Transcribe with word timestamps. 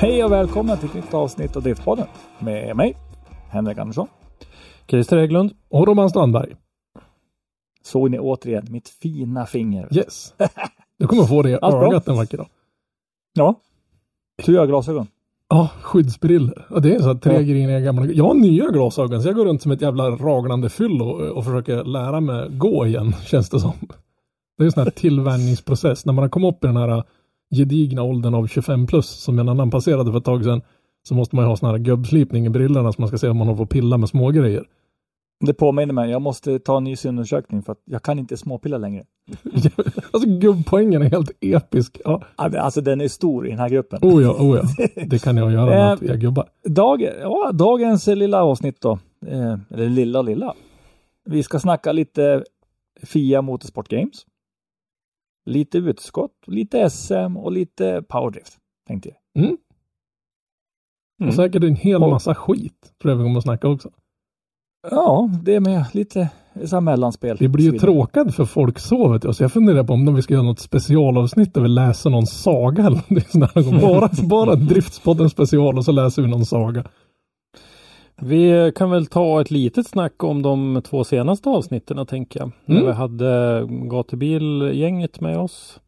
Hej 0.00 0.24
och 0.24 0.32
välkomna 0.32 0.76
till 0.76 0.88
ett 0.88 0.94
nytt 0.94 1.14
avsnitt 1.14 1.56
av 1.56 1.62
Driftpodden 1.62 2.06
med 2.38 2.76
mig, 2.76 2.96
Henrik 3.50 3.78
Andersson. 3.78 4.06
Christer 4.88 5.16
Hägglund. 5.18 5.52
Och 5.70 5.86
Roman 5.86 6.10
Strandberg. 6.10 6.54
Såg 7.84 8.10
ni 8.10 8.18
återigen 8.18 8.66
mitt 8.70 8.88
fina 8.88 9.46
finger? 9.46 9.88
Yes. 9.96 10.34
Du 10.98 11.06
kommer 11.06 11.24
få 11.24 11.42
det 11.42 11.50
i 11.50 11.58
Allt 11.62 11.74
bra. 11.74 11.86
ögat 11.86 12.08
en 12.08 12.16
vacker 12.16 12.36
dag. 12.38 12.46
Ja. 13.34 13.54
Du 14.46 14.58
har 14.58 14.66
glasögon. 14.66 15.06
Ja, 15.48 15.70
skyddsbriller. 15.82 16.66
Och 16.70 16.82
det 16.82 16.94
är 16.94 16.98
så 17.00 17.06
här 17.06 17.14
tre 17.14 17.34
Ja. 17.34 17.40
griniga 17.40 17.80
gamla. 17.80 18.06
Jag 18.06 18.24
har 18.24 18.34
nya 18.34 18.66
glasögon 18.70 19.22
så 19.22 19.28
jag 19.28 19.36
går 19.36 19.44
runt 19.44 19.62
som 19.62 19.72
ett 19.72 19.82
jävla 19.82 20.10
raglande 20.10 20.68
fyllo 20.68 21.04
och, 21.04 21.20
och 21.36 21.44
försöker 21.44 21.84
lära 21.84 22.20
mig 22.20 22.48
gå 22.50 22.86
igen, 22.86 23.12
känns 23.26 23.50
det 23.50 23.60
som. 23.60 23.72
Det 24.58 24.62
är 24.62 24.66
en 24.66 24.72
sån 24.72 24.82
här 24.82 24.90
tillvänjningsprocess. 24.90 26.06
När 26.06 26.12
man 26.12 26.22
har 26.22 26.28
kommit 26.28 26.54
upp 26.54 26.64
i 26.64 26.66
den 26.66 26.76
här 26.76 27.04
gedigna 27.50 28.02
åldern 28.02 28.34
av 28.34 28.46
25 28.46 28.86
plus 28.86 29.06
som 29.06 29.38
en 29.38 29.48
annan 29.48 29.70
passerade 29.70 30.10
för 30.10 30.18
ett 30.18 30.24
tag 30.24 30.44
sedan 30.44 30.62
så 31.08 31.14
måste 31.14 31.36
man 31.36 31.44
ju 31.44 31.48
ha 31.48 31.56
sån 31.56 31.70
här 31.70 31.78
gubbslipning 31.78 32.46
i 32.46 32.50
brillorna 32.50 32.92
så 32.92 33.00
man 33.00 33.08
ska 33.08 33.18
se 33.18 33.28
om 33.28 33.36
man 33.36 33.48
har 33.48 33.56
fått 33.56 33.70
pilla 33.70 33.96
med 33.96 34.08
små 34.08 34.30
grejer. 34.30 34.64
Det 35.40 35.54
påminner 35.54 35.94
mig, 35.94 36.10
jag 36.10 36.22
måste 36.22 36.58
ta 36.58 36.76
en 36.76 36.84
ny 36.84 36.96
synundersökning 36.96 37.62
för 37.62 37.72
att 37.72 37.82
jag 37.84 38.02
kan 38.02 38.18
inte 38.18 38.36
småpilla 38.36 38.78
längre. 38.78 39.04
alltså 40.10 40.28
gubbpoängen 40.28 41.02
är 41.02 41.10
helt 41.10 41.30
episk. 41.40 42.00
Ja. 42.04 42.22
Alltså 42.36 42.80
den 42.80 43.00
är 43.00 43.08
stor 43.08 43.46
i 43.46 43.50
den 43.50 43.58
här 43.58 43.68
gruppen. 43.68 43.98
Oh 44.02 44.22
ja, 44.22 44.30
oh 44.30 44.56
ja. 44.56 44.86
Det 45.06 45.22
kan 45.22 45.36
jag 45.36 45.52
göra 45.52 45.66
med 45.66 46.02
Eh, 46.02 46.10
är 46.10 46.16
gubbar. 46.16 46.48
Dag, 46.64 47.02
ja, 47.20 47.50
dagens 47.52 48.06
lilla 48.06 48.42
avsnitt 48.42 48.80
då. 48.80 48.98
Eh, 49.26 49.56
eller 49.70 49.88
lilla 49.88 50.22
lilla. 50.22 50.54
Vi 51.24 51.42
ska 51.42 51.58
snacka 51.58 51.92
lite 51.92 52.44
FIA 53.02 53.42
Motorsport 53.42 53.88
Games. 53.88 54.26
Lite 55.48 55.78
utskott, 55.78 56.32
lite 56.46 56.90
SM 56.90 57.36
och 57.36 57.52
lite 57.52 58.02
powerdrift. 58.08 58.56
Tänkte 58.88 59.08
jag. 59.08 59.44
Mm. 59.44 59.56
Mm. 61.20 61.28
Och 61.28 61.34
säkert 61.34 61.64
en 61.64 61.76
hel 61.76 62.02
Och- 62.02 62.10
massa 62.10 62.34
skit. 62.34 62.92
Tror 63.02 63.10
jag 63.12 63.16
vi 63.18 63.24
kommer 63.24 63.38
att 63.38 63.42
snacka 63.44 63.68
också. 63.68 63.90
Ja, 64.90 65.30
det 65.42 65.54
är 65.54 65.60
med 65.60 65.84
lite 65.92 66.30
så 66.64 66.80
mellanspel. 66.80 67.36
Det 67.40 67.48
blir 67.48 67.72
ju 67.72 67.78
tråkigt 67.78 68.34
för 68.34 68.44
folk 68.44 68.78
så 68.78 69.08
vet 69.08 69.24
jag. 69.24 69.34
Så 69.34 69.42
jag 69.44 69.52
funderar 69.52 69.84
på 69.84 69.92
om 69.92 70.14
vi 70.14 70.22
ska 70.22 70.34
göra 70.34 70.44
något 70.44 70.60
specialavsnitt 70.60 71.54
där 71.54 71.60
vi 71.60 71.68
läser 71.68 72.10
någon 72.10 72.26
saga. 72.26 72.86
Eller 72.86 72.96
här, 72.98 73.80
bara, 73.80 74.28
bara 74.28 74.54
Driftspodden 74.54 75.30
special 75.30 75.78
och 75.78 75.84
så 75.84 75.92
läser 75.92 76.22
vi 76.22 76.28
någon 76.28 76.46
saga. 76.46 76.84
Vi 78.20 78.72
kan 78.74 78.90
väl 78.90 79.06
ta 79.06 79.40
ett 79.40 79.50
litet 79.50 79.86
snack 79.86 80.24
om 80.24 80.42
de 80.42 80.82
två 80.84 81.04
senaste 81.04 81.48
avsnitten 81.48 82.06
tänker 82.06 82.40
jag. 82.40 82.50
Mm. 82.66 82.80
När 82.80 82.86
vi 82.86 82.92
hade 82.92 83.66
gatubilgänget 83.90 85.20
med 85.20 85.38
oss. 85.38 85.80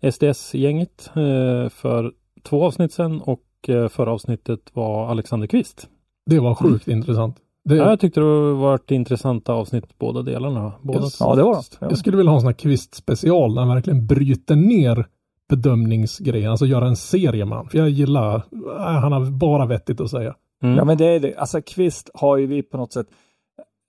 SDS-gänget 0.00 1.10
eh, 1.16 1.68
för 1.68 2.12
två 2.42 2.64
avsnitt 2.64 2.92
sedan 2.92 3.20
och 3.20 3.44
eh, 3.68 3.88
förra 3.88 4.12
avsnittet 4.12 4.60
var 4.72 5.10
Alexander 5.10 5.46
Kvist. 5.46 5.88
Det 6.26 6.38
var 6.38 6.54
sjukt 6.54 6.88
intressant. 6.88 7.36
Det, 7.64 7.76
Ja, 7.76 7.90
jag 7.90 8.00
tyckte 8.00 8.20
det 8.20 8.52
var 8.52 8.74
ett 8.74 8.90
intressanta 8.90 9.52
avsnitt 9.52 9.98
båda 9.98 10.22
delarna. 10.22 10.72
Båda 10.82 11.04
Yes. 11.04 11.16
Ja, 11.20 11.34
det 11.34 11.42
var 11.42 11.54
det. 11.54 11.62
Ja. 11.80 11.86
Jag 11.90 11.98
skulle 11.98 12.16
vilja 12.16 12.30
ha 12.30 12.36
en 12.36 12.40
sån 12.40 12.48
här 12.48 12.54
kvist 12.54 12.94
special 12.94 13.54
där 13.54 13.62
han 13.62 13.74
verkligen 13.74 14.06
bryter 14.06 14.56
ner 14.56 15.06
bedömningsgrejen. 15.48 16.50
Alltså 16.50 16.66
göra 16.66 16.86
en 16.86 16.96
serie 16.96 17.44
med 17.44 17.58
han. 17.58 17.68
För 17.68 17.78
jag 17.78 17.88
gillar, 17.88 18.34
äh, 18.34 18.42
han 18.78 19.12
har 19.12 19.30
bara 19.30 19.66
vettigt 19.66 20.00
att 20.00 20.10
säga. 20.10 20.34
Mm. 20.62 20.76
Ja, 20.76 20.84
men 20.84 20.96
det 20.98 21.04
är 21.06 21.20
det. 21.20 21.36
Alltså 21.36 21.60
Kvist 21.62 22.10
har 22.14 22.36
ju 22.36 22.46
vi 22.46 22.62
på 22.62 22.76
något 22.76 22.92
sätt, 22.92 23.06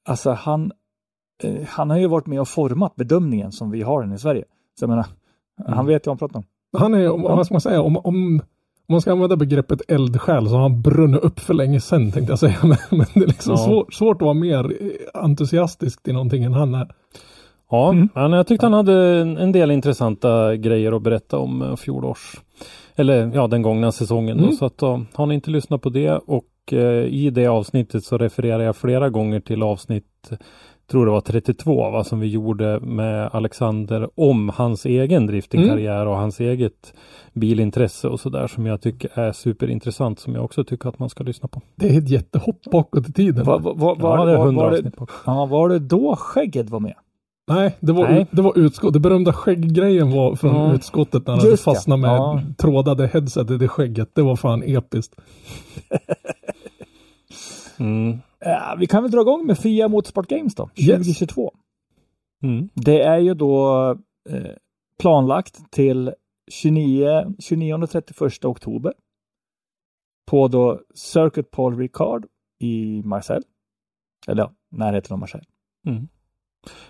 alltså 0.08 0.32
han, 0.32 0.72
eh, 1.44 1.54
han 1.68 1.90
har 1.90 1.98
ju 1.98 2.08
varit 2.08 2.28
med 2.28 2.42
och 2.42 2.48
format 2.48 2.96
bedömningen 2.96 3.52
som 3.52 3.72
vi 3.72 3.82
har 3.82 4.02
den 4.02 4.14
i 4.14 4.18
Sverige. 4.20 4.44
Så 4.80 4.84
jag 4.84 4.90
menar, 4.90 5.06
Mm. 5.66 5.74
han 5.74 5.86
vet 5.86 6.08
ju 6.08 6.10
vad 6.10 6.22
han 6.22 6.30
pratar 6.30 6.38
om. 6.40 6.44
Han 6.82 6.94
är, 6.94 7.10
om, 7.12 7.22
vad 7.22 7.46
ska 7.46 7.54
man 7.54 7.62
säga, 7.62 7.82
om, 7.82 7.98
om, 7.98 8.06
om 8.06 8.42
man 8.94 9.02
ska 9.02 9.12
använda 9.12 9.36
begreppet 9.36 9.82
eldsjäl 9.92 10.48
så 10.48 10.54
har 10.54 10.62
han 10.62 10.82
brunnit 10.82 11.22
upp 11.22 11.40
för 11.40 11.54
länge 11.54 11.80
sedan 11.80 12.12
tänkte 12.12 12.32
jag 12.32 12.40
säga. 12.40 12.58
Men, 12.64 12.78
men 12.92 13.06
det 13.14 13.20
är 13.24 13.28
liksom 13.28 13.52
Ja. 13.54 13.58
svår, 13.58 13.86
svårt 13.92 14.16
att 14.16 14.22
vara 14.26 14.34
mer 14.34 14.74
entusiastisk 15.14 16.04
till 16.04 16.14
någonting 16.14 16.44
än 16.44 16.54
han 16.54 16.76
är. 16.76 16.88
Ja, 17.72 17.90
Mm. 17.92 18.10
men 18.16 18.32
jag 18.32 18.48
tyckte 18.48 18.66
han 18.66 18.74
hade 18.74 18.94
en, 19.40 19.52
del 19.52 19.72
intressanta 19.72 20.56
grejer 20.56 20.92
att 20.92 21.02
berätta 21.02 21.38
om 21.38 21.62
eh, 21.62 21.76
fjolårs 21.76 22.36
eller 22.96 23.32
ja, 23.36 23.48
den 23.48 23.62
gångna 23.62 23.92
säsongen. 23.92 24.38
Då, 24.38 24.44
Mm. 24.44 24.56
så 24.56 24.66
att 24.66 24.78
då, 24.78 25.02
har 25.14 25.26
ni 25.26 25.36
inte 25.36 25.52
lyssnat 25.52 25.82
på 25.82 25.90
det 25.90 26.12
och 26.12 26.44
eh, 26.74 27.06
i 27.06 27.30
det 27.30 27.48
avsnittet 27.48 28.04
så 28.04 28.18
refererar 28.18 28.64
jag 28.64 28.76
flera 28.76 29.10
gånger 29.10 29.40
till 29.40 29.64
avsnitt 29.64 30.32
tror 30.92 31.06
det 31.06 31.12
var 31.12 31.22
32 31.22 31.92
va, 31.92 32.04
som 32.04 32.20
vi 32.20 32.28
gjorde 32.28 32.80
med 32.80 33.30
Alexander 33.34 34.10
om 34.16 34.50
hans 34.50 34.86
egen 34.86 35.28
driftingkarriär 35.28 36.06
och 36.06 36.16
hans 36.16 36.40
eget 36.40 36.94
bilintresse 37.34 38.08
och 38.08 38.20
sådär 38.20 38.48
som 38.48 38.66
jag 38.66 38.82
tycker 38.82 39.20
är 39.20 39.32
superintressant 39.32 40.20
som 40.20 40.36
jag 40.36 40.44
också 40.46 40.64
tycker 40.64 40.90
att 40.90 41.00
man 41.00 41.10
ska 41.10 41.24
lyssna 41.24 41.48
på. 41.50 41.62
Det 41.76 41.90
är 41.96 41.98
ett 41.98 42.10
jättehopp 42.10 42.62
bakåt 42.72 43.10
i 43.10 43.14
tiden. 43.14 43.46
Var, 43.46 43.60
var, 43.60 43.76
var, 43.76 43.96
Ja, 44.00 44.18
var, 44.18 44.26
det 44.26 44.32
är 44.34 44.38
var, 44.38 44.46
100 44.46 44.64
var, 44.64 44.72
det, 44.72 44.78
avsnitt 44.78 44.96
på. 44.96 45.08
ja, 45.26 45.46
var 45.46 45.70
det 45.70 45.80
då 45.80 46.16
skägget 46.16 46.70
var 46.70 46.80
med? 46.80 46.96
Nej, 47.52 47.76
det 47.80 47.92
var, 47.94 48.10
Nej. 48.10 48.26
det 48.32 48.42
var 48.42 48.58
utskott. 48.60 48.94
Det 48.94 49.00
berömda 49.00 49.34
skägggrejen 49.34 50.12
var 50.12 50.36
från 50.36 50.56
Ja. 50.56 50.74
utskottet 50.74 51.28
när 51.28 51.36
han 51.36 51.46
Just 51.46 51.64
fastnade 51.64 52.02
med 52.02 52.10
Ja. 52.12 52.42
trådade 52.58 53.08
headsetet 53.08 53.62
i 53.62 53.68
skägget. 53.68 54.10
Det 54.16 54.22
var 54.22 54.36
fan 54.36 54.64
episkt. 54.64 55.16
Mm. 57.80 58.18
Ja, 58.40 58.76
vi 58.80 58.88
kan 58.88 59.04
väl 59.04 59.12
dra 59.12 59.22
igång 59.22 59.46
med 59.46 59.58
FIA 59.60 59.88
Motorsport 59.88 60.28
Games 60.28 60.56
då, 60.56 60.70
Yes. 60.76 60.98
2022. 60.98 61.54
Mm. 62.44 62.70
Det 62.74 63.02
är 63.02 63.18
ju 63.20 63.34
då 63.34 63.90
eh, 64.30 64.52
planlagt 65.00 65.72
till 65.72 66.14
29, 66.52 67.34
29 67.40 67.74
och 67.74 67.90
31 67.90 68.46
oktober. 68.46 68.94
På 70.28 70.48
då 70.48 70.82
Circuit 70.96 71.52
Paul 71.52 71.78
Ricard 71.78 72.26
i 72.60 73.02
Marseille. 73.06 73.44
Eller 74.28 74.44
ja, 74.44 74.52
närheten 74.72 75.14
av 75.14 75.20
Marseille. 75.20 75.46
Mm. 75.88 76.08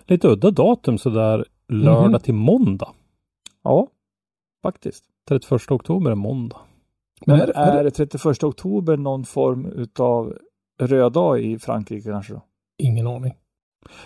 Lite 0.06 0.28
udda 0.28 0.52
datum 0.52 0.98
sådär 0.98 1.46
lördag 1.68 2.10
Mhm. 2.12 2.20
till 2.20 2.34
måndag. 2.34 2.94
Ja, 3.64 3.88
faktiskt. 4.64 5.06
31 5.30 5.72
oktober 5.72 6.12
är 6.12 6.16
måndag. 6.16 6.58
Men 7.26 7.38
Men 7.38 7.50
är, 7.50 7.54
är, 7.54 7.78
är 7.80 7.84
det 7.84 7.92
31 7.92 8.44
oktober 8.44 8.98
någon 8.98 9.26
form 9.26 9.66
utav 9.66 10.38
röd 10.80 11.12
dag 11.14 11.40
i 11.42 11.60
Frankrike 11.60 12.10
kanske 12.12 12.34
då? 12.34 12.42
ingen 12.78 13.08
aning. 13.08 13.34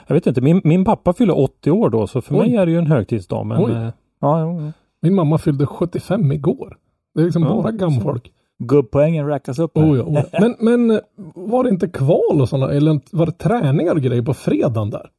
Jag 0.08 0.14
vet 0.16 0.28
inte, 0.28 0.42
min, 0.42 0.62
min 0.64 0.86
pappa 0.86 1.14
fyller 1.14 1.40
80 1.40 1.72
år 1.72 1.90
då 1.90 2.08
så 2.08 2.22
för 2.22 2.36
Oj. 2.36 2.40
mig 2.40 2.56
är 2.56 2.66
det 2.66 2.72
ju 2.72 2.78
en 2.78 2.88
högtidsdag. 2.88 3.46
Men 3.46 3.66
Oj. 3.66 3.72
eh, 3.72 3.90
Ja, 4.20 4.42
jo, 4.42 4.62
jo. 4.62 4.72
Min 5.02 5.16
mamma 5.16 5.38
fyllde 5.38 5.66
75 5.66 6.32
igår. 6.32 6.78
Det 7.16 7.22
är 7.22 7.26
liksom 7.26 7.44
Ja, 7.44 7.62
bara 7.62 7.72
gamfolk. 7.72 8.32
Gubbpoängen 8.64 9.28
räknas 9.28 9.60
upp. 9.60 9.78
här. 9.78 9.92
Oh 9.92 9.98
ja, 9.98 10.04
oh 10.04 10.14
ja. 10.32 10.40
Men, 10.40 10.56
men 10.60 10.92
eh, 10.92 11.00
var 11.36 11.64
det 11.64 11.70
inte 11.70 11.88
kval 11.88 12.42
och 12.42 12.50
sådana, 12.50 12.72
eller 12.74 13.00
var 13.18 13.26
det 13.26 13.32
träningar 13.32 13.96
och 13.96 14.02
grejer 14.02 14.22
på 14.22 14.34
fredagen 14.34 14.90
där? 14.90 15.10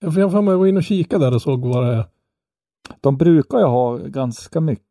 Jag 0.00 0.12
får 0.14 0.20
jag 0.22 0.32
får 0.32 0.42
mig 0.42 0.56
gå 0.56 0.66
in 0.66 0.76
och 0.76 0.82
kika 0.82 1.18
där 1.18 1.34
och 1.34 1.42
såg 1.42 1.64
vad 1.66 1.84
det 1.86 1.92
är. 1.94 2.04
De 3.00 3.16
brukar 3.16 3.58
ju 3.58 3.64
ha 3.64 3.96
ganska 3.96 4.60
mycket 4.60 4.84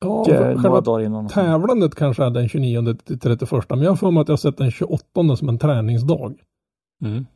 Ja, 0.00 0.30
eh, 0.30 0.62
själva 0.62 0.80
dagar 0.80 1.04
innan. 1.06 1.28
tävlandet 1.28 1.94
kanske 1.94 2.24
är 2.24 2.30
den 2.30 2.48
29 2.48 2.94
till 2.94 3.18
31, 3.18 3.50
men 3.70 3.80
jag 3.82 3.90
har 3.90 3.96
för 3.96 4.10
mig 4.10 4.20
att 4.20 4.28
jag 4.28 4.32
har 4.32 4.36
sett 4.38 4.56
den 4.56 4.70
28 4.70 5.36
som 5.36 5.48
en 5.48 5.58
träningsdag. 5.58 6.34
mm. 7.04 7.26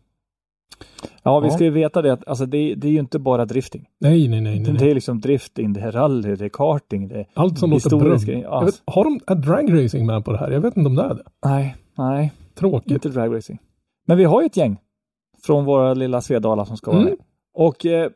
Ja, 1.22 1.40
vi 1.40 1.48
Ja. 1.48 1.54
ska 1.54 1.64
ju 1.64 1.70
veta 1.70 2.02
det 2.02 2.12
att 2.12 2.28
alltså, 2.28 2.46
det, 2.46 2.74
det 2.74 2.88
är 2.88 2.92
ju 2.92 2.98
inte 2.98 3.18
bara 3.18 3.44
drifting. 3.44 3.86
Nej, 4.00 4.28
nej, 4.28 4.40
nej. 4.40 4.60
nej, 4.60 4.72
Det 4.72 4.90
är 4.90 4.94
liksom 4.94 5.20
drifting, 5.20 5.72
det 5.72 5.80
är 5.80 5.92
rally, 5.92 6.34
det 6.36 6.44
är 6.44 6.48
karting, 6.48 7.08
det 7.08 7.14
är... 7.14 7.26
Allt 7.34 7.58
som 7.58 7.70
låter 7.70 8.30
ja. 8.32 8.40
Jag 8.42 8.64
vet, 8.64 8.82
har 8.86 9.04
de 9.04 9.20
är 9.26 9.34
dragracing 9.34 10.06
med 10.06 10.24
på 10.24 10.32
det 10.32 10.38
här? 10.38 10.50
Jag 10.50 10.60
vet 10.60 10.76
inte 10.76 10.88
om 10.88 10.96
det 10.96 11.02
är 11.02 11.14
det. 11.14 11.22
Nej, 11.44 11.76
nej, 11.98 12.32
Tråkigt. 12.54 12.90
inte 12.92 13.08
dragracing. 13.08 13.58
Men 14.06 14.18
vi 14.18 14.24
har 14.24 14.40
ju 14.42 14.46
ett 14.46 14.56
gäng 14.56 14.76
från 15.46 15.64
våra 15.64 15.94
lilla 15.94 16.20
Svedala 16.20 16.64
som 16.64 16.76
ska 16.76 16.90
vara 16.90 17.00
Mm. 17.00 17.10
med. 17.12 17.18
Och 17.54 17.86
eh, 17.86 18.10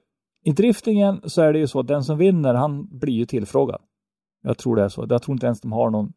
i 0.44 0.52
driftingen 0.52 1.20
så 1.25 1.43
är 1.43 1.52
det 1.52 1.58
ju 1.58 1.67
så 1.67 1.81
att 1.81 1.87
den 1.87 2.05
som 2.05 2.19
vinner, 2.19 2.55
han 2.55 2.99
blir 2.99 3.14
ju 3.14 3.25
tillfrågad. 3.26 3.81
Jag 4.44 4.58
tror 4.58 4.76
det 4.76 4.82
är 4.82 4.88
så. 4.88 5.06
Jag 5.08 5.23
tror 5.23 5.35
inte 5.35 5.46
ens 5.46 5.61
de 5.61 5.73
har 5.73 5.91
någon, 5.91 6.12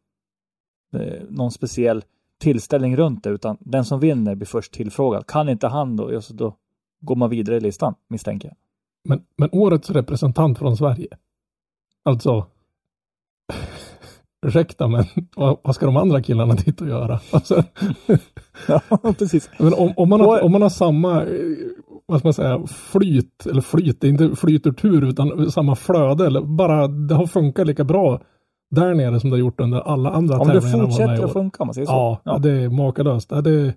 eh, 0.92 1.22
någon 1.28 1.50
speciell 1.50 2.04
tillställning 2.38 2.96
runt 2.96 3.24
det, 3.24 3.30
utan 3.30 3.56
den 3.60 3.84
som 3.84 4.00
vinner 4.00 4.34
blir 4.34 4.46
först 4.46 4.72
tillfrågad. 4.72 5.26
Kan 5.26 5.48
inte 5.48 5.68
han 5.68 5.96
då, 5.96 6.12
ja, 6.12 6.20
så 6.20 6.34
då 6.34 6.56
går 7.00 7.16
man 7.16 7.30
vidare 7.30 7.56
i 7.56 7.60
listan, 7.60 7.94
misstänker 8.08 8.48
jag. 8.48 8.56
Men, 9.04 9.24
men 9.36 9.48
årets 9.52 9.90
representant 9.90 10.58
från 10.58 10.76
Sverige. 10.76 11.08
Alltså. 12.04 12.46
Ursäkta 14.46 14.88
men 14.88 15.04
vad, 15.36 15.58
vad 15.62 15.74
ska 15.74 15.86
de 15.86 15.96
andra 15.96 16.22
killarna 16.22 16.54
dit 16.54 16.80
och 16.80 16.88
göra? 16.88 17.20
Alltså, 17.32 17.64
Ja, 18.68 18.80
precis. 19.18 19.50
men 19.58 19.74
om, 19.74 19.92
om, 19.96 20.08
man 20.08 20.20
har, 20.20 20.44
om 20.44 20.52
man 20.52 20.62
har 20.62 20.68
samma, 20.68 21.22
eh, 21.22 21.56
vad 22.08 22.18
ska 22.20 22.26
man 22.26 22.34
säga, 22.34 22.66
flyt, 22.66 23.46
eller 23.46 23.60
flyt, 23.60 24.00
det 24.00 24.08
inte 24.08 24.36
flyt 24.36 24.66
ur 24.66 24.72
tur 24.72 25.04
utan 25.04 25.50
samma 25.50 25.74
flöde, 25.76 26.26
eller 26.26 26.40
bara 26.40 26.88
det 26.88 27.14
har 27.14 27.26
funkat 27.26 27.66
lika 27.66 27.84
bra 27.84 28.20
där 28.70 28.94
nere 28.94 29.20
som 29.20 29.30
det 29.30 29.36
har 29.36 29.40
gjort 29.40 29.60
under 29.60 29.80
alla 29.80 30.10
andra 30.10 30.38
Om 30.38 30.48
det 30.48 30.60
tävlingar 30.60 30.72
de 30.72 30.82
med 30.82 30.88
i 30.88 30.92
fortsätter 30.92 31.24
att 31.24 31.32
funka, 31.32 31.62
om 31.62 31.66
man 31.66 31.74
säger 31.74 31.86
så. 31.86 31.92
Ja, 31.92 32.20
ja. 32.24 32.38
det 32.38 32.50
är 32.50 32.68
makalöst. 32.68 33.30
Ja, 33.30 33.40
det, 33.40 33.74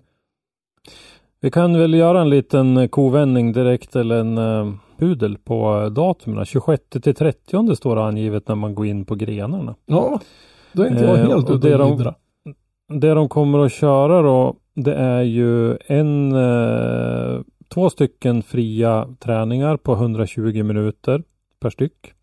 Vi 1.41 1.51
kan 1.51 1.77
väl 1.77 1.93
göra 1.93 2.21
en 2.21 2.29
liten 2.29 2.77
eh, 2.77 2.87
kovändning 2.87 3.53
direkt 3.53 3.95
eller 3.95 4.15
en 4.19 4.37
uh, 4.37 4.73
pudel 4.97 5.37
på 5.37 5.89
datumen. 5.89 6.45
26 6.45 6.83
till 6.89 7.15
30 7.15 7.75
står 7.75 7.95
det 7.95 8.03
angivet 8.03 8.47
när 8.47 8.55
man 8.55 8.75
går 8.75 8.85
in 8.85 9.05
på 9.05 9.15
grenarna. 9.15 9.75
ja, 9.85 10.19
då 10.73 10.83
är 10.83 10.87
inte 10.87 11.03
jag 11.03 11.19
Eh, 11.19 11.27
helt 11.27 11.49
och 11.49 11.55
ute 11.55 11.67
det 11.67 11.75
och 11.75 11.79
de- 11.79 11.91
jiddrar. 11.97 12.15
Det 12.99 13.13
de 13.13 13.29
kommer 13.29 13.59
att 13.59 13.71
köra 13.71 14.21
då 14.21 14.55
det 14.75 14.93
är 14.93 15.21
ju 15.21 15.77
en 15.87 16.31
eh, 16.31 17.41
två 17.73 17.89
stycken 17.89 18.43
fria 18.43 19.07
träningar 19.19 19.77
på 19.77 19.93
120 19.93 20.63
minuter 20.63 21.23
per 21.59 21.69
styck. 21.69 22.13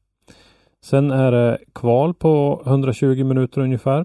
Sen 0.85 1.11
är 1.11 1.33
det 1.33 1.59
kval 1.75 2.15
på 2.15 2.62
120 2.67 3.25
minuter 3.25 3.61
ungefär. 3.61 4.05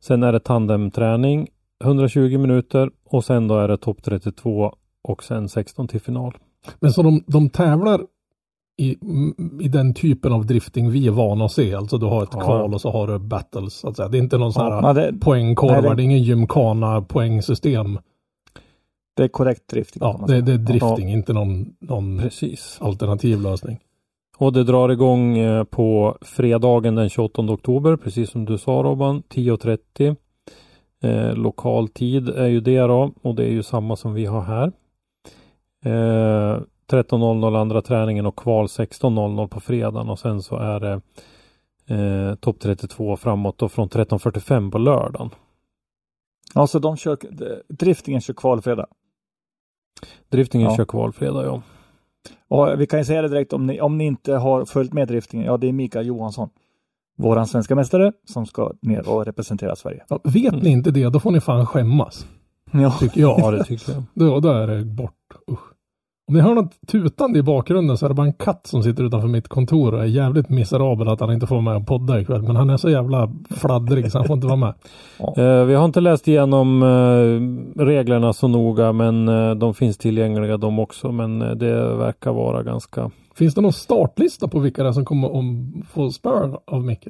Sen 0.00 0.22
är 0.22 0.32
det 0.32 0.40
tandemträning 0.40 1.48
120 1.84 2.38
minuter 2.38 2.90
och 3.04 3.24
sen 3.24 3.48
då 3.48 3.58
är 3.58 3.68
det 3.68 3.76
topp 3.76 4.02
32 4.04 4.72
och 5.02 5.22
sen 5.24 5.48
16 5.48 5.88
till 5.88 6.00
final. 6.00 6.34
Men 6.80 6.92
så 6.92 7.02
de, 7.02 7.24
de 7.26 7.48
tävlar 7.50 8.00
i, 8.78 8.96
i 9.60 9.68
den 9.68 9.94
typen 9.94 10.32
av 10.32 10.46
drifting 10.46 10.90
vi 10.90 11.06
är 11.06 11.10
vana 11.10 11.44
att 11.44 11.52
se. 11.52 11.74
Alltså 11.74 11.98
du 11.98 12.06
har 12.06 12.22
ett 12.22 12.28
Ja. 12.32 12.40
kval 12.40 12.74
och 12.74 12.80
så 12.80 12.90
har 12.90 13.06
du 13.06 13.18
battles. 13.18 13.74
Så 13.74 13.88
att 13.88 13.96
säga. 13.96 14.08
Det 14.08 14.18
är 14.18 14.22
inte 14.22 14.38
någon 14.38 14.52
sån 14.52 14.72
här 14.72 14.82
Ja, 14.82 14.92
det, 14.92 15.12
poängkorvar. 15.20 15.74
Nej, 15.82 15.90
det- 15.90 15.94
det... 15.96 16.02
är 16.02 16.04
ingen 16.04 16.22
gymkana 16.22 17.02
poängsystem. 17.02 17.98
Det 19.16 19.24
är 19.24 19.28
korrekt 19.28 19.68
drifting. 19.68 20.00
Ja, 20.02 20.24
det, 20.28 20.40
det 20.40 20.52
är 20.52 20.58
drifting, 20.58 21.12
inte 21.12 21.32
någon, 21.32 21.74
någon 21.78 22.18
Precis. 22.18 22.78
alternativ 22.80 23.40
lösning. 23.40 23.78
Och 24.38 24.52
det 24.52 24.64
drar 24.64 24.88
igång 24.88 25.38
eh, 25.38 25.64
på 25.64 26.18
fredagen 26.20 26.94
den 26.94 27.08
28 27.08 27.42
oktober, 27.42 27.96
precis 27.96 28.30
som 28.30 28.44
du 28.44 28.58
sa 28.58 28.72
Robban, 28.72 29.22
10.30. 29.28 30.16
Eh, 31.02 31.34
lokal 31.34 31.88
tid 31.88 32.28
är 32.28 32.46
ju 32.46 32.60
det 32.60 32.80
då 32.80 33.12
och 33.22 33.34
det 33.34 33.44
är 33.44 33.50
ju 33.50 33.62
samma 33.62 33.96
som 33.96 34.14
vi 34.14 34.24
har 34.24 34.40
här. 34.40 34.72
Eh, 35.84 36.60
13.00 36.90 37.60
andra 37.60 37.82
träningen 37.82 38.26
och 38.26 38.36
kval 38.36 38.66
16.00 38.66 39.48
på 39.48 39.60
fredagen 39.60 40.08
och 40.08 40.18
sen 40.18 40.42
så 40.42 40.56
är 40.56 40.80
det 40.80 41.00
eh, 41.94 42.34
topp 42.34 42.60
32 42.60 43.16
framåt 43.16 43.62
och 43.62 43.72
från 43.72 43.88
13.45 43.88 44.70
på 44.70 44.78
lördagen. 44.78 45.30
Ja, 46.54 46.66
så 46.66 46.78
de 46.78 46.96
kör, 46.96 47.18
driftingen 47.68 48.20
kör 48.20 48.34
kval 48.34 48.62
fredag. 48.62 48.86
Driftingen 50.28 50.68
Ja. 50.70 50.76
kör 50.76 50.84
kval 50.84 51.12
fredag 51.12 51.44
ja. 51.44 51.62
Och 52.48 52.80
vi 52.80 52.86
kan 52.86 52.98
ju 52.98 53.04
säga 53.04 53.22
det 53.22 53.28
direkt 53.28 53.52
om 53.52 53.66
ni, 53.66 53.80
om 53.80 53.98
ni 53.98 54.04
inte 54.04 54.34
har 54.34 54.64
följt 54.64 54.92
med 54.92 55.08
driftingen. 55.08 55.46
Ja, 55.46 55.56
det 55.56 55.68
är 55.68 55.72
Mikael 55.72 56.06
Johansson. 56.06 56.48
Våran 57.18 57.46
svenska 57.46 57.74
mästare 57.74 58.12
som 58.24 58.46
ska 58.46 58.72
ner 58.82 59.08
och 59.08 59.24
representera 59.26 59.76
Sverige. 59.76 60.04
Ja, 60.08 60.20
vet 60.24 60.52
Mm. 60.52 60.64
ni 60.64 60.70
inte 60.70 60.90
det, 60.90 61.08
då 61.08 61.20
får 61.20 61.30
ni 61.30 61.40
fan 61.40 61.66
skämmas. 61.66 62.26
Ja, 62.72 62.90
Tycker 63.00 63.20
jag. 63.20 63.40
Ja 63.40 63.50
det 63.50 63.64
tycker 63.64 63.92
jag. 63.92 64.02
Då, 64.14 64.40
då 64.40 64.48
är 64.48 64.66
det 64.66 64.84
bort. 64.84 65.12
Usch. 65.50 65.60
Om 66.28 66.34
ni 66.34 66.40
hör 66.40 66.54
något 66.54 66.86
tutande 66.86 67.38
i 67.38 67.42
bakgrunden 67.42 67.96
så 67.98 68.04
är 68.04 68.08
det 68.08 68.14
bara 68.14 68.26
en 68.26 68.32
katt 68.32 68.66
som 68.66 68.82
sitter 68.82 69.04
utanför 69.04 69.28
mitt 69.28 69.48
kontor 69.48 69.94
och 69.94 70.00
är 70.00 70.04
jävligt 70.06 70.48
miserabel 70.48 71.08
att 71.08 71.20
han 71.20 71.32
inte 71.32 71.46
får 71.46 71.54
vara 71.54 71.64
med 71.64 71.76
och 71.76 71.86
podda 71.86 72.20
ikväll. 72.20 72.42
Men 72.42 72.56
han 72.56 72.70
är 72.70 72.76
så 72.76 72.90
jävla 72.90 73.32
fladdrig 73.50 74.12
så 74.12 74.18
han 74.18 74.26
får 74.26 74.34
inte 74.36 74.46
vara 74.46 74.56
med. 74.56 74.74
Eh, 75.36 75.64
vi 75.64 75.74
har 75.74 75.84
inte 75.84 76.00
läst 76.00 76.28
igenom 76.28 76.82
eh, 76.82 77.82
reglerna 77.84 78.32
så 78.32 78.48
noga 78.48 78.92
men 78.92 79.28
eh, 79.28 79.54
de 79.54 79.74
finns 79.74 79.98
tillgängliga 79.98 80.56
de 80.56 80.78
också 80.78 81.12
men 81.12 81.42
eh, 81.42 81.50
det 81.50 81.96
verkar 81.96 82.32
vara 82.32 82.62
ganska 82.62 83.10
Finns 83.34 83.54
det 83.54 83.60
någon 83.60 83.72
startlista 83.72 84.48
på 84.48 84.58
vilka 84.58 84.82
det 84.82 84.88
är 84.88 84.92
som 84.92 85.04
kommer 85.04 85.28
att 85.38 85.86
få 85.88 86.10
spö 86.10 86.50
av 86.66 86.84
Micke? 86.84 87.08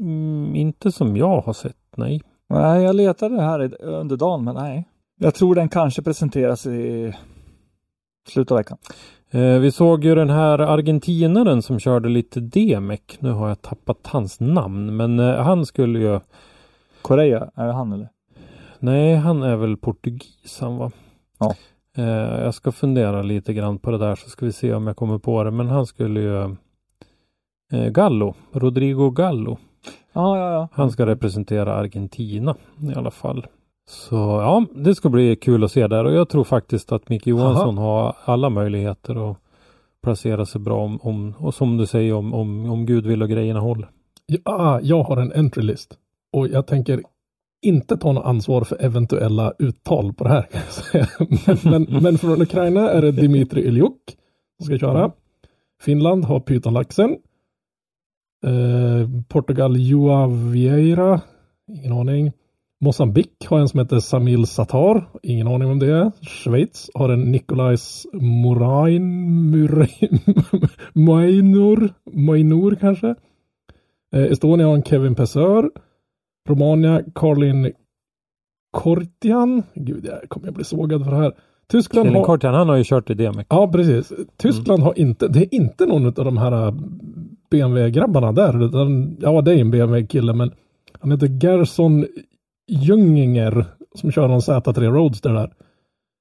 mm, 0.00 0.54
inte 0.56 0.92
som 0.92 1.16
jag 1.16 1.40
har 1.40 1.52
sett, 1.52 1.76
nej. 1.96 2.22
nej, 2.48 2.82
jag 2.82 2.96
letade 2.96 3.40
här 3.42 3.62
i- 3.64 3.84
under 3.84 4.16
dagen, 4.16 4.44
men 4.44 4.54
nej. 4.54 4.88
Jag 5.20 5.34
tror 5.34 5.54
den 5.54 5.68
kanske 5.68 6.02
presenteras 6.02 6.66
i 6.66 7.12
slutet 8.28 8.52
av 8.52 8.58
veckan. 8.58 8.78
Eh, 9.30 9.58
vi 9.58 9.72
såg 9.72 10.04
ju 10.04 10.14
den 10.14 10.30
här 10.30 10.58
argentinaren 10.58 11.62
som 11.62 11.78
körde 11.78 12.08
lite 12.08 12.40
DMEC. 12.40 13.00
Nu 13.18 13.30
har 13.30 13.48
jag 13.48 13.62
tappat 13.62 14.06
hans 14.06 14.40
namn 14.40 14.96
men 14.96 15.18
eh, 15.18 15.34
han 15.34 15.66
skulle 15.66 15.98
ju 15.98 16.20
Korea, 17.02 17.50
är 17.54 17.66
det 17.66 17.72
han 17.72 17.92
eller? 17.92 18.08
Nej, 18.78 19.14
han 19.14 19.42
är 19.42 19.56
väl 19.56 19.76
portugis 19.76 20.58
han 20.60 20.76
va? 20.76 20.90
Ja. 21.38 21.54
Eh, 21.96 22.44
jag 22.44 22.54
ska 22.54 22.72
fundera 22.72 23.22
lite 23.22 23.52
grann 23.52 23.78
på 23.78 23.90
det 23.90 23.98
där 23.98 24.14
så 24.14 24.30
ska 24.30 24.46
vi 24.46 24.52
se 24.52 24.74
om 24.74 24.86
jag 24.86 24.96
kommer 24.96 25.18
på 25.18 25.44
det. 25.44 25.50
Men 25.50 25.68
han 25.68 25.86
skulle 25.86 26.20
ju 26.20 26.56
Gallo, 27.90 28.34
Rodrigo 28.52 29.10
Gallo. 29.10 29.58
Ja, 30.12 30.38
ja, 30.38 30.52
ja. 30.52 30.68
Han 30.72 30.90
ska 30.90 31.06
representera 31.06 31.74
Argentina 31.74 32.56
i 32.94 32.94
alla 32.94 33.10
fall. 33.10 33.46
Så 33.90 34.16
ja, 34.16 34.66
det 34.74 34.94
ska 34.94 35.08
bli 35.08 35.36
kul 35.36 35.64
att 35.64 35.72
se 35.72 35.86
där 35.86 36.04
och 36.04 36.12
jag 36.12 36.28
tror 36.28 36.44
faktiskt 36.44 36.92
att 36.92 37.08
Micke 37.08 37.26
Johansson 37.26 37.78
har 37.78 38.16
alla 38.24 38.50
möjligheter 38.50 39.30
att 39.30 39.36
placera 40.02 40.46
sig 40.46 40.60
bra 40.60 40.84
om, 40.84 40.98
om 41.02 41.34
och 41.38 41.54
som 41.54 41.76
du 41.76 41.86
säger 41.86 42.14
om, 42.14 42.34
om, 42.34 42.70
om 42.70 42.86
Gud 42.86 43.06
vill 43.06 43.22
och 43.22 43.28
grejerna 43.28 43.60
håller. 43.60 43.88
Ja, 44.26 44.80
jag 44.82 45.02
har 45.02 45.16
en 45.16 45.32
entry 45.32 45.62
list. 45.62 45.98
Och 46.32 46.48
jag 46.48 46.66
tänker 46.66 47.02
inte 47.62 47.96
ta 47.96 48.12
något 48.12 48.24
ansvar 48.24 48.64
för 48.64 48.82
eventuella 48.84 49.52
uttal 49.58 50.12
på 50.12 50.24
det 50.24 50.30
här. 50.30 50.46
Men, 51.70 51.86
men, 51.88 52.02
men 52.02 52.18
från 52.18 52.42
Ukraina 52.42 52.90
är 52.90 53.02
det 53.02 53.12
Dimitri 53.12 53.66
Iljuk 53.66 54.16
som 54.56 54.66
ska 54.66 54.78
köra. 54.78 55.12
Finland 55.82 56.24
har 56.24 56.40
Pythonlaxen. 56.40 57.10
Eh, 58.44 59.08
Portugal 59.28 59.74
Joa 59.76 60.26
Vieira. 60.26 61.20
Ingen 61.68 61.92
aning. 61.92 62.32
Mosambik 62.82 63.46
har 63.46 63.60
en 63.60 63.68
som 63.68 63.80
heter 63.80 64.00
Samil 64.00 64.46
Satar. 64.46 65.08
Ingen 65.22 65.48
aning 65.48 65.70
om 65.70 65.78
det 65.78 65.86
är. 65.86 66.12
Schweiz 66.20 66.90
har 66.94 67.08
en 67.08 67.32
Nikolajs 67.32 68.06
Morain 68.12 69.08
Moinur 70.92 71.92
Moinur 72.12 72.74
kanske. 72.74 73.14
Eh, 74.14 74.22
Estonia 74.22 74.66
har 74.66 74.74
en 74.74 74.82
Kevin 74.82 75.14
Pessör. 75.14 75.70
Romania 76.48 77.02
Karlin 77.14 77.72
Kortian. 78.70 79.62
Gud, 79.74 80.04
jag 80.04 80.28
kommer 80.28 80.46
jag 80.46 80.54
bli 80.54 80.64
sågad 80.64 81.04
för 81.04 81.10
det 81.10 81.16
här. 81.16 81.32
Tyskland 81.70 82.06
Elin 82.06 82.16
har... 82.16 82.24
Kortian, 82.24 82.54
han 82.54 82.68
har 82.68 82.76
ju 82.76 82.84
kört 82.84 83.10
i 83.10 83.14
DMEC. 83.14 83.46
Ja, 83.48 83.68
precis. 83.72 84.12
Tyskland 84.36 84.82
har 84.82 84.98
inte, 84.98 85.28
det 85.28 85.40
är 85.40 85.54
inte 85.54 85.86
någon 85.86 86.06
av 86.06 86.12
de 86.12 86.36
här 86.36 86.66
äh, 86.66 86.74
BMW-grabbarna 87.50 88.32
där. 88.32 88.64
Utan, 88.64 89.16
ja, 89.20 89.40
det 89.42 89.52
är 89.52 89.58
en 89.58 89.70
BMW-kille, 89.70 90.32
men 90.32 90.50
han 91.00 91.10
heter 91.12 91.26
Gerson 91.26 92.06
Junginger 92.70 93.64
som 93.94 94.10
kör 94.10 94.28
någon 94.28 94.40
Z3 94.40 94.90
Roadster 94.90 95.30
där. 95.30 95.52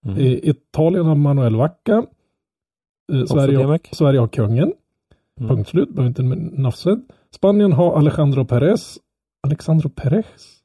Mm. 0.06 0.18
I 0.18 0.50
Italien 0.50 1.06
har 1.06 1.16
Manuel 1.16 1.56
Vacca. 1.56 2.06
Eh, 3.12 3.26
Sverige. 3.26 3.80
Sverige 3.92 4.20
har 4.20 4.28
kungen. 4.28 4.74
Mm. 5.40 5.50
Punkt 5.50 5.70
slut, 5.70 5.90
behöver 5.90 6.08
inte 6.08 6.24
nafsa. 6.62 7.00
Spanien 7.36 7.74
har 7.74 7.98
Alejandro 7.98 8.46
Perez. 8.46 8.98
Alexandro 9.48 9.90
Perez? 9.90 10.60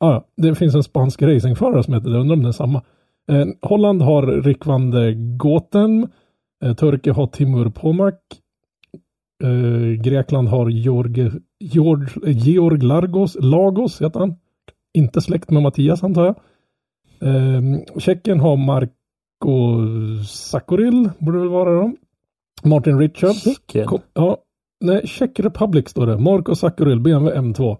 Ah, 0.00 0.12
ja, 0.12 0.24
det 0.36 0.54
finns 0.54 0.74
en 0.74 0.82
spansk 0.82 1.22
racingförare 1.22 1.82
som 1.82 1.94
heter 1.94 2.10
det, 2.10 2.18
undrar 2.18 2.36
om 2.36 2.42
det 2.42 2.48
är 2.48 2.52
samma. 2.52 2.82
Eh, 3.30 3.46
Holland 3.62 4.02
har 4.02 4.22
Rick 4.26 4.66
van 4.66 4.90
der 4.90 5.36
Goten. 5.36 6.08
Eh, 6.64 6.74
Turkiet 6.74 7.16
har 7.16 7.26
Timur 7.26 7.70
Pomak. 7.70 8.20
Eh, 9.44 10.02
Grekland 10.02 10.48
har 10.48 10.68
Georg, 10.68 11.30
Georg, 11.60 12.08
Georg 12.24 12.82
Largos, 12.82 13.36
Lagos 13.40 14.02
heter 14.02 14.20
han. 14.20 14.36
Inte 14.98 15.20
släkt 15.20 15.50
med 15.50 15.62
Mattias 15.62 16.02
antar 16.04 16.24
jag. 16.24 16.36
Eh, 17.28 17.62
Tjeckien 17.98 18.40
har 18.40 18.56
Marko 18.56 19.52
Sakuril, 20.26 21.10
borde 21.18 21.38
väl 21.38 21.48
vara 21.48 21.70
då. 21.74 21.92
Martin 22.64 22.98
Richards. 22.98 23.44
Tjeckien? 23.44 23.88
Ja, 24.14 24.38
nej, 24.80 25.06
Czech 25.06 25.30
Republic 25.36 25.88
står 25.88 26.06
det. 26.06 26.18
Marko 26.18 26.54
Sakuril, 26.54 27.00
BMW 27.00 27.40
M2. 27.40 27.76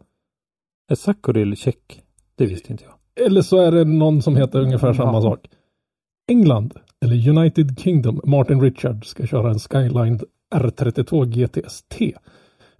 Är 0.90 0.94
Sakuril 0.94 1.56
tjeck? 1.56 2.02
Det 2.36 2.46
visste 2.46 2.72
inte 2.72 2.84
jag. 2.84 3.26
Eller 3.26 3.42
så 3.42 3.56
är 3.60 3.72
det 3.72 3.84
någon 3.84 4.22
som 4.22 4.36
heter 4.36 4.60
ungefär 4.60 4.92
samma 4.92 5.12
Ja. 5.18 5.22
sak. 5.22 5.46
England, 6.30 6.74
eller 7.04 7.28
United 7.28 7.78
Kingdom, 7.78 8.20
Martin 8.24 8.60
Richards 8.60 9.08
ska 9.08 9.26
köra 9.26 9.50
en 9.50 9.58
Skyline 9.58 10.20
R32 10.54 11.24
GTST. 11.24 11.94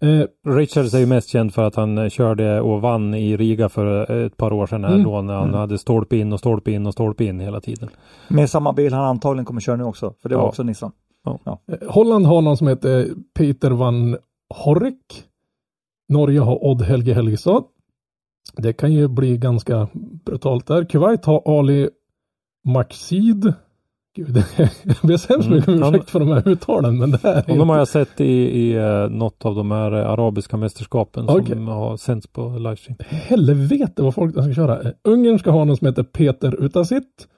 Eh, 0.01 0.53
Richards 0.55 0.95
är 0.95 0.99
ju 0.99 1.07
mest 1.07 1.29
känd 1.29 1.55
för 1.55 1.63
att 1.63 1.75
han 1.75 1.99
eh, 1.99 2.09
körde 2.09 2.61
och 2.61 2.81
vann 2.81 3.15
i 3.15 3.37
Riga 3.37 3.69
för 3.69 4.11
eh, 4.21 4.27
ett 4.27 4.37
par 4.37 4.53
år 4.53 4.67
sedan 4.67 4.85
här 4.85 4.93
Mm. 4.93 5.05
då 5.05 5.23
när 5.23 5.35
han 5.35 5.49
Mm. 5.49 5.55
hade 5.61 5.79
stolpe 5.79 6.17
in 6.17 6.33
och 6.33 6.39
stolpe 6.39 6.71
in 6.73 6.87
och 6.87 6.93
stolpe 6.93 7.25
in 7.25 7.41
hela 7.41 7.61
tiden. 7.61 7.89
Med 8.29 8.51
samma 8.51 8.73
bil 8.73 8.93
han 8.93 9.05
antagligen 9.05 9.45
kommer 9.45 9.61
köra 9.61 9.77
nu 9.77 9.85
också. 9.85 10.15
För 10.23 10.29
det 10.29 10.37
var 10.37 10.43
Ja. 10.43 10.49
också 10.49 10.63
Nissan. 10.63 10.93
Ja. 11.25 11.61
Eh, 11.73 11.89
Holland 11.91 12.27
har 12.27 12.41
någon 12.43 12.57
som 12.57 12.69
heter 12.69 13.09
Peter 13.39 13.71
van 13.71 14.17
Horek. 14.55 15.25
Norge 16.09 16.41
har 16.41 16.65
Odd 16.67 16.83
Helge 16.83 17.15
Helgestad. 17.15 17.65
Det 18.57 18.73
kan 18.73 18.93
ju 18.93 19.09
bli 19.09 19.37
ganska 19.39 19.89
brutalt 20.25 20.67
där. 20.67 20.85
Kuwait 20.85 21.25
har 21.25 21.59
Ali 21.59 21.89
Maxid. 22.69 23.53
Gud, 24.17 24.37
jag 24.57 24.97
ber 25.03 25.17
så 25.17 25.33
hemskt 25.33 25.49
mycket 25.51 25.69
om 25.69 25.75
Mm, 25.75 25.89
ursäkt 25.95 26.11
för 26.11 26.19
de 26.21 26.29
här 26.29 26.49
uttalen, 26.49 26.99
men 26.99 27.11
det 27.11 27.19
här 27.23 27.35
är 27.35 27.51
Och 27.51 27.57
de 27.59 27.69
har 27.69 27.79
jag 27.79 27.89
sett 27.89 28.21
i, 28.21 28.25
i 28.35 28.77
eh, 28.77 29.09
något 29.11 29.45
av 29.45 29.55
de 29.55 29.71
här 29.71 29.93
arabiska 29.93 30.57
mästerskapen 30.57 31.25
Okej. 31.29 31.55
som 31.55 31.69
har 31.69 31.97
sänds 31.97 32.27
på 32.27 32.49
livestream. 32.59 32.97
helvete 33.09 34.03
vad 34.03 34.15
folk 34.15 34.33
ska 34.33 34.55
köra. 34.55 34.93
Ungern 35.05 35.39
ska 35.39 35.51
ha 35.51 35.65
någon 35.65 35.77
som 35.77 35.87
heter 35.87 36.03
Peter 36.03 36.65
Utasit. 36.65 37.29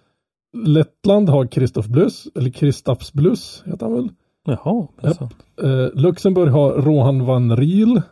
Lettland 0.56 1.28
har 1.28 1.46
Kristoff 1.46 1.86
Blus, 1.86 2.26
eller 2.34 2.50
Kristaps 2.50 3.12
Blus 3.12 3.62
heter 3.66 3.86
han 3.86 3.94
väl. 3.94 4.08
Jaha, 4.44 4.88
så. 5.02 5.28
Eh, 5.66 5.88
Luxemburg 5.94 6.50
har 6.50 6.70
Rohan 6.72 7.26
van 7.26 7.56
Riel. 7.56 8.02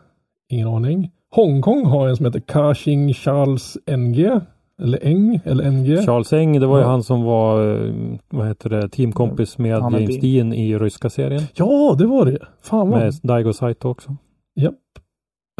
Ingen 0.49 0.67
aning. 0.67 1.11
Hongkong 1.31 1.85
har 1.85 2.07
en 2.07 2.17
som 2.17 2.25
heter 2.25 2.39
Ka-Ching 2.39 3.13
Charles 3.13 3.77
NG. 3.97 4.39
Eller 4.79 5.05
Eng, 5.05 5.39
eller 5.45 5.71
NG. 5.71 5.97
Charles 6.05 6.33
Eng, 6.33 6.59
det 6.59 6.67
var 6.67 6.77
ju 6.77 6.83
Ja. 6.83 6.89
han 6.89 7.03
som 7.03 7.23
var, 7.23 7.75
eh, 7.85 7.93
vad 8.29 8.47
heter 8.47 8.69
det, 8.69 8.89
teamkompis 8.89 9.57
med 9.57 9.81
Han 9.81 9.93
James. 9.93 10.19
Dean 10.19 10.53
i 10.53 10.77
ryska 10.77 11.09
serien. 11.09 11.41
Ja, 11.55 11.95
det 11.97 12.05
var 12.05 12.25
det. 12.25 12.37
Fan 12.61 12.89
vad. 12.89 12.99
Med 12.99 13.13
Daigo 13.23 13.53
Saito 13.53 13.89
också. 13.89 14.15
Japp. 14.55 14.75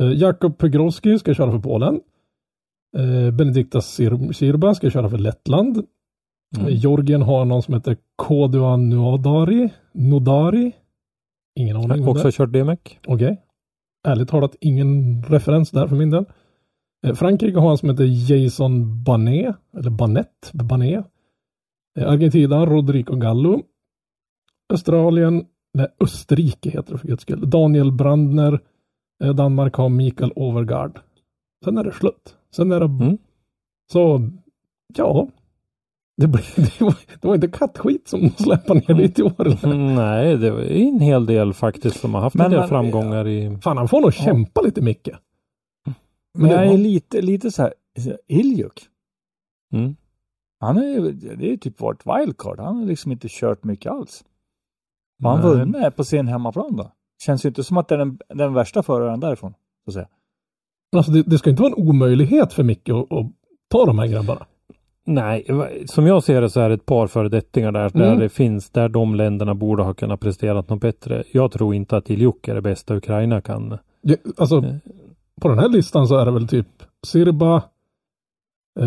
Eh, 0.02 0.12
Jakob 0.12 0.58
Pegrowski 0.58 1.20
ska 1.20 1.34
köra 1.34 1.52
för 1.52 1.60
Polen. 1.60 2.00
Eh, 2.98 3.32
Benedikta 3.32 3.80
Sir- 3.82 4.32
Sirba 4.34 4.74
ska 4.74 4.90
köra 4.90 5.10
för 5.10 5.18
Lettland. 5.18 5.84
Mm. 6.58 6.74
Georgien 6.74 7.22
har 7.22 7.46
någon 7.46 7.62
som 7.64 7.74
heter 7.74 7.98
Koduan 8.16 8.90
Nodari. 8.90 9.70
Nodari. 9.94 10.72
Ingen 11.60 11.76
aning. 11.78 12.04
det 12.06 12.12
Också 12.12 12.28
är. 12.28 12.32
kört 12.32 12.52
DMEC. 12.54 12.80
Okej. 13.08 13.42
Ärligt 14.08 14.30
talat 14.30 14.56
ingen 14.62 15.24
referens 15.24 15.72
där 15.72 15.88
för 15.88 15.96
min 15.96 16.10
del. 16.10 16.26
Eh, 17.08 17.14
Frankrike 17.14 17.60
har 17.60 17.72
en 17.72 17.78
som 17.78 17.90
heter 17.90 18.32
Jason 18.32 19.04
Banet. 19.04 19.56
Eller 19.78 19.90
Banet. 19.90 20.52
Banet. 20.54 21.06
Eh, 22.00 22.10
Argentina 22.10 22.66
Rodrigo 22.66 23.16
Gallo. 23.16 23.62
Australien. 24.74 25.46
Nej, 25.74 25.88
Österrike 26.00 26.70
heter 26.70 26.92
det 26.94 26.98
för 26.98 27.08
guds 27.08 27.22
skull. 27.22 27.50
Daniel 27.50 27.92
Brandner. 27.92 28.60
Eh, 29.24 29.34
Danmark 29.34 29.76
har 29.76 29.90
Mikael 29.90 30.32
Overgaard. 30.36 31.00
Sen 31.66 31.78
är 31.78 31.84
det 31.84 31.92
slut. 31.92 32.36
Sen 32.56 32.72
är 32.72 32.80
det... 32.80 32.86
Mm. 32.86 33.18
Så, 33.92 34.30
ja. 34.98 35.28
Det, 36.18 36.28
blir, 36.28 36.44
det, 36.56 36.82
var, 36.82 36.96
det 37.22 37.28
var 37.28 37.36
inte 37.36 37.48
kattskit 37.48 38.08
som 38.08 38.22
de 38.22 38.30
släpade 38.30 38.80
ner 38.80 38.94
dit 38.94 39.20
i 39.20 39.24
år. 39.24 39.66
Mm, 39.66 39.96
nej, 39.96 40.38
det 40.38 40.52
var 40.52 40.62
en 40.62 41.00
hel 41.00 41.26
del 41.26 41.54
faktiskt 41.54 42.00
som 42.00 42.14
har 42.14 42.22
haft 42.22 42.36
Men 42.36 42.46
en 42.46 42.52
del 42.52 42.68
framgångar 42.68 43.28
i... 43.28 43.58
Fan, 43.62 43.78
han 43.78 43.88
får 43.88 44.02
nog 44.02 44.14
kämpa 44.14 44.62
lite 44.62 44.82
mycket. 44.82 45.20
Men 46.38 46.50
jag 46.52 46.66
är 46.66 46.78
lite, 46.78 47.22
lite 47.22 47.52
så 47.52 47.62
här, 47.62 47.74
Iljuk. 48.28 48.88
Mm. 49.74 49.96
Han 50.60 50.78
är 50.78 50.84
ju, 50.84 51.12
det 51.12 51.46
är 51.46 51.50
ju 51.50 51.58
typ 51.58 51.82
varit 51.82 52.04
wildcard. 52.06 52.60
Han 52.60 52.78
har 52.78 52.86
liksom 52.86 53.12
inte 53.12 53.28
kört 53.30 53.64
mycket 53.64 53.92
alls. 53.92 54.24
Har 55.24 55.32
han 55.38 55.42
vunnit 55.42 55.96
på 55.96 56.04
sin 56.04 56.28
hemmaplan 56.28 56.76
då? 56.76 56.92
Känns 57.24 57.46
ju 57.46 57.50
inte 57.50 57.64
som 57.64 57.78
att 57.78 57.88
det 57.88 57.96
är 57.96 58.00
den, 58.00 58.20
den 58.30 58.54
värsta 58.54 58.84
föraren 58.84 59.20
därifrån. 59.20 59.54
Så 59.86 59.90
att 59.90 59.94
säga. 59.94 60.08
Alltså 60.96 61.12
det, 61.12 61.24
det 61.24 61.38
ska 61.38 61.50
inte 61.50 61.62
vara 61.62 61.74
en 61.78 61.88
omöjlighet 61.88 62.54
för 62.54 62.64
Micke 62.64 62.90
att, 62.90 63.12
att 63.14 63.26
ta 63.70 63.86
de 63.86 64.00
här 64.00 64.08
grabbarna. 64.08 64.46
Nej, 65.06 65.48
som 65.86 66.08
jag 66.08 66.24
ser 66.24 66.42
det 66.42 66.50
så 66.50 66.60
är 66.60 66.70
det 66.70 66.76
ett 66.76 66.86
par 66.86 67.08
föredettingar 67.08 67.72
där, 67.72 67.90
där 67.90 68.08
Mm. 68.08 68.20
det 68.20 68.30
finns, 68.30 68.70
där 68.70 68.90
de 68.90 69.16
länderna 69.16 69.56
borde 69.56 69.84
ha 69.84 69.94
kunnat 69.94 70.20
prestera 70.20 70.54
något 70.54 70.82
bättre. 70.82 71.24
Jag 71.32 71.52
tror 71.52 71.76
inte 71.76 71.98
att 71.98 72.10
Iljuk 72.10 72.48
är 72.48 72.56
det 72.56 72.62
bästa 72.62 72.96
Ukraina 72.96 73.42
kan. 73.42 73.78
Det, 74.02 74.22
alltså 74.38 74.58
Eh. 74.58 74.76
På 75.40 75.48
den 75.50 75.60
här 75.60 75.70
listan 75.70 76.08
så 76.08 76.18
är 76.18 76.26
det 76.26 76.32
väl 76.32 76.48
typ 76.48 76.68
Sirba, 77.08 77.56
eh, 78.80 78.86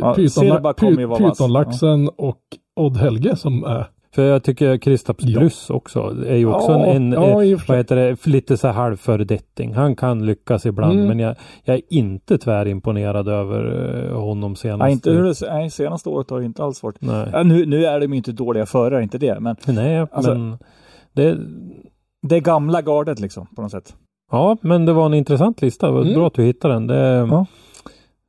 Ja, 0.00 0.14
Python- 0.14 0.28
Sirba 0.28 0.72
kommer 0.72 1.00
ju 1.00 1.06
vara 1.06 1.22
vass. 1.22 1.38
Pythonlaxen 1.38 2.08
och 2.16 2.40
Odd 2.76 2.96
Helge 2.96 3.36
som 3.36 3.64
är 3.64 3.86
För 4.14 4.22
jag 4.22 4.42
tycker 4.42 4.76
Kristaps 4.76 5.24
Ja. 5.24 5.48
Också 5.68 6.00
är 6.26 6.36
ju 6.36 6.46
också 6.46 6.70
Ja, 6.72 6.86
en, 6.86 7.12
en 7.12 7.22
ja, 7.22 7.34
vad 7.68 7.76
heter 7.78 7.96
det, 7.96 8.26
lite 8.26 8.56
så 8.56 8.66
här 8.66 8.74
halv 8.74 8.96
föredetting. 8.96 9.74
Han 9.74 9.96
kan 9.96 10.26
lyckas 10.26 10.66
ibland, 10.66 10.92
Mm. 10.92 11.06
men 11.06 11.18
jag, 11.18 11.36
jag 11.64 11.76
är 11.76 11.82
inte 11.88 12.38
tvärimponerad 12.38 13.28
över 13.28 13.64
eh, 14.10 14.20
honom 14.20 14.56
senast. 14.56 14.78
Nej, 14.82 14.92
inte 14.92 15.34
nej, 15.52 15.70
senaste 15.70 16.08
året 16.08 16.30
har 16.30 16.38
det 16.40 16.46
inte 16.46 16.64
alls 16.64 16.82
varit. 16.82 16.96
Nej, 17.00 17.28
Ja, 17.32 17.42
nu, 17.42 17.66
nu 17.66 17.84
är 17.86 18.00
de 18.00 18.06
ju 18.10 18.16
inte 18.16 18.32
dåliga 18.32 18.66
förare, 18.66 19.02
inte 19.02 19.18
det. 19.18 19.40
Men 19.40 19.56
Nej 19.66 20.06
Alltså- 20.12 20.34
men 20.34 20.58
det, 21.12 21.38
det 22.22 22.36
är 22.36 22.40
gamla 22.40 22.82
gardet 22.82 23.20
liksom 23.20 23.46
på 23.56 23.62
något 23.62 23.70
sätt. 23.70 23.94
Ja, 24.30 24.56
men 24.60 24.84
det 24.86 24.92
var 24.92 25.06
en 25.06 25.14
intressant 25.14 25.62
lista. 25.62 25.86
Det 25.86 25.92
var 25.92 26.00
Mm. 26.02 26.14
Bra 26.14 26.26
att 26.26 26.34
du 26.34 26.42
hittade 26.44 26.74
den. 26.74 26.86
Det 26.86 26.96
Ja. 27.30 27.46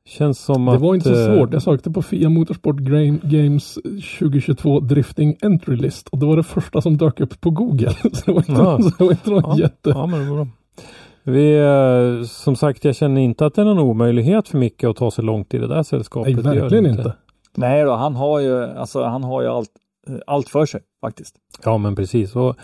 känns 0.08 0.38
som 0.38 0.64
Det 0.64 0.72
att... 0.72 0.80
var 0.80 0.94
inte 0.94 1.14
så 1.14 1.30
eh, 1.32 1.36
svårt. 1.38 1.52
Jag 1.52 1.62
sökte 1.62 1.90
på 1.90 2.02
Fia 2.02 2.28
Motorsport 2.28 2.76
Games 3.22 3.74
2022 4.18 4.80
Drifting 4.80 5.36
Entry 5.42 5.76
List 5.76 6.08
och 6.08 6.18
det 6.18 6.26
var 6.26 6.36
det 6.36 6.42
första 6.42 6.80
som 6.80 6.96
dök 6.96 7.20
upp 7.20 7.40
på 7.40 7.50
Google. 7.50 7.90
Så 8.12 8.22
det 8.26 8.32
var 8.32 8.38
inte, 8.38 8.52
Ja. 8.52 8.78
så 8.82 8.90
det 8.98 9.04
var 9.04 9.10
inte 9.10 9.30
något 9.30 9.44
Ja, 9.46 9.58
jätte... 9.58 9.90
Ja, 9.90 10.06
men 10.06 10.20
det 10.24 10.30
var 10.30 10.36
bra. 10.36 10.46
Vi, 11.24 11.58
eh, 11.58 12.24
som 12.26 12.56
sagt, 12.56 12.84
jag 12.84 12.96
känner 12.96 13.20
inte 13.20 13.46
att 13.46 13.54
det 13.54 13.60
är 13.60 13.64
någon 13.64 13.78
omöjlighet 13.78 14.48
för 14.48 14.58
Micke 14.58 14.84
att 14.84 14.96
ta 14.96 15.10
sig 15.10 15.24
långt 15.24 15.54
i 15.54 15.58
det 15.58 15.66
där 15.66 15.82
sällskapet. 15.82 16.34
Nej, 16.34 16.42
Det 16.44 16.50
det 16.54 16.60
verkligen 16.60 16.86
inte. 16.86 17.14
Nej 17.56 17.84
då, 17.84 17.92
han 17.92 18.14
har 18.16 18.40
ju, 18.40 18.64
alltså, 18.64 19.02
han 19.04 19.24
har 19.24 19.42
ju 19.42 19.48
allt, 19.48 19.70
eh, 20.08 20.14
allt 20.26 20.48
för 20.48 20.66
sig 20.66 20.80
faktiskt. 21.00 21.34
Ja, 21.64 21.78
men 21.78 21.96
precis. 21.96 22.36
Och, 22.36 22.56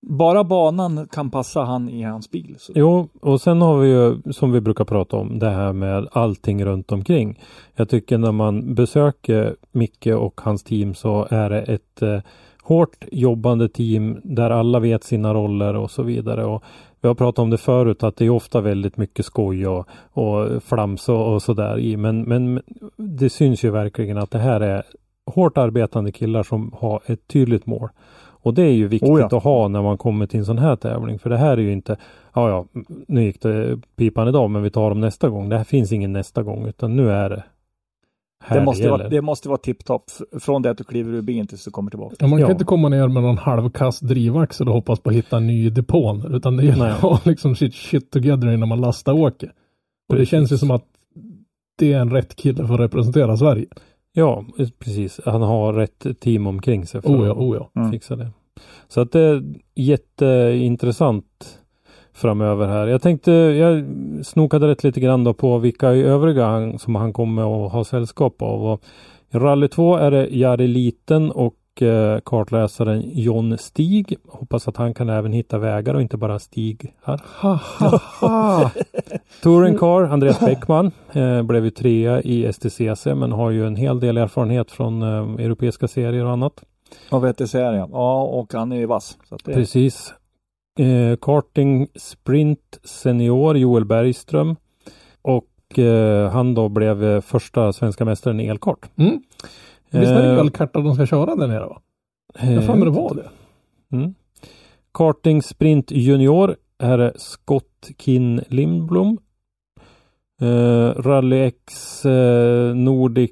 bara 0.00 0.44
banan 0.44 1.08
kan 1.10 1.30
passa 1.30 1.60
han 1.60 1.88
i 1.88 2.02
hans 2.02 2.30
bil. 2.30 2.56
Så. 2.58 2.72
jo, 2.76 3.08
och 3.20 3.40
sen 3.40 3.62
har 3.62 3.78
vi 3.78 3.88
ju, 3.88 4.32
som 4.32 4.52
vi 4.52 4.60
brukar 4.60 4.84
prata 4.84 5.16
om, 5.16 5.38
det 5.38 5.50
här 5.50 5.72
med 5.72 6.08
allting 6.12 6.64
runt 6.64 6.92
omkring. 6.92 7.40
Jag 7.76 7.88
tycker 7.88 8.18
när 8.18 8.32
man 8.32 8.74
besöker 8.74 9.56
Micke 9.72 10.06
och 10.06 10.40
hans 10.40 10.62
team 10.62 10.94
så 10.94 11.26
är 11.30 11.50
det 11.50 11.62
ett 11.62 12.02
eh, 12.02 12.20
hårt 12.62 13.04
jobbande 13.12 13.68
team 13.68 14.20
där 14.24 14.50
alla 14.50 14.80
vet 14.80 15.04
sina 15.04 15.34
roller 15.34 15.76
och 15.76 15.90
så 15.90 16.02
vidare. 16.02 16.44
Och 16.44 16.62
vi 17.00 17.08
har 17.08 17.14
pratat 17.14 17.38
om 17.38 17.50
det 17.50 17.58
förut 17.58 18.02
att 18.02 18.16
det 18.16 18.26
är 18.26 18.30
ofta 18.30 18.60
väldigt 18.60 18.96
mycket 18.96 19.26
skoj 19.26 19.66
och, 19.66 19.88
och 20.12 20.62
flams 20.62 21.08
och, 21.08 21.34
och 21.34 21.42
sådär 21.42 21.78
i. 21.78 21.96
Men, 21.96 22.22
men 22.22 22.62
det 22.96 23.30
syns 23.30 23.64
ju 23.64 23.70
verkligen 23.70 24.18
att 24.18 24.30
det 24.30 24.38
här 24.38 24.60
är 24.60 24.82
hårt 25.26 25.58
arbetande 25.58 26.12
killar 26.12 26.42
som 26.42 26.72
har 26.80 27.02
ett 27.06 27.28
tydligt 27.28 27.66
mål. 27.66 27.88
Och 28.48 28.54
det 28.54 28.62
är 28.62 28.72
ju 28.72 28.88
viktigt 28.88 29.08
Oh 29.10 29.20
ja. 29.20 29.26
att 29.26 29.42
ha 29.44 29.68
när 29.68 29.82
man 29.82 29.98
kommer 29.98 30.26
till 30.26 30.38
en 30.38 30.46
sån 30.46 30.58
här 30.58 30.76
tävling. 30.76 31.18
För 31.18 31.30
det 31.30 31.36
här 31.36 31.50
är 31.52 31.56
ju 31.62 31.72
inte, 31.72 31.96
ja 32.34 32.48
ja, 32.48 32.66
nu 33.08 33.22
gick 33.24 33.42
det 33.42 33.78
pipan 33.96 34.28
idag 34.28 34.50
men 34.50 34.62
vi 34.62 34.70
tar 34.70 34.88
dem 34.88 35.00
nästa 35.00 35.28
gång. 35.28 35.48
Det 35.48 35.56
här 35.56 35.64
finns 35.64 35.92
ingen 35.92 36.12
nästa 36.12 36.42
gång 36.42 36.66
utan 36.66 36.96
nu 36.96 37.10
är 37.10 37.30
det 37.30 37.44
här 38.44 38.58
Det 38.58 38.64
måste, 38.64 38.82
gäller. 38.82 38.98
vara, 38.98 39.08
det 39.08 39.20
måste 39.22 39.48
vara 39.48 39.58
tipptopp 39.58 40.04
från 40.40 40.62
det 40.62 40.70
att 40.70 40.78
du 40.78 40.84
kliver 40.84 41.12
ur 41.12 41.22
bilen 41.22 41.46
tills 41.46 41.64
du 41.64 41.70
kommer 41.70 41.90
tillbaka. 41.90 42.16
Ja, 42.18 42.26
man 42.26 42.38
kan 42.38 42.48
Ja. 42.48 42.52
inte 42.52 42.64
komma 42.64 42.88
ner 42.88 43.08
med 43.08 43.22
någon 43.22 43.38
halvkass 43.38 44.00
drivaxel 44.00 44.68
och 44.68 44.74
hoppas 44.74 45.00
på 45.00 45.10
att 45.10 45.16
hitta 45.16 45.36
en 45.36 45.46
ny 45.46 45.66
i 45.66 45.70
depån. 45.70 46.34
Utan 46.34 46.56
det 46.56 46.64
gäller 46.64 46.90
att 46.90 47.00
ha 47.00 47.20
liksom 47.24 47.54
shit, 47.56 47.74
shit 47.74 48.10
together 48.10 48.52
innan 48.52 48.68
man 48.68 48.80
lastar 48.80 49.12
och 49.12 49.18
åker. 49.18 49.52
Och 50.08 50.16
det 50.16 50.26
känns 50.26 50.52
ju 50.52 50.58
som 50.58 50.70
att 50.70 50.84
det 51.78 51.92
är 51.92 51.98
en 52.00 52.10
rätt 52.10 52.36
kille 52.36 52.66
för 52.66 52.74
att 52.74 52.80
representera 52.80 53.36
Sverige. 53.36 53.66
Ja, 54.12 54.44
precis. 54.78 55.20
Han 55.24 55.42
har 55.42 55.72
rätt 55.72 56.06
team 56.20 56.46
omkring 56.46 56.86
sig 56.86 57.02
för 57.02 57.08
Oh 57.08 57.26
ja, 57.26 57.32
att 57.32 57.38
oh 57.38 57.56
ja. 57.56 57.80
Mm. 57.80 57.92
fixa 57.92 58.16
det. 58.16 58.30
Så 58.88 59.00
att 59.00 59.12
det 59.12 59.20
är 59.20 59.42
jätteintressant 59.74 61.58
framöver 62.18 62.66
här. 62.66 62.86
Jag 62.86 63.02
tänkte, 63.02 63.32
jag 63.32 63.84
snokade 64.26 64.68
rätt 64.68 64.84
lite 64.84 65.00
grann 65.00 65.24
då 65.24 65.34
på 65.34 65.58
vilka 65.58 65.88
övriga 65.88 66.46
han, 66.46 66.78
som 66.78 66.94
han 66.94 67.12
kommer 67.12 67.66
att 67.66 67.72
ha 67.72 67.84
sällskap 67.84 68.42
av. 68.42 68.66
Och 68.66 68.82
I 69.30 69.36
rally 69.36 69.68
2 69.68 69.96
är 69.96 70.10
det 70.10 70.28
Jari 70.30 70.66
Liten 70.66 71.30
och 71.30 71.82
eh, 71.82 72.20
kartläsaren 72.24 73.02
John 73.12 73.58
Stig. 73.58 74.16
Hoppas 74.28 74.68
att 74.68 74.76
han 74.76 74.94
kan 74.94 75.08
även 75.08 75.32
hitta 75.32 75.58
vägar 75.58 75.94
och 75.94 76.02
inte 76.02 76.16
bara 76.16 76.38
Stig 76.38 76.94
här. 77.04 77.20
Touring 79.42 79.78
Car, 79.78 80.02
Andreas 80.02 80.40
Bäckman, 80.40 80.90
eh, 81.12 81.42
blev 81.42 81.64
ju 81.64 81.70
trea 81.70 82.22
i 82.22 82.52
STCC 82.52 83.06
men 83.06 83.32
har 83.32 83.50
ju 83.50 83.66
en 83.66 83.76
hel 83.76 84.00
del 84.00 84.16
erfarenhet 84.16 84.70
från 84.70 85.02
eh, 85.02 85.44
europeiska 85.44 85.88
serier 85.88 86.24
och 86.24 86.32
annat. 86.32 86.64
Och 87.10 87.24
VTC 87.24 87.58
är 87.58 87.72
det, 87.72 87.78
ja. 87.78 87.88
Ja, 87.92 88.22
och 88.22 88.52
han 88.52 88.72
är 88.72 88.76
ju 88.76 88.86
vass. 88.86 89.18
Så 89.28 89.34
att 89.34 89.44
det, 89.44 89.54
Precis. 89.54 90.14
Eh, 90.78 91.16
karting 91.16 91.88
Sprint 91.94 92.78
Senior 92.84 93.56
Joel 93.56 93.84
Bergström. 93.84 94.56
Och 95.22 95.78
eh, 95.78 96.30
han 96.30 96.54
då 96.54 96.68
blev 96.68 97.04
eh, 97.04 97.20
första 97.20 97.72
svenska 97.72 98.04
mästaren 98.04 98.40
i 98.40 98.46
elkart. 98.46 98.90
Mm. 98.96 99.22
Visst 99.90 100.12
är 100.12 100.22
det 100.22 100.32
Eh, 100.32 100.38
elkarta 100.38 100.80
de 100.80 100.94
ska 100.94 101.06
köra 101.06 101.36
där 101.36 101.48
nere 101.48 101.66
va? 101.66 101.80
Jag 102.40 102.48
har 102.48 102.62
för 102.62 102.74
mig 102.74 102.84
det 102.84 102.90
var 102.90 103.14
det. 103.14 103.28
Mm. 103.96 104.14
Karting 104.92 105.42
Sprint 105.42 105.90
Junior 105.90 106.56
är 106.78 106.98
det 106.98 107.12
Scott 107.16 107.90
Kin 107.98 108.40
Lindblom. 108.48 109.18
Eh, 110.40 111.02
Rally 111.02 111.36
X 111.36 112.04
eh, 112.06 112.74
Nordic 112.74 113.30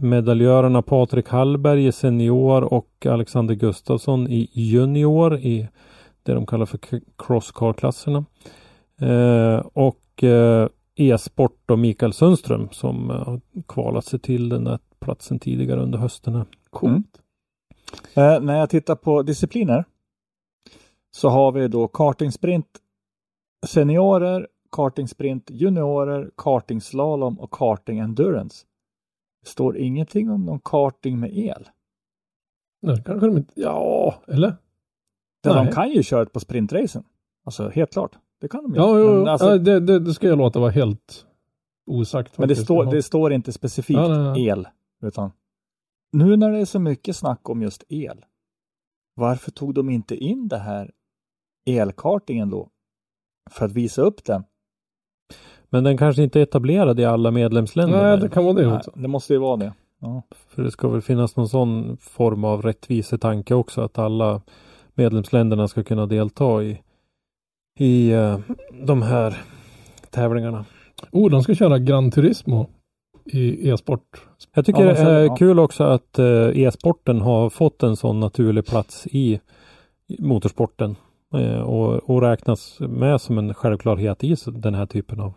medaljörerna 0.00 0.82
Patrik 0.82 1.28
Hallberg 1.28 1.86
i 1.86 1.92
senior 1.92 2.74
och 2.74 3.06
Alexander 3.06 3.54
Gustafsson 3.54 4.28
i 4.28 4.48
junior 4.52 5.36
i 5.38 5.68
det 6.22 6.34
de 6.34 6.46
kallar 6.46 6.66
för 6.66 6.78
crosscar-klasserna. 7.16 8.24
Eh, 9.00 9.66
och 9.72 10.24
eh, 10.24 10.68
e-sport 10.94 11.70
och 11.70 11.78
Mikael 11.78 12.12
Sundström 12.12 12.68
som 12.70 13.10
har 13.10 13.40
kvalat 13.68 14.04
sig 14.04 14.18
till 14.18 14.48
den 14.48 14.64
där 14.64 14.78
platsen 15.00 15.38
tidigare 15.38 15.80
under 15.80 15.98
hösten. 15.98 16.44
Coolt. 16.70 17.20
Eh, 18.14 18.40
när 18.40 18.58
jag 18.58 18.70
tittar 18.70 18.94
på 18.94 19.22
discipliner 19.22 19.84
så 21.10 21.28
har 21.28 21.52
vi 21.52 21.68
då 21.68 21.88
kartingsprint 21.88 22.66
seniorer, 23.66 24.48
kartingsprint 24.72 25.50
juniorer, 25.50 26.30
kartingslalom 26.36 27.40
och 27.40 27.50
karting 27.50 27.98
endurance. 27.98 28.66
Det 29.44 29.50
står 29.50 29.76
ingenting 29.76 30.30
om 30.30 30.44
någon 30.44 30.60
karting 30.60 31.20
med 31.20 31.36
el. 31.38 31.68
Nej, 32.82 33.02
kanske 33.06 33.26
de 33.26 33.36
inte... 33.36 33.52
Ja, 33.56 34.14
eller? 34.28 34.56
De 35.42 35.64
Nej. 35.64 35.72
kan 35.72 35.90
ju 35.90 36.02
köra 36.02 36.26
på 36.26 36.40
sprintracen. 36.40 37.04
Alltså 37.44 37.68
helt 37.68 37.92
klart. 37.92 38.18
Det 38.40 38.48
kan 38.48 38.62
de 38.62 38.74
ju. 38.74 38.80
Ja, 38.80 38.98
jo, 38.98 39.18
men, 39.18 39.28
alltså, 39.28 39.46
ja, 39.50 39.58
det, 39.58 39.80
det, 39.80 39.98
det 39.98 40.14
ska 40.14 40.26
jag 40.28 40.38
låta 40.38 40.60
vara 40.60 40.70
helt 40.70 41.26
osagt. 41.86 42.38
men 42.38 42.48
det, 42.48 42.56
står, 42.56 42.84
Ja. 42.84 42.90
det 42.90 43.02
står 43.02 43.32
inte 43.32 43.52
specifikt 43.52 43.96
Ja, 43.98 44.08
nej, 44.08 44.18
nej. 44.32 44.46
el. 44.48 44.68
Utan 45.02 45.30
nu 46.12 46.36
när 46.36 46.50
det 46.50 46.58
är 46.58 46.64
så 46.64 46.78
mycket 46.78 47.16
snack 47.16 47.48
om 47.48 47.62
just 47.62 47.84
el. 47.88 48.24
Varför 49.14 49.50
tog 49.50 49.74
de 49.74 49.90
inte 49.90 50.16
in 50.16 50.48
det 50.48 50.58
här 50.58 50.92
elkartingen 51.66 52.50
då? 52.50 52.70
För 53.50 53.64
att 53.66 53.72
visa 53.72 54.02
upp 54.02 54.24
den. 54.24 54.44
Men 55.74 55.84
den 55.84 55.96
kanske 55.96 56.22
inte 56.22 56.40
är 56.40 56.42
etablerad 56.42 57.00
i 57.00 57.04
alla 57.04 57.30
medlemsländer. 57.30 58.02
Nej, 58.02 58.18
det 58.18 58.28
kan 58.28 58.44
vara 58.44 58.54
det 58.54 58.66
Nej, 58.66 58.76
också. 58.76 58.90
det 58.94 59.08
måste 59.08 59.32
ju 59.32 59.38
vara 59.38 59.56
det. 59.56 59.72
Ja. 60.00 60.22
För 60.48 60.62
det 60.62 60.70
ska 60.70 60.88
väl 60.88 61.02
finnas 61.02 61.36
någon 61.36 61.48
sån 61.48 61.96
form 62.00 62.44
av 62.44 62.62
rättvisetanke 62.62 63.54
också 63.54 63.80
att 63.80 63.98
alla 63.98 64.40
medlemsländerna 64.94 65.68
ska 65.68 65.82
kunna 65.82 66.06
delta 66.06 66.62
i, 66.62 66.80
i 67.78 68.10
eh, 68.12 68.38
de 68.82 69.02
här 69.02 69.42
tävlingarna. 70.10 70.64
Oh, 71.12 71.30
de 71.30 71.42
ska 71.42 71.54
köra 71.54 71.78
Gran 71.78 72.10
Turismo 72.10 72.66
i 73.24 73.70
e-sport. 73.70 74.22
Jag 74.54 74.66
tycker 74.66 74.84
Ja, 74.86 74.92
det 74.92 75.00
är 75.00 75.24
ja. 75.24 75.36
kul 75.36 75.58
också 75.58 75.84
att 75.84 76.18
eh, 76.18 76.58
e-sporten 76.58 77.20
har 77.20 77.50
fått 77.50 77.82
en 77.82 77.96
sån 77.96 78.20
naturlig 78.20 78.66
plats 78.66 79.06
i 79.06 79.40
motorsporten 80.18 80.96
eh, 81.34 81.60
och, 81.60 82.10
och 82.10 82.22
räknas 82.22 82.76
med 82.80 83.20
som 83.20 83.38
en 83.38 83.54
självklarhet 83.54 84.24
i 84.24 84.36
den 84.46 84.74
här 84.74 84.86
typen 84.86 85.20
av, 85.20 85.34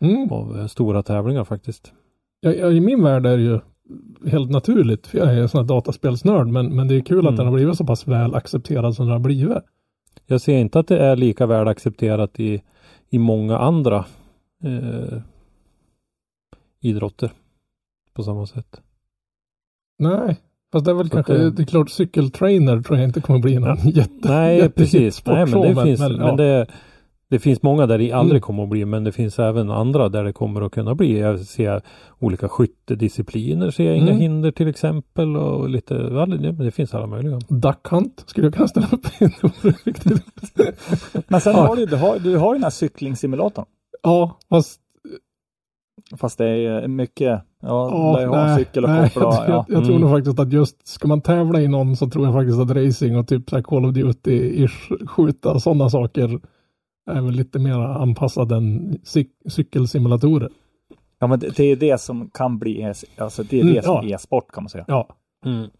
Mm. 0.00 0.32
av 0.32 0.58
eh, 0.58 0.66
stora 0.66 1.02
tävlingar 1.02 1.44
faktiskt. 1.44 1.92
Ja, 2.40 2.52
ja, 2.52 2.70
I 2.70 2.80
min 2.80 3.02
värld 3.02 3.26
är 3.26 3.36
det 3.36 3.42
ju 3.42 3.60
helt 4.30 4.50
naturligt, 4.50 5.06
för 5.06 5.18
jag 5.18 5.34
är 5.34 5.40
en 5.42 5.48
sån 5.48 5.60
här 5.60 5.68
dataspelsnörd, 5.68 6.46
men, 6.48 6.76
men 6.76 6.88
det 6.88 6.94
är 6.96 7.00
kul 7.00 7.18
att 7.18 7.24
Mm. 7.24 7.36
den 7.36 7.46
har 7.46 7.54
blivit 7.54 7.76
så 7.76 7.84
pass 7.84 8.08
väl 8.08 8.34
accepterad 8.34 8.94
som 8.94 9.06
den 9.06 9.12
har 9.12 9.18
blivit. 9.20 9.58
Jag 10.26 10.40
ser 10.40 10.58
inte 10.58 10.78
att 10.78 10.86
det 10.88 10.98
är 10.98 11.16
lika 11.16 11.46
väl 11.46 11.68
accepterat 11.68 12.40
i, 12.40 12.62
i 13.10 13.18
många 13.18 13.58
andra 13.58 14.04
eh, 14.64 15.18
idrotter 16.80 17.30
på 18.14 18.22
samma 18.22 18.46
sätt. 18.46 18.80
Nej, 19.98 20.36
fast 20.72 20.84
det 20.84 20.90
är 20.90 20.94
väl 20.94 21.08
Så 21.08 21.14
kanske, 21.14 21.32
att 21.32 21.38
det- 21.38 21.50
det... 21.50 21.62
är 21.62 21.66
klart 21.66 21.90
cykeltrainer 21.90 22.80
tror 22.82 22.98
jag 22.98 23.08
inte 23.08 23.20
kommer 23.20 23.38
bli 23.38 23.58
någon 23.58 23.76
jätte, 23.90 24.28
Nej, 24.28 24.56
jättehit 24.56 24.74
precis. 24.74 25.26
Nej, 25.26 25.46
men 25.46 25.60
det, 25.62 25.82
finns, 25.84 26.00
men, 26.00 26.12
men 26.12 26.26
ja. 26.26 26.36
det, 26.36 26.66
det 27.30 27.38
finns 27.38 27.62
många 27.62 27.86
där 27.86 27.98
det 27.98 28.12
aldrig 28.12 28.36
Mm. 28.36 28.40
kommer 28.42 28.62
att 28.62 28.68
bli, 28.68 28.84
men 28.84 29.04
det 29.04 29.12
finns 29.12 29.38
även 29.38 29.70
andra 29.70 30.08
där 30.08 30.24
det 30.24 30.32
kommer 30.32 30.62
att 30.62 30.72
kunna 30.72 30.94
bli. 30.94 31.18
Jag 31.20 31.40
ser 31.40 31.82
olika 32.18 32.48
skyttediscipliner, 32.48 33.70
ser 33.70 33.84
jag 33.84 33.96
inga 33.96 34.06
Mm. 34.06 34.18
hinder 34.20 34.50
till 34.50 34.68
exempel 34.68 35.36
och 35.36 35.68
lite, 35.68 35.94
det, 35.94 36.26
men 36.26 36.56
det 36.56 36.70
finns 36.70 36.94
alla 36.94 37.06
möjliga. 37.06 37.38
Duck 37.48 37.88
Hunt 37.88 38.24
skulle 38.26 38.46
jag 38.46 38.54
kunna 38.54 38.68
ställa 38.68 38.86
upp 38.92 39.06
i. 39.22 39.24
Men 41.28 41.40
sen 41.40 41.52
Ja. 41.56 41.66
har 41.66 41.76
du, 41.76 41.86
du, 41.86 41.96
har, 41.96 42.18
du 42.18 42.36
har 42.36 42.54
den 42.54 42.62
här 42.62 42.70
cyklingsimulatorn. 42.70 43.64
ja, 44.02 44.38
fast 44.48 44.80
Fast 46.16 46.38
det 46.38 46.46
är 46.48 46.88
mycket, 46.88 47.26
ja, 47.26 47.42
Ja, 47.62 48.12
lär 48.16 48.20
ju 48.20 48.26
ha 48.28 48.38
en 48.48 48.58
cykel 48.58 48.84
och 48.84 48.90
nej, 48.90 49.10
koppla. 49.10 49.22
jag, 49.34 49.48
Ja. 49.48 49.64
jag, 49.68 49.76
jag 49.76 49.84
tror 49.84 49.96
Mm. 49.96 50.00
nog 50.00 50.10
faktiskt 50.18 50.38
att 50.38 50.52
just 50.52 50.88
ska 50.88 51.08
man 51.08 51.20
tävla 51.20 51.60
i 51.60 51.68
någon 51.68 51.96
så 51.96 52.10
tror 52.10 52.24
jag 52.24 52.34
faktiskt 52.34 52.58
att 52.58 52.70
racing 52.70 53.16
och 53.18 53.28
typ 53.28 53.50
så 53.50 53.56
här 53.56 53.62
Call 53.62 53.84
of 53.86 53.94
Duty 53.94 54.32
i 54.32 54.68
skjuta 55.06 55.60
sådana 55.60 55.90
saker 55.90 56.40
är 57.10 57.20
väl 57.20 57.34
lite 57.34 57.58
mer 57.58 57.74
anpassad 57.78 58.52
än 58.52 58.98
cyk- 59.04 59.48
cykelsimulatorer. 59.50 60.50
ja, 61.18 61.26
men 61.26 61.38
det, 61.38 61.56
det 61.56 61.64
är 61.64 61.76
det 61.76 62.00
som 62.00 62.30
kan 62.30 62.58
bli, 62.58 62.80
e- 62.82 62.94
alltså 63.16 63.42
det 63.42 63.56
är 63.58 63.62
Mm, 63.62 63.74
det 63.74 63.82
som 63.82 63.94
ja. 63.94 64.04
är 64.04 64.14
e-sport 64.14 64.52
kan 64.52 64.62
man 64.62 64.68
säga. 64.70 64.84
Ja, 64.88 65.08
Mm. 65.46 65.70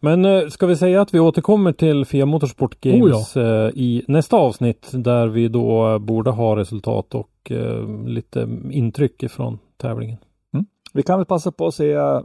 Men 0.00 0.24
eh, 0.24 0.48
ska 0.48 0.66
vi 0.66 0.76
säga 0.76 1.00
att 1.00 1.14
vi 1.14 1.20
återkommer 1.20 1.72
till 1.72 2.04
FIA 2.04 2.26
Motorsport 2.26 2.80
Games 2.80 3.36
Oh 3.36 3.42
eh, 3.42 3.70
i 3.74 4.04
nästa 4.08 4.36
avsnitt 4.36 4.88
där 4.92 5.26
vi 5.26 5.48
då 5.48 5.98
borde 5.98 6.30
ha 6.30 6.56
resultat 6.56 7.14
och 7.14 7.50
eh, 7.50 8.06
lite 8.06 8.48
intryck 8.70 9.30
från 9.30 9.58
tävlingen. 9.76 10.18
Vi 10.92 11.02
kan 11.02 11.18
väl 11.18 11.26
passa 11.26 11.52
på 11.52 11.66
att 11.66 11.74
säga 11.74 12.24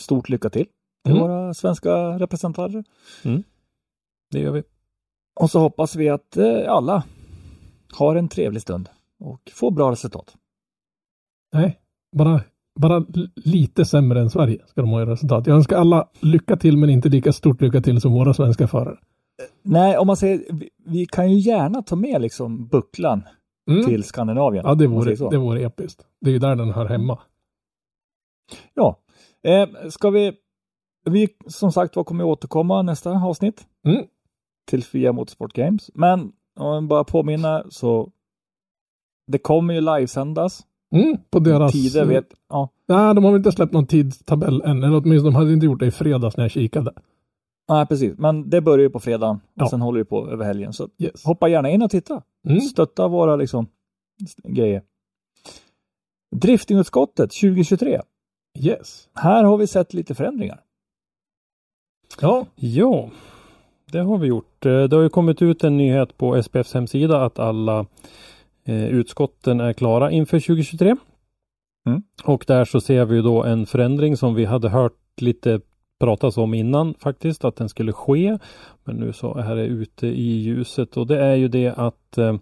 stort 0.00 0.28
lycka 0.28 0.50
till 0.50 0.66
till 1.04 1.16
Mm. 1.16 1.22
våra 1.28 1.54
svenska 1.54 1.94
representanter. 2.18 2.84
Det 4.30 4.38
gör 4.40 4.52
vi. 4.52 4.62
Och 5.40 5.50
så 5.50 5.58
hoppas 5.60 5.96
vi 5.96 6.08
att 6.08 6.36
eh, 6.36 6.60
alla 6.72 7.02
har 7.92 8.16
en 8.16 8.28
trevlig 8.28 8.62
stund 8.62 8.88
och 9.20 9.40
får 9.54 9.70
bra 9.70 9.90
resultat. 9.92 10.34
nej, 11.52 11.80
bara, 12.16 12.40
bara 12.80 13.04
lite 13.34 13.84
sämre 13.84 14.20
än 14.20 14.30
Sverige 14.30 14.62
ska 14.66 14.80
de 14.80 14.90
ha 14.90 15.02
i 15.02 15.06
resultat. 15.06 15.46
Jag 15.46 15.56
önskar 15.56 15.76
alla 15.76 16.08
lycka 16.20 16.56
till 16.56 16.76
men 16.76 16.90
inte 16.90 17.08
lika 17.08 17.32
stort 17.32 17.60
lycka 17.60 17.80
till 17.80 18.00
som 18.00 18.12
våra 18.12 18.34
svenska 18.34 18.68
förare. 18.68 18.98
Nej, 19.62 19.98
om 19.98 20.06
man 20.06 20.16
säger, 20.16 20.40
vi, 20.84 21.06
kan 21.06 21.32
ju 21.32 21.38
gärna 21.38 21.82
ta 21.82 21.96
med 21.96 22.20
liksom 22.22 22.66
bucklan 22.66 23.22
Mm. 23.70 23.84
till 23.84 24.04
Skandinavien. 24.04 24.64
Ja, 24.66 24.74
det 24.74 24.86
vore, 24.86 25.14
det 25.30 25.38
vore 25.38 25.62
episkt. 25.62 26.06
Det 26.20 26.30
är 26.30 26.32
ju 26.32 26.38
där 26.38 26.56
den 26.56 26.70
hör 26.70 26.86
hemma. 26.86 27.18
Ja, 28.74 28.98
eh, 29.42 29.88
ska 29.90 30.10
vi, 30.10 30.32
vi 31.10 31.28
som 31.46 31.72
sagt 31.72 31.96
var 31.96 32.04
kommer 32.04 32.24
återkomma 32.24 32.82
nästa 32.82 33.10
avsnitt 33.10 33.66
Mm. 33.86 34.04
till 34.70 34.84
FIA 34.84 35.12
Motorsport 35.12 35.52
Games. 35.52 35.90
Men 35.94 36.32
om 36.56 36.74
jag 36.74 36.84
bara 36.84 37.04
påminna 37.04 37.64
så 37.70 38.10
det 39.26 39.38
kommer 39.38 39.74
ju 39.74 39.80
livesändas. 39.80 40.66
Mm, 40.94 41.16
på 41.30 41.38
deras... 41.38 41.72
Tider 41.72 42.04
vet, 42.04 42.26
ja, 42.48 42.68
Nej, 42.88 43.14
de 43.14 43.24
har 43.24 43.30
väl 43.32 43.38
inte 43.38 43.52
släppt 43.52 43.72
någon 43.72 43.86
tidstabell 43.86 44.62
än. 44.62 44.82
Eller 44.84 44.96
åtminstone 44.96 45.30
de 45.30 45.34
hade 45.34 45.52
inte 45.52 45.66
gjort 45.66 45.80
det 45.80 45.86
i 45.86 45.90
fredags 45.90 46.36
när 46.36 46.44
jag 46.44 46.50
kikade. 46.50 46.92
nej 47.68 47.86
precis. 47.86 48.18
Men 48.18 48.50
det 48.50 48.60
börjar 48.60 48.82
ju 48.82 48.90
på 48.90 49.00
fredagen 49.00 49.36
och 49.36 49.40
Ja. 49.54 49.68
sen 49.68 49.80
håller 49.80 49.98
vi 49.98 50.04
på 50.04 50.28
över 50.30 50.44
helgen. 50.44 50.72
Så 50.72 50.88
Yes. 50.98 51.24
hoppa 51.24 51.48
gärna 51.48 51.70
in 51.70 51.82
och 51.82 51.90
titta. 51.90 52.22
Mm. 52.48 52.60
Stötta 52.60 53.08
våra 53.08 53.36
liksom 53.36 53.66
grejer. 54.44 54.82
Driftingutskottet 56.36 57.30
2023. 57.30 58.00
Yes. 58.58 59.08
Här 59.14 59.44
har 59.44 59.56
vi 59.56 59.66
sett 59.66 59.94
lite 59.94 60.14
förändringar. 60.14 60.60
Ja, 62.20 62.46
Ja, 62.54 63.10
det 63.92 63.98
har 63.98 64.18
vi 64.18 64.26
gjort. 64.26 64.66
Eh, 64.66 64.82
Det 64.82 64.96
har 64.96 65.02
ju 65.02 65.08
kommit 65.08 65.42
ut 65.42 65.64
en 65.64 65.76
nyhet 65.76 66.18
på 66.18 66.42
SPFs 66.42 66.74
hemsida 66.74 67.24
att 67.24 67.38
alla 67.38 67.86
eh, 68.64 68.86
utskotten 68.86 69.60
är 69.60 69.72
klara 69.72 70.10
inför 70.10 70.40
2023. 70.40 70.96
Mm. 71.86 72.02
Och 72.24 72.44
där 72.46 72.64
så 72.64 72.80
ser 72.80 73.04
vi 73.04 73.22
då 73.22 73.44
en 73.44 73.66
förändring 73.66 74.16
som 74.16 74.34
vi 74.34 74.44
hade 74.44 74.68
hört 74.68 75.20
lite 75.20 75.60
pratas 76.00 76.36
om 76.36 76.54
innan 76.54 76.94
faktiskt 76.94 77.44
att 77.44 77.56
den 77.56 77.68
skulle 77.68 77.92
ske. 77.92 78.38
Men 78.84 78.96
nu 78.96 79.12
så 79.12 79.34
är 79.34 79.56
det 79.56 79.66
ute 79.66 80.06
i 80.06 80.42
ljuset 80.42 80.96
och 80.96 81.06
det 81.06 81.24
är 81.24 81.34
ju 81.34 81.48
det 81.48 81.68
att 81.76 82.18
eh, 82.18 82.36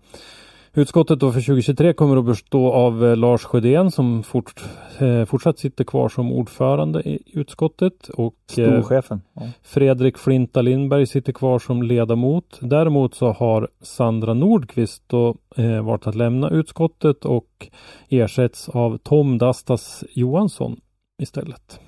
Utskottet 0.76 1.20
då 1.20 1.32
för 1.32 1.40
2023 1.40 1.92
kommer 1.92 2.16
att 2.16 2.24
bestå 2.24 2.72
av 2.72 3.04
eh, 3.06 3.16
Lars 3.16 3.44
Sjödén 3.44 3.90
som 3.90 4.22
fort, 4.22 4.64
eh, 4.98 5.24
fortsatt 5.24 5.58
sitter 5.58 5.84
kvar 5.84 6.08
som 6.08 6.32
ordförande 6.32 7.00
i 7.00 7.18
utskottet 7.32 8.08
och 8.08 8.34
eh, 8.58 8.80
Storchefen. 8.80 9.20
Ja. 9.34 9.42
Fredrik 9.62 10.18
Flinta 10.18 10.62
Lindberg 10.62 11.06
sitter 11.06 11.32
kvar 11.32 11.58
som 11.58 11.82
ledamot. 11.82 12.58
Däremot 12.60 13.14
så 13.14 13.32
har 13.32 13.68
Sandra 13.82 14.34
Nordqvist 14.34 15.02
då 15.06 15.36
eh, 15.56 15.84
valt 15.84 16.06
att 16.06 16.14
lämna 16.14 16.50
utskottet 16.50 17.24
och 17.24 17.68
ersätts 18.08 18.68
av 18.68 18.98
Tom 18.98 19.38
Dastas 19.38 20.04
Johansson 20.14 20.76
istället. 21.22 21.80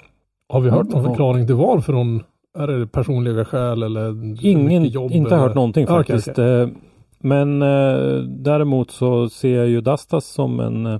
har 0.48 0.60
vi 0.60 0.70
hört 0.70 0.88
någon 0.88 1.04
förklaring 1.04 1.46
till 1.46 1.56
varför 1.56 1.92
hon... 1.92 2.22
Är 2.58 2.66
det 2.66 2.86
personliga 2.86 3.44
skäl 3.44 3.82
eller 3.82 4.36
Ingen, 4.46 4.84
jobb? 4.84 5.10
inte 5.12 5.34
eller? 5.34 5.42
hört 5.42 5.54
någonting 5.54 5.86
faktiskt. 5.86 6.28
okej. 6.28 6.60
Eh, 6.60 6.68
Men 7.18 7.62
eh, 7.62 8.18
däremot 8.22 8.90
så 8.90 9.28
ser 9.28 9.56
jag 9.56 9.68
ju 9.68 9.80
Dastas 9.80 10.26
som 10.26 10.60
en 10.60 10.86
eh, 10.86 10.98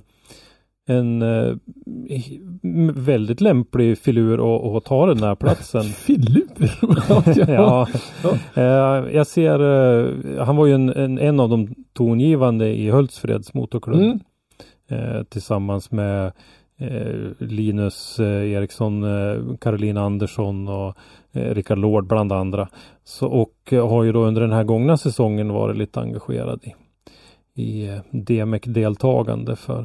en 0.89 1.21
eh, 1.21 1.53
väldigt 2.93 3.41
lämplig 3.41 3.97
filur 3.97 4.55
att 4.55 4.75
att 4.77 4.85
ta 4.85 5.05
den 5.05 5.23
här 5.23 5.35
platsen. 5.35 5.83
Filur? 5.83 6.47
ja, 7.53 7.87
Eh, 8.55 9.15
jag 9.15 9.27
ser, 9.27 9.59
eh, 9.59 10.45
han 10.45 10.55
var 10.55 10.65
ju 10.65 10.73
en, 10.73 10.89
en, 10.89 11.17
en 11.19 11.39
av 11.39 11.49
de 11.49 11.75
tongivande 11.93 12.67
i 12.67 12.89
Hultsfreds 12.89 13.53
motorklubb 13.53 13.99
Mm. 14.01 14.19
eh, 14.89 15.23
tillsammans 15.23 15.91
med 15.91 16.31
Linus 17.39 18.19
eh, 18.19 18.51
Eriksson, 18.51 19.03
eh, 19.03 19.55
Caroline 19.61 19.97
Andersson 19.97 20.67
och 20.67 20.95
eh, 21.31 21.53
Rickard 21.55 21.77
Lord 21.77 22.07
bland 22.07 22.31
andra. 22.31 22.67
Så, 23.03 23.27
och 23.27 23.73
eh, 23.73 23.89
har 23.89 24.03
ju 24.03 24.11
då 24.11 24.19
under 24.25 24.41
den 24.41 24.51
här 24.51 24.63
gångna 24.63 24.97
säsongen 24.97 25.49
varit 25.53 25.77
lite 25.77 25.99
engagerad 25.99 26.59
i, 26.63 26.75
i 27.61 27.87
eh, 27.87 27.99
DMEC-deltagande 28.11 29.55
för 29.55 29.79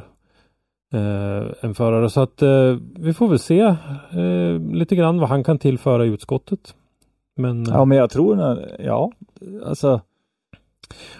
eh, 0.95 1.47
en 1.61 1.75
förare. 1.75 2.11
Så 2.11 2.21
att 2.21 2.43
eh, 2.43 2.77
vi 2.97 3.13
får 3.15 3.29
väl 3.29 3.39
se 3.39 3.61
eh, 3.61 4.61
lite 4.73 4.97
grann 4.97 5.19
vad 5.21 5.29
han 5.29 5.45
kan 5.45 5.59
tillföra 5.59 6.07
i 6.07 6.09
utskottet. 6.09 6.75
Men, 7.37 7.65
Ja, 7.65 7.85
men 7.85 7.99
jag 7.99 8.11
tror 8.11 8.59
ja, 8.79 9.13
alltså. 9.67 10.01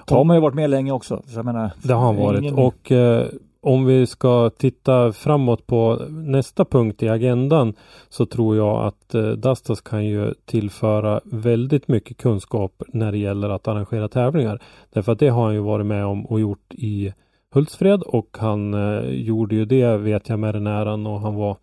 Tom 0.07 0.29
har 0.29 0.37
ju 0.37 0.43
varit 0.43 0.55
med 0.55 0.71
länge 0.71 0.93
också. 0.93 1.23
Så 1.27 1.39
jag 1.39 1.45
menar, 1.45 1.71
Det 1.83 1.93
har 1.95 2.05
han 2.07 2.17
varit 2.17 2.43
ingen- 2.43 2.55
och 2.55 2.93
eh, 2.93 3.27
om 3.63 3.85
vi 3.85 4.07
ska 4.07 4.51
titta 4.51 5.13
framåt 5.13 5.67
på 5.67 6.07
nästa 6.11 6.65
punkt 6.65 7.03
i 7.03 7.09
agendan 7.09 7.75
så 8.09 8.27
tror 8.27 8.57
jag 8.57 8.87
att 8.87 9.15
eh, 9.15 9.31
Dastas 9.31 9.81
kan 9.81 10.05
ju 10.05 10.35
tillföra 10.45 11.21
väldigt 11.25 11.89
mycket 11.89 12.17
kunskap 12.17 12.83
när 12.89 13.13
det 13.13 13.19
gäller 13.19 13.49
att 13.49 13.69
arrangera 13.69 14.09
tävlingar. 14.09 14.63
Därför 14.93 15.13
att 15.13 15.19
det 15.19 15.29
har 15.29 15.45
han 15.45 15.55
ju 15.55 15.61
varit 15.61 15.87
med 15.87 16.05
om 16.07 16.27
och 16.27 16.41
gjort 16.41 16.75
i 16.75 17.13
Hultsfred 17.55 18.03
och 18.03 18.37
han 18.41 18.75
eh, 18.75 19.11
gjorde 19.11 19.55
ju 19.55 19.65
det 19.65 19.97
vet 19.97 20.29
jag 20.29 20.39
med 20.39 20.55
den 20.55 20.67
äran 20.67 21.07
och 21.07 21.21
han 21.21 21.35
var 21.35 21.57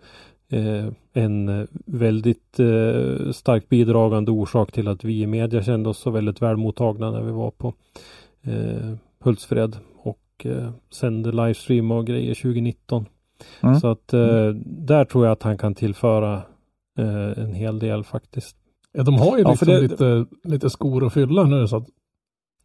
eh, 0.49 0.85
en 1.13 1.49
eh, 1.49 1.67
väldigt 1.85 2.59
eh, 2.59 3.31
starkt 3.31 3.69
bidragande 3.69 4.31
orsak 4.31 4.71
till 4.71 4.87
att 4.87 5.03
vi 5.03 5.21
i 5.21 5.27
media 5.27 5.63
kände 5.63 5.89
oss 5.89 5.97
så 5.97 6.09
väldigt 6.09 6.41
väl 6.41 6.57
mottagna 6.57 7.11
när 7.11 7.21
vi 7.21 7.31
var 7.31 7.51
på 7.51 7.73
eh, 8.41 8.95
Hultsfred 9.19 9.75
och 10.39 10.45
eh, 10.45 10.71
sände 10.91 11.31
livestream 11.31 11.91
och 11.91 12.07
grejer 12.07 12.35
2019. 12.35 13.05
Mm. 13.63 13.79
Så 13.79 13.87
att 13.87 14.13
eh, 14.13 14.47
där 14.65 15.05
tror 15.05 15.25
jag 15.25 15.31
att 15.31 15.43
han 15.43 15.57
kan 15.57 15.75
tillföra 15.75 16.33
eh, 16.99 17.39
en 17.43 17.53
hel 17.53 17.79
del 17.79 18.03
faktiskt. 18.03 18.55
Ja, 18.91 19.03
de 19.03 19.13
har 19.15 19.37
ju 19.37 19.43
Ja, 19.43 19.49
liksom 19.49 19.65
för 19.67 19.73
det- 19.73 19.81
lite, 19.81 20.25
lite 20.43 20.69
skor 20.69 21.05
att 21.05 21.13
fylla 21.13 21.43
nu 21.43 21.67
så 21.67 21.77
att 21.77 21.87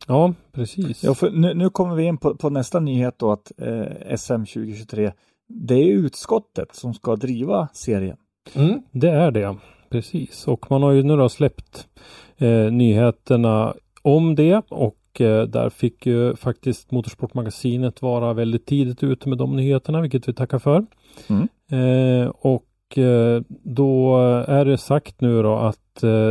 Ja, 0.06 0.34
precis. 0.52 1.04
Ja, 1.04 1.14
för 1.14 1.30
nu, 1.30 1.54
nu 1.54 1.70
kommer 1.70 1.94
vi 1.94 2.04
in 2.04 2.16
på, 2.18 2.34
på 2.36 2.50
nästa 2.50 2.80
nyhet 2.80 3.18
då 3.18 3.32
att 3.32 3.52
eh, 3.58 4.16
SM 4.16 4.32
2023. 4.44 5.12
Det 5.48 5.74
är 5.74 5.86
utskottet 5.92 6.74
som 6.74 6.94
ska 6.94 7.16
driva 7.16 7.68
serien. 7.72 8.16
mm. 8.54 8.82
Det 8.92 9.10
är 9.10 9.30
det, 9.30 9.56
precis. 9.90 10.48
Och 10.48 10.70
man 10.70 10.82
har 10.82 10.92
ju 10.92 11.02
nu 11.02 11.16
då 11.16 11.28
släppt 11.28 11.88
eh, 12.36 12.72
nyheterna 12.72 13.74
om 14.02 14.34
det 14.34 14.62
och 14.68 14.96
eh, 15.20 15.42
där 15.42 15.70
fick 15.70 16.06
ju 16.06 16.36
faktiskt 16.36 16.90
Motorsportmagasinet 16.90 18.02
vara 18.02 18.32
väldigt 18.32 18.66
tidigt 18.66 19.02
ute 19.02 19.28
med 19.28 19.38
de 19.38 19.56
nyheterna, 19.56 20.00
vilket 20.00 20.28
vi 20.28 20.32
tackar 20.32 20.58
för. 20.58 20.86
Mm. 21.28 21.48
Eh, 21.70 22.28
och 22.28 22.98
eh, 22.98 23.42
då 23.48 24.18
är 24.48 24.64
det 24.64 24.78
sagt 24.78 25.20
nu 25.20 25.42
då 25.42 25.56
att 25.56 25.78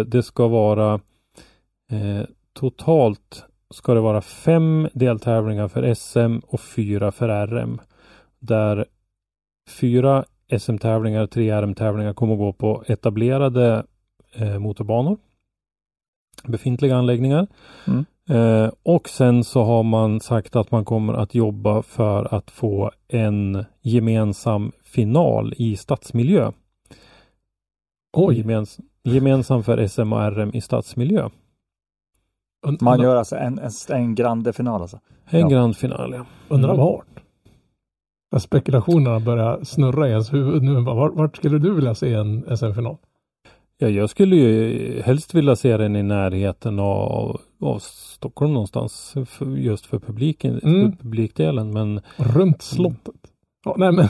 det 0.06 0.24
ska 0.24 0.48
vara 0.48 1.00
totalt 2.54 3.46
ska 3.74 3.94
det 3.94 4.02
vara 4.02 4.22
fem 4.22 4.88
deltävlingar 4.94 5.68
för 5.68 5.94
SM 5.94 6.40
och 6.48 6.60
fyra 6.60 7.12
för 7.12 7.48
RM. 7.48 7.82
Där 8.40 8.86
fyra 9.70 10.26
SM-tävlingar, 10.60 11.28
tre 11.28 11.62
RM-tävlingar 11.62 12.14
kommer 12.14 12.34
att 12.34 12.40
gå 12.40 12.54
på 12.54 12.84
etablerade 12.88 13.86
eh, 14.34 14.60
motorbanor. 14.60 15.18
Befintliga 16.44 16.96
anläggningar. 16.96 17.48
Mm. 17.88 18.06
Eh, 18.30 18.70
och 18.84 19.10
sen 19.10 19.44
så 19.44 19.64
har 19.64 19.84
man 19.84 20.20
sagt 20.20 20.56
att 20.56 20.72
man 20.72 20.86
kommer 20.86 21.14
att 21.14 21.36
jobba 21.36 21.82
för 21.82 22.36
att 22.36 22.52
få 22.52 22.92
en 23.08 23.66
gemensam 23.82 24.72
final 24.84 25.54
i 25.58 25.76
stadsmiljö. 25.76 26.52
oj. 28.18 28.38
Gemens, 28.38 28.80
gemensam 29.04 29.64
för 29.64 29.88
SM 29.88 30.14
och 30.14 30.32
RM 30.32 30.52
i 30.54 30.62
stadsmiljö. 30.62 31.30
Man 32.82 33.02
gör 33.02 33.16
alltså 33.16 33.36
en, 33.36 33.60
en, 33.60 33.72
en 33.90 34.16
grande 34.16 34.54
final 34.54 34.82
alltså. 34.82 35.00
En 35.30 35.40
Ja. 35.40 35.48
grand 35.48 35.78
final, 35.78 36.14
ja. 36.18 36.26
Undrar 36.50 36.74
Mm. 36.74 36.86
vart? 36.86 37.06
Där 38.32 38.40
spekulationerna 38.40 39.20
börjar 39.20 39.64
snurra 39.64 40.08
i 40.08 40.12
ens 40.12 40.34
huvud 40.34 40.64
nu. 40.64 40.82
Vart, 40.82 41.14
vart 41.16 41.38
skulle 41.38 41.58
du 41.60 41.74
vilja 41.74 41.96
se 41.96 42.14
en 42.14 42.58
SM-final? 42.58 42.98
Ja, 43.78 43.88
jag 43.90 44.10
skulle 44.10 44.36
ju 44.36 45.02
helst 45.02 45.34
vilja 45.34 45.56
se 45.56 45.78
den 45.78 45.96
i 45.96 46.04
närheten 46.04 46.80
av, 46.80 47.42
av 47.64 47.80
Stockholm 47.80 48.54
någonstans. 48.54 49.14
För, 49.26 49.46
just 49.58 49.86
för 49.86 50.00
publiken, 50.00 50.60
Mm. 50.64 50.92
för 50.92 50.98
publikdelen. 51.04 51.74
Men 51.74 52.02
Runt 52.18 52.62
slottet? 52.62 53.16
Ja, 53.66 53.76
nej 53.78 53.92
men. 53.92 54.08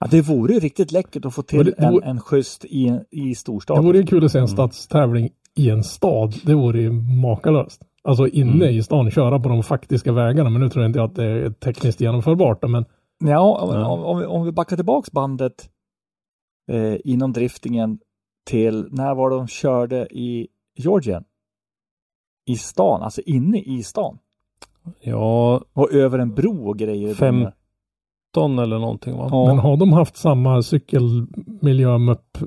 Ja, 0.00 0.06
det 0.10 0.22
vore 0.22 0.52
ju 0.54 0.60
riktigt 0.60 0.92
läckert 0.92 1.24
att 1.24 1.34
få 1.34 1.42
till 1.42 1.58
det- 1.64 1.74
det 1.78 1.84
en, 1.86 1.92
vore- 1.92 2.04
en 2.04 2.20
schysst 2.20 2.64
i, 2.64 3.00
i 3.10 3.28
det 3.28 3.34
storstaden. 3.34 3.84
vore 3.84 3.98
ju 3.98 4.06
kul 4.06 4.24
att 4.24 4.32
se 4.32 4.38
en 4.38 4.44
Mm. 4.44 4.48
stadstävling 4.48 5.28
i 5.56 5.70
en 5.70 5.84
stad. 5.84 6.34
Det 6.44 6.54
vore 6.54 6.80
ju 6.80 6.92
makalöst. 7.22 7.82
Alltså 8.04 8.26
inne 8.26 8.52
Mm. 8.64 8.76
i 8.76 8.82
stan, 8.82 9.10
köra 9.10 9.40
på 9.40 9.48
de 9.48 9.62
faktiska 9.62 10.12
vägarna. 10.12 10.50
Men 10.50 10.60
nu 10.60 10.68
tror 10.68 10.82
jag 10.84 10.88
inte 10.90 11.02
att 11.02 11.14
det 11.14 11.24
är 11.24 11.50
tekniskt 11.50 12.00
genomförbart. 12.00 12.68
Men 12.68 12.84
Ja, 13.24 13.58
om, 13.60 13.74
Ja. 13.74 13.86
om, 13.88 14.18
vi- 14.18 14.26
om 14.26 14.44
vi 14.44 14.52
backar 14.52 14.76
tillbaks 14.76 15.12
bandet 15.12 15.70
eh, 16.72 16.94
inom 17.04 17.32
driftingen 17.32 17.98
till 18.46 18.86
när 18.90 19.14
var 19.14 19.30
de 19.30 19.48
körde 19.48 20.06
i 20.10 20.48
Georgien? 20.76 21.24
I 22.48 22.56
stan, 22.56 23.02
alltså 23.02 23.20
inne 23.26 23.58
i 23.58 23.82
stan. 23.82 24.18
ja, 25.00 25.60
Och 25.72 25.92
över 25.92 26.18
en 26.18 26.34
bro 26.34 26.68
och 26.68 26.78
grejer. 26.78 27.14
Fem- 27.14 27.46
15 28.34 28.58
eller 28.58 28.78
någonting 28.78 29.16
va? 29.16 29.28
Ja. 29.30 29.46
Men 29.46 29.58
har 29.58 29.76
de 29.76 29.92
haft 29.92 30.16
samma 30.16 30.62
cykelmiljömupp 30.62 32.38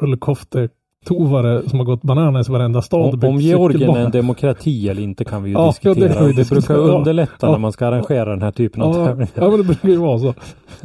helikoptertovare 0.00 1.68
som 1.68 1.78
har 1.78 1.86
gått 1.86 2.02
bananas 2.02 2.48
i 2.48 2.52
varenda 2.52 2.82
stad? 2.82 3.24
Om, 3.24 3.30
om 3.30 3.40
Georgien 3.40 3.90
är 3.96 4.04
en 4.04 4.10
demokrati 4.10 4.88
eller 4.88 5.02
inte 5.02 5.24
kan 5.24 5.42
vi 5.42 5.50
ju 5.50 5.54
Ja, 5.56 5.74
ja, 5.82 5.94
det 5.94 6.00
diskutera. 6.00 6.14
kan 6.18 6.26
vi 6.26 6.32
det, 6.32 6.48
brukar. 6.50 6.74
Ja. 6.74 6.80
underlätta 6.80 7.46
Ja. 7.46 7.52
när 7.52 7.58
man 7.58 7.72
ska 7.72 7.86
arrangera 7.86 8.30
den 8.30 8.42
här 8.42 8.50
typen 8.52 8.82
av 8.82 8.94
Ja, 8.96 9.06
tävlingar. 9.06 9.30
ja, 9.34 9.48
men 9.50 9.58
det 9.58 9.64
brukar 9.64 9.88
ju 9.88 9.96
vara 9.96 10.18
så. 10.18 10.34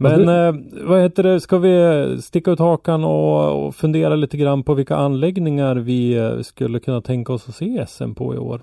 Men 0.00 0.28
eh, 0.28 0.54
vad 0.84 1.02
heter 1.02 1.22
det, 1.22 1.40
ska 1.40 1.58
vi 1.58 2.22
sticka 2.22 2.50
ut 2.50 2.58
hakan 2.58 3.04
och, 3.04 3.66
och 3.66 3.74
fundera 3.74 4.16
lite 4.16 4.36
grann 4.36 4.62
på 4.62 4.74
vilka 4.74 4.96
anläggningar 4.96 5.76
vi 5.76 6.14
eh, 6.14 6.40
skulle 6.40 6.80
kunna 6.80 7.00
tänka 7.00 7.32
oss 7.32 7.48
att 7.48 7.54
se 7.54 7.86
SM 7.88 8.14
på 8.14 8.34
i 8.34 8.38
år? 8.38 8.62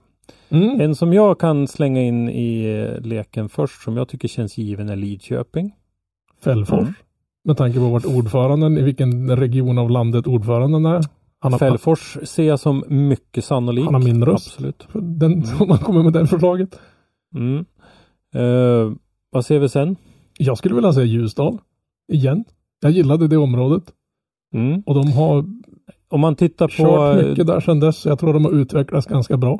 Mm. 0.50 0.82
En 0.82 0.96
som 0.96 1.14
jag 1.14 1.40
kan 1.40 1.68
slänga 1.68 2.02
in 2.02 2.30
i 2.30 2.66
eh, 2.66 3.02
leken 3.02 3.50
först 3.50 3.84
som 3.84 3.98
jag 3.98 4.08
tycker 4.08 4.28
känns 4.28 4.58
given 4.58 4.90
är 4.90 4.96
Lidköping. 4.96 5.76
Fällfors. 6.44 6.80
Mm. 6.80 6.94
Med 7.44 7.58
tanke 7.58 7.80
på 7.80 7.90
vart 7.90 8.06
ordföranden, 8.06 8.78
i 8.78 8.82
vilken 8.82 9.38
region 9.38 9.78
av 9.78 9.90
landet 9.90 10.28
ordföranden 10.28 10.86
är. 10.86 11.02
Har, 11.40 11.58
Fällfors 11.58 12.18
ser 12.24 12.44
jag 12.44 12.60
som 12.60 12.84
mycket 12.88 13.46
sannolik. 13.46 13.86
han 13.86 13.94
har 13.94 14.02
min 14.02 14.26
röst. 14.26 14.48
Absolut. 14.48 14.88
Den, 14.94 15.44
Om 15.60 15.68
man 15.68 15.78
kommer 15.78 16.04
med 16.04 16.14
det 16.14 16.28
förslaget. 16.28 16.80
Mm. 17.36 17.66
Eh, 18.36 18.94
vad 19.32 19.46
ser 19.46 19.60
vi 19.60 19.70
sen? 19.70 19.96
Jag 20.38 20.58
skulle 20.58 20.76
vilja 20.76 20.94
säga 20.94 21.06
Ljusdal. 21.06 21.58
Igen. 22.12 22.44
Jag 22.82 22.92
gillade 22.92 23.28
det 23.28 23.38
området. 23.38 23.84
Mm. 24.54 24.84
Och 24.86 24.96
de 24.96 25.12
har 25.12 25.46
Om 26.10 26.22
man 26.22 26.36
tittar 26.36 26.68
på... 26.68 26.74
kört 26.74 27.26
mycket 27.30 27.48
där 27.48 27.60
sedan 27.60 27.80
dess. 27.80 28.06
Jag 28.06 28.20
tror 28.20 28.34
de 28.34 28.46
har 28.46 28.52
utvecklats 28.52 29.08
ganska 29.08 29.38
bra. 29.38 29.60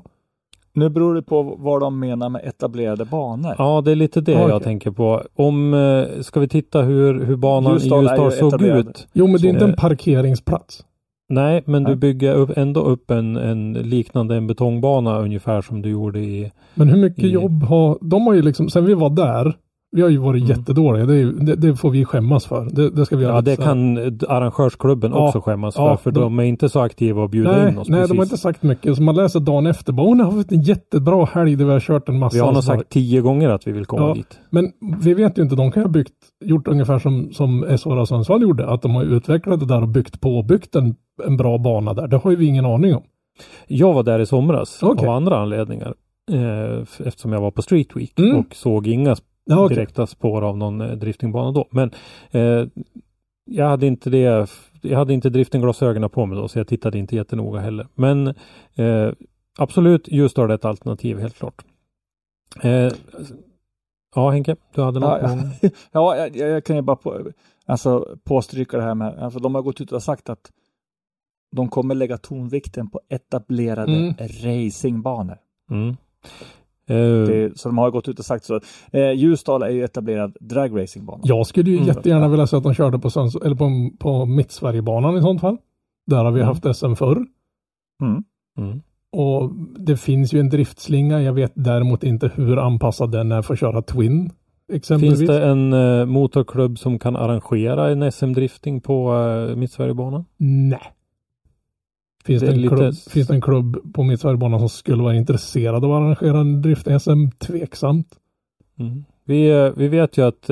Nu 0.74 0.90
beror 0.90 1.16
det 1.16 1.22
på 1.22 1.44
vad 1.60 1.82
de 1.82 2.00
menar 2.00 2.30
med 2.30 2.42
etablerade 2.46 3.06
banor. 3.06 3.56
Ja, 3.58 3.82
det 3.82 3.92
är 3.92 3.96
lite 3.96 4.22
det 4.22 4.36
Okej. 4.36 4.48
jag 4.50 4.64
tänker 4.64 4.92
på. 4.92 5.24
Om, 5.36 5.74
eh, 5.74 6.22
ska 6.22 6.40
vi 6.40 6.48
titta 6.48 6.82
hur, 6.82 7.26
hur 7.26 7.36
banan 7.36 7.74
Ljusdal 7.74 8.06
i 8.06 8.08
Ljusdal 8.08 8.32
såg 8.32 8.48
etablerad. 8.48 8.88
ut? 8.88 9.08
Jo, 9.14 9.28
men 9.28 9.42
det 9.42 9.48
är 9.48 9.50
inte 9.50 9.66
en 9.66 9.76
parkeringsplats. 9.76 10.86
Nej, 11.30 11.64
men 11.66 11.84
du 11.84 11.90
Nej. 11.90 11.98
bygger 11.98 12.34
upp, 12.36 12.58
ändå 12.58 12.82
upp 12.82 13.12
en, 13.12 13.36
en 13.38 13.74
liknande 13.74 14.36
en 14.36 14.48
betongbana 14.48 15.20
ungefär 15.20 15.62
som 15.62 15.82
du 15.82 15.90
gjorde 15.90 16.20
i... 16.20 16.52
Men 16.74 16.90
hur 16.90 17.02
mycket 17.02 17.24
I- 17.24 17.30
jobb 17.30 17.64
har... 17.64 17.98
De 18.02 18.28
har 18.28 18.34
ju 18.34 18.42
liksom, 18.42 18.70
sen 18.70 18.86
vi 18.86 18.94
var 18.94 19.10
där, 19.10 19.56
vi 19.96 20.02
har 20.02 20.10
ju 20.10 20.18
varit 20.18 20.44
Mm. 20.44 20.58
jättedåliga. 20.58 21.06
Det, 21.06 21.32
det, 21.46 21.56
det 21.56 21.76
får 21.76 21.90
vi 21.90 22.06
skämmas 22.06 22.46
för. 22.46 22.68
Det, 22.72 22.90
det 22.90 23.06
ska 23.06 23.18
vi 23.18 23.24
Ja, 23.24 23.42
det 23.42 23.56
kan 23.56 23.98
arrangörsklubben 24.30 25.12
Ja, 25.12 25.28
också 25.28 25.42
skämmas 25.42 25.76
ja, 25.78 25.98
för, 25.98 26.04
för 26.04 26.12
de- 26.12 26.20
de 26.22 26.40
är 26.40 26.44
inte 26.44 26.70
så 26.70 26.80
aktiva 26.80 27.22
och 27.24 27.30
bjuda 27.30 27.52
Nej, 27.52 27.72
in 27.72 27.78
oss 27.78 27.90
nej 27.90 27.98
precis. 28.00 28.10
de 28.12 28.18
har 28.18 28.26
inte 28.26 28.38
sagt 28.38 28.64
mycket. 28.64 28.96
Så 28.96 29.04
man 29.04 29.16
läser 29.16 29.40
dagen 29.40 29.66
efter. 29.68 29.94
Bara, 29.94 30.08
"Åh, 30.08 30.16
ni 30.18 30.24
har 30.24 30.32
haft 30.32 30.52
en 30.52 30.62
jättebra 30.62 31.26
helg 31.26 31.56
där 31.56 31.66
vi 31.66 31.72
har 31.72 31.80
kört 31.80 32.10
en 32.10 32.20
massa. 32.20 32.36
Vi 32.38 32.42
har 32.42 32.52
nog 32.54 32.64
sagt 32.64 32.90
tio 32.90 33.22
gånger 33.22 33.50
att 33.50 33.68
vi 33.68 33.72
vill 33.72 33.86
komma 33.86 34.08
Ja. 34.08 34.14
dit. 34.14 34.40
Men 34.50 34.72
vi 35.04 35.14
vet 35.14 35.38
ju 35.38 35.42
inte. 35.44 35.56
De 35.56 35.72
kan 35.72 35.84
ha 35.84 35.90
byggt, 35.90 36.14
gjort 36.46 36.68
ungefär 36.68 37.00
som, 37.00 37.32
som 37.32 37.62
SHR 37.78 38.06
Sundsvall 38.06 38.42
gjorde. 38.42 38.68
Att 38.70 38.82
de 38.82 38.96
har 38.96 39.04
utvecklat 39.04 39.60
det 39.60 39.66
där 39.66 39.82
och 39.82 39.88
byggt 39.88 40.22
på 40.22 40.38
och 40.38 40.46
byggt 40.46 40.76
en, 40.76 40.96
en 41.28 41.38
bra 41.38 41.58
bana 41.58 41.94
där. 41.94 42.08
Det 42.08 42.18
har 42.18 42.32
ju 42.32 42.38
vi 42.38 42.46
ingen 42.46 42.66
aning 42.66 42.96
om. 42.96 43.04
Jag 43.68 43.94
var 43.94 44.04
där 44.04 44.20
i 44.20 44.26
somras 44.26 44.80
Okej. 44.84 45.08
av 45.08 45.16
andra 45.16 45.38
anledningar. 45.40 45.94
Eh, 46.32 47.08
eftersom 47.08 47.34
jag 47.34 47.42
var 47.42 47.52
på 47.52 47.62
Street 47.62 47.88
Week 47.96 48.20
Mm. 48.20 48.38
och 48.38 48.56
såg 48.56 48.88
inga 48.88 49.16
Ja, 49.46 49.66
okej. 49.66 49.76
direkta 49.76 50.08
spår 50.08 50.42
av 50.42 50.58
någon 50.58 50.82
eh, 50.82 50.92
driftingbana 50.92 51.52
då. 51.52 51.68
Men 51.72 51.92
eh, 52.32 52.68
jag 53.46 53.70
hade 53.70 53.88
inte 53.88 54.10
det. 54.10 54.50
Jag 54.82 54.98
hade 54.98 55.14
inte 55.14 55.30
driftingglasögonen 55.30 56.10
på 56.10 56.26
mig 56.26 56.38
då 56.38 56.48
så 56.48 56.60
jag 56.60 56.68
tittade 56.68 56.98
inte 56.98 57.16
jättenoga 57.16 57.60
heller. 57.60 57.88
Men 57.96 58.28
eh, 58.76 59.12
absolut, 59.58 60.08
Ljusdal 60.08 60.52
är 60.52 60.56
ett 60.56 60.66
alternativ 60.66 61.20
helt 61.20 61.36
klart. 61.38 61.66
Eh, 62.64 62.92
Ja, 64.18 64.30
Henke, 64.30 64.56
du 64.76 64.82
hade 64.82 65.00
något 65.00 65.22
Ja, 65.22 65.28
på 65.28 65.36
gång. 65.36 65.52
ja. 65.62 65.70
ja 65.92 66.16
jag, 66.18 66.36
jag 66.36 66.64
kan 66.66 66.76
ju 66.76 66.82
bara 66.82 66.96
på, 66.96 67.32
alltså, 67.66 68.18
påstryka 68.24 68.78
det 68.78 68.84
här 68.84 68.96
med, 68.96 69.20
alltså, 69.20 69.40
de 69.40 69.56
har 69.56 69.62
gått 69.62 69.82
ut 69.82 69.92
och 69.92 70.04
sagt 70.04 70.30
att 70.30 70.52
de 71.56 71.70
kommer 71.70 71.96
lägga 71.96 72.18
tonvikten 72.18 72.90
på 72.90 73.02
etablerade 73.10 73.94
Mm. 73.96 74.14
racingbanor. 74.20 75.38
Mm. 75.72 75.96
Eh, 76.90 76.96
Det, 76.98 77.60
så 77.60 77.70
de 77.70 77.78
har 77.78 77.92
gått 77.92 78.08
ut 78.08 78.20
och 78.20 78.26
sagt 78.26 78.46
så. 78.46 78.60
Eh, 78.92 79.12
Ljusdal 79.12 79.64
är 79.64 79.70
ju 79.70 79.84
etablerad 79.84 80.38
dragracingbana. 80.40 81.22
Jag 81.24 81.48
skulle 81.48 81.70
ju 81.70 81.76
Mm. 81.76 81.88
jättegärna 81.88 82.28
vilja 82.28 82.48
se 82.48 82.58
att 82.58 82.64
de 82.64 82.74
körde 82.74 83.00
på, 83.00 83.10
Sunds, 83.10 83.36
eller 83.36 83.56
på, 83.56 83.90
på 84.00 84.26
Mittsverigebanan 84.26 85.18
i 85.18 85.22
sånt 85.22 85.42
fall. 85.42 85.58
Där 86.08 86.24
har 86.24 86.32
vi 86.32 86.40
Mm. 86.42 86.48
haft 86.48 86.78
SM 86.78 86.94
förr. 86.96 87.26
Mm. 88.02 88.24
mm. 88.58 88.82
Och 89.12 89.52
det 89.80 89.98
finns 89.98 90.34
ju 90.34 90.40
en 90.40 90.50
driftslinga. 90.50 91.22
Jag 91.22 91.34
vet 91.34 91.52
däremot 91.56 92.04
inte 92.04 92.32
hur 92.36 92.58
anpassad 92.58 93.12
den 93.12 93.32
är 93.32 93.42
för 93.42 93.54
att 93.54 93.60
köra 93.60 93.82
Twin. 93.82 94.32
Exempelvis. 94.74 95.20
Finns 95.20 95.30
det 95.30 95.46
en 95.48 95.74
eh, 95.74 96.06
motorklubb 96.06 96.80
som 96.80 97.00
kan 97.00 97.16
arrangera 97.16 97.90
en 97.90 98.04
SM-drifting 98.04 98.82
på 98.82 99.14
eh, 99.50 99.56
Mittsverigebanan? 99.56 100.26
Nej. 100.38 100.80
Finns 102.26 102.42
Det 102.42 102.48
det, 102.48 102.54
en 102.54 102.62
lite- 102.62 102.76
klubb, 102.76 102.94
finns 103.10 103.28
det 103.28 103.34
en 103.34 103.42
klubb 103.42 103.94
på 103.94 104.04
Mittsverigebanan 104.04 104.60
som 104.60 104.70
skulle 104.70 105.04
vara 105.04 105.16
intresserad 105.16 105.86
av 105.86 105.92
att 105.94 106.02
arrangera 106.02 106.40
en 106.40 106.62
drift-SM? 106.62 107.32
Tveksamt. 107.40 108.08
Mm. 108.80 109.04
Vi, 109.26 109.50
eh, 109.50 109.72
vi 109.78 109.88
vet 109.88 110.18
ju 110.18 110.28
att 110.28 110.50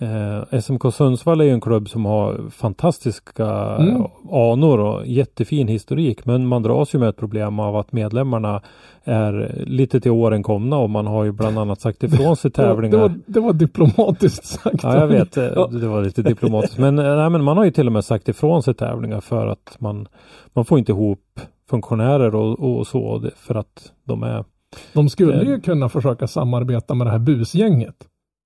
eh, 0.00 0.38
eh, 0.38 0.60
SMK 0.60 0.94
Sundsvall 0.94 1.40
är 1.40 1.44
ju 1.44 1.50
en 1.50 1.60
klubb 1.60 1.88
som 1.88 2.04
har 2.04 2.50
fantastiska 2.50 3.46
Mm. 3.48 3.96
eh, 3.96 4.06
anor 4.32 4.78
och 4.78 5.06
jättefin 5.06 5.68
historik. 5.68 6.24
Men 6.24 6.46
man 6.46 6.62
dras 6.62 6.94
ju 6.94 6.98
med 6.98 7.08
ett 7.08 7.16
problem 7.16 7.58
av 7.60 7.76
att 7.76 7.92
medlemmarna 7.92 8.62
är 9.04 9.62
lite 9.66 10.00
till 10.00 10.10
åren 10.10 10.42
komna 10.42 10.76
och 10.76 10.90
man 10.90 11.06
har 11.06 11.24
ju 11.24 11.32
bland 11.32 11.58
annat 11.58 11.80
sagt 11.80 12.02
ifrån 12.02 12.36
sig 12.36 12.50
tävlingar. 12.52 12.96
det, 12.96 13.02
var, 13.02 13.12
det 13.26 13.40
var 13.40 13.52
diplomatiskt 13.52 14.44
sagt. 14.44 14.82
Ja, 14.82 14.96
jag 14.96 15.06
vet. 15.06 15.36
eh. 15.36 15.68
Det 15.70 15.86
var 15.88 16.02
lite 16.02 16.22
diplomatiskt. 16.22 16.78
Men, 16.78 16.98
eh, 16.98 17.16
nej, 17.16 17.30
men 17.30 17.44
man 17.44 17.56
har 17.56 17.64
ju 17.64 17.70
till 17.70 17.86
och 17.86 17.92
med 17.92 18.04
sagt 18.04 18.28
ifrån 18.28 18.62
sig 18.62 18.74
tävlingar 18.74 19.20
för 19.20 19.46
att 19.46 19.76
man, 19.78 20.08
man 20.52 20.64
får 20.64 20.78
inte 20.78 20.92
ihop 20.92 21.40
funktionärer 21.70 22.34
och, 22.34 22.78
och 22.78 22.86
så 22.86 23.30
för 23.36 23.54
att 23.54 23.92
de 24.04 24.22
är 24.22 24.44
De 24.92 25.08
skulle 25.08 25.44
ju 25.44 25.60
kunna 25.60 25.88
försöka 25.88 26.26
samarbeta 26.26 26.94
med 26.94 27.06
det 27.06 27.10
här 27.10 27.18
busgänget. 27.18 27.94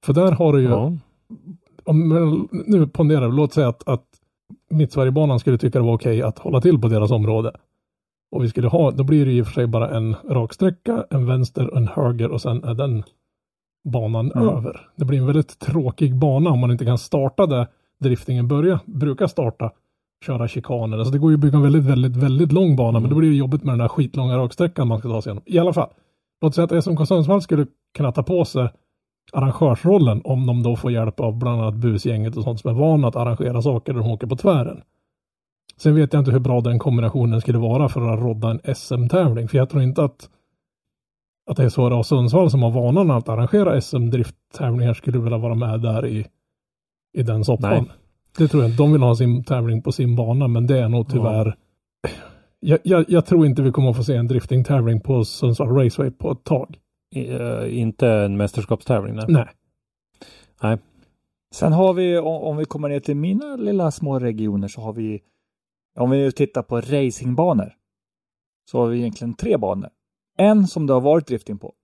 För 0.07 0.13
där 0.13 0.33
har 0.33 0.53
du 0.53 0.61
ju, 0.61 0.69
ja, 0.69 0.93
om, 1.85 2.49
nu 2.67 2.87
ponderar 2.87 3.29
vi, 3.29 3.37
låt 3.37 3.53
säga 3.53 3.69
att, 3.69 3.89
att 3.89 4.05
Mittsverigebanan 4.71 5.39
skulle 5.39 5.59
tycka 5.59 5.79
det 5.79 5.85
var 5.85 5.95
okej 5.95 6.23
att 6.23 6.39
hålla 6.39 6.61
till 6.61 6.81
på 6.81 6.89
deras 6.89 7.11
område. 7.11 7.53
Och 8.33 8.45
vi 8.45 8.49
skulle 8.49 8.69
ha, 8.69 8.91
då 8.91 9.05
blir 9.05 9.27
det 9.27 9.33
i 9.33 9.43
och 9.43 9.47
för 9.47 9.53
sig 9.53 9.67
bara 9.67 9.97
en 9.97 10.17
raksträcka, 10.29 11.07
en 11.11 11.27
vänster 11.27 11.71
och 11.71 11.77
en 11.77 11.89
höger 11.89 12.31
och 12.31 12.41
sen 12.43 12.65
är 12.65 12.75
den 12.75 13.03
banan 13.89 14.33
Mm. 14.33 14.49
över. 14.49 14.81
Det 14.97 15.05
blir 15.05 15.19
en 15.19 15.27
väldigt 15.27 15.59
tråkig 15.59 16.15
bana 16.17 16.51
om 16.51 16.61
man 16.61 16.71
inte 16.71 16.85
kan 16.85 16.99
starta 16.99 17.47
där 17.47 17.67
driftingen 18.01 18.49
börjar, 18.49 18.79
brukar 18.85 19.27
starta, 19.27 19.71
köra 20.27 20.49
chikaner. 20.49 20.99
Alltså 20.99 21.13
det 21.13 21.19
går 21.19 21.31
ju 21.31 21.35
att 21.35 21.41
bygga 21.41 21.57
en 21.57 21.63
väldigt, 21.63 21.85
väldigt, 21.85 22.17
väldigt 22.17 22.53
lång 22.53 22.77
bana, 22.77 23.01
men 23.01 23.11
då 23.11 23.17
blir 23.17 23.31
det 23.31 23.37
jobbigt 23.37 23.65
med 23.65 23.73
den 23.73 23.79
där 23.79 23.89
skitlånga 23.89 24.37
raksträckan 24.39 24.89
man 24.89 24.99
ska 24.99 25.09
ta 25.09 25.23
sig 25.23 25.31
igenom. 25.31 25.43
I 25.47 25.59
alla 25.59 25.73
fall, 25.73 25.89
låt 26.43 26.55
säga 26.55 26.65
att 26.65 26.85
SMK 26.85 27.09
Sundsvall 27.09 27.43
skulle 27.43 27.67
kunna 27.97 28.13
ta 28.13 28.23
på 28.23 28.45
sig 28.45 28.69
arrangörsrollen 29.33 30.21
om 30.25 30.47
de 30.47 30.63
då 30.63 30.77
får 30.77 30.93
hjälp 30.93 31.21
av 31.21 31.39
bland 31.39 31.61
annat 31.61 31.75
busgänget 31.75 32.37
och 32.37 32.45
sånt 32.45 32.61
som 32.61 32.71
är 32.71 32.75
vana 32.75 33.09
att 33.09 33.17
arrangera 33.17 33.63
saker 33.63 33.93
där 33.93 34.01
de 34.01 34.11
åker 34.11 34.27
på 34.27 34.37
tvären. 34.37 34.83
Sen 35.77 35.95
vet 35.95 36.13
jag 36.13 36.21
inte 36.21 36.31
hur 36.31 36.39
bra 36.39 36.61
den 36.61 36.79
kombinationen 36.79 37.41
skulle 37.41 37.59
vara 37.59 37.89
för 37.89 38.13
att 38.13 38.21
rodda 38.21 38.51
en 38.51 38.75
SM-tävling, 38.75 39.49
för 39.49 39.59
jag 39.59 39.71
tror 39.71 39.83
inte 39.83 40.05
att 40.05 40.29
att 41.51 41.57
det 41.57 41.65
är 41.65 41.69
så 41.69 41.99
och 41.99 42.07
Sundsvall 42.07 42.51
som 42.51 42.63
har 42.63 42.71
vanan 42.71 43.11
att 43.11 43.29
arrangera 43.29 43.81
SM-drifttävlingar 43.81 44.95
skulle 44.95 45.19
vilja 45.19 45.39
vara 45.39 45.55
med 45.55 45.81
där 45.81 46.07
i, 46.07 46.27
i 47.19 47.23
den 47.23 47.45
soppan. 47.45 47.71
Nej. 47.71 47.93
Det 48.39 48.49
tror 48.49 48.63
jag 48.63 48.71
inte. 48.71 48.83
De 48.83 48.93
vill 48.93 49.03
ha 49.03 49.15
sin 49.15 49.45
tävling 49.45 49.83
på 49.83 49.93
sin 49.93 50.17
bana, 50.17 50.49
men 50.49 50.67
det 50.67 50.79
är 50.79 50.89
nog 50.89 51.11
tyvärr 51.11 51.57
jag, 52.65 52.79
jag, 52.83 53.05
jag 53.09 53.27
tror 53.27 53.47
inte 53.47 53.63
vi 53.63 53.73
kommer 53.73 53.91
att 53.91 53.97
få 53.97 54.05
se 54.05 54.17
en 54.17 54.29
driftingtävling 54.29 55.01
på 55.01 55.25
Sundsvall 55.25 55.69
Raceway 55.69 56.11
på 56.11 56.33
ett 56.33 56.45
tag. 56.45 56.79
Eh, 57.13 57.79
inte 57.79 58.09
en 58.09 58.37
mästerskapstävling. 58.37 59.15
Nej. 59.29 59.47
Nej. 60.63 60.79
Sen 61.55 61.73
har 61.73 61.95
vi, 61.95 62.19
om, 62.19 62.57
vi 62.57 62.65
kommer 62.65 62.89
ner 62.89 63.01
till 63.01 63.17
mina 63.17 63.57
lilla 63.57 63.91
små 63.91 64.19
regioner 64.19 64.69
så 64.69 64.81
har 64.81 64.93
vi, 64.93 65.23
om 65.99 66.11
vi 66.11 66.19
nu 66.19 66.31
tittar 66.31 66.63
på 66.63 66.81
racingbanor, 66.81 67.73
så 68.71 68.79
har 68.79 68.87
vi 68.87 68.99
egentligen 68.99 69.35
tre 69.35 69.57
banor. 69.57 69.91
En 70.39 70.67
som 70.67 70.87
det 70.87 70.93
har 70.93 71.01
varit 71.01 71.27
drifting 71.27 71.59
på 71.59 71.75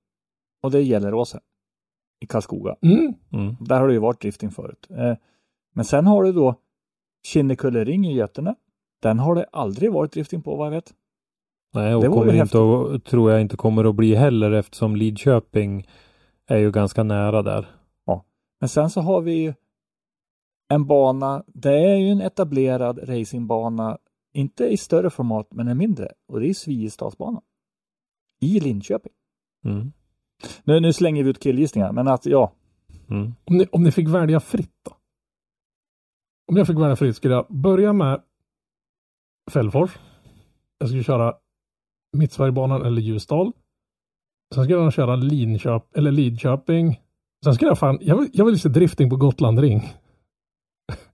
och 0.62 0.70
det 0.70 0.78
är 0.78 0.82
Gelleråsen 0.82 1.40
i 2.20 2.26
Karlskoga. 2.26 2.76
Mm. 2.82 3.14
Mm. 3.32 3.56
Där 3.60 3.80
har 3.80 3.86
det 3.88 3.94
ju 3.94 4.00
varit 4.00 4.20
drifting 4.20 4.50
förut. 4.50 4.86
Eh, 4.90 5.16
men 5.74 5.84
sen 5.84 6.06
har 6.06 6.22
du 6.22 6.32
då 6.32 6.54
Kinnekullering 7.26 8.06
i 8.06 8.14
Götene. 8.14 8.54
Den 9.02 9.18
har 9.18 9.34
det 9.34 9.46
aldrig 9.52 9.92
varit 9.92 10.12
drifting 10.12 10.42
på 10.42 10.56
vad 10.56 10.66
jag 10.66 10.70
vet. 10.72 10.94
Nej, 11.74 11.94
och 11.94 12.02
Det 12.02 12.08
kommer 12.08 12.34
inte 12.34 12.58
att, 12.58 13.04
tror 13.04 13.30
jag 13.30 13.40
inte 13.40 13.56
kommer 13.56 13.84
att 13.84 13.94
bli 13.94 14.14
heller 14.14 14.52
eftersom 14.52 14.96
Lidköping 14.96 15.88
är 16.46 16.58
ju 16.58 16.70
ganska 16.70 17.02
nära 17.02 17.42
där. 17.42 17.66
Men 18.60 18.68
sen 18.68 18.90
så 18.90 19.00
har 19.00 19.20
vi 19.20 19.32
ju 19.32 19.54
en 20.68 20.86
bana, 20.86 21.44
det 21.46 21.74
är 21.74 21.96
ju 21.96 22.08
en 22.08 22.20
etablerad 22.20 23.08
racingbana, 23.08 23.98
inte 24.32 24.64
i 24.64 24.76
större 24.76 25.10
format 25.10 25.48
men 25.50 25.68
en 25.68 25.78
mindre 25.78 26.08
och 26.28 26.40
det 26.40 26.48
är 26.48 26.54
Sviestadsbanan. 26.54 27.42
I 28.40 28.60
Linköping. 28.60 29.12
Mm. 29.64 29.92
Nu, 30.64 30.80
nu 30.80 30.92
slänger 30.92 31.24
vi 31.24 31.30
ut 31.30 31.42
killgissningar, 31.42 31.92
men 31.92 32.08
att 32.08 32.26
ja, 32.26 32.52
Mm. 33.10 33.34
Om, 33.44 33.56
ni, 33.56 33.66
om 33.72 33.82
ni 33.82 33.92
fick 33.92 34.08
välja 34.08 34.40
fritt 34.40 34.74
då? 34.84 34.96
Om 36.46 36.56
jag 36.56 36.66
fick 36.66 36.76
välja 36.76 36.96
fritt 36.96 37.16
skulle 37.16 37.34
jag 37.34 37.46
börja 37.48 37.92
med 37.92 38.22
Fällfors. 39.50 39.98
Jag 40.78 40.88
skulle 40.88 41.04
köra 41.04 41.34
Mittsverigebanan 42.16 42.84
eller 42.86 43.00
Ljusdal. 43.02 43.52
Sen 44.54 44.64
skulle 44.64 44.78
jag 44.78 44.92
köra 44.92 45.16
Linköp, 45.16 45.96
eller 45.96 46.10
Lidköping. 46.12 47.00
Sen 47.44 47.54
skulle 47.54 47.70
jag 47.70 47.78
fan, 47.78 47.98
jag 48.00 48.16
vill, 48.16 48.28
jag 48.32 48.44
vill 48.44 48.60
se 48.60 48.68
drifting 48.68 49.10
på 49.10 49.16
Gotland 49.16 49.58
Ring. 49.58 49.92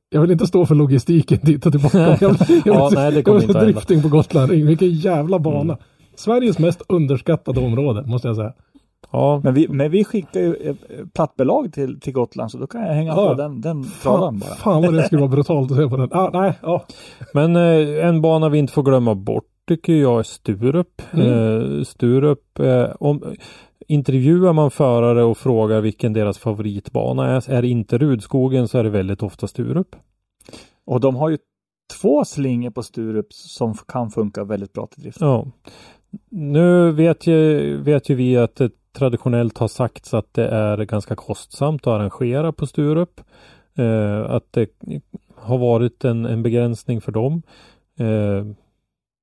Jag 0.09 0.20
vill 0.20 0.30
inte 0.30 0.46
stå 0.46 0.66
för 0.66 0.74
logistiken 0.74 1.38
dit 1.42 1.66
och 1.66 1.72
tillbaka. 1.72 1.98
Jag 1.98 2.28
vill, 2.28 2.38
jag 2.48 2.48
vill, 2.48 2.62
Ja, 2.64 2.90
se, 2.90 2.96
nej, 2.96 3.11
det 3.11 3.16
jag 3.16 3.24
kommer 3.24 3.40
vill 3.40 3.48
inte 3.48 3.61
se 3.61 3.66
drifting 3.66 4.02
på 4.02 4.09
Gotland 4.09 4.50
Ring. 4.50 4.66
Vilken 4.66 4.90
jävla 4.90 5.38
bana. 5.38 5.61
Mm. 5.72 5.76
Sveriges 6.16 6.59
mest 6.59 6.83
underskattade 6.88 7.61
område, 7.61 8.02
måste 8.07 8.28
jag 8.28 8.37
säga. 8.37 8.52
Ja, 9.11 9.40
men 9.44 9.54
vi, 9.54 9.68
men 9.68 9.90
vi 9.90 10.04
skickar 10.04 10.40
ju 10.40 10.57
eh, 10.57 10.74
plattbelag 11.14 11.72
till, 11.72 12.00
till 12.00 12.12
Gotland 12.12 12.50
så 12.50 12.59
då 12.59 12.66
kan 12.66 12.80
jag 12.80 12.94
hänga 12.94 13.11
Ja. 13.12 13.28
på 13.28 13.35
den, 13.35 13.61
den 13.61 13.85
tradan 14.02 14.20
Fan, 14.20 14.38
bara. 14.38 14.54
fan 14.54 14.83
vad 14.83 14.94
det 14.94 15.02
skulle 15.02 15.20
vara 15.20 15.30
brutalt 15.30 15.70
att 15.70 15.76
se 15.76 15.88
på 15.88 15.96
den. 15.96 16.09
Ah, 16.12 16.30
nej, 16.33 16.52
ja. 16.62 16.85
men 17.35 17.57
eh, 17.57 18.07
en 18.07 18.20
bana 18.22 18.48
vi 18.48 18.59
inte 18.59 18.72
får 18.72 18.83
glömma 18.83 19.14
bort 19.14 19.44
tycker 19.68 19.92
jag 19.92 20.18
är 20.18 20.22
Sturup. 20.22 21.03
Mm. 21.12 21.29
Eh, 21.29 21.85
Sturup, 21.85 22.59
eh, 22.59 22.90
om, 23.00 23.35
intervjuar 23.88 24.53
man 24.53 24.70
förare 24.70 25.22
och 25.22 25.38
frågar 25.38 25.81
vilken 25.81 26.12
deras 26.12 26.38
favoritbana 26.38 27.27
är, 27.31 27.50
är 27.50 27.62
det 27.62 27.68
inte 27.68 27.98
Rudskogen 27.98 28.68
så 28.68 28.79
är 28.79 28.85
det 28.85 28.90
väldigt 28.90 29.22
ofta 29.22 29.46
Sturup. 29.46 29.96
Och 30.85 31.00
de 31.00 31.16
har 31.16 31.29
ju 31.29 31.38
två 32.00 32.24
slingor 32.24 32.70
på 32.70 32.83
Sturup 32.83 33.33
som 33.33 33.74
kan 33.74 34.11
funka 34.11 34.44
väldigt 34.44 34.72
bra 34.72 34.87
till 34.87 35.03
drift. 35.03 35.20
Ja. 35.20 35.46
Nu 36.31 36.92
vet 36.92 37.27
ju, 37.27 37.77
vet 37.77 38.09
ju 38.09 38.14
vi 38.14 38.37
att 38.37 38.57
det 38.57 38.70
traditionellt 38.92 39.59
har 39.59 39.68
sagts 39.68 40.14
att 40.14 40.35
det 40.35 40.48
är 40.48 40.85
ganska 40.85 41.16
kostsamt 41.16 41.87
att 41.87 41.92
arrangera 41.92 42.53
på 42.53 42.66
Sturup. 42.66 43.20
Eh, 43.79 44.31
att 44.31 44.53
det 44.53 44.70
har 45.37 45.59
varit 45.59 46.05
en, 46.05 46.24
en 46.24 46.42
begränsning 46.42 47.00
för 47.00 47.12
dem. 47.12 47.42
Eh, 47.98 48.44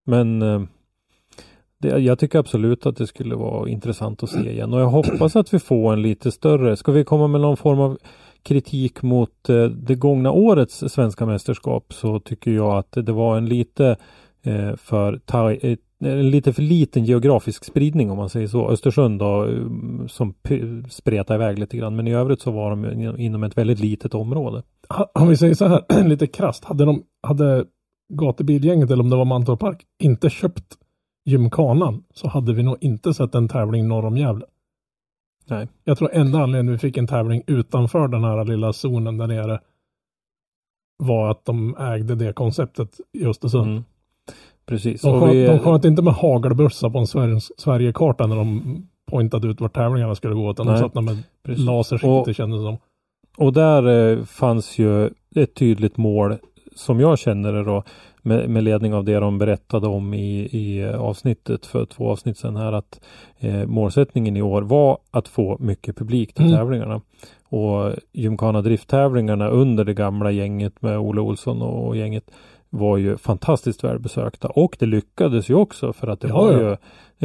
men 0.06 0.42
eh, 0.42 0.62
det, 1.82 2.00
jag 2.00 2.20
tycker 2.20 2.40
absolut 2.40 2.86
att 2.86 2.96
det 2.96 3.08
skulle 3.08 3.36
vara 3.36 3.70
intressant 3.70 4.24
att 4.24 4.30
se 4.30 4.52
igen 4.52 4.74
och 4.74 4.82
jag 4.82 4.90
hoppas 4.90 5.36
att 5.36 5.54
vi 5.54 5.60
får 5.60 5.94
en 5.94 6.02
lite 6.02 6.32
större. 6.32 6.78
Ska 6.78 6.92
vi 6.92 7.04
komma 7.04 7.28
med 7.28 7.42
någon 7.42 7.58
form 7.58 7.80
av 7.80 7.98
kritik 8.44 9.02
mot 9.02 9.50
eh, 9.50 9.64
det 9.64 9.96
gångna 9.96 10.32
årets 10.32 10.84
svenska 10.88 11.26
mästerskap 11.26 11.94
så 11.94 12.20
tycker 12.20 12.52
jag 12.52 12.78
att 12.78 12.92
det 12.92 13.12
var 13.12 13.38
en 13.38 13.46
lite 13.46 13.98
eh, 14.44 14.76
för 14.76 15.18
taj, 15.26 15.60
eh, 15.62 15.78
en 16.04 16.30
lite 16.30 16.54
för 16.54 16.62
liten 16.62 17.06
geografisk 17.06 17.66
spridning 17.66 18.12
om 18.12 18.18
man 18.18 18.30
säger 18.30 18.48
så. 18.48 18.70
Östersund 18.70 19.20
då, 19.20 19.44
mm, 19.44 20.08
som 20.10 20.34
spretade 20.90 21.36
iväg 21.44 21.60
lite 21.60 21.78
grann 21.78 21.96
men 21.96 22.08
i 22.08 22.14
övrigt 22.14 22.42
så 22.42 22.52
var 22.52 22.70
de 22.70 22.86
inom 23.20 23.44
ett 23.44 23.58
väldigt 23.58 23.80
litet 23.80 24.14
område. 24.14 24.64
Om 25.14 25.28
vi 25.28 25.38
säger 25.38 25.54
så 25.54 25.68
här, 25.68 26.04
lite 26.08 26.28
krasst. 26.28 26.66
Hade 26.66 26.86
de, 26.86 27.04
hade 27.22 27.66
gatubilgänget 28.12 28.92
eller 28.92 29.04
om 29.04 29.10
det 29.10 29.16
var 29.16 29.26
Mantorp 29.26 29.60
Park 29.60 29.86
inte 30.00 30.30
köpt 30.30 30.78
gymkanan 31.26 32.04
så 32.14 32.28
hade 32.28 32.54
vi 32.54 32.64
nog 32.64 32.78
inte 32.82 33.14
sett 33.14 33.36
en 33.36 33.48
tävling 33.48 33.88
norr 33.88 34.06
om 34.06 34.18
Gävle. 34.18 34.46
Nej. 35.48 35.68
Jag 35.84 35.98
tror 35.98 36.14
enda 36.14 36.44
anledningen 36.44 36.72
vi 36.72 36.78
fick 36.78 36.98
en 36.98 37.08
tävling 37.08 37.44
utanför 37.48 38.08
den 38.08 38.24
här 38.24 38.46
lilla 38.46 38.74
zonen 38.74 39.18
där 39.18 39.28
nere 39.28 39.60
var 40.98 41.32
att 41.32 41.46
de 41.46 41.76
ägde 41.78 42.16
det 42.16 42.34
konceptet 42.34 43.00
i 43.14 43.26
Östersund. 43.26 43.72
Mm. 43.72 43.84
Precis. 44.66 45.02
De, 45.02 45.22
sköt, 45.22 45.34
vi, 45.36 45.46
de 45.46 45.60
sköt 45.60 45.86
inte 45.86 46.02
med 46.02 46.14
hagelbössa 46.14 46.90
på 46.90 47.00
en 47.00 47.08
Sverige, 47.08 47.40
Sverigekarta 47.58 48.28
när 48.28 48.36
de 48.36 48.62
pointat 49.12 49.46
ut 49.46 49.62
vart 49.62 49.74
tävlingarna 49.74 50.16
skulle 50.16 50.36
gå 50.36 50.52
utan 50.52 50.66
de 50.66 50.72
Nej, 50.72 50.82
satt 50.82 50.94
där 50.94 51.02
med 51.02 51.24
precis. 51.44 51.66
lasersikte 51.66 52.08
Och- 52.08 52.28
det 52.28 52.34
kändes 52.34 52.62
som. 52.62 52.78
Och 53.38 53.54
där 53.54 53.88
eh, 54.18 54.24
fanns 54.24 54.80
ju 54.80 55.10
ett 55.36 55.56
tydligt 55.56 55.98
mål 55.98 56.38
som 56.76 57.00
jag 57.00 57.20
känner 57.20 57.54
det 57.54 57.64
då 57.64 57.84
med, 58.22 58.50
med 58.50 58.64
ledning 58.64 58.94
av 58.94 59.04
det 59.04 59.20
de 59.20 59.38
berättade 59.38 59.88
om 59.88 60.14
i, 60.14 60.50
i 60.52 60.86
avsnittet 60.94 61.66
för 61.66 61.86
två 61.86 62.10
avsnitt 62.12 62.38
sedan 62.38 62.56
här 62.56 62.74
att 62.74 63.02
eh, 63.40 63.66
målsättningen 63.66 64.38
i 64.38 64.42
år 64.42 64.62
var 64.62 64.98
att 65.12 65.28
få 65.28 65.58
mycket 65.60 65.98
publik 65.98 66.34
till 66.34 66.46
Mm. 66.46 66.58
tävlingarna. 66.58 67.02
Och 67.44 67.94
Gymkhana 68.12 68.62
drifttävlingarna 68.62 69.48
under 69.50 69.84
det 69.86 69.94
gamla 69.94 70.32
gänget 70.32 70.82
med 70.82 70.98
Olle 71.00 71.22
Olsson 71.22 71.62
och 71.62 71.98
gänget 71.98 72.32
var 72.70 72.98
ju 72.98 73.18
fantastiskt 73.18 73.84
välbesökta 73.84 74.48
och 74.48 74.76
det 74.80 74.86
lyckades 74.86 75.50
ju 75.50 75.54
också 75.56 75.94
för 75.94 76.08
att 76.08 76.20
det 76.22 76.28
Ja, 76.28 76.36
var 76.38 76.52
ju 76.52 76.72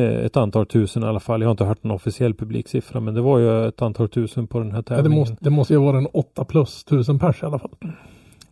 eh, 0.04 0.24
ett 0.26 0.36
antal 0.36 0.66
tusen 0.66 1.02
i 1.02 1.06
alla 1.06 1.20
fall. 1.20 1.40
Jag 1.40 1.48
har 1.48 1.50
inte 1.50 1.64
hört 1.64 1.84
en 1.84 1.90
officiell 1.90 2.34
publiksiffra 2.34 3.00
men 3.00 3.14
det 3.14 3.20
var 3.20 3.38
ju 3.38 3.66
ett 3.68 3.82
antal 3.82 4.08
tusen 4.08 4.46
på 4.46 4.58
den 4.58 4.70
här 4.70 4.78
Ja, 4.78 4.82
det, 4.82 4.96
tävlingen. 5.02 5.18
måste, 5.18 5.36
det 5.40 5.50
måste 5.50 5.72
ju 5.74 5.80
vara 5.80 5.98
en 5.98 6.06
8 6.12 6.44
plus 6.44 6.84
tusen 6.84 7.18
pers 7.18 7.42
i 7.42 7.46
alla 7.46 7.58
fall. 7.58 7.70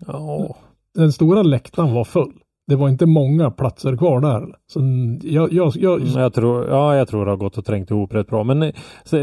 Ja, 0.07 0.57
Den 0.94 1.12
stora 1.12 1.42
läktaren 1.42 1.94
var 1.94 2.04
full. 2.04 2.33
Det 2.66 2.76
var 2.76 2.88
inte 2.88 3.07
många 3.07 3.50
platser 3.50 3.96
kvar 3.96 4.20
där. 4.20 4.54
Så 4.66 4.80
jag, 5.22 5.52
jag, 5.52 5.72
jag, 5.76 6.00
Mm, 6.00 6.12
Jag 6.20 6.35
tror, 6.35 6.68
ja, 6.68 6.96
jag 6.96 7.09
tror 7.09 7.24
det 7.24 7.30
har 7.33 7.37
gått 7.37 7.59
och 7.59 7.64
trängt 7.64 7.90
ihop 7.90 8.14
rätt 8.14 8.26
bra. 8.26 8.44
Men 8.44 8.62
eh, 8.62 8.74
så, 9.04 9.18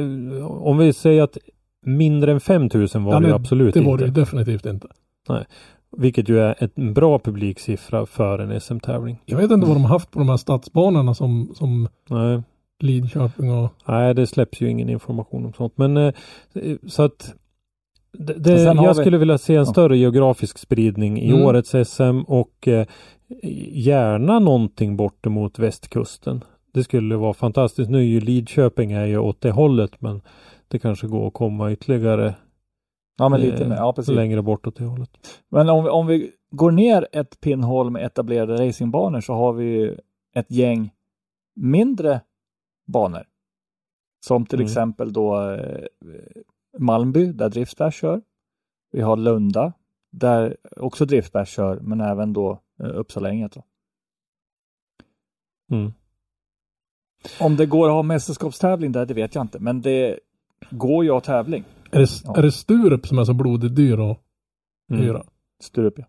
om 0.45 0.77
vi 0.77 0.93
säger 0.93 1.23
att 1.23 1.38
mindre 1.86 2.31
än 2.31 2.39
5000 2.39 3.03
var 3.03 3.13
Ja, 3.13 3.19
det 3.19 3.25
nej, 3.25 3.36
absolut 3.36 3.73
det 3.73 3.81
var 3.81 3.91
inte. 3.91 4.05
det 4.05 4.12
definitivt 4.12 4.65
inte. 4.65 4.88
Vilket 5.97 6.29
ju 6.29 6.39
är 6.39 6.69
en 6.75 6.93
bra 6.93 7.19
publiksiffra 7.19 8.05
för 8.05 8.39
en 8.39 8.62
SM-tävling. 8.62 9.21
Jag 9.25 9.38
vet 9.38 9.51
inte 9.51 9.67
vad 9.67 9.75
de 9.75 9.81
har 9.84 9.89
haft 9.89 10.12
på 10.12 10.19
de 10.19 10.29
här 10.29 10.38
stadsbanorna 10.38 11.13
som, 11.13 11.51
som 11.55 11.88
Nej, 12.10 12.41
Lidköping 12.79 13.51
och 13.51 13.69
nej, 13.88 14.13
det 14.13 14.27
släpps 14.27 14.62
ju 14.62 14.69
ingen 14.69 14.89
information 14.89 15.45
om 15.45 15.53
sånt. 15.53 15.73
Men 15.77 15.97
eh, 15.97 16.13
så 16.88 17.03
att 17.03 17.34
det, 18.17 18.34
det, 18.34 18.62
jag 18.63 18.88
vi- 18.93 19.02
skulle 19.02 19.17
vilja 19.17 19.38
se 19.38 19.56
en 19.56 19.65
större 19.65 19.97
geografisk 19.97 20.58
spridning 20.58 21.19
i 21.21 21.30
Mm. 21.32 21.41
årets 21.45 21.69
SM 21.89 22.21
och 22.28 22.67
eh, 22.67 22.88
gärna 23.71 24.39
någonting 24.39 24.97
bort 24.97 25.26
emot 25.26 25.60
västkusten. 25.60 26.43
Det 26.74 26.84
skulle 26.84 27.15
vara 27.15 27.34
fantastiskt. 27.34 27.89
Nu 27.91 27.97
är 27.97 28.04
ju 28.04 28.19
Lidköping 28.21 28.91
är 28.91 29.06
ju 29.06 29.17
åt 29.17 29.41
det 29.41 29.52
hållet 29.52 30.02
men 30.02 30.21
det 30.67 30.80
kanske 30.80 31.08
går 31.08 31.28
att 31.28 31.34
komma 31.34 31.71
ytterligare 31.71 32.36
Ja, 33.17 33.30
men 33.30 33.41
lite 33.41 33.63
eh, 33.63 33.69
mer. 33.69 33.76
Ja, 33.76 33.93
precis. 33.93 34.15
längre 34.15 34.41
bort 34.41 34.67
åt 34.67 34.76
det 34.76 34.86
hållet. 34.86 35.10
Men 35.50 35.69
om 35.69 35.84
vi, 35.84 35.89
om 35.89 36.08
vi 36.08 36.32
går 36.52 36.71
ner 36.71 37.08
ett 37.12 37.41
pinnhål 37.41 37.89
med 37.91 38.06
etablerade 38.06 38.67
racingbanor 38.67 39.21
så 39.21 39.34
har 39.34 39.54
vi 39.54 39.95
ett 40.36 40.52
gäng 40.52 40.91
mindre 41.56 42.21
banor. 42.88 43.24
Som 44.26 44.45
till 44.45 44.60
Mm. 44.60 44.65
exempel 44.65 45.13
då 45.13 45.52
eh, 45.52 45.86
Malmby 46.79 47.31
där 47.31 47.49
Driftsberg 47.49 47.91
kör. 47.91 48.21
Vi 48.91 49.01
har 49.01 49.17
Lunda 49.17 49.73
där 50.12 50.57
också 50.77 51.05
Driftsberg 51.05 51.45
kör 51.45 51.79
men 51.79 52.01
även 52.01 52.34
då 52.34 52.60
eh, 52.84 52.89
Uppsalagänget. 52.93 53.57
Mm. 55.71 55.91
Om 57.39 57.55
det 57.55 57.65
går 57.65 57.88
att 57.88 57.93
ha 57.93 58.03
mästerskapstävling 58.03 58.91
där, 58.91 59.05
det 59.05 59.13
vet 59.13 59.36
jag 59.36 59.43
inte. 59.43 59.60
Men 59.60 59.81
det 59.81 60.19
går 60.71 61.03
ju 61.03 61.10
att 61.10 61.25
ha 61.25 61.36
tävling. 61.36 61.63
är 61.91 61.99
det, 61.99 62.07
Ja. 62.23 62.36
är 62.38 62.41
det 62.41 62.51
Sturup 62.51 63.07
som 63.07 63.19
är 63.19 63.23
så 63.23 63.34
blodigt 63.34 63.75
dyr 63.75 63.93
att 64.12 64.17
Mm. 64.91 65.03
hyra? 65.03 65.23
Sturup 65.63 65.93
ja. 65.97 66.05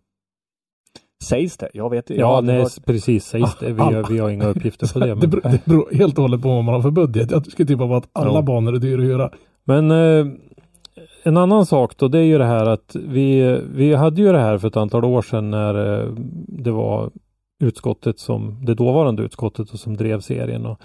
Sägs 1.25 1.57
det? 1.57 1.71
Jag 1.75 1.91
vet 1.91 2.11
inte. 2.11 2.21
Ja, 2.21 2.41
nej, 2.41 2.61
hört- 2.63 2.85
precis 2.87 3.25
sägs 3.25 3.59
det. 3.59 3.73
Vi, 3.73 3.81
har- 3.81 4.09
vi 4.11 4.19
har 4.19 4.31
inga 4.31 4.47
uppgifter 4.47 4.93
på 4.93 4.99
det. 4.99 5.07
det, 5.07 5.15
Men, 5.15 5.31
beror, 5.31 5.43
det 5.43 5.65
beror 5.67 5.93
helt 5.95 6.19
och 6.19 6.23
hållet 6.23 6.43
på 6.43 6.49
vad 6.49 6.65
man 6.65 6.75
har 6.75 6.83
för 6.83 6.91
budget. 6.91 7.31
Jag 7.31 7.47
skulle 7.47 7.67
tippa 7.67 7.87
på 7.87 7.95
att 7.97 8.09
alla 8.13 8.35
Ja. 8.35 8.43
banor 8.43 8.75
är 8.75 8.79
dyra 8.79 8.99
att 9.03 9.05
hyra. 9.09 9.31
men 9.65 9.91
eh, 9.91 10.27
en 11.23 11.37
annan 11.37 11.67
sak 11.67 11.97
då, 11.97 12.09
det 12.09 12.19
är 12.19 12.23
ju 12.23 12.39
det 12.39 12.45
här 12.45 12.67
att 12.67 12.97
vi, 12.97 13.61
vi 13.75 13.95
hade 13.95 14.23
ju 14.23 14.33
det 14.33 14.39
här 14.39 14.59
för 14.59 14.69
ett 14.69 14.77
antal 14.77 15.05
år 15.05 15.23
sedan 15.23 15.51
när 15.51 16.01
eh, 16.01 16.13
det 16.49 16.71
var 16.71 17.11
utskottet 17.63 18.19
som, 18.19 18.65
det 18.65 18.75
dåvarande 18.75 19.23
utskottet 19.23 19.71
och 19.71 19.79
som 19.79 19.97
drev 19.97 20.21
serien. 20.21 20.67
Och 20.67 20.81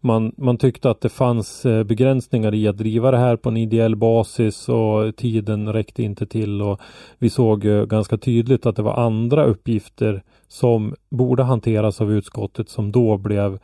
man, 0.00 0.32
man 0.36 0.56
tyckte 0.56 0.90
att 0.90 1.00
det 1.00 1.08
fanns 1.08 1.66
eh, 1.66 1.84
begränsningar 1.84 2.54
i 2.54 2.68
att 2.68 2.76
driva 2.76 3.10
det 3.10 3.18
här 3.18 3.36
på 3.36 3.48
en 3.48 3.56
ideell 3.56 3.96
basis 3.96 4.68
och 4.68 5.16
tiden 5.16 5.72
räckte 5.72 6.02
inte 6.02 6.26
till 6.26 6.62
och 6.62 6.80
vi 7.18 7.30
såg 7.30 7.64
eh, 7.64 7.84
ganska 7.84 8.18
tydligt 8.18 8.66
att 8.66 8.76
det 8.76 8.82
var 8.82 8.96
andra 8.96 9.44
uppgifter 9.44 10.22
som 10.48 10.94
borde 11.10 11.42
hanteras 11.42 12.00
av 12.00 12.12
utskottet 12.12 12.68
som 12.68 12.92
då 12.92 13.16
blev 13.16 13.58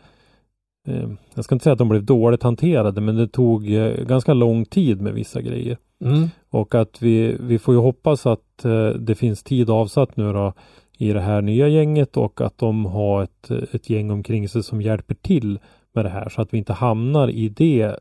jag 1.35 1.45
ska 1.45 1.55
inte 1.55 1.62
säga 1.62 1.73
att 1.73 1.79
de 1.79 1.88
blev 1.88 2.05
dåligt 2.05 2.43
hanterade 2.43 3.01
men 3.01 3.17
det 3.17 3.29
tog 3.29 3.64
ganska 4.07 4.35
lång 4.35 4.64
tid 4.64 5.01
med 5.01 5.14
vissa 5.14 5.41
grejer. 5.41 5.77
Mm. 6.04 6.28
Och 6.50 6.74
att 6.74 7.02
vi, 7.02 7.37
vi 7.40 7.58
får 7.58 7.74
ju 7.74 7.80
hoppas 7.80 8.26
att 8.26 8.64
eh, 8.64 8.88
det 8.88 9.14
finns 9.14 9.42
tid 9.42 9.70
avsatt 9.70 10.16
nu 10.16 10.32
då 10.32 10.52
i 10.98 11.12
det 11.12 11.20
här 11.20 11.42
nya 11.42 11.68
gänget 11.68 12.16
och 12.16 12.40
att 12.40 12.58
de 12.58 12.84
har 12.87 13.22
ett, 13.22 13.50
ett 13.50 13.90
gäng 13.90 14.11
omkring 14.11 14.48
sig 14.48 14.62
som 14.62 14.82
hjälper 14.82 15.14
till 15.14 15.58
med 15.92 16.04
det 16.04 16.08
här 16.08 16.28
så 16.28 16.42
att 16.42 16.54
vi 16.54 16.58
inte 16.58 16.72
hamnar 16.72 17.28
i 17.30 17.48
det 17.48 17.96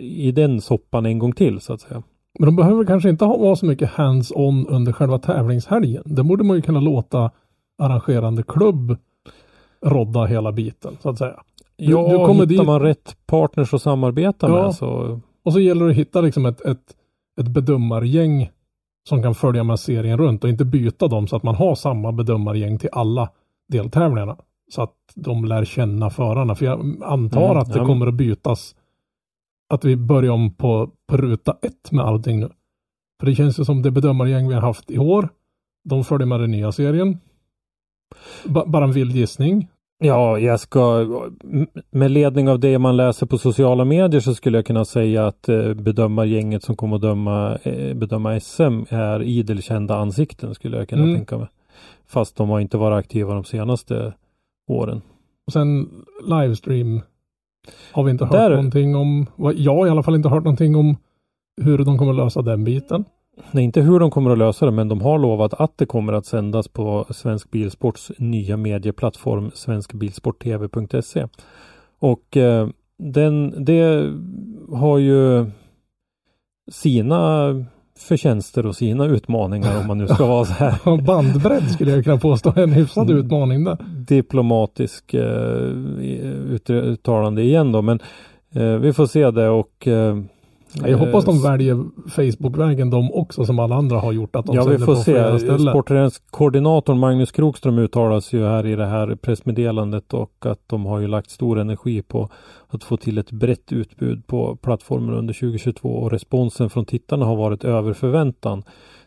i 0.00 0.32
den 0.32 0.60
soppan 0.60 1.06
en 1.06 1.18
gång 1.18 1.32
till 1.32 1.60
så 1.60 1.72
att 1.72 1.80
säga. 1.80 2.02
Men 2.38 2.46
de 2.46 2.56
behöver 2.56 2.84
kanske 2.84 3.08
inte 3.10 3.24
ha 3.24 3.36
vara 3.36 3.56
så 3.56 3.66
mycket 3.66 3.90
hands-on 3.90 4.66
under 4.68 4.92
själva 4.92 5.18
tävlingshelgen. 5.18 6.02
Det 6.06 6.22
borde 6.22 6.44
man 6.44 6.56
ju 6.56 6.62
kunna 6.62 6.80
låta 6.80 7.30
arrangerande 7.78 8.42
klubb 8.42 8.96
rodda 9.82 10.24
hela 10.24 10.52
biten 10.52 10.96
så 11.02 11.08
att 11.10 11.18
säga. 11.18 11.40
Du- 11.76 11.84
Ja, 11.84 12.08
du 12.10 12.16
kommer 12.16 12.34
hittar 12.34 12.46
dit- 12.46 12.66
man 12.66 12.80
rätt 12.80 13.16
partners 13.26 13.74
att 13.74 13.82
samarbeta 13.82 14.48
Ja. 14.48 14.62
med 14.62 14.74
så 14.74 15.20
Och 15.42 15.52
så 15.52 15.60
gäller 15.60 15.84
det 15.84 15.90
att 15.90 15.96
hitta 15.96 16.20
liksom 16.20 16.46
ett, 16.46 16.60
ett, 16.60 16.96
ett 17.40 17.48
bedömargäng 17.48 18.50
som 19.08 19.22
kan 19.22 19.34
följa 19.34 19.64
med 19.64 19.80
serien 19.80 20.18
runt 20.18 20.44
och 20.44 20.50
inte 20.50 20.64
byta 20.64 21.08
dem 21.08 21.28
så 21.28 21.36
att 21.36 21.42
man 21.42 21.54
har 21.54 21.74
samma 21.74 22.12
bedömargäng 22.12 22.78
till 22.78 22.88
alla 22.92 23.30
deltävlingarna. 23.68 24.36
Så 24.70 24.82
att 24.82 24.94
de 25.14 25.44
lär 25.44 25.64
känna 25.64 26.10
förarna. 26.10 26.54
För 26.54 26.66
jag 26.66 27.02
antar 27.04 27.44
Mm, 27.44 27.56
att 27.58 27.66
det 27.68 27.72
ja, 27.74 27.78
men- 27.78 27.86
kommer 27.86 28.06
att 28.06 28.14
bytas. 28.14 28.76
Att 29.68 29.84
vi 29.84 29.96
börjar 29.96 30.32
om 30.32 30.54
på, 30.54 30.90
på 31.06 31.16
ruta 31.16 31.56
ett 31.62 31.92
med 31.92 32.04
allting 32.04 32.40
nu. 32.40 32.50
För 33.20 33.26
det 33.26 33.34
känns 33.34 33.60
ju 33.60 33.64
som 33.64 33.82
det 33.82 33.90
bedömargäng 33.90 34.48
vi 34.48 34.54
har 34.54 34.60
haft 34.62 34.90
i 34.90 34.98
år. 34.98 35.28
De 35.84 36.04
följer 36.04 36.26
med 36.26 36.40
den 36.40 36.50
nya 36.50 36.72
serien. 36.72 37.18
Ba, 38.44 38.66
bara 38.66 38.84
en 38.84 38.92
vild 38.92 39.16
gissning. 39.16 39.68
Ja, 40.02 40.38
jag 40.38 40.60
ska 40.60 41.06
med 41.90 42.10
ledning 42.10 42.48
av 42.48 42.60
det 42.60 42.78
man 42.78 42.96
läser 42.96 43.26
på 43.26 43.38
sociala 43.38 43.84
medier 43.84 44.20
så 44.20 44.34
skulle 44.34 44.58
jag 44.58 44.66
kunna 44.66 44.84
säga 44.84 45.26
att 45.26 45.48
eh, 45.48 45.74
bedömargänget 45.74 46.62
som 46.62 46.76
kommer 46.76 46.96
att 46.96 47.02
döma, 47.02 47.58
eh, 47.62 47.94
bedöma 47.94 48.40
SM 48.40 48.82
är 48.88 49.22
idel 49.22 49.62
kända 49.62 49.96
ansikten 49.96 50.54
skulle 50.54 50.76
jag 50.76 50.88
kunna 50.88 51.02
Mm. 51.02 51.14
tänka 51.14 51.38
mig. 51.38 51.46
Fast 52.08 52.36
de 52.36 52.48
har 52.48 52.60
inte 52.60 52.76
varit 52.78 52.98
aktiva 53.04 53.34
de 53.34 53.44
senaste 53.44 54.12
åren. 54.68 55.02
Och 55.46 55.52
sen 55.52 55.88
livestream 56.28 57.00
har 57.92 58.02
vi 58.04 58.10
inte 58.10 58.24
hört 58.24 58.32
Där- 58.32 58.50
någonting 58.50 58.96
om. 58.96 59.26
Jag 59.56 59.74
har 59.74 59.86
i 59.86 59.90
alla 59.90 60.02
fall 60.02 60.14
inte 60.14 60.28
hört 60.28 60.44
någonting 60.44 60.76
om 60.76 60.96
hur 61.62 61.78
de 61.78 61.98
kommer 61.98 62.12
lösa 62.12 62.42
den 62.42 62.64
biten. 62.64 63.04
Nej, 63.50 63.64
inte 63.64 63.80
hur 63.80 64.00
de 64.00 64.10
kommer 64.10 64.30
att 64.30 64.38
lösa 64.38 64.66
det, 64.66 64.72
men 64.72 64.88
de 64.88 65.00
har 65.00 65.18
lovat 65.18 65.54
att 65.54 65.78
det 65.78 65.86
kommer 65.86 66.12
att 66.12 66.26
sändas 66.26 66.68
på 66.68 67.06
Svensk 67.10 67.50
Bilsports 67.50 68.12
nya 68.18 68.56
medieplattform 68.56 69.50
svenskbilsporttv.se. 69.54 71.26
Och 71.98 72.36
eh, 72.36 72.68
den, 72.98 73.64
det 73.64 74.12
har 74.72 74.98
ju 74.98 75.46
sina 76.70 77.44
förtjänster 77.98 78.66
och 78.66 78.76
sina 78.76 79.04
utmaningar 79.06 79.80
om 79.80 79.86
man 79.86 79.98
nu 79.98 80.08
ska 80.08 80.26
vara 80.26 80.44
så 80.44 80.52
här 80.52 81.02
Bandbredd 81.06 81.70
skulle 81.70 81.90
jag 81.90 82.04
kunna 82.04 82.18
påstå 82.18 82.52
en 82.56 82.72
hyfsad 82.72 83.10
Mm. 83.10 83.24
utmaning 83.24 83.64
där. 83.64 83.76
diplomatisk 84.08 85.14
eh, 85.14 85.68
ut- 86.50 86.70
uttalande 86.70 87.42
igen 87.42 87.72
då. 87.72 87.82
Men 87.82 88.00
eh, 88.54 88.62
vi 88.76 88.92
får 88.92 89.06
se 89.06 89.30
det 89.30 89.48
och 89.48 89.88
eh, 89.88 90.16
Jag 90.74 90.98
hoppas 90.98 91.24
de 91.24 91.36
eh, 91.36 91.42
väljer 91.42 91.84
Facebook-vägen 92.08 92.90
de 92.90 93.12
också 93.12 93.44
som 93.44 93.58
alla 93.58 93.74
andra 93.74 93.98
har 93.98 94.12
gjort. 94.12 94.36
Att 94.36 94.46
de 94.46 94.56
Ja, 94.56 94.64
vi 94.64 94.78
får 94.78 94.94
se. 94.94 95.58
Sportkoordinatorn 95.58 96.98
Magnus 96.98 97.32
Krokström 97.32 97.78
uttalas 97.78 98.32
ju 98.32 98.44
här 98.44 98.66
i 98.66 98.76
det 98.76 98.86
här 98.86 99.14
pressmeddelandet 99.14 100.14
och 100.14 100.32
att 100.40 100.60
de 100.66 100.86
har 100.86 101.00
ju 101.00 101.06
lagt 101.06 101.30
stor 101.30 101.58
energi 101.58 102.02
på 102.02 102.28
att 102.68 102.84
få 102.84 102.96
till 102.96 103.18
ett 103.18 103.32
brett 103.32 103.72
utbud 103.72 104.26
på 104.26 104.56
plattformen 104.56 105.14
under 105.14 105.34
2022 105.34 105.88
och 105.88 106.10
responsen 106.10 106.70
från 106.70 106.84
tittarna 106.84 107.26
har 107.26 107.36
varit 107.36 107.64
över 107.64 107.92
förväntan, 107.92 108.62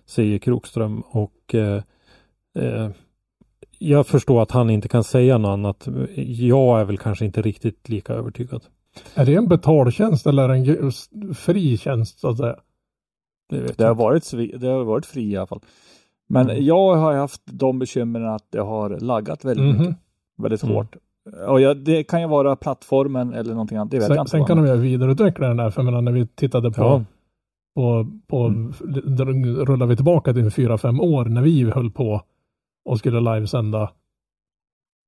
säger 0.05 0.37
Krokström 0.37 1.01
och 1.01 1.55
eh, 1.55 1.81
eh, 2.59 2.89
jag 3.79 4.07
förstår 4.07 4.41
att 4.41 4.51
han 4.51 4.69
inte 4.69 4.87
kan 4.87 5.03
säga 5.03 5.37
något 5.37 5.49
annat. 5.49 5.87
Jag 6.37 6.79
är 6.79 6.85
väl 6.85 6.97
kanske 6.97 7.25
inte 7.25 7.41
riktigt 7.41 7.89
lika 7.89 8.13
övertygad. 8.13 8.61
Är 9.15 9.25
det 9.25 9.35
en 9.35 9.47
betaltjänst 9.47 10.27
eller 10.27 10.49
en 10.49 10.91
fri 11.33 11.77
tjänst 11.77 12.19
så 12.19 12.29
att 12.29 12.37
säga? 12.37 12.55
Det 13.49 13.55
Det 13.77 13.83
har 13.83 13.89
jag 13.89 13.93
inte. 13.93 14.03
varit, 14.03 14.61
det 14.61 14.67
har 14.67 14.83
varit 14.83 15.05
fri 15.05 15.31
i 15.31 15.37
alla 15.37 15.47
fall. 15.47 15.61
Men 16.29 16.49
Mm. 16.49 16.65
jag 16.65 16.95
har 16.95 17.13
haft 17.13 17.41
de 17.45 17.79
bekymren 17.79 18.27
att 18.29 18.45
det 18.51 18.59
har 18.61 18.89
laggat 18.99 19.45
väldigt 19.45 19.65
Mhm. 19.75 19.77
mycket. 19.81 19.97
Väldigt 20.37 20.63
Mm. 20.63 20.75
hårt. 20.75 20.95
Och 21.47 21.61
ja, 21.61 21.73
det 21.73 22.03
kan 22.03 22.21
ju 22.21 22.27
vara 22.27 22.55
plattformen 22.55 23.33
eller 23.33 23.51
någonting 23.51 23.77
annat. 23.77 23.91
Det 23.91 23.97
vet 23.99 24.07
jag 24.09 24.15
Sen, 24.15 24.19
inte. 24.21 24.31
sen 24.31 24.45
kan 24.45 24.57
de 24.57 24.67
ju 24.67 24.75
vidareutveckla 24.77 25.47
den 25.47 25.57
där, 25.57 25.69
för 25.69 25.81
jag 25.81 25.85
menar, 25.85 26.01
när 26.01 26.11
vi 26.11 26.27
tittade 26.27 26.71
på, 26.71 26.81
Ja. 26.81 27.03
på, 27.75 28.07
på 28.27 28.53
då 29.05 29.25
rullar 29.65 29.85
vi 29.85 29.95
tillbaka 29.95 30.33
till 30.33 30.51
fyra, 30.51 30.77
fem 30.77 31.01
år 31.01 31.25
när 31.25 31.41
vi 31.41 31.63
höll 31.71 31.91
på 31.91 32.21
och 32.85 32.99
skulle 32.99 33.19
livesända. 33.35 33.91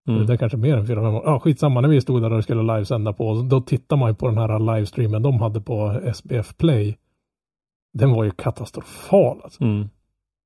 Mm. 0.07 0.25
Det 0.25 0.33
är 0.33 0.37
kanske 0.37 0.57
mer 0.57 0.77
än 0.77 0.87
fyra, 0.87 1.01
fem 1.01 1.15
år. 1.15 1.21
Ja, 1.25 1.39
skitsamma, 1.39 1.81
när 1.81 1.89
vi 1.89 2.01
stod 2.01 2.21
där 2.21 2.33
och 2.33 2.43
skulle 2.43 2.61
livesända 2.73 3.13
på, 3.13 3.33
då 3.49 3.61
tittar 3.61 3.97
man 3.97 4.09
ju 4.09 4.15
på 4.15 4.27
den 4.27 4.37
här 4.37 4.59
livestreamen 4.75 5.21
de 5.21 5.39
hade 5.39 5.61
på 5.61 6.01
SBF 6.13 6.57
Play. 6.57 6.97
Den 7.93 8.11
var 8.11 8.23
ju 8.23 8.31
katastrofal 8.31 9.37
alltså. 9.43 9.63
Mm. 9.63 9.89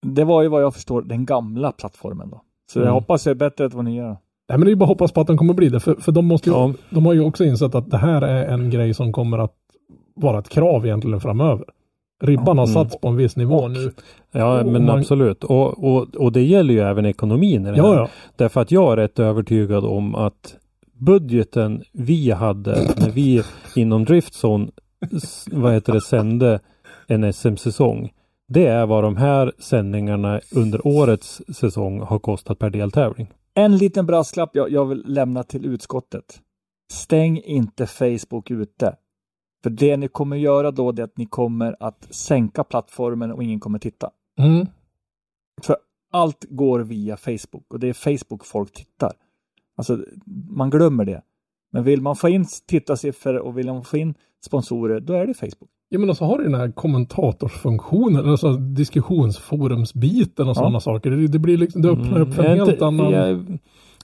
Det 0.05 0.23
var 0.23 0.41
ju 0.41 0.47
vad 0.47 0.63
jag 0.63 0.73
förstår 0.73 1.01
den 1.01 1.25
gamla 1.25 1.71
plattformen 1.71 2.29
då. 2.29 2.41
Så 2.71 2.79
jag 2.79 2.83
Mm. 2.83 2.93
hoppas 2.93 3.23
det 3.23 3.31
är 3.31 3.35
bättre 3.35 3.63
än 3.65 3.71
vad 3.73 3.85
ni 3.85 3.95
gör. 3.95 4.17
Nej 4.49 4.57
men 4.57 4.61
det 4.65 4.71
är 4.71 4.75
bara 4.75 4.85
att 4.85 4.89
hoppas 4.89 5.11
på 5.11 5.21
att 5.21 5.27
de 5.27 5.37
kommer 5.37 5.53
bli 5.53 5.69
det, 5.69 5.79
för, 5.79 5.95
för 5.95 6.11
de 6.11 6.25
måste 6.25 6.49
ju, 6.49 6.55
Ja. 6.55 6.73
de 6.89 7.05
har 7.05 7.13
ju 7.13 7.21
också 7.21 7.43
insett 7.45 7.75
att 7.75 7.91
det 7.91 7.97
här 7.97 8.21
är 8.21 8.45
en 8.53 8.69
grej 8.69 8.93
som 8.93 9.11
kommer 9.11 9.37
att 9.37 9.55
vara 10.15 10.39
ett 10.39 10.49
krav 10.49 10.85
egentligen 10.85 11.19
framöver. 11.21 11.65
Ribban 12.21 12.57
har 12.57 12.65
Mm. 12.67 12.73
satts 12.73 13.01
på 13.01 13.07
en 13.07 13.15
viss 13.15 13.35
nivå 13.35 13.67
nu. 13.67 13.91
Ja, 14.31 14.59
Och 14.59 14.65
men 14.71 14.85
man- 14.85 14.99
absolut. 14.99 15.43
Och, 15.43 15.83
och, 15.83 16.15
och 16.15 16.31
det 16.31 16.41
gäller 16.43 16.73
ju 16.73 16.79
även 16.79 17.05
ekonomin 17.05 17.65
i 17.67 17.71
det 17.71 17.77
Ja, 17.77 17.95
ja. 17.95 18.09
Därför 18.35 18.61
att 18.61 18.71
jag 18.71 18.91
är 18.91 18.97
rätt 18.97 19.19
övertygad 19.19 19.85
om 19.85 20.15
att 20.15 20.55
budgeten 20.93 21.83
vi 21.93 22.31
hade 22.31 22.71
när 22.97 23.09
vi 23.11 23.43
inom 23.75 24.05
Driftzone 24.05 24.67
s- 25.13 25.45
vad 25.51 25.73
heter 25.73 25.93
det, 25.93 26.01
sände 26.01 26.59
en 27.07 27.33
SM-säsong. 27.33 28.09
Det 28.47 28.65
är 28.67 28.85
vad 28.85 29.03
de 29.03 29.17
här 29.17 29.51
sändningarna 29.59 30.39
under 30.55 30.87
årets 30.87 31.41
säsong 31.55 31.99
har 32.01 32.19
kostat 32.19 32.59
per 32.59 32.69
deltävling. 32.69 33.27
En 33.53 33.77
liten 33.77 34.05
brasklapp 34.05 34.49
jag, 34.53 34.71
jag 34.71 34.85
vill 34.85 35.03
lämna 35.07 35.43
till 35.43 35.65
utskottet. 35.65 36.39
Stäng 36.91 37.41
inte 37.41 37.85
Facebook 37.87 38.51
ute. 38.51 38.95
För 39.63 39.69
det 39.69 39.97
ni 39.97 40.07
kommer 40.07 40.37
göra 40.37 40.71
då 40.71 40.91
det 40.91 41.01
är 41.01 41.03
att 41.03 41.17
ni 41.17 41.25
kommer 41.25 41.75
att 41.79 42.07
sänka 42.09 42.63
plattformen 42.63 43.31
och 43.31 43.43
ingen 43.43 43.59
kommer 43.59 43.79
titta. 43.79 44.09
Mm. 44.39 44.67
För 45.61 45.75
allt 46.11 46.45
går 46.49 46.79
via 46.79 47.17
Facebook 47.17 47.73
och 47.73 47.79
det 47.79 47.87
är 47.89 47.93
Facebook 47.93 48.45
folk 48.45 48.71
tittar. 48.73 49.11
Alltså 49.77 49.97
man 50.49 50.69
glömmer 50.69 51.05
det. 51.05 51.21
Men 51.71 51.83
vill 51.83 52.01
man 52.01 52.15
få 52.15 52.29
in 52.29 52.45
tittarsiffror 52.67 53.37
och 53.37 53.57
vill 53.57 53.67
man 53.67 53.83
få 53.83 53.97
in 53.97 54.13
sponsorer, 54.45 54.99
då 54.99 55.13
är 55.13 55.27
det 55.27 55.33
Facebook. 55.33 55.69
Ja 55.89 55.99
men 55.99 56.15
så 56.15 56.25
har 56.25 56.37
du 56.37 56.43
den 56.43 56.53
här 56.53 56.71
kommentatorsfunktionen, 56.71 58.29
alltså 58.29 58.53
diskussionsforumsbiten 58.53 60.45
och 60.45 60.49
Ja. 60.49 60.53
sådana 60.55 60.79
saker. 60.79 61.11
Det, 61.11 61.27
det 61.27 61.39
blir 61.39 61.57
liksom, 61.57 61.81
det 61.81 61.89
öppnar 61.89 62.19
upp 62.21 62.33
för 62.33 62.45
Mm, 62.45 62.59
en 62.59 62.67
helt 62.67 62.81
annan... 62.81 63.11
jag, 63.11 63.59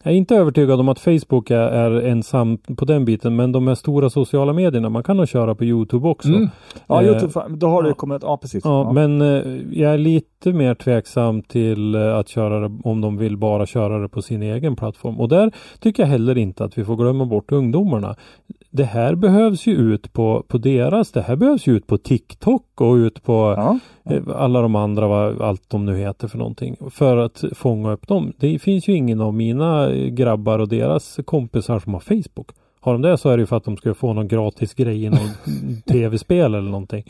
jag 0.06 0.14
är 0.14 0.18
inte 0.18 0.36
övertygad 0.36 0.80
om 0.80 0.90
att 0.90 1.00
Facebook 1.00 1.52
är, 1.52 1.92
ensam 1.92 2.58
på 2.58 2.86
den 2.86 3.06
biten, 3.06 3.36
men 3.36 3.52
de 3.52 3.68
här 3.68 3.76
stora 3.76 4.10
sociala 4.10 4.54
medierna, 4.54 4.90
man 4.90 5.04
kan 5.04 5.18
nog 5.18 5.28
köra 5.28 5.56
på 5.56 5.66
Youtube 5.66 6.08
också. 6.08 6.30
Mm. 6.30 6.50
Ja, 6.88 7.02
Eh, 7.02 7.08
YouTube, 7.08 7.42
då 7.50 7.68
har 7.68 7.84
ja. 7.84 7.94
kommit, 7.94 8.24
ja 8.24 8.38
precis. 8.38 8.66
Ja, 8.66 8.92
men 8.92 9.22
eh, 9.22 9.44
jag 9.72 9.94
är 9.94 9.98
lite 9.98 10.54
mer 10.54 10.76
tveksam 10.76 11.42
till 11.42 11.96
eh, 11.96 12.18
att 12.18 12.30
köra 12.30 12.60
det 12.60 12.80
om 12.84 13.02
de 13.02 13.18
vill 13.18 13.38
bara 13.38 13.66
köra 13.66 14.00
det 14.00 14.10
på 14.10 14.22
sin 14.22 14.44
egen 14.44 14.76
plattform. 14.76 15.20
Och 15.20 15.30
där 15.30 15.52
tycker 15.80 16.04
jag 16.04 16.08
heller 16.08 16.38
inte 16.38 16.64
att 16.64 16.78
vi 16.78 16.86
får 16.86 16.96
glömma 16.96 17.26
bort 17.26 17.52
ungdomarna. 17.52 18.16
Det 18.76 18.84
här 18.84 19.16
behövs 19.16 19.68
ju 19.68 19.72
ut 19.76 20.14
på, 20.14 20.44
på 20.48 20.58
deras, 20.58 21.12
det 21.12 21.22
här 21.22 21.36
behövs 21.36 21.68
ju 21.68 21.76
ut 21.78 21.88
på 21.88 21.98
TikTok 21.98 22.82
och 22.82 22.94
ut 22.94 23.24
på 23.24 23.34
ja. 23.58 23.80
eh, 24.14 24.22
alla 24.36 24.62
de 24.62 24.76
andra, 24.76 25.08
vad 25.08 25.42
allt 25.42 25.70
de 25.70 25.86
nu 25.86 25.98
heter 25.98 26.28
för 26.28 26.38
någonting. 26.38 26.76
För 26.92 27.18
att 27.18 27.44
fånga 27.54 27.92
upp 27.92 28.08
dem. 28.08 28.34
Det 28.38 28.60
finns 28.60 28.88
ju 28.88 28.94
ingen 28.94 29.22
av 29.22 29.34
mina 29.34 29.90
eh, 29.90 30.08
grabbar 30.08 30.60
och 30.60 30.68
deras 30.70 31.20
kompisar 31.26 31.80
som 31.80 31.94
har 31.94 32.00
Facebook. 32.00 32.50
Har 32.80 32.94
de 32.94 33.02
det 33.02 33.18
så 33.18 33.30
är 33.30 33.38
det 33.38 33.42
ju 33.42 33.48
för 33.48 33.58
att 33.58 33.64
de 33.64 33.78
ska 33.78 33.94
få 33.94 34.14
någon 34.14 34.28
gratis 34.28 34.74
grej 34.74 35.04
i 35.04 35.10
något 35.10 35.20
tv-spel 35.92 36.54
eller 36.56 36.70
någonting. 36.72 37.04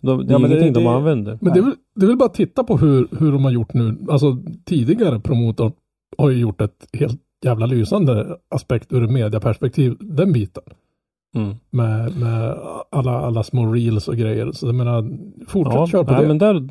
De, 0.00 0.18
det 0.26 0.30
är 0.30 0.32
Ja, 0.32 0.38
men 0.38 0.50
det- 0.50 0.56
ingenting 0.60 0.84
de 0.84 0.86
använder. 0.90 1.38
Men 1.40 1.52
det 1.52 1.58
är, 1.58 1.62
väl, 1.62 1.74
det 1.96 2.04
är 2.04 2.08
väl 2.08 2.16
bara 2.16 2.26
att 2.26 2.34
titta 2.34 2.64
på 2.64 2.76
hur, 2.76 3.08
hur 3.18 3.32
de 3.32 3.44
har 3.44 3.50
gjort 3.52 3.74
nu. 3.74 3.96
Alltså 4.10 4.36
tidigare 4.64 5.20
promotor 5.20 5.72
har 6.18 6.30
ju 6.30 6.38
gjort 6.38 6.60
ett 6.60 6.86
helt 6.92 7.20
jävla 7.44 7.66
lysande 7.66 8.36
aspekt 8.54 8.92
ur 8.92 9.04
ett 9.04 9.10
mediaperspektiv, 9.10 9.96
den 10.00 10.32
biten. 10.32 10.62
Mm. 11.34 11.54
Med, 11.70 12.16
med 12.16 12.56
alla, 12.90 13.12
alla 13.20 13.42
små 13.42 13.72
reels 13.72 14.08
och 14.08 14.16
grejer. 14.16 14.52
Så 14.52 14.66
jag 14.66 14.74
menar, 14.74 15.18
fortsätt 15.48 15.74
Ja, 15.74 15.86
köra 15.86 16.04
på 16.04 16.12
nej, 16.12 16.22
det. 16.22 16.28
men 16.28 16.38
där, 16.38 16.68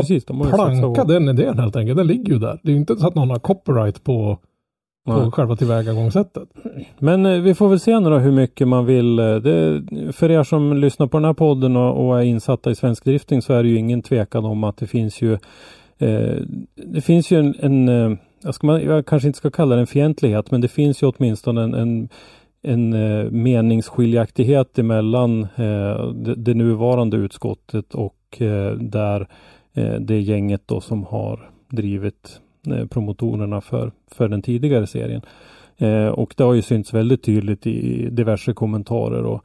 precis. 0.00 0.24
De 0.24 0.40
Planka 0.40 1.04
den 1.04 1.28
idén 1.28 1.58
helt 1.58 1.76
enkelt. 1.76 1.96
Den 1.96 2.06
ligger 2.06 2.32
ju 2.32 2.38
där. 2.38 2.60
Det 2.62 2.68
är 2.68 2.72
ju 2.72 2.78
inte 2.78 2.96
så 2.96 3.06
att 3.06 3.14
någon 3.14 3.30
har 3.30 3.38
copyright 3.38 4.04
på, 4.04 4.38
på 5.06 5.30
själva 5.30 5.56
tillvägagångssättet. 5.56 6.48
Men 6.98 7.26
eh, 7.26 7.40
vi 7.40 7.54
får 7.54 7.68
väl 7.68 7.80
se 7.80 8.00
nu 8.00 8.10
då 8.10 8.18
hur 8.18 8.32
mycket 8.32 8.68
man 8.68 8.86
vill. 8.86 9.18
eh, 9.18 9.34
Det, 9.36 9.82
för 10.12 10.30
er 10.30 10.42
som 10.42 10.76
lyssnar 10.76 11.06
på 11.06 11.16
den 11.16 11.24
här 11.24 11.34
podden 11.34 11.76
och, 11.76 12.06
och 12.08 12.18
är 12.20 12.22
insatta 12.24 12.70
i 12.70 12.74
svensk 12.74 13.04
drifting 13.04 13.42
så 13.42 13.52
är 13.52 13.62
det 13.62 13.68
ju 13.68 13.76
ingen 13.78 14.02
tvekan 14.02 14.44
om 14.44 14.64
att 14.64 14.76
det 14.76 14.86
finns 14.86 15.22
ju 15.22 15.32
eh, 15.98 16.36
Det 16.86 17.00
finns 17.00 17.30
ju 17.30 17.38
en, 17.38 17.54
en 17.60 17.88
eh, 17.88 18.18
jag, 18.42 18.54
ska 18.54 18.66
man, 18.66 18.82
jag 18.82 19.06
kanske 19.06 19.26
inte 19.28 19.38
ska 19.38 19.50
kalla 19.50 19.74
det 19.74 19.80
en 19.80 19.86
fientlighet 19.86 20.50
men 20.50 20.60
det 20.60 20.68
finns 20.68 21.02
ju 21.02 21.06
åtminstone 21.16 21.62
en, 21.62 21.74
en 21.74 22.08
en 22.62 22.92
eh, 22.92 23.30
meningsskiljaktighet 23.30 24.78
emellan 24.78 25.42
eh, 25.42 26.12
det, 26.12 26.34
det 26.34 26.54
nuvarande 26.54 27.16
utskottet 27.16 27.94
och 27.94 28.42
eh, 28.42 28.72
där 28.72 29.28
eh, 29.74 29.94
det 29.94 30.20
gänget 30.20 30.62
då 30.66 30.80
som 30.80 31.04
har 31.04 31.50
drivit 31.68 32.40
eh, 32.66 32.86
promotorerna 32.86 33.60
för, 33.60 33.92
för 34.10 34.28
den 34.28 34.42
tidigare 34.42 34.86
serien. 34.86 35.22
Eh, 35.76 36.06
och 36.06 36.34
det 36.36 36.44
har 36.44 36.54
ju 36.54 36.62
synts 36.62 36.94
väldigt 36.94 37.22
tydligt 37.22 37.66
i 37.66 38.08
diverse 38.10 38.52
kommentarer 38.52 39.24
och 39.24 39.44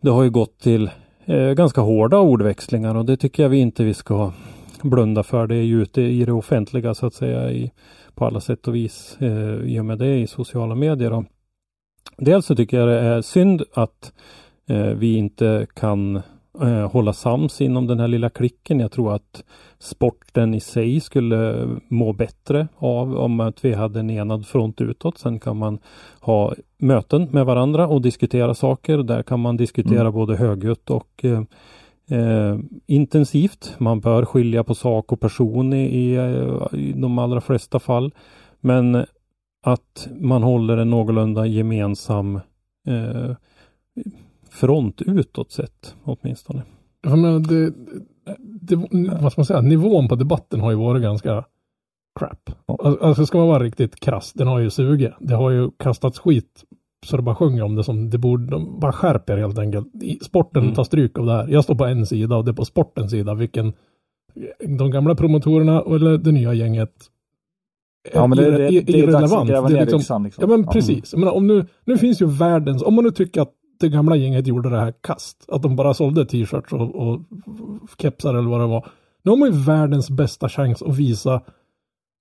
det 0.00 0.10
har 0.10 0.22
ju 0.22 0.30
gått 0.30 0.58
till 0.58 0.90
eh, 1.24 1.50
ganska 1.50 1.80
hårda 1.80 2.18
ordväxlingar 2.18 2.94
och 2.94 3.04
det 3.04 3.16
tycker 3.16 3.42
jag 3.42 3.50
vi 3.50 3.58
inte 3.58 3.84
vi 3.84 3.94
ska 3.94 4.32
blunda 4.82 5.22
för. 5.22 5.46
Det 5.46 5.54
är 5.54 5.62
ju 5.62 5.82
ute 5.82 6.02
i 6.02 6.24
det 6.24 6.32
offentliga 6.32 6.94
så 6.94 7.06
att 7.06 7.14
säga 7.14 7.50
i, 7.50 7.70
på 8.14 8.26
alla 8.26 8.40
sätt 8.40 8.68
och 8.68 8.74
vis 8.74 9.16
eh, 9.20 9.54
i 9.54 9.80
och 9.80 9.84
med 9.84 9.98
det 9.98 10.18
i 10.18 10.26
sociala 10.26 10.74
medier. 10.74 11.12
Och 11.12 11.24
dels 12.16 12.46
så 12.46 12.56
tycker 12.56 12.78
jag 12.78 12.88
det 12.88 13.00
är 13.00 13.22
synd 13.22 13.62
att 13.74 14.12
eh, 14.68 14.86
vi 14.86 15.16
inte 15.16 15.66
kan 15.74 16.22
eh, 16.60 16.90
hålla 16.90 17.12
sams 17.12 17.60
inom 17.60 17.86
den 17.86 18.00
här 18.00 18.08
lilla 18.08 18.30
klicken. 18.30 18.80
Jag 18.80 18.92
tror 18.92 19.14
att 19.14 19.44
sporten 19.78 20.54
i 20.54 20.60
sig 20.60 21.00
skulle 21.00 21.68
må 21.88 22.12
bättre 22.12 22.68
av 22.76 23.16
om 23.16 23.40
att 23.40 23.64
vi 23.64 23.74
hade 23.74 24.00
en 24.00 24.10
enad 24.10 24.46
front 24.46 24.80
utåt. 24.80 25.18
Sen 25.18 25.40
kan 25.40 25.56
man 25.56 25.78
ha 26.20 26.54
möten 26.78 27.28
med 27.30 27.46
varandra 27.46 27.88
och 27.88 28.02
diskutera 28.02 28.54
saker. 28.54 28.98
Där 28.98 29.22
kan 29.22 29.40
man 29.40 29.56
diskutera 29.56 30.00
Mm. 30.00 30.12
både 30.12 30.36
högljutt 30.36 30.90
och 30.90 31.24
eh, 31.24 31.42
eh, 32.18 32.58
intensivt. 32.86 33.74
Man 33.78 34.00
bör 34.00 34.24
skilja 34.24 34.64
på 34.64 34.74
sak 34.74 35.12
och 35.12 35.20
person 35.20 35.72
i, 35.72 35.84
i, 35.84 36.14
i 36.72 36.92
de 36.92 37.18
allra 37.18 37.40
flesta 37.40 37.78
fall. 37.78 38.14
Men 38.60 39.06
att 39.62 40.08
man 40.20 40.42
håller 40.42 40.76
en 40.76 40.90
någorlunda 40.90 41.46
gemensam 41.46 42.36
eh, 42.86 43.36
front 44.50 45.02
utåt 45.02 45.52
sett 45.52 45.94
åtminstone. 46.04 46.62
Jag 47.02 47.18
menar, 47.18 47.38
det, 47.38 47.72
det, 48.38 48.76
vad 49.20 49.32
ska 49.32 49.40
man 49.40 49.46
säga, 49.46 49.60
nivån 49.60 50.08
på 50.08 50.14
debatten 50.14 50.60
har 50.60 50.70
ju 50.70 50.76
varit 50.76 51.02
ganska 51.02 51.44
crap. 52.20 52.50
Alltså, 52.66 53.04
Alltså 53.04 53.26
ska 53.26 53.38
man 53.38 53.48
vara 53.48 53.62
riktigt 53.62 54.00
krass, 54.00 54.32
den 54.32 54.46
har 54.46 54.58
ju 54.58 54.70
sugit. 54.70 55.12
Det 55.20 55.34
har 55.34 55.50
ju 55.50 55.70
kastats 55.70 56.18
skit 56.18 56.64
så 57.06 57.16
det 57.16 57.22
bara 57.22 57.34
sjunger 57.34 57.62
om 57.62 57.74
det 57.76 57.84
som 57.84 58.10
det 58.10 58.18
borde, 58.18 58.46
de 58.46 58.80
bara 58.80 58.92
skärper 58.92 59.36
helt 59.36 59.58
enkelt. 59.58 59.86
Sporten 60.22 60.62
Mm. 60.62 60.74
tar 60.74 60.84
stryk 60.84 61.18
av 61.18 61.26
det 61.26 61.32
här. 61.32 61.48
Jag 61.48 61.64
står 61.64 61.74
på 61.74 61.84
en 61.84 62.06
sida 62.06 62.36
och 62.36 62.44
det 62.44 62.50
är 62.50 62.54
på 62.54 62.64
sportens 62.64 63.10
sida. 63.10 63.34
Vilken 63.34 63.72
de 64.78 64.90
gamla 64.90 65.14
promotorerna 65.14 65.82
eller 65.82 66.18
det 66.18 66.32
nya 66.32 66.54
gänget 66.54 66.92
Ja, 68.14 68.26
men 68.26 68.38
det, 68.38 68.50
det, 68.50 68.68
irre- 68.68 68.84
det, 68.86 69.00
är 69.00 69.06
dags 69.06 69.14
att 69.14 69.20
irrelevant. 69.22 69.48
gräva 69.48 69.68
Det 69.68 69.74
är 69.74 69.76
ner 69.76 69.80
liksom- 69.80 70.00
yxan. 70.00 70.22
Liksom. 70.22 70.42
Ja 70.50 70.56
men 70.56 70.66
precis. 70.66 71.12
Jag 71.12 71.20
menar, 71.20 71.32
om 71.32 71.46
nu, 71.46 71.66
nu 71.84 71.98
finns 71.98 72.22
ju 72.22 72.26
världens, 72.26 72.82
om 72.82 72.94
man 72.94 73.04
nu 73.04 73.10
tycker 73.10 73.40
att 73.42 73.52
det 73.80 73.88
gamla 73.88 74.16
gänget 74.16 74.46
gjorde 74.46 74.70
det 74.70 74.78
här 74.80 74.94
kast, 75.00 75.44
att 75.48 75.62
de 75.62 75.76
bara 75.76 75.94
sålde 75.94 76.26
t-shirts 76.26 76.72
och, 76.72 76.94
och 76.94 77.20
kepsar 77.98 78.34
eller 78.34 78.50
vad 78.50 78.60
det 78.60 78.66
var. 78.66 78.86
Nu 79.22 79.30
har 79.30 79.36
man 79.38 79.52
ju 79.52 79.58
världens 79.58 80.10
bästa 80.10 80.48
chans 80.48 80.82
att 80.82 80.96
visa 80.96 81.42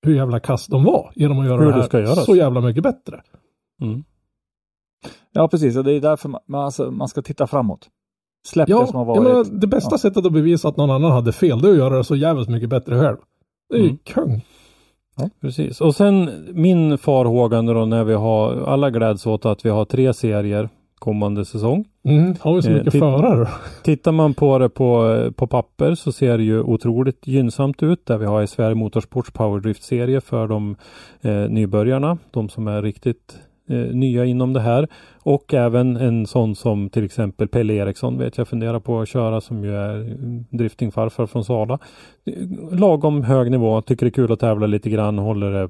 hur 0.06 0.16
jävla 0.16 0.40
kast 0.40 0.70
de 0.72 0.84
var 0.84 1.12
genom 1.16 1.40
att 1.40 1.46
göra 1.46 1.58
Hur 1.58 1.66
det 1.66 1.72
det 1.72 1.76
här 1.82 1.84
ska 1.88 2.00
göras. 2.00 2.26
så 2.26 2.36
jävla 2.36 2.62
mycket 2.62 2.84
bättre. 2.84 3.22
Mm. 3.82 4.04
Ja, 5.32 5.48
precis. 5.48 5.78
Och 5.78 5.84
det 5.84 5.94
är 5.94 6.00
därför 6.02 6.30
man, 6.30 6.42
alltså, 6.62 6.92
man 6.92 7.08
ska 7.08 7.22
titta 7.22 7.48
framåt. 7.48 7.88
Släpp 8.48 8.70
Ja, 8.70 8.80
det 8.82 8.88
som 8.88 8.96
har 8.96 9.06
varit. 9.06 9.24
menar, 9.24 9.46
det 9.60 9.68
bästa 9.68 9.90
Ja. 9.94 9.98
sättet 9.98 10.26
att 10.26 10.34
bevisa 10.34 10.68
att 10.70 10.78
någon 10.78 10.90
annan 10.92 11.12
hade 11.12 11.32
fel, 11.32 11.62
det 11.62 11.68
är 11.68 11.72
att 11.72 11.78
göra 11.78 11.98
det 11.98 12.04
så 12.04 12.16
jävligt 12.16 12.50
mycket 12.50 12.70
bättre 12.70 13.00
själv. 13.00 13.18
Det 13.70 13.76
är 13.76 13.80
ju 13.80 13.86
Mm. 13.86 13.98
kung. 14.04 14.46
Precis. 15.42 15.82
Och 15.82 15.96
sen 15.96 16.30
min 16.54 16.98
farhåga 16.98 17.62
nu 17.62 17.74
då 17.74 17.86
när 17.86 18.04
vi 18.04 18.14
har, 18.14 18.64
alla 18.68 18.90
gläds 18.90 19.26
åt 19.28 19.46
att 19.46 19.66
vi 19.66 19.70
har 19.70 19.86
tre 19.86 20.14
serier 20.14 20.70
kommande 21.00 21.46
säsong. 21.46 21.86
Mm, 22.04 22.36
har 22.40 22.56
vi 22.56 22.62
så 22.62 22.70
Eh, 22.70 22.76
mycket 22.76 22.92
titt- 22.92 23.00
förare? 23.00 23.48
Tittar 23.84 24.12
man 24.12 24.34
på 24.34 24.60
det 24.60 24.70
på, 24.70 25.16
på 25.36 25.48
papper 25.48 25.96
så 25.96 26.12
ser 26.12 26.38
det 26.38 26.44
ju 26.44 26.62
otroligt 26.62 27.28
gynnsamt 27.28 27.84
ut 27.84 28.06
där 28.06 28.18
vi 28.18 28.26
har 28.26 28.46
SVR 28.46 28.74
Motorsports 28.74 29.32
Powerdrift-serie 29.32 30.22
för 30.22 30.48
de 30.48 30.76
eh, 31.22 31.32
nybörjarna, 31.34 32.18
de 32.32 32.50
som 32.50 32.68
är 32.68 32.82
riktigt 32.82 33.34
eh, 33.36 33.40
Eh, 33.70 33.96
nya 33.96 34.26
inom 34.26 34.54
det 34.54 34.60
här. 34.60 34.88
Och 35.24 35.54
även 35.54 35.98
en 35.98 36.26
sån 36.26 36.56
som 36.56 36.90
till 36.90 37.06
exempel 37.06 37.48
Pelle 37.48 37.74
Eriksson 37.74 38.18
vet 38.18 38.38
jag 38.38 38.48
funderar 38.48 38.80
på 38.80 39.02
att 39.02 39.10
köra 39.10 39.42
som 39.42 39.64
ju 39.64 39.76
är 39.76 40.00
eh, 40.00 40.16
driftingfarfar 40.58 41.26
från 41.26 41.44
Sala. 41.44 41.80
Lagom 42.72 43.24
hög 43.24 43.52
nivå, 43.52 43.82
tycker 43.82 44.06
det 44.06 44.10
är 44.10 44.14
kul 44.14 44.32
att 44.32 44.40
tävla 44.40 44.68
lite 44.68 44.90
grann, 44.90 45.18
håller 45.18 45.52
det 45.52 45.70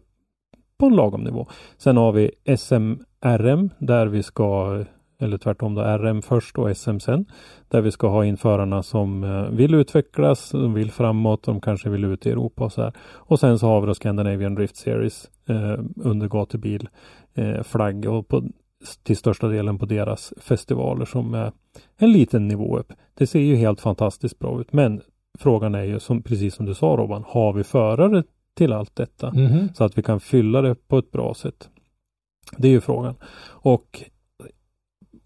på 0.79 0.85
en 0.85 0.95
lagom 0.95 1.23
nivå. 1.23 1.47
Sen 1.77 1.97
har 1.97 2.11
vi 2.11 2.31
SMRM 2.57 3.69
där 3.79 4.07
vi 4.07 4.23
ska 4.23 4.83
eller 5.21 5.37
tvärtom 5.37 5.75
då 5.75 5.81
RM 5.81 6.21
först 6.21 6.57
och 6.57 6.77
SM 6.77 6.99
sen. 6.99 7.25
Där 7.67 7.81
vi 7.81 7.91
ska 7.91 8.07
ha 8.07 8.25
införarna 8.25 8.83
som 8.83 9.23
eh, 9.23 9.49
vill 9.49 9.73
utvecklas, 9.73 10.51
de 10.51 10.73
vill 10.73 10.91
framåt, 10.91 11.43
de 11.43 11.61
kanske 11.61 11.89
vill 11.89 12.05
ut 12.05 12.25
i 12.25 12.29
Europa 12.29 12.63
och 12.63 12.71
så 12.71 12.81
här. 12.81 12.93
Och 13.01 13.39
sen 13.39 13.59
så 13.59 13.67
har 13.67 13.81
vi 13.81 13.87
då 13.87 13.93
Scandinavian 13.93 14.55
Drift 14.55 14.75
Series 14.75 15.29
eh, 15.49 15.79
under 15.95 16.27
gatubil 16.27 16.89
eh, 17.39 17.63
flagg 17.63 18.05
och 18.05 18.27
på, 18.27 18.43
till 19.03 19.17
största 19.17 19.47
delen 19.47 19.77
på 19.79 19.85
deras 19.85 20.33
festivaler 20.37 21.05
som 21.05 21.33
är 21.33 21.51
en 21.97 22.11
liten 22.11 22.47
nivå 22.47 22.77
upp. 22.77 22.93
Det 23.13 23.27
ser 23.27 23.39
ju 23.39 23.55
helt 23.55 23.81
fantastiskt 23.81 24.39
bra 24.39 24.61
ut 24.61 24.73
men 24.73 25.01
frågan 25.39 25.75
är 25.75 25.83
ju 25.83 25.99
som 25.99 26.21
precis 26.23 26.55
som 26.55 26.65
du 26.65 26.73
sa 26.75 26.85
Robban, 26.85 27.23
har 27.27 27.53
vi 27.53 27.63
förare 27.63 28.23
till 28.55 28.73
allt 28.73 28.95
detta 28.95 29.31
Mhm. 29.33 29.69
så 29.73 29.83
att 29.83 29.97
vi 29.97 30.03
kan 30.03 30.19
fylla 30.19 30.61
det 30.61 30.75
på 30.87 30.97
ett 30.97 31.11
bra 31.11 31.33
sätt? 31.33 31.69
Det 32.57 32.67
är 32.67 32.71
ju 32.71 32.81
frågan. 32.81 33.15
Och 33.47 34.03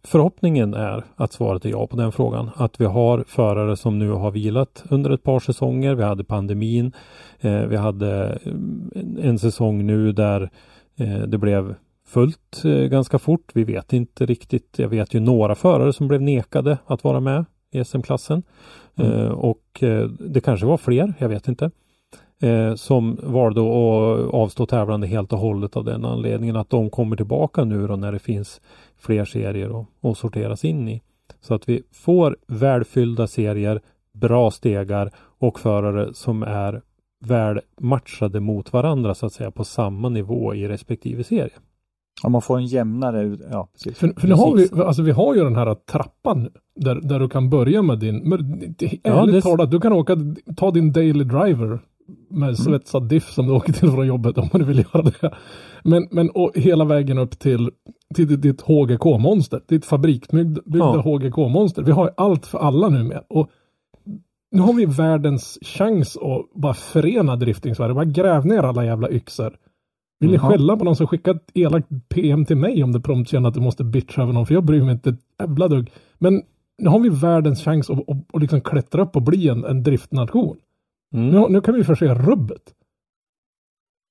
Förhoppningen 0.05 0.73
är 0.73 1.03
att 1.15 1.33
svaret 1.33 1.65
är 1.65 1.69
ja 1.69 1.87
på 1.87 1.95
den 1.95 2.11
frågan. 2.11 2.49
Att 2.55 2.81
vi 2.81 2.85
har 2.85 3.23
förare 3.27 3.77
som 3.77 3.99
nu 3.99 4.09
har 4.11 4.31
vilat 4.31 4.83
under 4.89 5.09
ett 5.09 5.23
par 5.23 5.39
säsonger. 5.39 5.95
Vi 5.95 6.03
hade 6.03 6.23
pandemin. 6.23 6.91
Eh, 7.39 7.59
vi 7.61 7.75
hade 7.77 8.39
en, 8.43 9.19
en 9.21 9.39
säsong 9.39 9.85
nu 9.85 10.11
där 10.11 10.49
eh, 10.95 11.17
det 11.21 11.37
blev 11.37 11.75
fullt 12.13 12.65
eh, 12.65 12.71
ganska 12.71 13.19
fort. 13.19 13.51
Vi 13.53 13.63
vet 13.63 13.93
inte 13.93 14.25
riktigt. 14.25 14.79
Jag 14.79 14.89
vet 14.89 15.13
ju 15.13 15.19
några 15.19 15.55
förare 15.55 15.93
som 15.93 16.07
blev 16.07 16.21
nekade 16.21 16.77
att 16.85 17.03
vara 17.03 17.19
med 17.19 17.45
i 17.71 17.83
SM-klassen. 17.83 18.43
Mm. 18.95 19.31
och 19.31 19.83
eh, 19.83 20.07
det 20.07 20.41
kanske 20.41 20.65
var 20.65 20.77
fler, 20.77 21.13
jag 21.17 21.29
vet 21.29 21.47
inte. 21.47 21.71
Eh, 22.41 22.75
som 22.75 23.19
valde 23.23 23.61
att 23.61 24.33
avstå 24.33 24.65
tävlande 24.65 25.07
helt 25.07 25.33
och 25.33 25.39
hållet 25.39 25.77
av 25.77 25.83
den 25.85 26.05
anledningen 26.05 26.55
att 26.55 26.69
de 26.69 26.89
kommer 26.89 27.15
tillbaka 27.15 27.63
nu 27.63 27.87
då 27.87 27.95
när 27.95 28.11
det 28.11 28.19
finns 28.19 28.61
fler 28.97 29.25
serier 29.25 29.79
att, 29.81 29.87
att 30.01 30.17
sorteras 30.17 30.65
in 30.65 30.89
i. 30.89 31.01
Så 31.41 31.53
att 31.53 31.69
vi 31.69 31.81
får 31.91 32.37
välfyllda 32.47 33.27
serier, 33.27 33.81
bra 34.13 34.51
stegar 34.51 35.11
och 35.39 35.59
förare 35.59 36.13
som 36.13 36.43
är 36.43 36.81
väl 37.25 37.59
matchade 37.79 38.39
mot 38.39 38.73
varandra 38.73 39.15
så 39.15 39.25
att 39.25 39.33
säga 39.33 39.51
på 39.51 39.63
samma 39.63 40.09
nivå 40.09 40.55
i 40.55 40.67
respektive 40.67 41.23
serie. 41.23 41.53
Om 42.23 42.31
man 42.31 42.41
får 42.41 42.57
en 42.57 42.65
jämnare, 42.65 43.37
ja 43.51 43.67
precis. 43.73 43.97
För, 43.97 44.13
för 44.21 44.27
nu 44.27 44.33
har 44.33 44.55
vi, 44.55 44.81
alltså 44.81 45.01
vi 45.01 45.11
har 45.11 45.35
ju 45.35 45.43
den 45.43 45.55
här 45.55 45.75
trappan 45.75 46.43
nu, 46.43 46.49
där, 46.75 46.95
där 46.95 47.19
du 47.19 47.29
kan 47.29 47.49
börja 47.49 47.81
med 47.81 47.99
din, 47.99 48.29
men 48.29 48.59
det, 48.77 48.99
Ja, 49.03 49.21
ärligt 49.21 49.35
det- 49.35 49.41
talat, 49.41 49.71
du 49.71 49.79
kan 49.79 49.93
åka, 49.93 50.17
ta 50.55 50.71
din 50.71 50.91
daily 50.91 51.23
driver 51.23 51.79
med 52.29 52.57
svetsad 52.57 53.09
diff 53.09 53.31
som 53.31 53.45
du 53.47 53.51
åker 53.53 53.73
till 53.73 53.91
från 53.91 54.07
jobbet 54.07 54.37
om 54.37 54.49
du 54.53 54.63
vill 54.63 54.77
göra 54.93 55.01
det. 55.03 55.31
Men, 55.83 56.07
men 56.11 56.29
och 56.29 56.51
hela 56.55 56.85
vägen 56.85 57.17
upp 57.17 57.39
till, 57.39 57.69
till 58.15 58.41
ditt- 58.41 58.61
HGK-monster, 58.61 59.61
ditt 59.67 59.85
fabriksbyggda 59.85 60.61
Ja. 60.65 61.01
HGK-monster. 61.01 61.83
Vi 61.83 61.91
har 61.91 62.11
allt 62.17 62.45
för 62.45 62.57
alla 62.59 62.89
nu 62.89 63.03
med. 63.03 63.23
Och 63.29 63.49
nu 64.51 64.61
har 64.61 64.73
vi 64.73 64.85
världens 64.85 65.59
chans 65.61 66.17
att 66.17 66.61
bara 66.61 66.73
förena 66.73 67.35
drifting-Sverige. 67.35 67.93
Bara 67.93 68.05
gräv 68.05 68.45
ner 68.45 68.63
alla 68.63 68.85
jävla 68.85 69.09
yxor. 69.11 69.53
Vill 70.19 70.31
ni 70.31 70.39
skälla 70.39 70.77
på 70.77 70.83
någon 70.83 70.95
som 70.95 71.07
skickat 71.07 71.51
elakt 71.53 71.87
PM 72.09 72.45
till 72.45 72.57
mig 72.57 72.83
om 72.83 72.91
det 72.91 72.99
prompt 72.99 73.29
känner 73.29 73.49
att 73.49 73.55
du 73.55 73.61
måste 73.61 73.83
bitcha 73.83 74.21
över 74.21 74.33
någon? 74.33 74.45
För 74.45 74.53
jag 74.53 74.63
bryr 74.63 74.83
mig 74.83 74.93
inte 74.93 75.09
ett 75.09 75.19
jävla 75.39 75.67
dugg. 75.67 75.91
Men 76.17 76.41
nu 76.77 76.89
har 76.89 76.99
vi 76.99 77.09
världens 77.09 77.63
chans 77.63 77.89
att, 77.89 77.99
att, 78.09 78.17
att 78.33 78.41
liksom 78.41 78.61
klättra 78.61 79.01
upp 79.01 79.15
och 79.15 79.21
bli 79.21 79.47
en, 79.47 79.65
en 79.65 79.83
driftnation. 79.83 80.57
Mm. 81.13 81.29
Nu, 81.29 81.49
nu 81.49 81.61
kan 81.61 81.73
vi 81.73 81.83
förse 81.83 82.13
rubbet. 82.13 82.73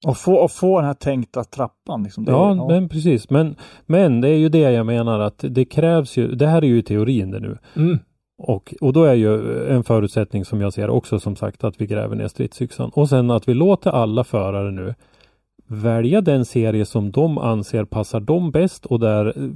Och 0.06 0.16
få, 0.16 0.34
och 0.34 0.50
få 0.50 0.78
den 0.78 0.86
här 0.86 0.94
tänkta 0.94 1.44
trappan. 1.44 2.02
Liksom. 2.02 2.24
Det, 2.24 2.32
Ja, 2.32 2.68
men 2.68 2.88
precis. 2.88 3.30
Men, 3.30 3.56
men 3.86 4.20
det 4.20 4.28
är 4.28 4.36
ju 4.36 4.48
det 4.48 4.58
jag 4.58 4.86
menar 4.86 5.20
att 5.20 5.44
det 5.48 5.64
krävs 5.64 6.16
ju, 6.16 6.34
det 6.34 6.46
här 6.46 6.62
är 6.64 6.66
ju 6.66 6.82
teorin 6.82 7.30
det 7.30 7.40
nu. 7.40 7.58
Mm. 7.76 7.98
Och, 8.38 8.74
och 8.80 8.92
då 8.92 9.04
är 9.04 9.14
ju 9.14 9.64
en 9.68 9.84
förutsättning 9.84 10.44
som 10.44 10.60
jag 10.60 10.72
ser 10.72 10.90
också 10.90 11.20
som 11.20 11.36
sagt 11.36 11.64
att 11.64 11.80
vi 11.80 11.86
gräver 11.86 12.16
ner 12.16 12.28
stridsyxan. 12.28 12.90
Och 12.94 13.08
sen 13.08 13.30
att 13.30 13.48
vi 13.48 13.54
låter 13.54 13.90
alla 13.90 14.24
förare 14.24 14.70
nu 14.70 14.94
välja 15.66 16.20
den 16.20 16.44
serie 16.44 16.84
som 16.84 17.10
de 17.10 17.38
anser 17.38 17.84
passar 17.84 18.20
dem 18.20 18.50
bäst 18.50 18.86
och 18.86 19.00
där 19.00 19.26
eh, 19.26 19.50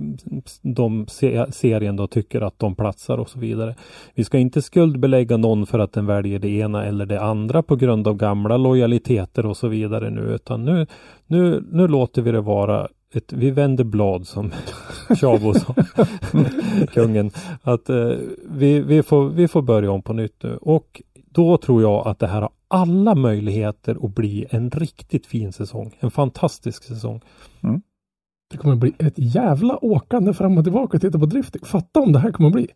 de 0.63 1.07
se, 1.09 1.53
serien 1.53 1.97
då 1.97 2.07
tycker 2.07 2.41
att 2.41 2.59
de 2.59 2.75
platsar 2.75 3.19
och 3.19 3.29
så 3.29 3.39
vidare. 3.39 3.75
Vi 4.15 4.25
ska 4.25 4.39
inte 4.39 4.63
skuldbelägga 4.63 5.37
någon 5.37 5.67
för 5.67 5.79
att 5.79 5.93
den 5.93 6.07
väljer 6.07 6.39
det 6.39 6.49
ena 6.49 6.85
eller 6.85 7.07
det 7.07 7.23
andra 7.23 7.63
på 7.63 7.77
grund 7.77 8.09
av 8.09 8.17
gamla 8.17 8.57
lojaliteter 8.57 9.47
och 9.47 9.57
så 9.57 9.69
vidare 9.69 10.11
nu 10.11 10.21
utan 10.21 10.65
nu, 10.65 10.87
nu, 11.27 11.65
nu 11.73 11.89
låter 11.89 12.23
vi 12.23 12.33
det 12.33 12.41
vara 12.41 12.89
ett, 13.15 13.33
vi 13.33 13.51
vänder 13.51 13.85
blad 13.85 14.27
som 14.27 14.51
Tjabo 15.21 15.55
sa, 15.55 15.75
kungen. 16.93 17.31
Att 17.63 17.89
eh, 17.89 18.13
vi, 18.51 18.81
vi, 18.81 19.03
får, 19.03 19.29
vi 19.29 19.49
får 19.49 19.63
börja 19.63 19.91
om 19.91 20.03
på 20.03 20.13
nytt 20.13 20.43
nu 20.43 20.57
och 20.57 21.03
då 21.15 21.57
tror 21.57 21.83
jag 21.83 22.09
att 22.09 22.19
det 22.19 22.27
här 22.27 22.41
har 22.41 22.51
alla 22.69 23.15
möjligheter 23.15 23.99
att 24.07 24.15
bli 24.15 24.47
en 24.51 24.71
riktigt 24.71 25.27
fin 25.27 25.53
säsong. 25.53 25.97
En 26.01 26.11
fantastisk 26.11 26.83
säsong. 26.85 27.21
Det 28.51 28.57
kommer 28.57 28.77
bli 28.77 28.93
ett 28.99 29.15
jävla 29.17 29.85
åkande 29.85 30.35
fram 30.35 30.59
och 30.59 30.65
tillbaka 30.65 30.97
och 30.97 31.01
titta 31.01 31.19
på 31.19 31.27
drifting. 31.27 31.63
Fatta 31.65 32.01
om 32.01 32.13
det 32.13 32.19
här 32.19 32.33
kommer 32.33 32.51
bli. 32.51 32.69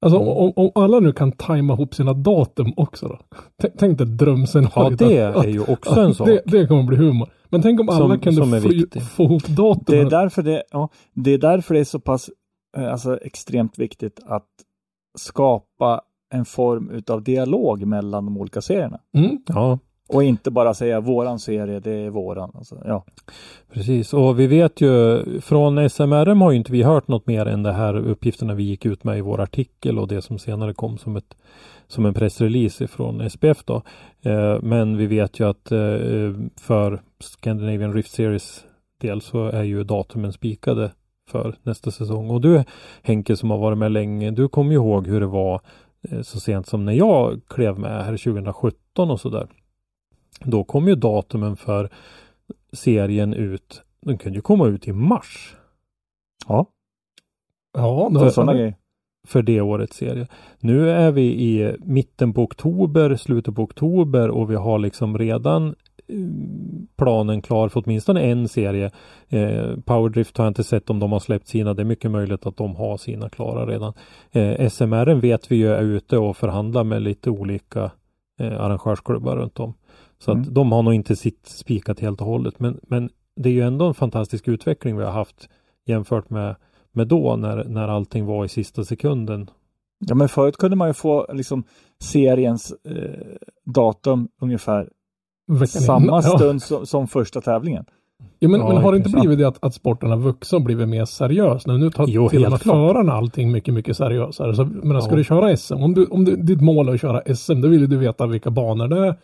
Alltså 0.00 0.20
Mm. 0.20 0.28
om, 0.28 0.52
om 0.56 0.70
alla 0.74 1.00
nu 1.00 1.12
kan 1.12 1.32
tajma 1.32 1.72
ihop 1.74 1.94
sina 1.94 2.12
datum 2.12 2.72
också 2.76 3.08
då. 3.08 3.18
T- 3.62 3.70
Tänk 3.78 3.98
dig 3.98 4.06
drömscenariot. 4.06 5.00
Ja, 5.00 5.08
det 5.08 5.22
att- 5.22 5.44
är 5.44 5.48
ju 5.48 5.60
också 5.60 6.00
en 6.00 6.14
sak. 6.14 6.26
Det, 6.26 6.42
det 6.46 6.66
kommer 6.66 6.82
bli 6.82 6.96
humor. 6.96 7.28
Men 7.48 7.62
tänk 7.62 7.80
om 7.80 7.88
alla 7.88 7.98
Som- 7.98 8.20
kunde 8.20 8.60
som 8.62 9.00
få 9.00 9.22
ihop 9.22 9.46
datum. 9.46 9.82
Det 9.86 9.98
är 9.98 10.10
därför 10.10 10.42
det, 10.42 10.62
ja, 10.70 10.88
det 11.14 11.30
är 11.34 11.38
därför 11.38 11.74
det 11.74 11.80
är 11.80 11.84
så 11.84 12.00
pass 12.00 12.30
eh, 12.76 12.92
alltså, 12.92 13.18
extremt 13.22 13.78
viktigt 13.78 14.20
att 14.26 14.48
skapa 15.18 16.00
en 16.32 16.44
form 16.44 16.90
utav 16.90 17.22
dialog 17.22 17.86
mellan 17.86 18.24
de 18.24 18.36
olika 18.36 18.60
serierna. 18.60 19.00
Mm. 19.14 19.38
Ja, 19.46 19.78
Och 20.08 20.22
inte 20.22 20.50
bara 20.50 20.74
säga 20.74 21.00
våran 21.00 21.38
serie, 21.38 21.80
det 21.80 21.92
är 21.92 22.10
våran. 22.10 22.50
Alltså, 22.54 22.82
ja. 22.84 23.04
precis. 23.72 24.14
Och 24.14 24.40
vi 24.40 24.46
vet 24.46 24.80
ju 24.80 25.24
från 25.40 25.90
SMRM 25.90 26.40
har 26.40 26.50
ju 26.50 26.56
inte 26.56 26.72
vi 26.72 26.82
hört 26.82 27.08
något 27.08 27.26
mer 27.26 27.46
än 27.46 27.62
det 27.62 27.72
här 27.72 27.96
uppgifterna 27.96 28.54
vi 28.54 28.62
gick 28.62 28.86
ut 28.86 29.04
med 29.04 29.18
i 29.18 29.20
vår 29.20 29.40
artikel 29.40 29.98
och 29.98 30.08
det 30.08 30.22
som 30.22 30.38
senare 30.38 30.74
kom 30.74 30.98
som 30.98 31.16
ett 31.16 31.36
som 31.88 32.06
en 32.06 32.14
pressrelease 32.14 32.86
från 32.86 33.30
SPF 33.30 33.64
då. 33.64 33.82
Eh, 34.22 34.62
men 34.62 34.96
vi 34.96 35.06
vet 35.06 35.40
ju 35.40 35.48
att 35.48 35.72
eh, 35.72 35.78
för 36.60 37.02
Scandinavian 37.20 37.92
Rift 37.92 38.10
Series 38.10 38.64
del 39.00 39.20
så 39.20 39.46
är 39.46 39.62
ju 39.62 39.84
datumen 39.84 40.32
spikade 40.32 40.90
för 41.30 41.54
nästa 41.62 41.90
säsong. 41.90 42.30
Och 42.30 42.40
du 42.40 42.64
Henke 43.02 43.36
som 43.36 43.50
har 43.50 43.58
varit 43.58 43.78
med 43.78 43.92
länge, 43.92 44.30
du 44.30 44.48
kommer 44.48 44.70
ju 44.70 44.76
ihåg 44.76 45.06
hur 45.06 45.20
det 45.20 45.26
var 45.26 45.60
så 46.22 46.40
sent 46.40 46.66
som 46.66 46.84
när 46.84 46.92
jag 46.92 47.40
klev 47.48 47.78
med 47.78 48.04
här 48.04 48.16
2017 48.16 49.10
och 49.10 49.20
sådär. 49.20 49.48
Då 50.40 50.64
kom 50.64 50.88
ju 50.88 50.94
datumen 50.94 51.56
för 51.56 51.90
serien 52.72 53.34
ut, 53.34 53.82
den 54.00 54.18
kunde 54.18 54.38
ju 54.38 54.42
komma 54.42 54.66
ut 54.66 54.88
i 54.88 54.92
mars 54.92 55.56
ja, 56.48 56.66
Ja, 57.72 58.08
det 58.12 58.18
för 58.18 58.24
var 58.24 58.30
sådana 58.30 58.54
grejer. 58.54 58.74
för 59.26 59.42
det 59.42 59.60
årets 59.60 59.96
serie. 59.96 60.26
Nu 60.58 60.90
är 60.90 61.10
vi 61.12 61.22
i 61.22 61.76
mitten 61.78 62.32
på 62.32 62.42
oktober, 62.42 63.16
slutet 63.16 63.54
på 63.54 63.62
oktober 63.62 64.28
och 64.30 64.50
vi 64.50 64.54
har 64.54 64.78
liksom 64.78 65.18
redan 65.18 65.66
eh, 65.68 65.74
planen 66.96 67.42
klar 67.42 67.68
för 67.68 67.82
åtminstone 67.86 68.20
en 68.20 68.48
serie. 68.48 68.90
Eh, 69.28 69.76
Powerdrift 69.84 70.36
har 70.38 70.44
jag 70.44 70.50
inte 70.50 70.64
sett 70.64 70.90
om 70.90 70.98
de 70.98 71.12
har 71.12 71.20
släppt 71.20 71.48
sina. 71.48 71.74
Det 71.74 71.82
är 71.82 71.84
mycket 71.84 72.10
möjligt 72.10 72.46
att 72.46 72.56
de 72.56 72.76
har 72.76 72.96
sina 72.96 73.28
klara 73.28 73.66
redan. 73.66 73.92
Eh, 74.32 74.68
SMR 74.70 75.14
vet 75.14 75.52
vi 75.52 75.56
ju 75.56 75.68
är 75.72 75.82
ute 75.82 76.18
och 76.18 76.36
förhandlar 76.36 76.84
med 76.84 77.02
lite 77.02 77.30
olika 77.30 77.90
eh, 78.40 78.60
arrangörsklubbar 78.60 79.36
runt 79.36 79.60
om. 79.60 79.74
Så 80.18 80.30
att 80.30 80.36
Mm. 80.36 80.54
de 80.54 80.72
har 80.72 80.82
nog 80.82 80.94
inte 80.94 81.16
sitt 81.16 81.46
spikat 81.46 82.00
helt 82.00 82.20
och 82.20 82.26
hållet. 82.26 82.60
Men, 82.60 82.80
men 82.82 83.10
det 83.36 83.48
är 83.48 83.52
ju 83.52 83.62
ändå 83.62 83.86
en 83.86 83.94
fantastisk 83.94 84.48
utveckling 84.48 84.96
vi 84.96 85.04
har 85.04 85.12
haft 85.12 85.48
jämfört 85.86 86.30
med, 86.30 86.56
med 86.92 87.08
då 87.08 87.36
när, 87.36 87.64
när 87.64 87.88
allting 87.88 88.26
var 88.26 88.44
i 88.44 88.48
sista 88.48 88.84
sekunden. 88.84 89.50
Ja, 89.98 90.14
men 90.14 90.28
förut 90.28 90.56
kunde 90.56 90.76
man 90.76 90.88
ju 90.88 90.94
få 90.94 91.26
liksom 91.32 91.64
seriens 92.02 92.74
eh, 92.84 93.36
datum 93.64 94.28
ungefär 94.40 94.88
samma 95.66 96.22
stund 96.22 96.62
som, 96.62 96.86
som 96.86 97.06
första 97.06 97.40
tävlingen. 97.40 97.84
Ja, 98.38 98.48
men, 98.48 98.60
Ja, 98.60 98.68
men 98.68 98.76
har 98.76 98.92
det 98.92 98.98
inte 98.98 99.10
blivit 99.10 99.38
det 99.38 99.48
att, 99.48 99.64
att 99.64 99.74
sporten 99.74 100.10
har 100.10 100.16
vuxit 100.16 100.52
och 100.52 100.62
blivit 100.62 100.88
mer 100.88 101.04
seriös 101.04 101.66
nu? 101.66 101.78
Nu 101.78 101.90
tar 101.90 102.06
Jo, 102.08 102.28
till 102.28 102.44
och 102.44 102.50
med 102.50 102.60
förarna 102.60 103.12
allting 103.12 103.52
mycket, 103.52 103.74
mycket 103.74 103.96
seriösare. 103.96 104.54
Så, 104.54 104.64
men 104.64 105.02
ska 105.02 105.10
Ja. 105.12 105.16
du 105.16 105.24
köra 105.24 105.56
SM, 105.56 105.74
om, 105.74 105.94
du, 105.94 106.04
om 106.06 106.24
du, 106.24 106.36
ditt 106.36 106.60
mål 106.60 106.88
är 106.88 106.94
att 106.94 107.00
köra 107.00 107.34
SM, 107.34 107.60
då 107.60 107.68
vill 107.68 107.88
du 107.88 107.96
veta 107.96 108.26
vilka 108.26 108.50
banor 108.50 108.88
det 108.88 109.06
är 109.06 109.14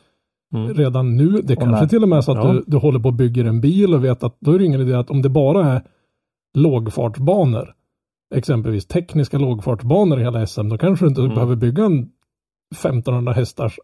Mm. 0.55 0.75
redan 0.75 1.17
nu. 1.17 1.41
Det 1.45 1.57
Och 1.57 1.63
kanske 1.63 1.89
till 1.89 2.03
och 2.03 2.09
med 2.09 2.17
är 2.17 2.21
så 2.21 2.33
att 2.33 2.39
Ja. 2.45 2.53
du, 2.53 2.65
du 2.67 2.77
håller 2.77 2.99
på 2.99 3.09
och 3.09 3.15
bygger 3.15 3.45
en 3.45 3.61
bil 3.61 3.95
och 3.95 4.05
vet 4.05 4.23
att 4.23 4.37
då 4.41 4.53
är 4.53 4.59
det 4.59 4.65
ingen 4.65 4.81
idé 4.81 4.95
att 4.95 5.11
om 5.11 5.23
det 5.23 5.29
bara 5.29 5.67
är 5.73 5.83
lågfartsbanor, 6.55 7.75
exempelvis 8.35 8.87
tekniska 8.87 9.39
lågfartsbanor 9.39 10.21
i 10.21 10.23
hela 10.23 10.47
SM, 10.47 10.69
då 10.69 10.79
kanske 10.79 11.05
du 11.05 11.09
inte 11.09 11.21
Mm. 11.21 11.35
behöver 11.35 11.57
bygga 11.57 11.85
en 11.85 12.09
1500 12.75 13.33
hästars 13.33 13.79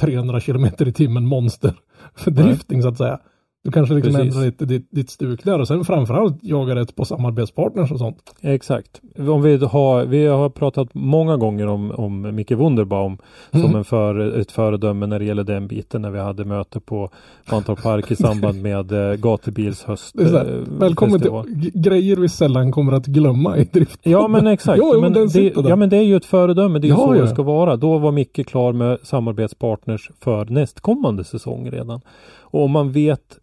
300 0.00 0.40
kilometer 0.40 0.88
i 0.88 0.92
timmen 0.92 1.26
monster 1.26 1.74
för 2.14 2.30
Nej. 2.30 2.44
drifting 2.44 2.82
så 2.82 2.88
att 2.88 2.98
säga. 2.98 3.20
Du 3.64 3.70
kanske 3.70 3.94
liksom 3.94 4.12
Precis. 4.14 4.34
ändrar 4.34 4.46
lite 4.46 4.64
ditt, 4.64 4.88
ditt 4.90 5.10
stuk 5.10 5.44
där 5.44 5.60
och 5.60 5.68
sen 5.68 5.84
framförallt 5.84 6.36
jaga 6.42 6.74
rätt 6.74 6.96
på 6.96 7.04
samarbetspartners 7.04 7.92
och 7.92 7.98
sånt. 7.98 8.34
Exakt. 8.40 9.00
Om 9.18 9.42
vi, 9.42 9.56
har, 9.56 10.04
vi 10.04 10.26
har 10.26 10.48
pratat 10.48 10.88
många 10.92 11.36
gånger 11.36 11.66
om, 11.66 11.90
om 11.90 12.34
Micke 12.34 12.50
Wunderbaum 12.52 13.18
Mm. 13.52 13.66
som 13.66 13.76
en 13.76 13.84
för, 13.84 14.38
ett 14.40 14.50
föredöme 14.52 15.06
när 15.06 15.18
det 15.18 15.24
gäller 15.24 15.44
den 15.44 15.68
biten 15.68 16.02
när 16.02 16.10
vi 16.10 16.18
hade 16.18 16.44
möte 16.44 16.80
på 16.80 17.10
Mantorp 17.52 17.82
Park 17.82 18.10
i 18.10 18.16
samband 18.16 18.62
med 18.62 18.92
eh, 18.92 19.14
Gatubils 19.16 19.82
höst. 19.82 20.20
Eh, 20.20 20.42
välkommen 20.78 21.18
festival. 21.18 21.44
till 21.44 21.70
grejer 21.74 22.16
vi 22.16 22.28
sällan 22.28 22.72
kommer 22.72 22.92
att 22.92 23.06
glömma 23.06 23.56
i 23.56 23.64
drift. 23.64 24.00
Ja 24.02 24.28
men 24.28 24.46
exakt. 24.46 24.78
Jo, 24.82 25.00
men 25.00 25.12
det, 25.12 25.52
ja 25.68 25.76
men 25.76 25.88
det 25.88 25.96
är 25.96 26.02
ju 26.02 26.16
ett 26.16 26.24
föredöme. 26.24 26.78
Det 26.78 26.86
är 26.86 26.88
ju 26.88 26.94
Ja, 26.94 27.06
så 27.06 27.16
ja. 27.16 27.22
det 27.22 27.28
ska 27.28 27.42
vara. 27.42 27.76
Då 27.76 27.98
var 27.98 28.12
Micke 28.12 28.46
klar 28.46 28.72
med 28.72 28.98
samarbetspartners 29.02 30.10
för 30.20 30.44
nästkommande 30.44 31.24
säsong 31.24 31.70
redan. 31.70 32.00
Och 32.40 32.64
om 32.64 32.70
man 32.70 32.92
vet 32.92 33.38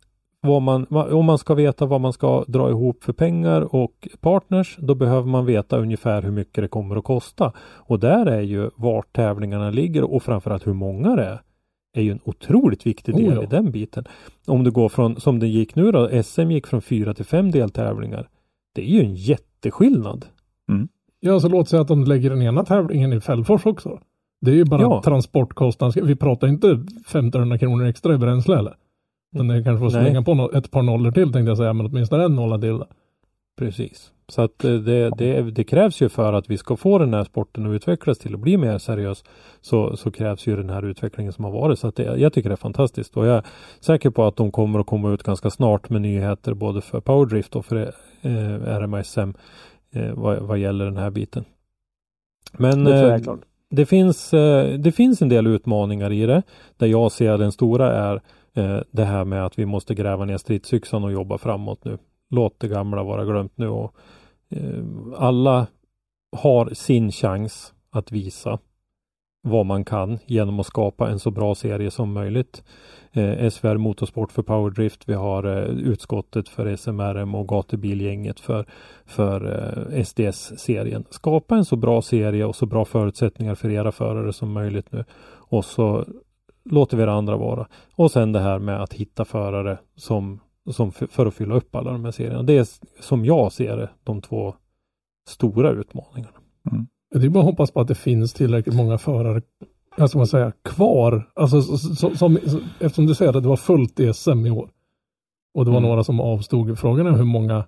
vad 0.47 0.61
man, 0.61 0.85
om 0.89 1.25
man 1.25 1.37
ska 1.37 1.53
veta 1.53 1.85
vad 1.85 2.01
man 2.01 2.13
ska 2.13 2.43
dra 2.47 2.69
ihop 2.69 3.03
för 3.03 3.13
pengar 3.13 3.75
och 3.75 4.07
partners, 4.21 4.77
då 4.79 4.95
behöver 4.95 5.27
man 5.27 5.45
veta 5.45 5.77
ungefär 5.77 6.21
hur 6.21 6.31
mycket 6.31 6.63
det 6.63 6.67
kommer 6.67 6.95
att 6.95 7.03
kosta. 7.03 7.51
Och 7.59 7.99
där 7.99 8.25
är 8.25 8.41
ju 8.41 8.69
vart 8.75 9.13
tävlingarna 9.13 9.69
ligger 9.69 10.03
och 10.03 10.23
framförallt 10.23 10.67
hur 10.67 10.73
många 10.73 11.15
det 11.15 11.23
är. 11.25 11.41
är 11.97 12.01
ju 12.01 12.11
en 12.11 12.19
otroligt 12.23 12.85
viktig 12.85 13.15
del 13.15 13.29
Oh 13.29 13.35
ja. 13.35 13.43
i 13.43 13.45
den 13.45 13.71
biten. 13.71 14.05
Om 14.47 14.63
du 14.63 14.71
går 14.71 14.89
från, 14.89 15.19
som 15.19 15.39
det 15.39 15.47
gick 15.47 15.75
nu 15.75 15.91
då, 15.91 16.23
SM 16.23 16.51
gick 16.51 16.67
från 16.67 16.81
fyra 16.81 17.13
till 17.13 17.25
fem 17.25 17.51
deltävlingar. 17.51 18.29
Det 18.75 18.81
är 18.81 18.85
ju 18.85 18.99
en 18.99 19.15
jätteskillnad. 19.15 20.25
Ja, 21.19 21.39
så 21.39 21.49
låt 21.49 21.69
säga 21.69 21.81
att 21.81 21.87
de 21.87 22.03
lägger 22.03 22.29
den 22.29 22.41
ena 22.41 22.63
tävlingen 22.63 23.13
i 23.13 23.21
Fällfors 23.21 23.65
också. 23.65 23.99
Det 24.41 24.51
är 24.51 24.55
ju 24.55 24.65
bara 24.65 24.81
Ja. 24.81 25.01
transportkostnad. 25.03 25.93
Vi 26.03 26.15
pratar 26.15 26.47
inte 26.47 26.67
1500 27.07 27.57
kronor 27.57 27.85
extra 27.85 28.13
i 28.15 28.17
bränsle 28.17 28.57
eller? 28.59 28.75
Men 29.31 29.47
det 29.47 29.63
kanske 29.63 29.79
får 29.79 29.97
Nej. 29.97 30.05
slänga 30.05 30.21
på 30.21 30.33
nå- 30.33 30.51
ett 30.51 30.71
par 30.71 30.81
nollor 30.81 31.11
till 31.11 31.33
tänkte 31.33 31.49
jag 31.49 31.57
säga, 31.57 31.73
men 31.73 31.85
åtminstone 31.85 32.23
en 32.23 32.35
nolla 32.35 32.59
till. 32.59 32.83
Precis. 33.57 34.11
Så 34.27 34.41
att 34.41 34.63
eh, 34.63 34.73
det, 34.73 35.09
det, 35.17 35.41
det 35.51 35.63
krävs 35.63 36.01
ju 36.01 36.09
för 36.09 36.33
att 36.33 36.49
vi 36.49 36.57
ska 36.57 36.75
få 36.75 36.97
den 36.97 37.13
här 37.13 37.23
sporten 37.23 37.65
att 37.65 37.73
utvecklas 37.75 38.17
till 38.17 38.33
att 38.33 38.39
bli 38.39 38.57
mer 38.57 38.77
seriös. 38.77 39.23
Så, 39.61 39.97
så 39.97 40.11
krävs 40.11 40.47
ju 40.47 40.55
den 40.55 40.69
här 40.69 40.85
utvecklingen 40.85 41.33
som 41.33 41.45
har 41.45 41.51
varit. 41.51 41.79
Så 41.79 41.87
att 41.87 41.95
det, 41.95 42.03
jag 42.17 42.33
tycker 42.33 42.49
det 42.49 42.53
är 42.55 42.57
fantastiskt. 42.57 43.17
Och 43.17 43.25
jag 43.25 43.37
är 43.37 43.43
säker 43.79 44.09
på 44.09 44.23
att 44.23 44.35
de 44.35 44.51
kommer 44.51 44.79
att 44.79 44.85
komma 44.85 45.13
ut 45.13 45.23
ganska 45.23 45.49
snart 45.49 45.89
med 45.89 46.01
nyheter 46.01 46.53
både 46.53 46.81
för 46.81 46.99
Powerdrift 46.99 47.55
och 47.55 47.65
för 47.65 47.75
eh, 48.21 48.31
RMSM 48.79 49.33
eh, 49.91 50.13
vad, 50.13 50.39
vad 50.39 50.57
gäller 50.57 50.85
den 50.85 50.97
här 50.97 51.09
biten. 51.09 51.45
Men 52.57 52.83
Det 52.83 53.15
eh, 53.15 53.35
det 53.69 53.85
finns, 53.85 54.33
eh, 54.33 54.79
det 54.79 54.91
finns 54.91 55.21
en 55.21 55.29
del 55.29 55.47
utmaningar 55.47 56.11
i 56.11 56.25
det. 56.25 56.43
Där 56.77 56.87
jag 56.87 57.11
ser 57.11 57.37
den 57.37 57.51
stora 57.51 57.93
är 57.93 58.21
Eh, 58.53 58.79
det 58.91 59.05
här 59.05 59.25
med 59.25 59.45
att 59.45 59.59
vi 59.59 59.65
måste 59.65 59.95
gräva 59.95 60.25
ner 60.25 60.37
stridsyxan 60.37 61.03
och 61.03 61.11
jobba 61.11 61.37
framåt 61.37 61.85
nu. 61.85 61.97
Låt 62.29 62.59
det 62.59 62.67
gamla 62.67 63.03
vara 63.03 63.25
glömt 63.25 63.57
nu 63.57 63.67
och 63.67 63.95
eh, 64.49 64.83
alla 65.17 65.67
har 66.31 66.69
sin 66.73 67.11
chans 67.11 67.73
att 67.89 68.11
visa 68.11 68.59
vad 69.41 69.65
man 69.65 69.85
kan 69.85 70.19
genom 70.25 70.59
att 70.59 70.65
skapa 70.65 71.09
en 71.09 71.19
så 71.19 71.31
bra 71.31 71.55
serie 71.55 71.91
som 71.91 72.13
möjligt. 72.13 72.63
Eh, 73.11 73.49
SVR 73.49 73.77
Motorsport 73.77 74.31
för 74.31 74.43
Powerdrift, 74.43 75.09
vi 75.09 75.13
har 75.13 75.43
eh, 75.43 75.63
utskottet 75.63 76.49
för 76.49 76.75
SMRM 76.75 77.35
och 77.35 77.47
gatubilgänget 77.47 78.39
för, 78.39 78.65
för 79.05 79.45
eh, 79.93 80.03
SDS-serien. 80.03 81.05
Skapa 81.09 81.55
en 81.55 81.65
så 81.65 81.75
bra 81.75 82.01
serie 82.01 82.45
och 82.45 82.55
så 82.55 82.65
bra 82.65 82.85
förutsättningar 82.85 83.55
för 83.55 83.69
era 83.69 83.91
förare 83.91 84.33
som 84.33 84.51
möjligt 84.51 84.91
nu. 84.91 85.05
Och 85.49 85.65
så 85.65 86.05
låter 86.63 86.97
vi 86.97 87.05
det 87.05 87.11
andra 87.11 87.37
vara. 87.37 87.67
Och 87.95 88.11
sen 88.11 88.31
det 88.31 88.39
här 88.39 88.59
med 88.59 88.81
att 88.83 88.93
hitta 88.93 89.25
förare 89.25 89.77
som, 89.95 90.39
som 90.71 90.91
för 90.91 91.25
att 91.25 91.33
fylla 91.33 91.55
upp 91.55 91.75
alla 91.75 91.91
de 91.91 92.05
här 92.05 92.11
serierna. 92.11 92.43
Det 92.43 92.57
är 92.57 92.67
som 93.01 93.25
jag 93.25 93.51
ser 93.51 93.77
det 93.77 93.89
de 94.03 94.21
två 94.21 94.53
stora 95.27 95.71
utmaningarna. 95.71 96.37
Det 97.15 97.25
är 97.25 97.29
bara 97.29 97.39
att 97.39 97.45
hoppas 97.45 97.71
på 97.71 97.79
att 97.81 97.87
det 97.87 97.95
finns 97.95 98.33
tillräckligt 98.33 98.75
många 98.75 98.97
förare, 98.97 99.41
ska 100.07 100.17
man 100.17 100.27
säga, 100.27 100.51
kvar. 100.63 101.31
Alltså 101.33 101.61
så, 101.61 101.77
så, 101.77 102.15
som, 102.15 102.37
så, 102.45 102.59
eftersom 102.79 103.05
du 103.05 103.15
säger 103.15 103.37
att 103.37 103.43
det 103.43 103.49
var 103.49 103.55
fullt 103.57 103.99
i 103.99 104.13
SM 104.13 104.45
i 104.45 104.51
år. 104.51 104.69
Och 105.53 105.65
det 105.65 105.71
var 105.71 105.77
Mm. 105.77 105.89
några 105.89 106.03
som 106.03 106.19
avstod. 106.19 106.79
Frågan 106.79 107.07
är 107.07 107.11
hur 107.11 107.23
många 107.23 107.65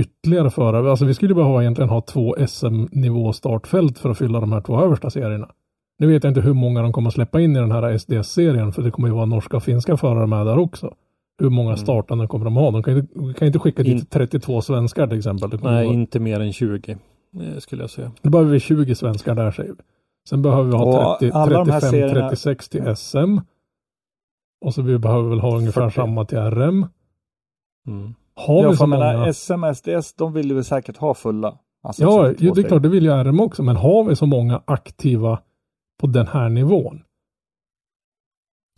ytterligare 0.00 0.50
förare. 0.50 0.90
Alltså 0.90 1.04
vi 1.04 1.14
skulle 1.14 1.34
behöva 1.34 1.62
egentligen 1.62 1.88
ha 1.90 2.00
två 2.00 2.36
SM-nivå 2.48 3.32
startfält 3.32 3.98
för 3.98 4.10
att 4.10 4.18
fylla 4.18 4.40
de 4.40 4.52
här 4.52 4.60
två 4.60 4.80
översta 4.80 5.10
serierna. 5.10 5.50
Nu 5.98 6.06
vet 6.06 6.24
jag 6.24 6.30
inte 6.30 6.40
hur 6.40 6.52
många 6.52 6.82
de 6.82 6.92
kommer 6.92 7.10
släppa 7.10 7.40
in 7.40 7.56
i 7.56 7.58
den 7.58 7.72
här 7.72 7.98
SDS-serien 7.98 8.72
för 8.72 8.82
det 8.82 8.90
kommer 8.90 9.08
ju 9.08 9.14
vara 9.14 9.24
norska 9.26 9.56
och 9.56 9.62
finska 9.62 9.96
förare 9.96 10.26
med 10.26 10.46
där 10.46 10.58
också. 10.58 10.94
Hur 11.40 11.50
många 11.50 11.68
Mm. 11.68 11.76
startande 11.78 12.26
kommer 12.26 12.44
de 12.44 12.56
ha? 12.56 12.70
De 12.70 12.82
kan 12.82 12.94
ju 12.94 13.00
inte, 13.00 13.38
kan 13.38 13.46
inte 13.46 13.58
skicka 13.58 13.82
dit 13.82 13.92
In- 14.00 14.06
32 14.06 14.60
svenskar 14.62 15.06
till 15.06 15.18
exempel. 15.18 15.50
Nej, 15.50 15.60
vara, 15.60 15.84
inte 15.84 16.20
mer 16.20 16.40
än 16.40 16.52
20 16.52 16.92
eh, 16.92 17.58
skulle 17.58 17.82
jag 17.82 17.90
säga. 17.90 18.12
då 18.22 18.30
behöver 18.30 18.50
vi 18.50 18.60
20 18.60 18.94
svenskar 18.94 19.34
där 19.34 19.50
säger 19.50 19.72
vi. 19.72 19.78
Sen 20.28 20.42
behöver 20.42 20.70
vi 20.70 20.76
ha 20.76 21.12
Och 21.14 21.18
30, 21.20 21.34
alla 21.34 21.58
de 21.64 21.70
här 21.70 21.80
35, 21.80 22.00
serierna- 22.08 22.28
36 22.28 22.68
till 22.68 22.96
SM. 22.96 23.38
Och 24.64 24.74
så 24.74 24.82
vi 24.82 24.98
behöver 24.98 25.28
väl 25.28 25.40
ha 25.40 25.56
ungefär 25.56 25.80
40. 25.82 25.94
samma 25.94 26.24
till 26.24 26.38
RM. 26.38 26.86
Mm. 27.86 28.14
Har 28.34 28.62
Ja, 28.62 28.70
vi 28.70 28.76
så 28.76 28.82
jag 28.82 28.88
menar, 28.88 29.12
många? 29.18 29.32
SM 29.32 29.64
SDS, 29.74 30.14
de 30.14 30.32
vill 30.32 30.50
ju 30.50 30.62
säkert 30.62 30.96
ha 30.96 31.14
fulla. 31.14 31.58
Alltså 31.82 32.02
Ja, 32.02 32.22
32 32.22 32.44
ju, 32.44 32.50
det 32.50 32.60
är 32.60 32.68
klart, 32.68 32.82
det 32.82 32.88
vill 32.88 33.04
ju 33.04 33.10
RM 33.10 33.40
också. 33.40 33.62
Men 33.62 33.76
har 33.76 34.04
vi 34.04 34.16
så 34.16 34.26
många 34.26 34.62
aktiva 34.64 35.38
på 36.00 36.06
den 36.06 36.26
här 36.26 36.48
nivån? 36.48 37.02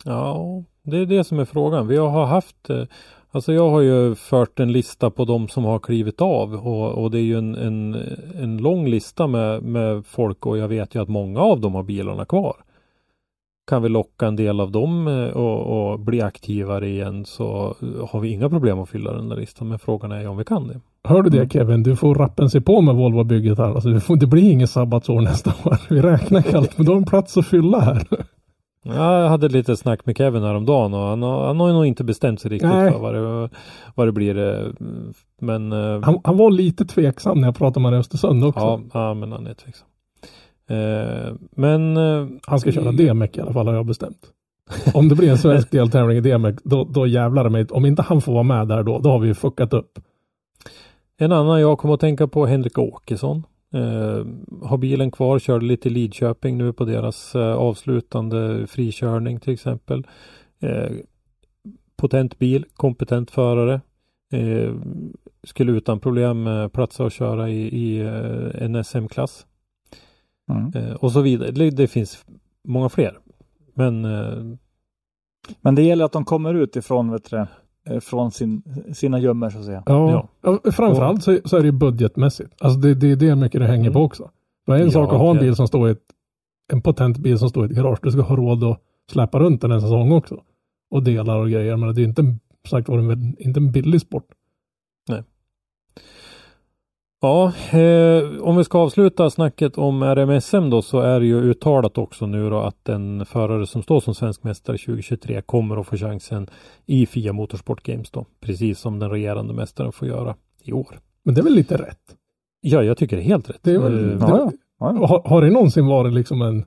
Ja, 0.05 0.63
det 0.83 0.97
är 0.97 1.05
det 1.05 1.23
som 1.23 1.39
är 1.39 1.45
frågan. 1.45 1.87
Vi 1.87 1.97
har 1.97 2.25
haft 2.25 2.69
eh, 2.69 2.85
Alltså 3.33 3.53
jag 3.53 3.69
har 3.69 3.81
ju 3.81 4.15
fört 4.15 4.59
en 4.59 4.71
lista 4.71 5.09
på 5.09 5.25
de 5.25 5.47
som 5.47 5.65
har 5.65 5.79
klivit 5.79 6.21
av 6.21 6.67
och, 6.67 7.03
och 7.03 7.11
det 7.11 7.19
är 7.19 7.23
ju 7.23 7.37
en, 7.37 7.55
en, 7.55 7.95
en 8.35 8.57
lång 8.57 8.87
lista 8.87 9.27
med, 9.27 9.63
med 9.63 10.05
folk 10.05 10.45
och 10.45 10.57
jag 10.57 10.67
vet 10.67 10.95
ju 10.95 11.01
att 11.01 11.09
många 11.09 11.39
av 11.39 11.59
dem 11.59 11.75
har 11.75 11.83
bilarna 11.83 12.25
kvar. 12.25 12.55
Kan 13.67 13.83
vi 13.83 13.89
locka 13.89 14.27
en 14.27 14.35
del 14.35 14.59
av 14.59 14.71
dem 14.71 15.07
eh, 15.07 15.27
och, 15.27 15.91
och 15.91 15.99
bli 15.99 16.21
aktivare 16.21 16.89
igen 16.89 17.25
så 17.25 17.75
har 18.09 18.19
vi 18.19 18.29
inga 18.29 18.49
problem 18.49 18.79
att 18.79 18.89
fylla 18.89 19.13
den 19.13 19.29
där 19.29 19.35
listan. 19.35 19.67
Men 19.67 19.79
frågan 19.79 20.11
är 20.11 20.21
ju 20.21 20.27
om 20.27 20.37
vi 20.37 20.45
kan 20.45 20.67
det. 20.67 20.81
Hör 21.07 21.21
du 21.21 21.29
det 21.29 21.37
Mm. 21.37 21.49
Kevin? 21.49 21.83
Du 21.83 21.95
får 21.95 22.15
rappen 22.15 22.49
sig 22.49 22.61
på 22.61 22.81
med 22.81 22.95
Volvo-bygget 22.95 23.57
här. 23.57 23.73
Alltså, 23.73 23.89
det, 23.89 23.99
får, 23.99 24.15
det 24.15 24.27
blir 24.27 24.51
inget 24.51 24.69
sabbatsår 24.69 25.21
nästa 25.21 25.49
år. 25.65 25.77
Vi 25.89 26.01
räknar 26.01 26.41
kallt, 26.41 26.77
men 26.77 26.85
du 26.85 26.91
har 26.91 26.97
en 26.97 27.05
plats 27.05 27.37
att 27.37 27.45
fylla 27.47 27.79
här. 27.79 28.07
Jag 28.83 29.29
hade 29.29 29.49
lite 29.49 29.77
snack 29.77 30.05
med 30.05 30.17
Kevin 30.17 30.43
häromdagen 30.43 30.93
och 30.93 30.99
han 30.99 31.23
han 31.23 31.59
har 31.59 31.73
nog 31.73 31.85
inte 31.85 32.03
bestämt 32.03 32.41
sig 32.41 32.51
riktigt 32.51 32.69
Nej. 32.69 32.91
för 32.91 32.99
vad 32.99 33.13
det, 33.13 33.49
vad 33.95 34.07
det 34.07 34.11
blir. 34.11 34.37
eh, 34.37 34.67
Men 35.41 35.71
eh, 35.71 36.01
Han, 36.03 36.19
han 36.23 36.37
var 36.37 36.51
lite 36.51 36.85
tveksam 36.85 37.39
när 37.41 37.47
jag 37.47 37.55
pratade 37.55 37.79
med 37.81 37.87
honom 37.87 37.97
i 37.97 37.99
Östersund 37.99 38.43
också. 38.43 38.59
ja, 38.59 38.81
ja, 38.93 39.13
men 39.13 39.31
han 39.31 39.47
är 39.47 39.53
tveksam. 39.53 39.87
Eh, 40.69 41.33
Men 41.55 41.95
Han 42.47 42.59
ska 42.59 42.71
köra 42.71 42.91
DMEC 42.91 43.37
i 43.37 43.41
alla 43.41 43.53
fall 43.53 43.67
har 43.67 43.73
jag 43.73 43.85
bestämt. 43.85 44.17
Om 44.93 45.09
det 45.09 45.15
blir 45.15 45.29
en 45.31 45.37
svensk 45.47 45.71
deltävling 45.71 46.17
i 46.17 46.21
DMEC, 46.21 46.55
då, 46.63 46.83
då 46.83 47.07
jävlar 47.07 47.43
det 47.43 47.49
mig. 47.49 47.65
Om 47.71 47.85
inte 47.85 48.01
han 48.01 48.21
får 48.21 48.33
vara 48.33 48.43
med 48.43 48.67
där 48.67 48.83
då, 48.83 48.99
då 48.99 49.09
har 49.09 49.19
vi 49.19 49.33
fuckat 49.33 49.73
upp. 49.73 49.99
En 51.21 51.31
annan 51.31 51.61
jag 51.61 51.77
kommer 51.77 51.93
att 51.93 51.99
tänka 51.99 52.27
på 52.27 52.45
Henrik 52.45 52.77
Åkesson. 52.77 53.43
Eh, 53.73 54.25
har 54.61 54.77
bilen 54.77 55.11
kvar, 55.11 55.39
körde 55.39 55.65
lite 55.65 55.87
i 55.87 55.91
Lidköping 55.91 56.57
nu 56.57 56.73
på 56.73 56.85
deras 56.85 57.35
eh, 57.35 57.53
avslutande 57.55 58.67
frikörning 58.67 59.39
till 59.39 59.53
exempel. 59.53 60.07
Eh, 60.59 60.91
potent 61.95 62.39
bil, 62.39 62.65
kompetent 62.73 63.31
förare. 63.31 63.81
Eh, 64.33 64.73
skulle 65.43 65.71
utan 65.71 65.99
problem 65.99 66.47
eh, 66.47 66.67
platsa 66.67 67.03
och 67.03 67.11
köra 67.11 67.49
i, 67.49 67.61
i 67.61 67.99
eh, 67.99 68.63
en 68.63 68.83
SM-klass. 68.83 69.45
Mm. 70.51 70.95
Och 70.95 71.11
så 71.11 71.21
vidare. 71.21 71.51
Det, 71.51 71.69
det 71.69 71.87
finns 71.87 72.25
många 72.67 72.89
fler. 72.89 73.19
Men 73.73 74.01
Men 75.61 75.75
det 75.75 75.81
gäller 75.81 76.05
att 76.05 76.11
de 76.11 76.25
kommer 76.25 76.53
ut 76.53 76.75
ifrån, 76.75 77.11
vet 77.11 77.29
du, 77.29 77.45
från 77.99 78.31
sin, 78.31 78.63
sina 78.93 79.19
gömmor 79.19 79.49
så 79.49 79.59
att 79.59 79.65
säga. 79.65 79.83
Ja, 79.85 80.27
ja. 80.41 80.59
framförallt 80.71 81.23
så, 81.23 81.39
så 81.45 81.57
är 81.57 81.59
det 81.61 81.65
ju 81.65 81.71
budgetmässigt. 81.71 82.53
Alltså 82.59 82.79
det, 82.79 82.93
det 82.93 83.11
är 83.11 83.15
det 83.15 83.35
mycket 83.35 83.61
det 83.61 83.67
hänger 83.67 83.81
Mm. 83.83 83.93
på 83.93 83.99
också. 84.01 84.29
Det 84.65 84.71
är 84.71 84.75
en 84.77 84.83
Ja, 84.85 84.91
sak 84.91 85.13
att 85.13 85.19
ha 85.19 85.31
en 85.31 85.37
bil 85.39 85.55
som 85.55 85.67
står 85.67 85.87
i 85.89 85.91
ett, 85.91 86.03
en 86.73 86.81
potent 86.81 87.17
bil 87.17 87.39
som 87.39 87.49
står 87.49 87.63
i 87.67 87.71
ett 87.71 87.77
garage. 87.77 87.99
Du 88.03 88.11
ska 88.11 88.21
ha 88.21 88.35
råd 88.35 88.63
att 88.63 88.79
släppa 89.11 89.39
runt 89.39 89.61
den 89.61 89.71
en 89.71 89.81
säsong 89.81 90.11
också. 90.11 90.41
Och 90.91 91.03
delar 91.03 91.37
och 91.37 91.49
grejer. 91.49 91.77
Men 91.77 91.95
det 91.95 92.01
är 92.01 92.03
inte, 92.03 92.21
en- 92.21 92.39
sagt 92.69 92.89
var, 92.89 93.11
inte 93.41 93.59
en 93.59 93.71
billig 93.71 94.01
sport. 94.01 94.25
Ja, 97.23 97.53
eh, 97.71 98.41
om 98.41 98.57
vi 98.57 98.63
ska 98.63 98.79
avsluta 98.79 99.29
snacket 99.29 99.77
om 99.77 100.03
RMSM 100.03 100.69
då 100.69 100.81
så 100.81 100.99
är 100.99 101.19
det 101.19 101.25
ju 101.25 101.41
uttalat 101.41 101.97
också 101.97 102.25
nu 102.25 102.49
då 102.49 102.59
att 102.59 102.85
den 102.85 103.25
förare 103.25 103.67
som 103.67 103.83
står 103.83 103.99
som 103.99 104.15
svensk 104.15 104.43
mästare 104.43 104.77
2023 104.77 105.41
kommer 105.41 105.77
att 105.77 105.87
få 105.87 105.97
chansen 105.97 106.49
i 106.85 107.05
FIA 107.05 107.33
Motorsport 107.33 107.83
Games 107.83 108.11
då. 108.11 108.25
Precis 108.39 108.79
som 108.79 108.99
den 108.99 109.09
regerande 109.09 109.53
mästaren 109.53 109.91
får 109.91 110.07
göra 110.07 110.35
i 110.63 110.73
år. 110.73 110.99
Men 111.23 111.35
det 111.35 111.41
är 111.41 111.43
väl 111.43 111.53
lite 111.53 111.77
rätt? 111.77 112.15
Ja, 112.61 112.83
jag 112.83 112.97
tycker 112.97 113.15
det 113.17 113.23
är 113.23 113.25
helt 113.25 113.49
rätt. 113.49 113.59
Det 113.61 113.71
är 113.71 113.79
väl, 113.79 114.11
Eh, 114.11 114.17
det, 114.17 114.25
ja, 114.27 114.37
ja. 114.37 114.51
Ja. 114.79 115.07
Har, 115.07 115.21
har 115.29 115.41
det 115.41 115.49
någonsin 115.49 115.85
varit 115.85 116.13
liksom 116.13 116.41
en 116.41 116.65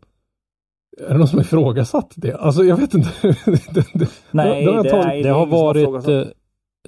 är 0.98 1.12
det 1.12 1.18
någon 1.18 1.28
som 1.28 1.40
ifrågasatt 1.40 2.12
det? 2.16 2.34
Alltså 2.34 2.64
jag 2.64 2.76
vet 2.76 2.94
inte. 2.94 3.10
det, 3.46 3.86
det, 3.94 4.10
Nej, 4.30 4.64
det 4.64 4.72
har 4.72 4.82
det, 4.84 5.06
nej, 5.06 5.22
det 5.22 5.28
har 5.28 5.46
varit 5.46 6.34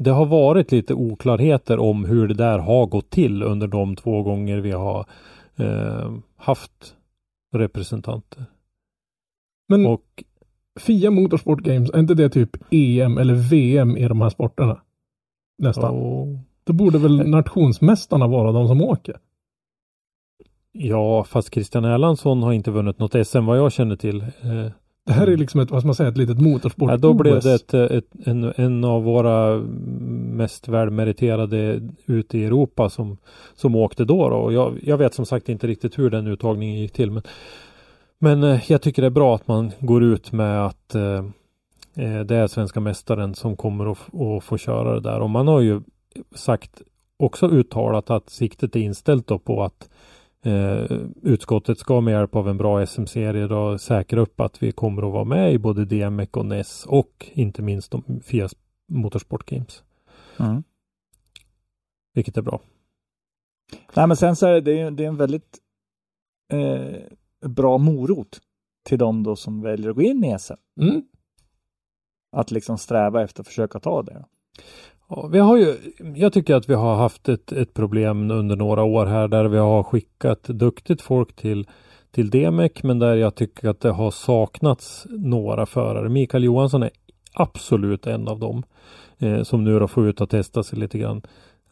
det 0.01 0.11
har 0.11 0.27
varit 0.27 0.73
lite 0.73 0.95
oklarheter 0.95 1.79
om 1.79 2.05
hur 2.05 2.29
det 2.29 2.35
där 2.35 2.59
har 2.59 2.87
gått 2.87 3.11
till 3.11 3.43
under 3.43 3.67
de 3.67 3.97
två 3.97 4.23
gånger 4.23 4.59
vi 4.59 4.71
har 4.71 5.07
eh, 5.57 6.13
haft 6.37 6.95
representanter. 7.53 8.45
Men 9.69 9.87
Och 9.87 10.25
FIA 10.81 11.11
Motorsport 11.11 11.61
Games, 11.61 11.91
är 11.91 11.99
inte 11.99 12.15
det 12.15 12.29
typ 12.29 12.51
EM 12.71 13.19
eller 13.19 13.35
VM 13.35 13.97
i 13.97 14.09
de 14.09 14.21
här 14.21 14.31
sporterna? 14.31 14.81
Nästan. 15.59 15.95
Då 16.65 16.73
borde 16.73 16.99
väl 16.99 17.29
nationsmästarna 17.29 18.27
vara 18.27 18.53
de 18.53 18.69
som 18.69 18.83
åker? 18.83 19.17
ja, 20.79 21.25
fast 21.25 21.55
Christian 21.55 21.85
Erlandsson 21.85 22.43
har 22.43 22.53
inte 22.53 22.71
vunnit 22.71 22.99
något 22.99 23.27
SM 23.27 23.45
vad 23.45 23.59
jag 23.59 23.73
känner 23.73 23.97
till. 23.97 24.21
Eh, 24.21 24.73
Det 25.07 25.13
här 25.13 25.27
är 25.27 25.37
liksom 25.37 25.61
ett, 25.61 25.71
vad 25.71 25.81
ska 25.81 25.87
man 25.87 25.95
säga, 25.95 26.09
ett 26.09 26.17
litet 26.17 26.41
motorsport 26.41 26.91
ja, 26.91 26.97
då 26.97 27.15
blev 27.15 27.41
det 27.41 27.55
ett, 27.55 27.75
ett, 27.75 28.07
en, 28.25 28.53
en 28.57 28.85
av 28.85 29.03
våra 29.03 29.57
mest 30.37 30.69
välmeriterade 30.69 31.81
ute 32.07 32.39
i 32.39 32.45
Europa 32.45 32.91
som, 32.91 33.17
som 33.55 33.77
åkte 33.77 34.05
då. 34.05 34.29
då. 34.29 34.37
Och 34.37 34.53
jag, 34.53 34.79
jag 34.83 34.99
vet 34.99 35.15
som 35.15 35.27
sagt 35.27 35.49
inte 35.49 35.67
riktigt 35.67 35.99
hur 35.99 36.11
den 36.11 36.27
uttagningen 36.27 36.81
gick 36.81 36.93
till. 36.93 37.11
Men, 37.11 37.23
men 38.19 38.43
eh, 38.43 38.71
jag 38.71 38.83
tycker 38.83 39.03
det 39.03 39.07
är 39.07 39.11
bra 39.11 39.35
att 39.35 39.49
man 39.49 39.73
går 39.81 40.03
ut 40.05 40.33
med 40.33 40.67
att 40.67 40.95
eh, 40.95 41.25
eh, 41.95 42.21
det 42.21 42.37
är 42.37 42.47
svenska 42.47 42.81
mästaren 42.81 43.35
som 43.35 43.57
kommer 43.57 43.93
att, 43.93 44.15
att 44.15 44.45
få 44.45 44.59
köra 44.59 44.95
det 44.95 45.01
där. 45.01 45.21
Och 45.21 45.31
man 45.31 45.49
har 45.49 45.61
ju 45.61 45.81
sagt 46.35 46.83
också 47.17 47.49
uttalat 47.49 48.11
att 48.11 48.31
siktet 48.31 48.77
är 48.77 48.81
inställt 48.81 49.45
på 49.45 49.63
att 49.65 49.89
eh, 50.47 50.99
utskottet 51.23 51.79
ska 51.79 52.01
med 52.01 52.13
hjälp 52.13 52.37
av 52.37 52.49
en 52.49 52.57
bra 52.57 52.87
SM-serie 52.87 53.47
då 53.47 53.79
säkra 53.79 54.21
upp 54.21 54.41
att 54.41 54.63
vi 54.63 54.73
kommer 54.73 55.03
att 55.07 55.13
vara 55.13 55.25
med 55.25 55.53
i 55.53 55.59
både 55.59 55.85
DMEC 55.85 56.29
och 56.33 56.47
NES 56.47 56.87
och 56.87 57.31
inte 57.33 57.63
minst 57.63 57.91
de 57.91 58.21
FIA 58.25 58.49
Motorsport 58.89 59.45
Games. 59.45 59.83
Mm. 60.39 60.63
Vilket 62.15 62.37
är 62.37 62.43
bra. 62.43 62.61
Nej, 63.95 64.07
men 64.07 64.17
sen 64.17 64.37
så 64.37 64.47
är 64.47 64.61
det, 64.61 64.91
det 64.91 65.05
är, 65.05 65.09
en 65.09 65.17
väldigt 65.17 65.59
eh, 66.53 67.49
bra 67.49 67.79
morot 67.79 68.41
till 68.85 68.99
de 68.99 69.23
då 69.23 69.37
som 69.37 69.63
väljer 69.63 69.91
att 69.91 69.97
gå 69.97 70.03
in 70.03 70.25
i 70.25 70.39
SM. 70.39 70.53
Mm. 70.81 71.03
Att 72.33 72.51
liksom 72.51 72.79
sträva 72.79 73.23
efter 73.23 73.41
att 73.41 73.47
försöka 73.47 73.81
ta 73.81 74.03
det. 74.03 74.25
Ja, 75.09 75.27
vi 75.27 75.39
har 75.39 75.57
ju, 75.57 75.77
jag 76.15 76.33
tycker 76.33 76.55
att 76.55 76.69
vi 76.69 76.75
har 76.75 76.97
haft 76.97 77.29
ett, 77.29 77.53
ett 77.53 77.75
problem 77.75 78.31
under 78.31 78.57
några 78.57 78.83
år 78.83 79.07
här 79.07 79.29
där 79.29 79.45
vi 79.45 79.59
har 79.59 79.83
skickat 79.83 80.43
duktigt 80.43 81.03
folk 81.03 81.37
till, 81.37 81.67
till 82.11 82.31
Demek 82.31 82.83
men 82.83 82.99
där 82.99 83.17
jag 83.17 83.35
tycker 83.35 83.69
att 83.69 83.81
det 83.81 83.91
har 83.91 84.11
saknats 84.11 85.07
några 85.11 85.67
förare. 85.67 86.09
Mikael 86.09 86.45
Johansson 86.45 86.83
är 86.83 86.91
absolut 87.35 88.07
en 88.07 88.29
av 88.29 88.39
dem 88.39 88.63
eh, 89.19 89.43
som 89.43 89.65
nu 89.65 89.79
då 89.79 89.89
får 89.89 90.09
ut 90.09 90.21
och 90.21 90.31
testa 90.31 90.63
sig 90.63 90.79
lite 90.79 90.99
grann. 90.99 91.23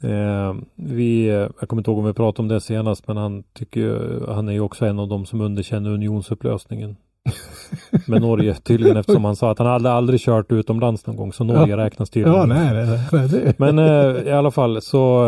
Eh, 0.00 0.54
vi, 0.74 1.26
jag 1.60 1.68
kommer 1.68 1.80
inte 1.80 1.90
ihåg 1.90 1.98
om 1.98 2.06
vi 2.06 2.12
pratade 2.12 2.42
om 2.42 2.48
det 2.48 2.60
senast 2.60 3.08
men 3.08 3.16
han 3.16 3.42
tycker 3.42 3.80
ju, 3.80 4.26
han 4.26 4.48
är 4.48 4.52
ju 4.52 4.60
också 4.60 4.86
en 4.86 4.98
av 4.98 5.08
dem 5.08 5.26
som 5.26 5.40
underkänner 5.40 5.90
unionsupplösningen 5.90 6.96
med 8.06 8.20
Norge 8.20 8.54
tydligen 8.54 8.96
eftersom 8.96 9.24
han 9.24 9.36
sa 9.36 9.50
att 9.50 9.58
han 9.58 9.66
hade 9.66 9.92
aldrig 9.92 10.20
kört 10.20 10.52
utomlands 10.52 11.06
någon 11.06 11.16
gång 11.16 11.32
så 11.32 11.44
Norge 11.44 11.76
räknas 11.76 12.10
tydligen. 12.10 12.38
Ja, 12.38 12.46
nej, 12.46 12.86
nej, 12.86 13.00
nej 13.12 13.28
det 13.28 13.58
Men 13.58 13.78
eh, 13.78 14.22
i 14.28 14.30
alla 14.30 14.50
fall 14.50 14.82
så 14.82 15.24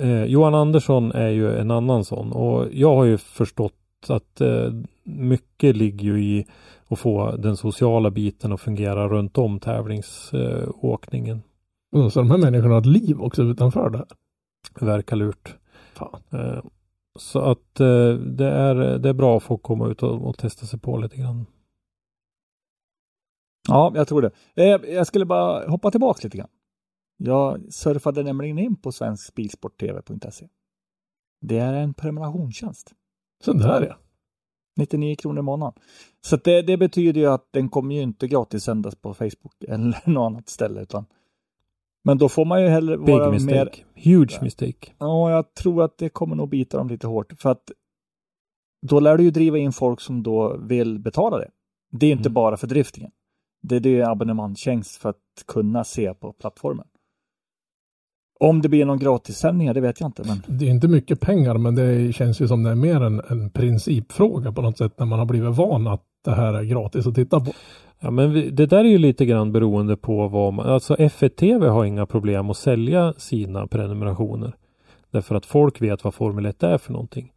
eh, 0.00 0.24
Johan 0.24 0.54
Andersson 0.54 1.12
är 1.12 1.28
ju 1.28 1.58
en 1.58 1.70
annan 1.70 2.04
sån 2.04 2.32
och 2.32 2.66
jag 2.72 2.94
har 2.94 3.04
ju 3.04 3.18
förstått 3.18 3.74
att 4.08 4.40
eh, 4.40 4.72
mycket 5.04 5.76
ligger 5.76 6.04
ju 6.04 6.24
i 6.24 6.46
att 6.88 6.98
få 6.98 7.36
den 7.36 7.56
sociala 7.56 8.10
biten 8.10 8.52
att 8.52 8.60
fungera 8.60 9.08
runt 9.08 9.38
om 9.38 9.60
tävlingsåkningen. 9.60 11.42
Så 12.10 12.20
de 12.20 12.30
här 12.30 12.38
människorna 12.38 12.74
har 12.74 12.80
ett 12.80 12.86
liv 12.86 13.20
också 13.20 13.42
utanför 13.42 13.90
det 13.90 13.98
här. 13.98 14.06
Verkar 14.86 15.16
lurt. 15.16 15.54
Fan. 15.94 16.20
Så 17.18 17.40
att 17.40 17.80
eh, 17.80 18.14
det, 18.14 18.46
är, 18.46 18.98
det 18.98 19.08
är 19.08 19.12
bra 19.12 19.36
att 19.36 19.42
få 19.42 19.58
komma 19.58 19.88
ut 19.88 20.02
och, 20.02 20.28
och 20.28 20.38
testa 20.38 20.66
sig 20.66 20.78
på 20.78 20.96
lite 20.96 21.16
grann. 21.16 21.46
Ja, 23.68 23.92
jag 23.94 24.08
tror 24.08 24.22
det. 24.22 24.30
Eh, 24.54 24.94
jag 24.94 25.06
skulle 25.06 25.24
bara 25.24 25.68
hoppa 25.68 25.90
tillbaka 25.90 26.20
lite 26.22 26.36
grann. 26.38 26.50
Jag 27.16 27.72
surfade 27.72 28.22
nämligen 28.22 28.58
in 28.58 28.76
på 28.76 28.92
svenskbilsporttv.se. 28.92 30.48
Det 31.40 31.58
är 31.58 31.72
en 31.72 31.94
prenumerationstjänst. 31.94 32.94
Så 33.44 33.52
där 33.52 33.82
ja. 33.82 33.96
99 34.76 35.16
kronor 35.16 35.38
i 35.38 35.42
månaden. 35.42 35.82
Så 36.20 36.36
det, 36.36 36.62
det 36.62 36.76
betyder 36.76 37.20
ju 37.20 37.26
att 37.26 37.48
den 37.52 37.68
kommer 37.68 37.94
ju 37.94 38.00
inte 38.00 38.28
gratis 38.28 38.64
sändas 38.64 38.94
på 38.94 39.14
Facebook 39.14 39.64
eller 39.68 40.02
något 40.10 40.26
annat 40.26 40.48
ställe 40.48 40.82
utan 40.82 41.06
men 42.04 42.18
då 42.18 42.28
får 42.28 42.44
man 42.44 42.62
ju 42.62 42.68
hellre 42.68 42.98
Big 42.98 43.14
vara 43.14 43.30
mistake. 43.30 43.54
mer 43.54 43.70
Huge 44.04 44.38
mistake. 44.42 44.92
Ja, 44.98 45.30
jag 45.30 45.54
tror 45.54 45.82
att 45.84 45.98
det 45.98 46.08
kommer 46.08 46.36
nog 46.36 46.48
bita 46.48 46.76
dem 46.78 46.88
lite 46.88 47.06
hårt 47.06 47.32
för 47.38 47.50
att 47.50 47.70
då 48.86 49.00
lär 49.00 49.16
du 49.16 49.24
ju 49.24 49.30
driva 49.30 49.58
in 49.58 49.72
folk 49.72 50.00
som 50.00 50.22
då 50.22 50.56
vill 50.56 50.98
betala 50.98 51.38
det. 51.38 51.48
Det 51.92 52.06
är 52.06 52.10
inte 52.12 52.28
Mm. 52.28 52.34
bara 52.34 52.56
för 52.56 52.66
driftingen. 52.66 53.10
Det, 53.62 53.78
det 53.78 54.00
är 54.00 54.10
abonnemangstjänst 54.10 54.96
för 54.96 55.08
att 55.10 55.16
kunna 55.46 55.84
se 55.84 56.14
på 56.14 56.32
plattformen. 56.32 56.86
Om 58.40 58.62
det 58.62 58.68
blir 58.68 58.84
någon 58.84 58.98
gratissändningar, 58.98 59.74
det 59.74 59.80
vet 59.80 60.00
jag 60.00 60.08
inte. 60.08 60.22
Men 60.26 60.42
Det 60.58 60.66
är 60.66 60.70
inte 60.70 60.88
mycket 60.88 61.20
pengar 61.20 61.58
men 61.58 61.74
det 61.74 62.12
känns 62.14 62.40
ju 62.40 62.48
som 62.48 62.62
det 62.62 62.70
är 62.70 62.74
mer 62.74 63.00
en, 63.00 63.20
en 63.28 63.50
principfråga 63.50 64.52
på 64.52 64.62
något 64.62 64.78
sätt 64.78 64.98
när 64.98 65.06
man 65.06 65.18
har 65.18 65.26
blivit 65.26 65.56
van 65.56 65.86
att 65.86 66.04
det 66.24 66.34
här 66.34 66.54
är 66.54 66.62
gratis 66.64 67.06
att 67.06 67.14
titta 67.14 67.40
på. 67.40 67.52
Ja 68.00 68.10
men 68.10 68.32
vi, 68.32 68.50
det 68.50 68.66
där 68.66 68.78
är 68.84 68.88
ju 68.88 68.98
lite 68.98 69.26
grann 69.26 69.52
beroende 69.52 69.96
på 69.96 70.28
vad 70.28 70.52
man, 70.52 70.66
alltså 70.66 70.94
F1 70.94 71.28
TV 71.28 71.68
har 71.68 71.84
inga 71.84 72.06
problem 72.06 72.50
att 72.50 72.56
sälja 72.56 73.14
sina 73.16 73.66
prenumerationer. 73.66 74.52
Därför 75.10 75.34
att 75.34 75.46
folk 75.46 75.82
vet 75.82 76.04
vad 76.04 76.14
Formel 76.14 76.46
1 76.46 76.62
är 76.62 76.78
för 76.78 76.92
någonting. 76.92 77.32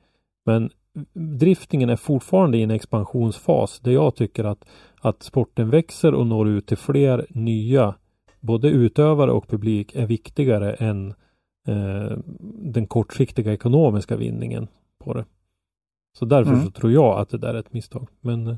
Men 0.45 0.69
driftingen 1.13 1.89
är 1.89 1.95
fortfarande 1.95 2.57
i 2.57 2.63
en 2.63 2.71
expansionsfas 2.71 3.79
där 3.79 3.91
jag 3.91 4.15
tycker 4.15 4.43
att, 4.43 4.65
att 5.01 5.23
sporten 5.23 5.69
växer 5.69 6.13
och 6.13 6.27
når 6.27 6.47
ut 6.47 6.67
till 6.67 6.77
fler 6.77 7.25
nya 7.29 7.95
både 8.39 8.69
utövare 8.69 9.31
och 9.31 9.47
publik 9.47 9.95
är 9.95 10.05
viktigare 10.05 10.73
än 10.73 11.13
eh, 11.67 12.17
den 12.53 12.87
kortsiktiga 12.87 13.53
ekonomiska 13.53 14.15
vinningen 14.15 14.67
på 15.03 15.13
det. 15.13 15.25
Så 16.17 16.25
därför 16.25 16.51
Mm. 16.51 16.65
så 16.65 16.71
tror 16.71 16.91
jag 16.91 17.19
att 17.19 17.29
det 17.29 17.37
där 17.37 17.53
är 17.53 17.59
ett 17.59 17.73
misstag. 17.73 18.07
Men 18.21 18.47
eh, 18.47 18.55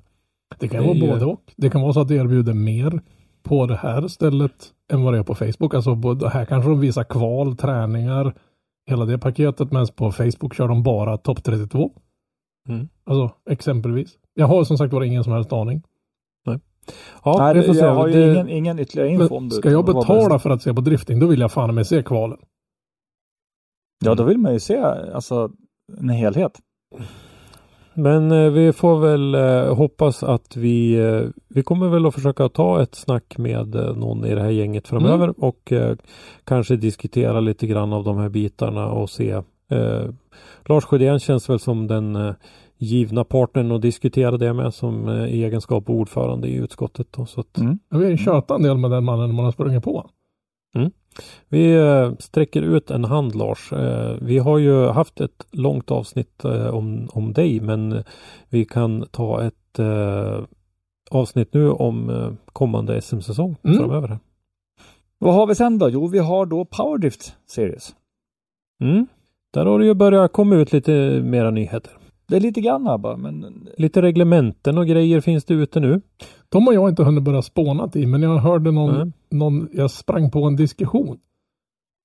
Det 0.60 0.68
kan 0.68 0.82
Det 0.82 0.88
vara 0.88 0.98
ju- 0.98 1.08
både 1.08 1.26
och. 1.26 1.54
Det 1.58 1.70
kan 1.70 1.82
vara 1.82 1.94
så 1.94 2.00
att 2.02 2.08
det 2.08 2.16
erbjuder 2.16 2.54
mer 2.54 3.02
på 3.44 3.66
det 3.66 3.76
här 3.76 4.08
stället 4.08 4.72
än 4.94 5.04
vad 5.04 5.14
det 5.14 5.20
är 5.20 5.24
på 5.24 5.36
Facebook. 5.36 5.74
Alltså 5.74 5.96
både, 5.96 6.30
här 6.30 6.46
kanske 6.46 6.70
de 6.70 6.80
visar 6.80 7.04
kval, 7.04 7.58
träningar, 7.58 8.34
hela 8.90 9.06
det 9.06 9.18
paketet. 9.18 9.72
Men 9.72 9.88
på 9.88 10.12
Facebook 10.12 10.54
kör 10.54 10.68
de 10.68 10.84
bara 10.84 11.18
topp 11.18 11.44
32. 11.44 11.92
Mm. 12.70 12.88
Alltså 13.04 13.36
exempelvis. 13.50 14.18
Jag 14.34 14.48
har 14.48 14.64
som 14.64 14.78
sagt 14.78 14.94
var 14.94 15.04
ingen 15.04 15.24
som 15.24 15.34
helst 15.34 15.54
aning. 15.54 15.82
ja, 17.24 17.38
Nej, 17.40 17.54
det, 17.54 17.74
se. 17.74 17.80
jag 17.80 17.96
har 17.96 18.08
ju 18.08 18.32
ingen, 18.34 18.50
ingen 18.50 18.80
ytterligare 18.80 19.10
info 19.10 19.36
om 19.36 19.50
det. 19.50 19.56
ska 19.56 19.72
jag 19.72 19.86
betala 19.86 20.40
för 20.40 20.50
att 20.50 20.62
se 20.62 20.74
på 20.74 20.82
drifting 20.82 21.20
då 21.20 21.28
vill 21.28 21.40
jag 21.40 21.52
fan 21.52 21.76
med 21.76 21.88
se 21.88 22.04
kvalen. 22.04 22.38
Ja, 24.06 24.16
då 24.16 24.24
vill 24.24 24.38
man 24.38 24.54
ju 24.54 24.60
se 24.60 24.78
alltså 25.14 25.52
en 26.00 26.10
helhet. 26.10 26.60
Men 27.94 28.32
eh, 28.32 28.52
vi 28.52 28.74
får 28.74 29.00
väl 29.00 29.36
eh, 29.36 29.76
hoppas 29.76 30.24
att 30.24 30.56
vi, 30.58 30.94
eh, 30.94 31.22
vi 31.48 31.64
kommer 31.64 31.88
väl 31.88 32.06
att 32.06 32.14
försöka 32.14 32.50
ta 32.50 32.82
ett 32.82 32.96
snack 32.96 33.38
med 33.38 33.76
eh, 33.76 33.96
någon 33.96 34.26
i 34.26 34.36
det 34.36 34.42
här 34.42 34.50
gänget 34.50 34.88
framöver 34.88 35.34
och 35.38 35.72
eh, 35.72 35.96
kanske 36.44 36.76
diskutera 36.76 37.40
lite 37.40 37.68
grann 37.68 37.94
av 37.94 38.04
de 38.04 38.18
här 38.18 38.30
bitarna 38.30 38.88
och 38.88 39.10
se. 39.10 39.32
Eh, 39.72 40.10
Lars 40.66 40.84
Sjödén 40.84 41.20
känns 41.20 41.50
väl 41.50 41.60
som 41.60 41.88
den 41.88 42.16
eh, 42.16 42.34
givna 42.78 43.24
partnern 43.24 43.72
att 43.72 43.82
diskutera 43.82 44.38
det 44.38 44.54
med 44.54 44.74
som 44.74 45.08
eh, 45.08 45.26
i 45.26 45.44
egenskap 45.44 45.90
ordförande 45.90 46.48
i 46.48 46.56
utskottet. 46.56 47.08
Då, 47.12 47.26
så 47.26 47.40
att 47.40 47.58
Mm. 47.58 47.80
Jag 47.90 48.00
vill 48.00 48.10
ju 48.10 48.18
tjöta 48.18 48.56
en 48.56 48.64
del 48.64 48.78
med 48.78 48.92
den 48.92 49.04
mannen 49.04 49.36
man 49.36 49.46
har 49.46 49.52
sprungit 49.52 49.84
på. 49.84 50.10
Vi 51.50 51.74
eh, 51.74 52.12
sträcker 52.20 52.62
ut 52.62 52.92
en 52.92 53.04
hand 53.06 53.36
Lars. 53.36 53.74
Eh, 53.74 54.16
vi 54.22 54.38
har 54.38 54.58
ju 54.58 54.88
haft 54.88 55.22
ett 55.22 55.46
långt 55.52 55.92
avsnitt 55.92 56.46
eh, 56.46 56.68
om, 56.68 57.10
om 57.14 57.34
dig 57.34 57.60
men 57.60 58.04
vi 58.50 58.66
kan 58.66 59.06
ta 59.12 59.44
ett 59.44 59.54
avsnitt 61.12 61.54
nu 61.54 61.70
om 61.72 62.38
kommande 62.46 63.02
SM-säsong 63.02 63.56
Mm. 63.64 63.78
framöver. 63.78 64.20
Vad 65.18 65.34
har 65.34 65.48
vi 65.48 65.56
sen 65.56 65.80
då? 65.80 65.90
Jo, 65.90 66.08
vi 66.08 66.20
har 66.20 66.46
då 66.46 66.66
Powerdrift 66.66 67.36
Series. 67.46 67.96
Mm. 68.82 69.08
Där 69.54 69.66
har 69.66 69.80
det 69.80 69.86
ju 69.86 69.94
börjat 69.94 70.32
komma 70.34 70.56
ut 70.56 70.72
lite 70.74 71.22
mera 71.24 71.52
nyheter. 71.52 71.92
Det 72.34 72.38
är 72.38 72.42
lite 72.42 72.62
grann 72.62 73.02
bara, 73.02 73.18
men 73.18 73.68
Lite 73.78 74.02
reglementen 74.02 74.78
och 74.78 74.88
grejer 74.88 75.22
finns 75.22 75.46
det 75.46 75.54
ute 75.54 75.80
nu. 75.80 76.02
De 76.50 76.68
har 76.68 76.74
jag 76.74 76.90
inte 76.90 77.04
hunnit 77.04 77.24
börja 77.24 77.42
spåna 77.42 77.90
i 77.94 78.06
men 78.06 78.22
jag 78.24 78.38
hörde 78.38 78.72
någon, 78.72 78.96
Mm. 78.96 79.14
någon, 79.32 79.70
jag 79.74 79.92
sprang 79.92 80.32
på 80.32 80.44
en 80.44 80.56
diskussion. 80.56 81.18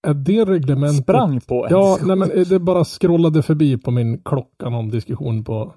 är 0.07 0.15
det 0.15 0.45
reglementet? 0.45 1.03
Sprang 1.03 1.41
på 1.41 1.65
en. 1.67 1.71
Ja, 1.73 1.99
nej 2.07 2.17
men 2.17 2.31
det 2.49 2.59
bara 2.59 2.85
scrollade 2.85 3.43
förbi 3.43 3.79
på 3.79 3.91
min 3.91 4.19
klocka 4.25 4.69
någon 4.69 4.89
diskussion 4.89 5.45
på 5.45 5.75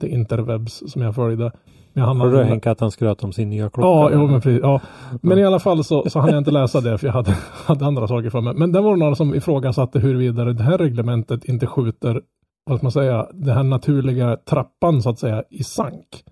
det 0.00 0.08
interwebs 0.08 0.82
som 0.92 1.02
jag 1.02 1.14
följde. 1.14 1.52
Jag 1.92 2.14
Hörde 2.14 2.38
du 2.38 2.44
Henke 2.44 2.70
att 2.70 2.80
han 2.80 2.90
skröt 2.90 3.24
om 3.24 3.32
sin 3.32 3.50
nya 3.50 3.70
klocka? 3.70 3.88
Ja, 3.88 4.10
jo, 4.12 4.26
men 4.26 4.40
precis. 4.40 4.60
Ja. 4.62 4.80
Men 5.22 5.38
i 5.38 5.44
alla 5.44 5.58
fall 5.58 5.84
så, 5.84 6.10
så 6.10 6.20
hann 6.20 6.30
jag 6.30 6.38
inte 6.38 6.50
läsa 6.50 6.80
det 6.80 6.98
för 6.98 7.06
jag 7.06 7.14
hade, 7.14 7.30
hade 7.66 7.86
andra 7.86 8.08
saker 8.08 8.30
för 8.30 8.40
mig. 8.40 8.54
Men 8.56 8.72
det 8.72 8.80
var 8.80 8.96
några 8.96 9.14
som 9.14 9.34
ifrågasatte 9.34 9.98
huruvida 9.98 10.44
det 10.44 10.62
här 10.62 10.78
reglementet 10.78 11.44
inte 11.44 11.66
skjuter, 11.66 12.22
vad 12.66 12.78
ska 12.78 12.84
man 12.84 12.92
säga, 12.92 13.28
den 13.32 13.56
här 13.56 13.62
naturliga 13.62 14.36
trappan 14.36 15.02
så 15.02 15.10
att 15.10 15.18
säga 15.18 15.44
i 15.50 15.64
sank. 15.64 16.24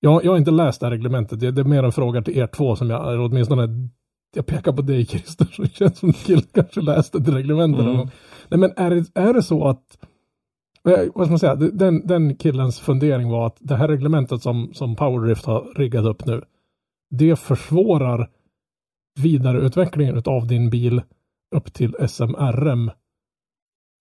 Jag, 0.00 0.24
jag 0.24 0.30
har 0.30 0.38
inte 0.38 0.50
läst 0.50 0.80
det 0.80 0.86
här 0.86 0.90
reglementet. 0.90 1.40
Det, 1.40 1.50
det 1.50 1.60
är 1.60 1.64
mer 1.64 1.82
en 1.82 1.92
fråga 1.92 2.22
till 2.22 2.38
er 2.38 2.46
två 2.46 2.76
som 2.76 2.90
jag, 2.90 3.08
eller 3.08 3.20
åtminstone 3.20 3.68
jag 4.34 4.46
pekar 4.46 4.72
på 4.72 4.82
dig 4.82 5.06
Christer, 5.06 5.44
så 5.52 5.62
det 5.62 5.74
känns 5.74 5.98
som 5.98 6.10
att 6.10 6.16
killen 6.16 6.48
kanske 6.54 6.80
läste 6.80 7.18
det 7.18 7.32
reglementet 7.32 7.80
Mm. 7.80 8.08
Nej 8.48 8.60
men 8.60 8.72
är 8.76 8.90
det, 8.90 9.06
är 9.14 9.34
det 9.34 9.42
så 9.42 9.68
att 9.68 9.98
Eh, 10.88 11.04
vad 11.14 11.26
ska 11.26 11.30
man 11.30 11.38
säga, 11.38 11.54
den, 11.54 12.06
den 12.06 12.36
killens 12.36 12.80
fundering 12.80 13.30
var 13.30 13.46
att 13.46 13.56
det 13.60 13.76
här 13.76 13.88
reglementet 13.88 14.42
som, 14.42 14.74
som 14.74 14.96
Powerdrift 14.96 15.44
har 15.44 15.72
riggat 15.76 16.04
upp 16.04 16.26
nu, 16.26 16.42
det 17.10 17.36
försvårar 17.36 18.30
vidareutvecklingen 19.20 20.22
av 20.26 20.46
din 20.46 20.70
bil 20.70 21.02
upp 21.54 21.72
till 21.72 21.96
SMRM. 22.08 22.90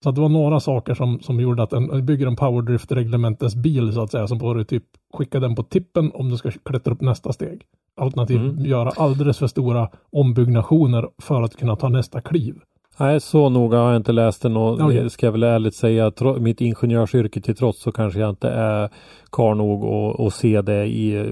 Så 0.04 0.10
att 0.10 0.16
det 0.16 0.22
var 0.22 0.30
några 0.30 0.60
saker 0.60 0.94
som, 0.94 1.20
som 1.20 1.40
gjorde 1.40 1.64
att 1.64 1.74
en, 1.74 2.06
bygger 2.06 2.28
en 2.28 2.36
Powerdrift-reglementets 2.36 3.56
bil 3.56 3.94
så 3.94 4.02
att 4.02 4.12
säga, 4.12 4.28
som 4.28 4.40
får 4.40 4.56
du 4.56 4.64
typ 4.64 4.84
skicka 5.14 5.40
den 5.40 5.56
på 5.56 5.64
tippen 5.64 6.12
om 6.14 6.30
du 6.30 6.38
ska 6.38 6.52
klättra 6.52 6.94
upp 6.94 7.02
nästa 7.02 7.34
steg. 7.34 7.62
Alternativt 8.02 8.40
Mm. 8.42 8.66
göra 8.66 8.90
alldeles 8.90 9.38
för 9.38 9.48
stora 9.48 9.90
ombyggnationer 10.12 11.10
för 11.22 11.42
att 11.42 11.56
kunna 11.56 11.76
ta 11.76 11.90
nästa 11.90 12.22
kliv. 12.22 12.56
Nej, 13.00 13.20
så 13.20 13.50
noga 13.50 13.78
har 13.78 13.88
jag 13.88 13.96
inte 13.96 14.12
läst 14.12 14.42
den 14.42 14.58
och 14.58 14.92
det 14.94 15.10
ska 15.10 15.26
jag 15.28 15.32
väl 15.32 15.44
ärligt 15.44 15.76
säga, 15.76 16.12
tro, 16.12 16.40
mitt 16.40 16.62
ingenjörsyrke 16.62 17.42
till 17.42 17.56
trots 17.56 17.82
så 17.82 17.92
kanske 17.92 18.20
jag 18.20 18.30
inte 18.30 18.50
är 18.50 18.90
karl 19.30 19.58
nog 19.58 19.84
att- 19.86 20.20
att 20.20 20.34
se 20.34 20.62
det 20.62 20.86
i 20.86 21.16
eh, 21.16 21.26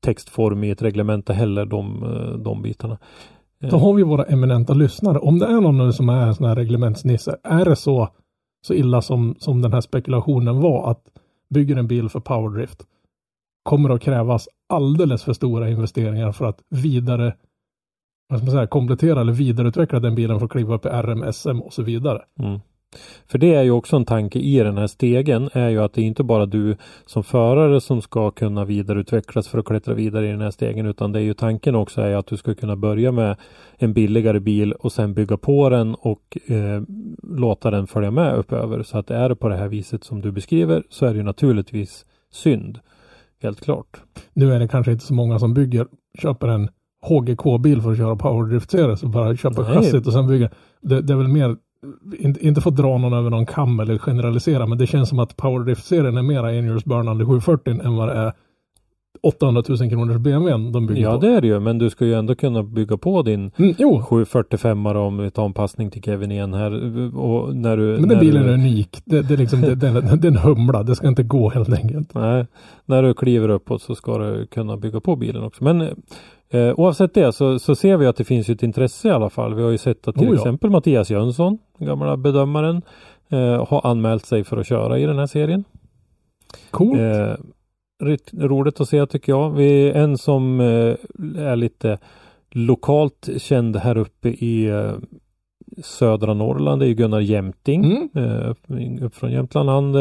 textform 0.00 0.64
i 0.64 0.70
ett 0.70 0.82
reglemente 0.82 1.32
heller, 1.32 1.66
de, 1.66 2.02
eh, 2.02 2.38
de 2.38 2.62
bitarna. 2.62 2.98
Då 3.70 3.76
har 3.76 3.94
vi 3.94 4.02
våra 4.02 4.24
eminenta 4.24 4.74
lyssnare. 4.74 5.18
Om 5.18 5.38
det 5.38 5.46
är 5.46 5.60
någon 5.60 5.78
nu 5.78 5.92
som 5.92 6.08
är 6.08 6.26
en 6.26 6.34
sån 6.34 6.46
här 6.46 6.56
reglementsnisse, 6.56 7.36
är 7.42 7.64
det 7.64 7.76
så, 7.76 8.08
så 8.66 8.74
illa 8.74 9.02
som, 9.02 9.34
som 9.38 9.62
den 9.62 9.72
här 9.72 9.80
spekulationen 9.80 10.60
var 10.60 10.90
att 10.90 11.02
bygger 11.50 11.76
en 11.76 11.88
bil 11.88 12.08
för 12.08 12.20
powerdrift 12.20 12.82
kommer 13.62 13.88
det 13.88 13.94
att 13.94 14.02
krävas 14.02 14.48
alldeles 14.68 15.22
för 15.24 15.32
stora 15.32 15.70
investeringar 15.70 16.32
för 16.32 16.44
att 16.44 16.62
vidare 16.70 17.34
vad 18.28 18.38
ska 18.38 18.46
man 18.46 18.52
säga, 18.52 18.66
komplettera 18.66 19.20
eller 19.20 19.32
vidareutveckla 19.32 20.00
den 20.00 20.14
bilen 20.14 20.38
för 20.38 20.46
att 20.46 20.52
kliva 20.52 20.74
upp 20.74 20.86
i 20.86 20.88
RMSM 20.88 21.60
och 21.60 21.72
så 21.72 21.82
vidare. 21.82 22.22
Mm. 22.38 22.60
För 23.26 23.38
det 23.38 23.54
är 23.54 23.62
ju 23.62 23.70
också 23.70 23.96
en 23.96 24.04
tanke 24.04 24.38
i 24.38 24.58
den 24.58 24.78
här 24.78 24.86
stegen 24.86 25.50
är 25.52 25.68
ju 25.68 25.82
att 25.82 25.92
det 25.92 26.00
är 26.00 26.04
inte 26.04 26.22
bara 26.22 26.46
du 26.46 26.76
som 27.06 27.24
förare 27.24 27.80
som 27.80 28.02
ska 28.02 28.30
kunna 28.30 28.64
vidareutvecklas 28.64 29.48
för 29.48 29.58
att 29.58 29.64
klättra 29.64 29.94
vidare 29.94 30.28
i 30.28 30.30
den 30.30 30.40
här 30.40 30.50
stegen 30.50 30.86
utan 30.86 31.12
det 31.12 31.18
är 31.18 31.22
ju 31.22 31.34
tanken 31.34 31.74
också 31.74 32.00
är 32.00 32.16
att 32.16 32.26
du 32.26 32.36
ska 32.36 32.54
kunna 32.54 32.76
börja 32.76 33.12
med 33.12 33.36
en 33.76 33.92
billigare 33.92 34.40
bil 34.40 34.72
och 34.72 34.92
sen 34.92 35.14
bygga 35.14 35.36
på 35.36 35.68
den 35.68 35.94
och 35.94 36.38
eh, 36.46 36.82
låta 37.22 37.70
den 37.70 37.86
följa 37.86 38.10
med 38.10 38.34
uppöver. 38.34 38.82
Så 38.82 38.98
att 38.98 39.10
är 39.10 39.28
det 39.28 39.36
på 39.36 39.48
det 39.48 39.56
här 39.56 39.68
viset 39.68 40.04
som 40.04 40.20
du 40.20 40.32
beskriver 40.32 40.82
så 40.90 41.06
är 41.06 41.10
det 41.10 41.16
ju 41.16 41.22
naturligtvis 41.22 42.06
synd. 42.32 42.78
Helt 43.42 43.60
klart. 43.60 44.02
Nu 44.32 44.52
är 44.52 44.60
det 44.60 44.68
kanske 44.68 44.92
inte 44.92 45.04
så 45.04 45.14
många 45.14 45.38
som 45.38 45.54
bygger, 45.54 45.86
köper 46.18 46.48
en 46.48 46.68
HGK-bil 47.02 47.82
för 47.82 47.92
att 47.92 47.98
köra 47.98 48.16
powerdrift-serie, 48.16 48.96
så 48.96 49.06
bara 49.08 49.36
köper 49.36 49.62
Nej. 49.62 49.74
chassit 49.74 50.06
och 50.06 50.12
sen 50.12 50.26
bygger. 50.26 50.50
Det, 50.80 51.00
det 51.00 51.12
är 51.12 51.16
väl 51.16 51.28
mer, 51.28 51.56
inte, 52.18 52.46
inte 52.46 52.60
för 52.60 52.70
att 52.70 52.76
dra 52.76 52.98
någon 52.98 53.12
över 53.12 53.30
någon 53.30 53.46
kam 53.46 53.80
eller 53.80 53.98
generalisera, 53.98 54.66
men 54.66 54.78
det 54.78 54.86
känns 54.86 55.08
som 55.08 55.18
att 55.18 55.36
powerdrift-serien 55.36 56.16
är 56.16 56.22
mera 56.22 56.54
enhjulsburnande 56.54 57.24
740 57.24 57.80
än 57.84 57.96
vad 57.96 58.08
det 58.08 58.14
är 58.14 58.32
800 59.22 59.62
000 59.68 59.90
kronors 59.90 60.16
BMW 60.16 60.70
de 60.72 60.86
bygger 60.86 61.02
Ja 61.02 61.14
på. 61.14 61.20
det 61.20 61.28
är 61.28 61.40
det 61.40 61.46
ju 61.46 61.60
men 61.60 61.78
du 61.78 61.90
ska 61.90 62.04
ju 62.04 62.14
ändå 62.14 62.34
kunna 62.34 62.62
bygga 62.62 62.96
på 62.96 63.22
din 63.22 63.50
Mm, 63.56 63.74
jo, 63.78 64.02
745 64.02 64.86
om 64.86 65.18
vi 65.18 65.30
tar 65.30 65.44
en 65.44 65.52
passning 65.52 65.90
till 65.90 66.02
Kevin 66.02 66.32
igen 66.32 66.54
här. 66.54 66.72
Och 67.18 67.56
när 67.56 67.76
du, 67.76 67.82
men 67.82 68.00
den 68.00 68.08
när 68.08 68.20
bilen 68.20 68.42
du, 68.42 68.48
är 68.48 68.54
unik. 68.54 69.02
Det, 69.04 69.22
det, 69.22 69.34
är 69.34 69.38
liksom, 69.38 69.60
det, 69.60 69.74
det, 69.74 70.00
det 70.00 70.28
är 70.28 70.30
en 70.30 70.36
humla, 70.36 70.82
det 70.82 70.94
ska 70.96 71.08
inte 71.08 71.22
gå 71.22 71.50
helt 71.50 71.72
enkelt. 71.72 72.14
Nej, 72.14 72.46
när 72.84 73.02
du 73.02 73.14
kliver 73.14 73.48
uppåt 73.48 73.82
så 73.82 73.94
ska 73.94 74.18
du 74.18 74.46
kunna 74.46 74.76
bygga 74.76 75.00
på 75.00 75.16
bilen 75.16 75.42
också. 75.42 75.64
Men 75.64 75.80
eh, 76.50 76.74
oavsett 76.76 77.14
det 77.14 77.32
så, 77.32 77.58
så 77.58 77.74
ser 77.74 77.96
vi 77.96 78.06
att 78.06 78.16
det 78.16 78.24
finns 78.24 78.48
ett 78.48 78.62
intresse 78.62 79.08
i 79.08 79.10
alla 79.10 79.30
fall. 79.30 79.54
Vi 79.54 79.62
har 79.62 79.70
ju 79.70 79.78
sett 79.78 80.08
att 80.08 80.14
till 80.14 80.28
Oh 80.28 80.30
ja. 80.30 80.36
exempel 80.36 80.70
Mattias 80.70 81.10
Jönsson, 81.10 81.58
gamla 81.78 82.16
bedömaren, 82.16 82.82
eh, 83.28 83.66
har 83.68 83.86
anmält 83.86 84.26
sig 84.26 84.44
för 84.44 84.56
att 84.56 84.66
köra 84.66 84.98
i 84.98 85.06
den 85.06 85.18
här 85.18 85.26
serien. 85.26 85.64
Coolt. 86.70 87.00
Eh, 87.00 87.34
roligt 88.32 88.80
att 88.80 88.88
se 88.88 89.06
tycker 89.06 89.32
jag. 89.32 89.50
Vi 89.50 89.88
är 89.88 89.94
en 90.02 90.18
som 90.18 90.60
eh, 90.60 90.96
är 91.38 91.56
lite 91.56 91.98
lokalt 92.50 93.28
känd 93.36 93.76
här 93.76 93.96
uppe 93.96 94.28
i 94.28 94.66
eh, 94.66 94.92
södra 95.82 96.34
Norrland. 96.34 96.80
Det 96.82 96.86
är 96.86 96.88
ju 96.88 96.94
Gunnar 96.94 97.20
Jämting. 97.20 97.84
Mm. 97.84 98.08
Eh, 98.14 98.50
upp, 98.50 98.58
upp 99.02 99.14
från 99.14 99.32
Jämtland. 99.32 99.68
Han 99.68 99.94
eh, 99.94 100.00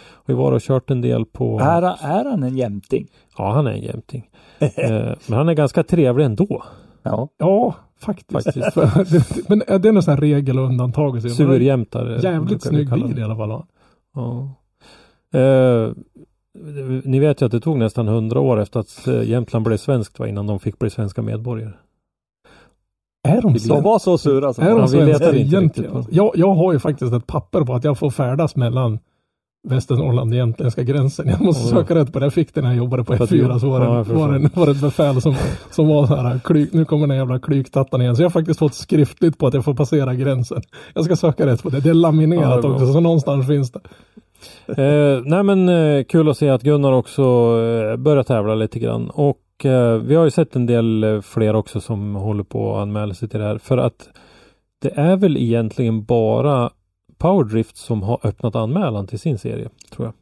har 0.00 0.26
ju 0.28 0.34
varit 0.34 0.54
och 0.56 0.62
kört 0.62 0.90
en 0.90 1.00
del 1.00 1.24
på... 1.24 1.60
Är, 1.60 1.82
han- 1.82 1.96
är 2.00 2.24
han 2.30 2.42
en 2.42 2.56
jämting? 2.56 3.06
Ja, 3.38 3.52
han 3.52 3.66
är 3.66 3.70
en 3.72 3.82
jämting. 3.82 4.28
eh, 4.58 5.12
men 5.26 5.38
han 5.38 5.48
är 5.48 5.54
ganska 5.54 5.82
trevlig 5.82 6.24
ändå. 6.24 6.62
Ja. 7.02 7.28
Ja, 7.38 7.74
faktiskt. 8.00 8.32
Faktiskt. 8.74 8.74
Men 9.48 9.62
är 9.66 9.78
det 9.78 9.92
någon 9.92 10.02
sån 10.02 10.14
här 10.14 10.20
regel 10.20 10.58
och 10.58 10.64
undantag? 10.64 11.22
Så- 11.22 11.28
Surjämtare. 11.28 12.20
Jävligt 12.22 12.62
snygg 12.62 12.90
bil 12.90 13.18
i 13.18 13.22
alla 13.22 13.36
fall. 13.36 13.62
Ja. 14.14 14.48
Eh, 15.40 15.90
ni 17.04 17.18
vet 17.18 17.42
ju 17.42 17.46
att 17.46 17.52
det 17.52 17.60
tog 17.60 17.78
nästan 17.78 18.08
hundra 18.08 18.40
år 18.40 18.60
efter 18.60 18.80
att 18.80 19.06
eh, 19.06 19.22
Jämtland 19.22 19.64
blev 19.64 19.76
svenskt 19.76 20.18
va, 20.18 20.28
innan 20.28 20.46
de 20.46 20.60
fick 20.60 20.78
bli 20.78 20.90
svenska 20.90 21.22
medborgare. 21.22 21.72
Är 23.28 23.42
de 23.42 23.56
De 23.68 23.82
var 23.82 23.98
så 23.98 24.18
sura. 24.18 24.52
som 24.54 24.64
Är 24.64 24.70
de 24.70 24.78
Ja, 24.78 24.84
inte 24.84 24.96
egentligen? 25.38 25.62
riktigt. 25.64 26.14
Jag, 26.14 26.30
jag 26.34 26.54
har 26.54 26.72
ju 26.72 26.78
faktiskt 26.78 27.12
ett 27.12 27.26
papper 27.26 27.60
på 27.64 27.74
att 27.74 27.84
jag 27.84 27.98
får 27.98 28.10
färdas 28.10 28.56
mellan 28.56 28.98
Västernorrland 29.68 30.30
och 30.32 30.36
jämtländska 30.36 30.82
gränsen. 30.82 31.28
Jag 31.28 31.40
måste 31.40 31.68
söka 31.68 31.94
rätt 31.94 32.12
på 32.12 32.18
det. 32.18 32.26
Jag 32.26 32.32
fick 32.32 32.54
det 32.54 32.60
när 32.62 32.68
jag 32.68 32.76
jobbade 32.76 33.04
på 33.04 33.16
För 33.16 33.24
att 33.24 33.30
F4. 33.30 33.52
du- 33.54 33.60
Så 33.60 33.70
var 33.70 33.80
det, 33.80 33.86
ja, 33.86 34.02
var 34.02 34.32
det, 34.38 34.50
var 34.56 34.66
det 34.66 34.72
ett 34.72 34.80
befäl 34.80 35.20
som, 35.22 35.34
som 35.70 35.88
var 35.88 36.06
så 36.06 36.14
här, 36.14 36.38
klyk, 36.44 36.72
nu 36.72 36.84
kommer 36.84 37.06
den 37.06 37.16
jävla 37.16 37.38
klyktattan 37.38 38.02
igen. 38.02 38.16
Så 38.16 38.22
jag 38.22 38.26
har 38.26 38.30
faktiskt 38.30 38.58
fått 38.58 38.74
skriftligt 38.74 39.38
på 39.38 39.46
att 39.46 39.54
jag 39.54 39.64
får 39.64 39.74
passera 39.74 40.14
gränsen. 40.14 40.62
Jag 40.94 41.04
ska 41.04 41.16
söka 41.16 41.46
rätt 41.46 41.62
på 41.62 41.68
det. 41.70 41.80
Det 41.80 41.88
är 41.88 41.94
Ja, 41.94 42.00
laminerat 42.00 42.62
det 42.62 42.68
är 42.68 42.72
också, 42.74 42.92
så 42.92 43.00
någonstans 43.00 43.46
finns 43.46 43.70
det. 43.72 43.80
Eh, 44.68 45.22
nej 45.24 45.42
men 45.42 45.68
eh, 45.68 46.04
kul 46.04 46.28
att 46.28 46.36
se 46.38 46.48
att 46.48 46.62
Gunnar 46.62 46.92
också 46.92 47.22
eh, 47.22 47.96
börjar 47.96 48.22
tävla 48.22 48.54
lite 48.54 48.78
grann. 48.78 49.10
Och 49.10 49.64
eh, 49.64 49.98
vi 49.98 50.14
har 50.14 50.24
ju 50.24 50.30
sett 50.30 50.56
en 50.56 50.66
del 50.66 51.04
eh, 51.04 51.20
fler 51.20 51.54
också 51.56 51.80
som 51.80 52.14
håller 52.14 52.42
på 52.44 52.76
att 52.76 52.82
anmäla 52.82 53.14
sig 53.14 53.28
till 53.28 53.40
det 53.40 53.46
här. 53.46 53.58
För 53.58 53.78
att 53.78 54.08
det 54.82 54.90
är 54.98 55.16
väl 55.16 55.36
egentligen 55.36 56.04
bara 56.04 56.70
Powerdrift 57.18 57.76
som 57.76 58.02
har 58.02 58.20
öppnat 58.22 58.56
anmälan 58.56 59.06
till 59.06 59.18
sin 59.18 59.38
serie, 59.38 59.68
tror 59.92 60.06
jag. 60.06 60.14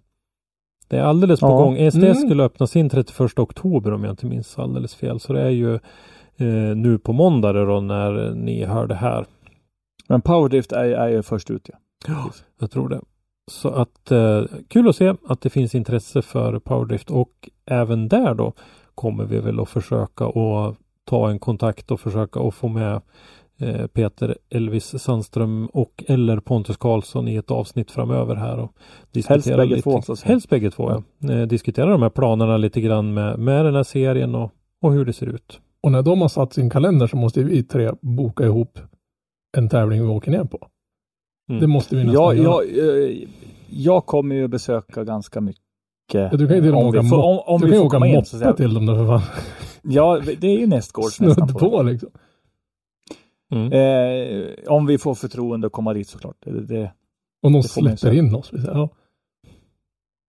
Det 0.88 0.96
är 0.96 1.02
alldeles 1.02 1.40
på 1.40 1.46
Ja. 1.46 1.56
gång. 1.56 1.76
SDS 1.90 1.94
Mm. 2.04 2.14
skulle 2.14 2.42
öppna 2.44 2.66
sin 2.66 2.88
31 2.88 3.38
oktober 3.38 3.92
om 3.92 4.04
jag 4.04 4.12
inte 4.12 4.26
minns 4.26 4.58
alldeles 4.58 4.94
fel. 4.94 5.20
Så 5.20 5.32
det 5.32 5.40
är 5.42 5.50
ju 5.50 5.74
eh, 6.36 6.76
nu 6.76 6.98
på 6.98 7.12
måndag 7.12 7.52
då 7.52 7.80
när 7.80 8.30
ni 8.34 8.64
hör 8.64 8.86
det 8.86 8.94
här. 8.94 9.26
Men 10.08 10.20
Powerdrift 10.20 10.72
är, 10.72 10.84
är 10.84 11.08
ju 11.08 11.22
först 11.22 11.50
ut. 11.50 11.70
Ja. 12.08 12.30
Jag 12.60 12.70
tror 12.70 12.88
det. 12.88 13.00
Så 13.50 13.68
att 13.68 14.10
eh, 14.10 14.44
kul 14.68 14.88
att 14.88 14.96
se 14.96 15.14
att 15.26 15.40
det 15.40 15.50
finns 15.50 15.74
intresse 15.74 16.22
för 16.22 16.58
Powerdrift 16.58 17.10
och 17.10 17.50
även 17.66 18.08
där 18.08 18.34
då 18.34 18.52
kommer 18.94 19.24
vi 19.24 19.38
väl 19.38 19.60
att 19.60 19.68
försöka 19.68 20.24
att 20.24 20.76
ta 21.04 21.30
en 21.30 21.38
kontakt 21.38 21.90
och 21.90 22.00
försöka 22.00 22.40
att 22.40 22.54
få 22.54 22.68
med 22.68 23.00
eh, 23.60 23.86
Peter 23.86 24.36
Elvis 24.50 25.02
Sandström 25.02 25.66
och 25.66 26.04
eller 26.06 26.40
Pontus 26.40 26.76
Karlsson 26.76 27.28
i 27.28 27.36
ett 27.36 27.50
avsnitt 27.50 27.90
framöver 27.90 28.34
här 28.34 28.58
och 28.58 28.72
diskutera 29.10 29.56
bägge 29.56 29.74
lite. 29.74 29.82
två, 29.82 30.02
så 30.02 30.12
att 30.12 30.18
säga. 30.18 30.28
Helst 30.28 30.48
bägge 30.48 30.70
två, 30.70 31.02
ja. 31.18 31.32
Eh, 31.32 31.46
diskutera 31.46 31.90
de 31.90 32.02
här 32.02 32.10
planerna 32.10 32.56
lite 32.56 32.80
grann 32.80 33.14
med, 33.14 33.38
med 33.38 33.64
den 33.64 33.74
här 33.74 33.82
serien 33.82 34.34
och, 34.34 34.50
och 34.82 34.92
hur 34.92 35.04
det 35.04 35.12
ser 35.12 35.26
ut. 35.26 35.60
Och 35.80 35.92
när 35.92 36.02
de 36.02 36.20
har 36.20 36.28
satt 36.28 36.52
sin 36.52 36.70
kalender 36.70 37.06
så 37.06 37.16
måste 37.16 37.42
vi 37.42 37.62
tre 37.62 37.92
boka 38.00 38.44
ihop 38.44 38.78
en 39.56 39.68
tävling 39.68 40.02
vi 40.02 40.08
åker 40.08 40.30
ner 40.30 40.44
på. 40.44 40.68
Mm. 41.48 41.60
Det 41.60 41.66
måste 41.66 41.96
vi 41.96 42.04
nästan 42.04 42.22
Jag, 42.22 42.36
göra. 42.36 42.64
jag, 42.64 43.08
eh, 43.10 43.28
jag 43.70 44.06
kommer 44.06 44.34
ju 44.34 44.48
besöka 44.48 45.04
ganska 45.04 45.40
mycket. 45.40 45.62
Ja, 46.12 46.28
du 46.28 46.46
kan 46.46 46.56
ju 46.56 46.62
till 46.62 46.74
och 46.74 46.78
med 46.78 46.88
åka, 46.88 47.16
om, 47.16 47.38
om 47.46 47.60
du 47.60 47.70
kan. 47.90 48.24
Så 48.24 48.36
moppe 48.36 48.56
till 48.56 48.74
dem 48.74 48.86
då 48.86 48.94
för 48.94 49.06
fan. 49.06 49.22
Ja, 49.82 50.20
det 50.40 50.46
är 50.46 50.58
ju 50.58 50.66
nästgårds 50.66 51.20
nästan. 51.20 51.48
Snudd 51.48 51.60
På. 51.60 51.70
på 51.70 51.82
liksom. 51.82 52.10
Mm. 53.52 53.72
Eh, 53.72 54.54
om 54.66 54.86
vi 54.86 54.98
får 54.98 55.14
förtroende 55.14 55.66
att 55.66 55.72
komma 55.72 55.94
dit 55.94 56.08
såklart. 56.08 56.36
Det, 56.40 56.60
det. 56.60 56.92
Man 57.42 57.54
ju 57.54 57.62
släpper 57.62 58.12
in 58.12 58.34
oss. 58.34 58.50
Ja. 58.52 58.88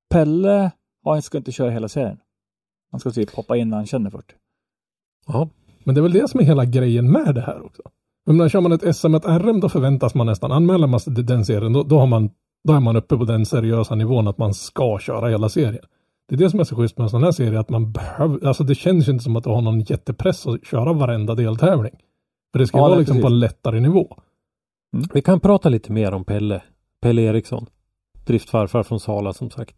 Pelle 0.09 0.71
han 1.13 1.21
ska 1.21 1.37
inte 1.37 1.51
köra 1.51 1.69
hela 1.69 1.87
serien. 1.87 2.17
Han 2.91 2.99
ska 2.99 3.11
typ 3.11 3.35
hoppa 3.35 3.57
in 3.57 3.69
när 3.69 3.77
han 3.77 3.85
känner 3.85 4.09
för 4.09 4.17
det. 4.17 4.33
Ja, 5.27 5.49
Men 5.83 5.95
det 5.95 6.01
är 6.01 6.03
väl 6.03 6.11
det 6.11 6.27
som 6.27 6.39
är 6.39 6.43
hela 6.43 6.65
grejen 6.65 7.11
med 7.11 7.35
det 7.35 7.41
här 7.41 7.65
också. 7.65 7.81
Men 8.27 8.37
när 8.37 8.49
kör 8.49 8.61
man 8.61 8.71
ett 8.71 8.95
SM, 8.95 9.15
ett 9.15 9.25
RM, 9.25 9.59
då 9.59 9.69
förväntas 9.69 10.15
man 10.15 10.27
nästan, 10.27 10.51
anmäler 10.51 10.87
man 10.87 10.99
sig 10.99 11.15
till 11.15 11.25
den 11.25 11.45
serien, 11.45 11.73
då, 11.73 11.83
då, 11.83 11.99
har 11.99 12.07
man, 12.07 12.29
då 12.63 12.73
är 12.73 12.79
man 12.79 12.95
uppe 12.95 13.17
på 13.17 13.23
den 13.23 13.45
seriösa 13.45 13.95
nivån 13.95 14.27
att 14.27 14.37
man 14.37 14.53
ska 14.53 14.99
köra 14.99 15.29
hela 15.29 15.49
serien. 15.49 15.83
Det 16.29 16.35
är 16.35 16.39
det 16.39 16.49
som 16.49 16.59
är 16.59 16.63
så 16.63 16.75
schysst 16.75 16.97
med 16.97 17.03
en 17.03 17.09
sån 17.09 17.23
här 17.23 17.31
serie, 17.31 17.59
att 17.59 17.69
man 17.69 17.91
behöver, 17.91 18.47
alltså 18.47 18.63
det 18.63 18.75
känns 18.75 19.07
inte 19.07 19.23
som 19.23 19.35
att 19.35 19.43
du 19.43 19.49
har 19.49 19.61
någon 19.61 19.79
jättepress 19.79 20.47
att 20.47 20.65
köra 20.65 20.93
varenda 20.93 21.35
deltävling. 21.35 21.93
För 22.51 22.59
det 22.59 22.67
ska 22.67 22.77
Ja, 22.77 22.87
vara 22.87 22.99
liksom 22.99 23.15
på 23.15 23.21
precis. 23.21 23.33
en 23.33 23.39
lättare 23.39 23.79
nivå. 23.79 24.17
Vi 25.13 25.21
kan 25.21 25.39
prata 25.39 25.69
lite 25.69 25.91
mer 25.91 26.13
om 26.13 26.23
Pelle. 26.23 26.61
Pelle 27.01 27.21
Eriksson. 27.21 27.65
Driftfarfar 28.25 28.83
från 28.83 28.99
Sala 28.99 29.33
som 29.33 29.49
sagt. 29.49 29.75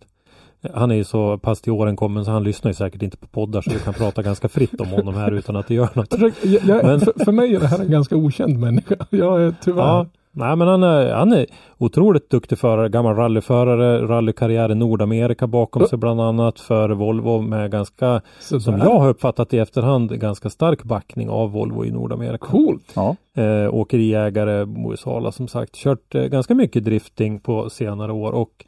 Han 0.73 0.91
är 0.91 0.95
ju 0.95 1.03
så 1.03 1.37
pass 1.37 1.61
till 1.61 1.71
åren 1.73 1.95
kommen 1.95 2.25
så 2.25 2.31
han 2.31 2.43
lyssnar 2.43 2.69
ju 2.71 2.75
säkert 2.75 3.01
inte 3.01 3.17
på 3.17 3.27
poddar 3.27 3.61
så 3.61 3.71
vi 3.71 3.79
kan 3.79 3.93
prata 3.93 4.21
ganska 4.21 4.49
fritt 4.49 4.81
om 4.81 4.87
honom 4.87 5.13
här 5.15 5.31
utan 5.31 5.55
att 5.55 5.67
det 5.67 5.73
gör 5.73 5.89
något. 5.93 6.19
Jag, 6.19 6.31
jag, 6.63 6.85
Men- 6.85 6.99
för, 6.99 7.25
för 7.25 7.31
mig 7.31 7.55
är 7.55 7.59
det 7.59 7.67
här 7.67 7.79
en 7.79 7.91
ganska 7.91 8.15
okänd 8.15 8.59
människa. 8.59 8.95
Jag 9.09 9.41
är 9.41 9.53
tyvärr. 9.61 9.83
Ja, 9.83 10.05
nej 10.31 10.55
men 10.55 10.67
han 10.67 10.83
är, 10.83 11.13
han 11.13 11.33
är 11.33 11.45
otroligt 11.77 12.29
duktig 12.29 12.57
förare, 12.57 12.89
gammal 12.89 13.15
rallyförare, 13.15 14.07
rallykarriär 14.07 14.71
i 14.71 14.75
Nordamerika 14.75 15.47
bakom 15.47 15.87
sig 15.87 15.97
bland 15.97 16.21
annat 16.21 16.59
för 16.59 16.89
Volvo 16.89 17.41
med 17.41 17.71
ganska, 17.71 18.21
som 18.39 18.77
jag 18.77 18.99
har 18.99 19.09
uppfattat 19.09 19.53
i 19.53 19.59
efterhand, 19.59 20.19
ganska 20.19 20.49
stark 20.49 20.83
backning 20.83 21.29
av 21.29 21.51
Volvo 21.51 21.85
i 21.85 21.91
Nordamerika. 21.91 22.37
Coolt. 22.45 22.91
Ja. 22.95 23.15
eh, 23.37 23.73
åkeriägare 23.73 24.65
Mo 24.65 24.93
i 24.93 24.97
Sala 24.97 25.31
som 25.31 25.47
sagt 25.47 25.75
kört 25.75 26.15
eh, 26.15 26.23
ganska 26.23 26.55
mycket 26.55 26.85
drifting 26.85 27.39
på 27.39 27.69
senare 27.69 28.11
år 28.11 28.31
och 28.31 28.65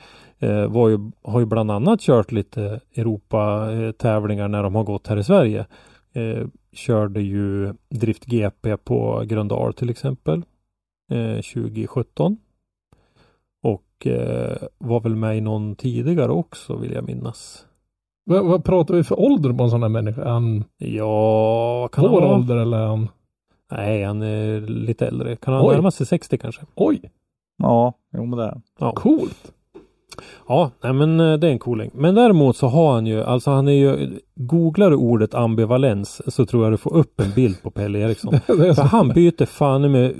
var 0.50 0.90
ju, 0.90 1.12
har 1.24 1.40
ju 1.40 1.46
bland 1.46 1.72
annat 1.72 2.02
kört 2.02 2.32
lite 2.32 2.80
Europa 2.96 3.72
eh, 3.72 3.92
tävlingar 3.92 4.48
när 4.48 4.64
de 4.64 4.76
har 4.76 4.84
gått 4.84 5.08
här 5.08 5.18
i 5.18 5.24
Sverige. 5.24 5.66
Eh, 6.14 6.48
körde 6.74 7.22
ju 7.22 7.74
Drift 7.90 8.26
GP 8.26 8.78
på 8.78 9.24
Gröndal 9.26 9.74
till 9.74 9.90
exempel 9.90 10.42
eh, 11.12 11.36
2017. 11.36 12.38
Och 13.64 14.08
eh, 14.08 14.58
var 14.78 15.00
väl 15.00 15.16
med 15.16 15.38
i 15.38 15.42
någon 15.42 15.76
tidigare 15.76 16.32
också 16.32 16.76
vill 16.76 16.92
jag 16.92 17.04
minnas. 17.04 17.66
Vad, 18.24 18.46
vad 18.46 18.64
pratar 18.64 18.94
vi 18.96 19.04
för 19.04 19.20
ålder 19.20 19.54
på 19.54 19.64
en 19.64 19.70
sån 19.70 19.82
här 19.82 19.90
människa? 19.90 20.22
Är 20.24 20.30
han 20.30 20.64
Ja, 20.78 21.90
kan 21.92 22.04
han 22.04 22.14
vår 22.14 22.22
vara? 22.22 22.36
ålder 22.36 22.56
eller 22.58 22.86
han... 22.86 23.08
Nej, 23.72 24.04
han 24.04 24.22
är 24.22 24.62
lite 24.62 25.08
äldre. 25.08 25.36
Kan 25.36 25.54
han 25.54 25.66
Oj. 25.66 25.76
närma 25.76 25.92
sig 25.92 26.06
60 26.06 26.38
kanske? 26.38 26.62
Oj, 26.76 27.02
Ja, 27.58 27.94
jo 28.14 28.26
men 28.26 28.38
det 28.40 28.46
är 28.46 28.50
han. 28.50 28.62
Ja. 28.80 28.92
coolt. 28.92 29.54
Ja, 30.48 30.72
nej 30.84 30.94
men 30.94 31.20
eh, 31.20 31.38
det 31.38 31.48
är 31.48 31.52
en 31.52 31.60
cooling. 31.60 31.92
Men 31.94 32.16
däremot 32.16 32.58
så 32.58 32.68
har 32.68 32.94
han 32.94 33.06
ju, 33.06 33.24
alltså 33.24 33.52
han 33.52 33.68
är 33.68 33.72
ju, 33.72 34.20
googlar 34.36 34.90
du 34.90 34.96
ordet 34.96 35.34
ambivalens 35.34 36.36
så 36.36 36.46
tror 36.46 36.64
jag 36.64 36.74
du 36.74 36.78
får 36.78 36.96
upp 36.96 37.20
en 37.20 37.32
bild 37.36 37.64
på 37.64 37.72
Pelle 37.72 38.00
Eriksson. 38.00 38.40
För 38.46 38.74
så. 38.74 38.82
han 38.82 39.10
byter 39.10 39.46
fan 39.46 39.92
med 39.92 40.14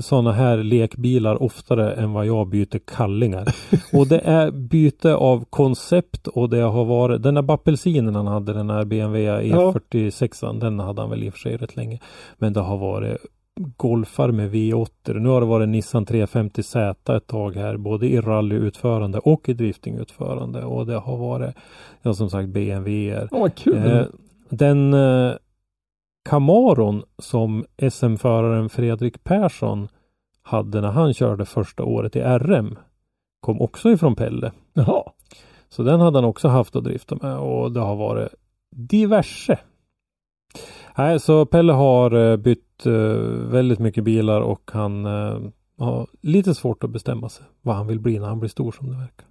sådana 0.00 0.32
här 0.32 0.56
lekbilar 0.56 1.42
oftare 1.42 1.92
än 1.92 2.12
vad 2.12 2.26
jag 2.26 2.48
byter 2.48 2.78
kallingar. 2.78 3.54
Och 3.92 4.06
det 4.06 4.20
är 4.24 4.50
byte 4.50 5.14
av 5.14 5.44
koncept 5.50 6.26
och 6.26 6.50
det 6.50 6.60
har 6.60 6.84
varit, 6.84 7.22
den 7.22 7.34
där 7.34 7.54
apelsinen 7.54 8.14
han 8.14 8.26
hade, 8.26 8.52
den 8.52 8.70
här 8.70 8.84
BMW 8.84 9.52
E46, 9.52 10.60
den 10.60 10.80
hade 10.80 11.00
han 11.00 11.10
väl 11.10 11.24
i 11.24 11.28
och 11.28 11.32
för 11.32 11.40
sig 11.40 11.56
rätt 11.56 11.76
länge. 11.76 11.98
Men 12.38 12.52
det 12.52 12.60
har 12.60 12.78
varit 12.78 13.18
Golfar 13.76 14.30
med 14.30 14.50
V8. 14.54 15.14
Nu 15.14 15.28
har 15.28 15.40
det 15.40 15.46
varit 15.46 15.68
Nissan 15.68 16.06
350Z 16.06 17.16
ett 17.16 17.26
tag 17.26 17.56
här, 17.56 17.76
både 17.76 18.06
i 18.06 18.20
rallyutförande 18.20 19.18
och 19.18 19.48
i 19.48 19.52
driftingutförande. 19.52 20.64
Och 20.64 20.86
det 20.86 20.98
har 20.98 21.16
varit, 21.16 21.54
ja 22.02 22.14
som 22.14 22.30
sagt, 22.30 22.48
BMW. 22.48 23.28
Åh, 23.30 23.40
vad 23.40 23.54
kul. 23.54 23.76
Eh, 23.76 24.06
den 24.48 24.94
eh, 24.94 25.32
Camaron 26.28 27.02
som 27.18 27.64
SM-föraren 27.90 28.68
Fredrik 28.68 29.24
Persson 29.24 29.88
hade 30.42 30.80
när 30.80 30.90
han 30.90 31.14
körde 31.14 31.44
första 31.44 31.84
året 31.84 32.16
i 32.16 32.20
RM 32.20 32.78
kom 33.40 33.60
också 33.60 33.90
ifrån 33.90 34.16
Pelle. 34.16 34.52
Jaha. 34.72 35.02
Så 35.68 35.82
den 35.82 36.00
hade 36.00 36.18
han 36.18 36.24
också 36.24 36.48
haft 36.48 36.76
att 36.76 36.84
drifta 36.84 37.16
med 37.22 37.38
och 37.38 37.72
det 37.72 37.80
har 37.80 37.96
varit 37.96 38.28
diverse. 38.70 39.58
Nej, 41.00 41.20
så 41.20 41.46
Pelle 41.46 41.72
har 41.72 42.30
eh, 42.30 42.36
bytt 42.36 42.86
eh, 42.86 42.92
väldigt 43.50 43.78
mycket 43.78 44.04
bilar 44.04 44.40
och 44.40 44.70
han 44.72 45.06
eh, 45.06 45.38
har 45.78 46.06
lite 46.20 46.54
svårt 46.54 46.84
att 46.84 46.90
bestämma 46.90 47.28
sig 47.28 47.44
vad 47.62 47.76
han 47.76 47.86
vill 47.86 48.00
bli 48.00 48.18
när 48.18 48.28
han 48.28 48.38
blir 48.40 48.48
stor 48.48 48.72
som 48.72 48.86
det 48.90 48.96
verkar. 48.96 49.26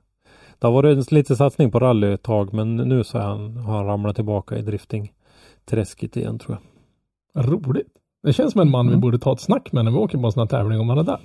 Det 0.59 0.67
har 0.67 0.71
varit 0.71 1.11
lite 1.11 1.35
satsning 1.35 1.71
på 1.71 1.79
rally 1.79 2.13
ett 2.13 2.23
tag 2.23 2.53
men 2.53 2.75
nu 2.75 3.03
så 3.03 3.17
han, 3.17 3.57
har 3.57 3.77
han 3.77 3.85
ramlat 3.85 4.15
tillbaka 4.15 4.57
i 4.57 4.61
drifting-träsket 4.61 6.17
igen 6.17 6.39
tror 6.39 6.57
jag. 7.33 7.49
Roligt. 7.49 7.87
Det 8.23 8.33
känns 8.33 8.51
som 8.51 8.61
en 8.61 8.69
man 8.71 8.87
vi 8.87 8.93
Mm. 8.93 9.01
borde 9.01 9.19
ta 9.19 9.33
ett 9.33 9.41
snack 9.41 9.71
med 9.71 9.85
när 9.85 9.91
vi 9.91 9.97
åker 9.97 10.17
på 10.17 10.25
en 10.25 10.31
sån 10.31 10.41
här 10.41 10.47
tävling 10.47 10.79
om 10.79 10.89
han 10.89 10.97
är 10.97 11.03
där. 11.03 11.19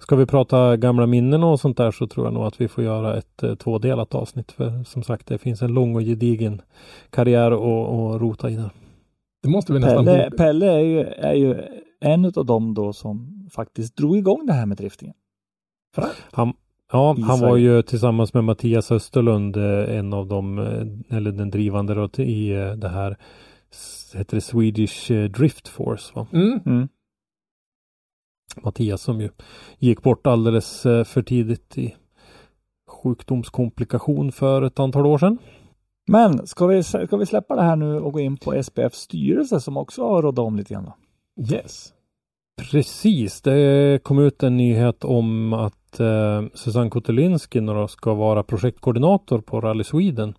Ska 0.00 0.16
vi 0.16 0.26
prata 0.26 0.76
gamla 0.76 1.06
minnen 1.06 1.44
och 1.44 1.60
sånt 1.60 1.76
där 1.76 1.90
så 1.90 2.06
tror 2.06 2.26
jag 2.26 2.34
nog 2.34 2.44
att 2.44 2.60
vi 2.60 2.68
får 2.68 2.84
göra 2.84 3.16
ett 3.16 3.42
eh, 3.42 3.54
tvådelat 3.54 4.14
avsnitt. 4.14 4.52
För 4.52 4.84
som 4.84 5.02
sagt 5.02 5.26
det 5.26 5.38
finns 5.38 5.62
en 5.62 5.74
lång 5.74 5.96
och 5.96 6.02
gedigen 6.02 6.62
karriär 7.10 7.52
att 7.52 8.20
rota 8.20 8.50
i 8.50 8.56
där. 8.56 8.70
Det 9.42 9.48
måste 9.48 9.72
vi 9.72 9.78
nästan 9.78 10.04
Pelle. 10.04 10.30
Pelle 10.30 10.66
är, 10.66 10.80
ju, 10.80 11.00
är 11.00 11.34
ju 11.34 11.62
en 12.00 12.24
av 12.24 12.46
dem 12.46 12.74
då 12.74 12.92
som 12.92 13.48
faktiskt 13.52 13.96
drog 13.96 14.16
igång 14.16 14.46
det 14.46 14.52
här 14.52 14.66
med 14.66 14.76
driftingen. 14.76 15.14
Han, 16.32 16.52
ja, 16.92 17.16
han 17.22 17.40
var 17.40 17.56
ju 17.56 17.82
tillsammans 17.82 18.34
med 18.34 18.44
Mattias 18.44 18.92
Österlund 18.92 19.56
eh, 19.56 19.96
en 19.98 20.12
av 20.12 20.26
dem, 20.28 20.58
eh, 20.58 21.16
eller 21.16 21.32
den 21.32 21.50
drivande 21.50 21.94
då, 21.94 22.22
i 22.22 22.50
eh, 22.50 22.72
det 22.72 22.88
här, 22.88 23.16
heter 24.14 24.36
det 24.36 24.40
Swedish 24.40 25.10
Drift 25.10 25.68
Force 25.68 26.12
va? 26.14 26.26
Mm. 26.32 26.60
Mm. 26.66 26.88
Mattias 28.62 29.02
som 29.02 29.20
ju 29.20 29.28
gick 29.78 30.02
bort 30.02 30.26
alldeles 30.26 30.82
för 30.82 31.22
tidigt 31.22 31.78
i 31.78 31.94
sjukdomskomplikation 32.88 34.32
för 34.32 34.62
ett 34.62 34.78
antal 34.78 35.06
år 35.06 35.18
sedan. 35.18 35.38
Men 36.06 36.46
ska 36.46 36.66
vi, 36.66 36.82
ska 36.82 37.16
vi 37.16 37.26
släppa 37.26 37.56
det 37.56 37.62
här 37.62 37.76
nu 37.76 38.00
och 38.00 38.12
gå 38.12 38.20
in 38.20 38.36
på 38.36 38.62
SPFs 38.62 38.98
styrelse 38.98 39.60
som 39.60 39.76
också 39.76 40.02
har 40.02 40.22
råddat 40.22 40.42
om 40.42 40.56
lite 40.56 40.74
grann? 40.74 40.84
Då? 40.84 41.54
Yes. 41.54 41.92
Precis, 42.70 43.40
det 43.42 44.02
kom 44.02 44.18
ut 44.18 44.42
en 44.42 44.56
nyhet 44.56 45.04
om 45.04 45.52
att 45.52 46.00
eh, 46.00 46.42
Susanne 46.54 46.90
Kotelinski 46.90 47.60
då 47.60 47.88
ska 47.88 48.14
vara 48.14 48.42
projektkoordinator 48.42 49.40
på 49.40 49.60
Rally 49.60 49.84
Sweden. 49.84 50.34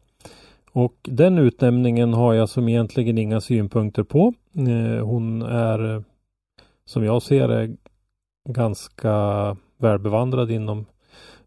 Och 0.72 0.96
den 1.04 1.38
utnämningen 1.38 2.14
har 2.14 2.34
jag 2.34 2.50
som 2.50 2.70
egentligen 2.70 3.18
inga 3.18 3.42
synpunkter 3.42 4.04
på. 4.04 4.34
Eh, 4.56 5.06
hon 5.06 5.42
är, 5.42 6.04
som 6.86 7.04
jag 7.04 7.22
ser 7.22 7.48
det, 7.48 7.76
ganska 8.50 9.58
välbevandrad 9.78 10.52
inom 10.52 10.86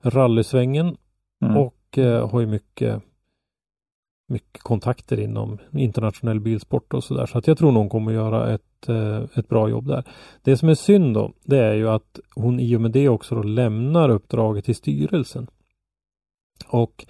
rallysvängen 0.02 0.96
Mm. 1.42 1.56
och 1.56 1.98
eh, 1.98 2.30
har 2.30 2.40
ju 2.40 2.46
mycket 2.46 3.02
mycket 4.26 4.62
kontakter 4.62 5.20
inom 5.20 5.58
internationell 5.72 6.40
bilsport 6.40 6.94
och 6.94 7.04
sådär. 7.04 7.26
Så 7.26 7.38
att 7.38 7.46
jag 7.46 7.58
tror 7.58 7.72
nog 7.72 7.82
hon 7.82 7.88
kommer 7.88 8.10
att 8.10 8.16
göra 8.16 8.54
ett, 8.54 8.88
eh, 8.88 9.38
ett 9.38 9.48
bra 9.48 9.68
jobb 9.68 9.86
där. 9.86 10.04
Det 10.42 10.56
som 10.56 10.68
är 10.68 10.74
synd 10.74 11.14
då, 11.14 11.32
det 11.44 11.58
är 11.58 11.74
ju 11.74 11.88
att 11.88 12.20
hon 12.34 12.60
i 12.60 12.76
och 12.76 12.80
med 12.80 12.90
det 12.90 13.08
också 13.08 13.34
då 13.34 13.42
lämnar 13.42 14.08
uppdraget 14.08 14.64
till 14.64 14.74
styrelsen. 14.74 15.46
Och 16.68 17.06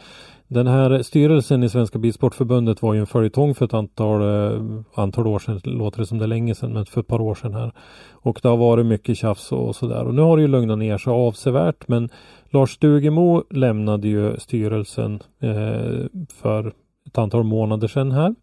den 0.49 0.67
här 0.67 1.03
styrelsen 1.03 1.63
i 1.63 1.69
Svenska 1.69 1.99
Bilsportförbundet 1.99 2.83
var 2.83 2.95
ju 2.95 3.01
en 3.01 3.07
följetong 3.07 3.55
för 3.55 3.65
ett 3.65 3.75
antal, 3.75 4.23
eh, 4.23 4.63
antal 4.95 5.27
år 5.27 5.39
sedan, 5.39 5.61
låter 5.65 5.99
det 5.99 6.07
som 6.07 6.19
det 6.19 6.25
är 6.25 6.29
länge 6.29 6.55
sedan, 6.55 6.73
men 6.73 6.87
för 6.87 7.01
ett 7.01 7.07
par 7.07 7.21
år 7.21 7.35
sedan 7.35 7.55
här. 7.55 7.73
Och 8.11 8.41
det 8.43 8.49
har 8.49 8.57
varit 8.57 8.87
mycket 8.87 9.17
tjafs 9.17 9.53
och 9.53 9.77
sådär. 9.77 10.05
Och 10.05 10.15
nu 10.15 10.23
har 10.23 10.37
det 10.37 10.41
ju 10.41 10.49
lugnat 10.49 10.79
ner 10.79 10.99
sig 10.99 11.13
avsevärt, 11.13 11.89
men 11.89 12.09
Lars 12.51 12.71
Stugemo 12.71 13.45
lämnade 13.51 14.09
ju 14.09 14.37
styrelsen 14.37 15.23
eh, 15.41 16.07
för 16.35 16.73
ett 17.07 17.19
antal 17.19 17.45
månader 17.45 17.89
sedan 17.89 18.13
här. 18.13 18.35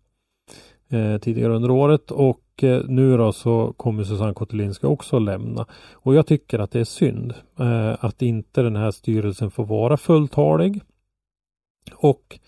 Eh, 0.90 1.18
tidigare 1.18 1.54
under 1.54 1.72
året 1.72 2.12
och 2.12 2.64
eh, 2.64 2.84
nu 2.88 3.18
då 3.18 3.32
så 3.32 3.74
kommer 3.78 4.04
Susanne 4.04 4.34
Kotelinska 4.34 4.88
också 4.88 5.20
lämna. 5.20 5.66
Och 5.94 6.16
jag 6.16 6.28
tycker 6.28 6.60
att 6.60 6.72
det 6.72 6.80
är 6.80 6.84
synd 6.84 7.34
eh, 7.60 7.96
att 8.00 8.22
inte 8.22 8.62
den 8.62 8.76
här 8.76 8.92
styrelsen 8.92 9.52
får 9.52 9.66
vara 9.66 9.98
fulltalig. 9.98 10.82
Och 11.94 12.40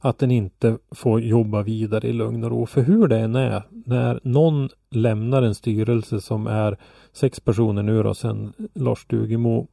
att 0.00 0.18
den 0.18 0.30
inte 0.30 0.78
får 0.90 1.20
jobba 1.20 1.62
vidare 1.62 2.08
i 2.08 2.12
lugn 2.12 2.44
och 2.44 2.50
ro. 2.50 2.66
För 2.66 2.82
hur 2.82 3.08
det 3.08 3.18
än 3.18 3.36
är, 3.36 3.62
när 3.70 4.20
någon 4.22 4.68
lämnar 4.90 5.42
en 5.42 5.54
styrelse 5.54 6.20
som 6.20 6.46
är 6.46 6.76
sex 7.12 7.40
personer 7.40 7.82
nu 7.82 8.02
då 8.02 8.14
sedan 8.14 8.52
Lars 8.74 9.06
Dugemo 9.06 9.66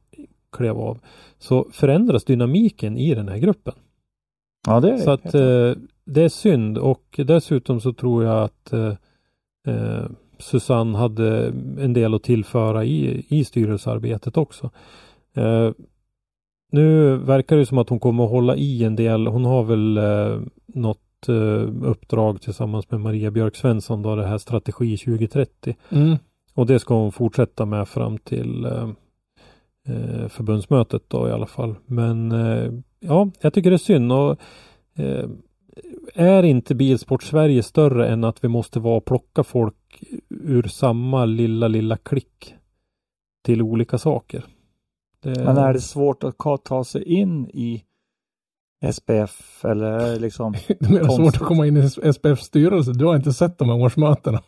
klev 0.52 0.78
av, 0.78 0.98
så 1.38 1.68
förändras 1.72 2.24
dynamiken 2.24 2.98
i 2.98 3.14
den 3.14 3.28
här 3.28 3.38
gruppen. 3.38 3.74
Ja, 4.66 4.80
det 4.80 4.90
är 4.90 4.98
Så 4.98 5.10
att 5.10 5.34
eh, 5.34 5.72
det 6.04 6.22
är 6.22 6.28
synd 6.28 6.78
och 6.78 7.20
dessutom 7.26 7.80
så 7.80 7.92
tror 7.92 8.24
jag 8.24 8.44
att 8.44 8.72
eh, 8.72 8.94
eh, 9.66 10.04
Susanne 10.38 10.98
hade 10.98 11.46
en 11.78 11.92
del 11.92 12.14
att 12.14 12.22
tillföra 12.22 12.84
i, 12.84 13.26
i 13.28 13.44
styrelsearbetet 13.44 14.36
också. 14.36 14.70
Eh, 15.34 15.70
nu 16.72 17.16
verkar 17.16 17.56
det 17.56 17.66
som 17.66 17.78
att 17.78 17.88
hon 17.88 18.00
kommer 18.00 18.24
att 18.24 18.30
hålla 18.30 18.56
i 18.56 18.84
en 18.84 18.96
del. 18.96 19.26
Hon 19.26 19.44
har 19.44 19.64
väl 19.64 19.98
eh, 19.98 20.40
något 20.66 21.28
eh, 21.28 21.68
uppdrag 21.82 22.40
tillsammans 22.40 22.90
med 22.90 23.00
Maria 23.00 23.30
Björk 23.30 23.56
Svensson 23.56 24.02
då 24.02 24.16
det 24.16 24.26
här 24.26 24.38
Strategi 24.38 24.96
2030. 24.96 25.76
Mm. 25.90 26.16
Och 26.54 26.66
det 26.66 26.78
ska 26.78 26.94
hon 26.94 27.12
fortsätta 27.12 27.66
med 27.66 27.88
fram 27.88 28.18
till 28.18 28.64
eh, 28.64 28.88
eh, 29.88 30.28
förbundsmötet 30.28 31.02
då 31.08 31.28
i 31.28 31.32
alla 31.32 31.46
fall. 31.46 31.74
Men 31.86 32.32
eh, 32.32 32.72
ja, 33.00 33.30
jag 33.40 33.52
tycker 33.52 33.70
det 33.70 33.76
är 33.76 33.78
synd. 33.78 34.12
Och, 34.12 34.40
eh, 34.96 35.28
är 36.14 36.42
inte 36.42 36.74
Bilsport 36.74 37.22
Sverige 37.22 37.62
större 37.62 38.08
än 38.08 38.24
att 38.24 38.44
vi 38.44 38.48
måste 38.48 38.80
vara 38.80 38.96
och 38.96 39.04
plocka 39.04 39.44
folk 39.44 40.02
ur 40.28 40.62
samma 40.62 41.24
lilla, 41.24 41.68
lilla 41.68 41.96
klick 41.96 42.54
till 43.44 43.62
olika 43.62 43.98
saker? 43.98 44.44
Det... 45.20 45.44
Men 45.44 45.56
är 45.56 45.72
det 45.72 45.80
svårt 45.80 46.24
att 46.24 46.64
ta 46.64 46.84
sig 46.84 47.04
in 47.04 47.46
i 47.46 47.84
SPF 48.92 49.64
eller 49.64 50.20
liksom? 50.20 50.52
Det 50.68 50.98
är 50.98 51.16
svårt 51.16 51.36
att 51.36 51.42
komma 51.42 51.66
in 51.66 51.76
i 51.76 52.12
SPFs 52.12 52.44
styrelse. 52.44 52.92
Du 52.92 53.04
har 53.04 53.16
inte 53.16 53.32
sett 53.32 53.58
de 53.58 53.68
här 53.68 53.82
årsmötena. 53.82 54.42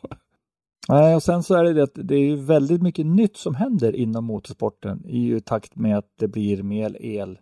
Nej, 0.88 1.14
och 1.14 1.22
sen 1.22 1.42
så 1.42 1.55
är 1.55 1.64
det 1.64 1.72
det 1.72 1.82
att 1.82 1.94
det 1.94 2.14
är 2.14 2.36
väldigt 2.36 2.82
mycket 2.82 3.07
nytt 3.07 3.36
som 3.36 3.55
händer 3.55 3.96
inom 3.96 4.24
motorsporten 4.24 5.07
i 5.07 5.40
takt 5.40 5.76
med 5.76 5.98
att 5.98 6.12
det 6.18 6.28
blir 6.28 6.62
mer 6.62 6.96
el. 7.01 7.38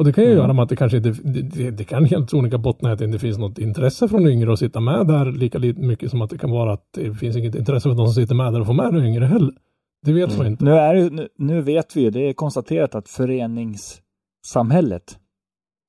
Och 0.00 0.06
det 0.06 0.12
kan 0.12 0.24
ju 0.24 0.30
Mm. 0.30 0.42
göra 0.42 0.52
med 0.52 0.62
att 0.62 0.68
det 0.68 0.76
kanske 0.76 0.96
inte, 0.96 1.10
det, 1.10 1.42
det, 1.42 1.70
det 1.70 1.84
kan 1.84 2.04
helt 2.04 2.30
sonika 2.30 2.58
bottna 2.58 2.92
att 2.92 2.98
det 2.98 3.04
inte 3.04 3.18
finns 3.18 3.38
något 3.38 3.58
intresse 3.58 4.08
från 4.08 4.28
yngre 4.28 4.52
att 4.52 4.58
sitta 4.58 4.80
med 4.80 5.06
där 5.06 5.32
lika 5.32 5.58
lite 5.58 5.80
mycket 5.80 6.10
som 6.10 6.22
att 6.22 6.30
det 6.30 6.38
kan 6.38 6.50
vara 6.50 6.72
att 6.72 6.84
det 6.94 7.14
finns 7.14 7.36
inget 7.36 7.54
intresse 7.54 7.88
för 7.88 7.96
de 7.96 8.06
som 8.06 8.14
sitter 8.14 8.34
med 8.34 8.52
där 8.52 8.60
att 8.60 8.66
få 8.66 8.72
med 8.72 8.94
de 8.94 9.04
yngre 9.04 9.24
heller. 9.24 9.54
Det 10.06 10.12
vet 10.12 10.38
man 10.38 10.46
inte. 10.46 10.64
Nu, 10.64 10.70
är 10.70 11.10
nu, 11.10 11.28
nu 11.38 11.62
vet 11.62 11.96
vi 11.96 12.00
ju, 12.00 12.10
det 12.10 12.28
är 12.28 12.32
konstaterat 12.32 12.94
att 12.94 13.08
föreningssamhället 13.08 15.18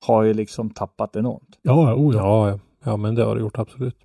har 0.05 0.24
ju 0.24 0.34
liksom 0.34 0.70
tappat 0.70 1.16
enormt. 1.16 1.59
Ja, 1.62 1.95
oh 1.95 2.16
ja. 2.16 2.22
Ja, 2.22 2.49
ja. 2.49 2.59
Ja, 2.84 2.98
men 2.98 3.16
det 3.16 3.24
har 3.24 3.36
det 3.36 3.42
gjort 3.42 3.60
absolut. 3.60 3.96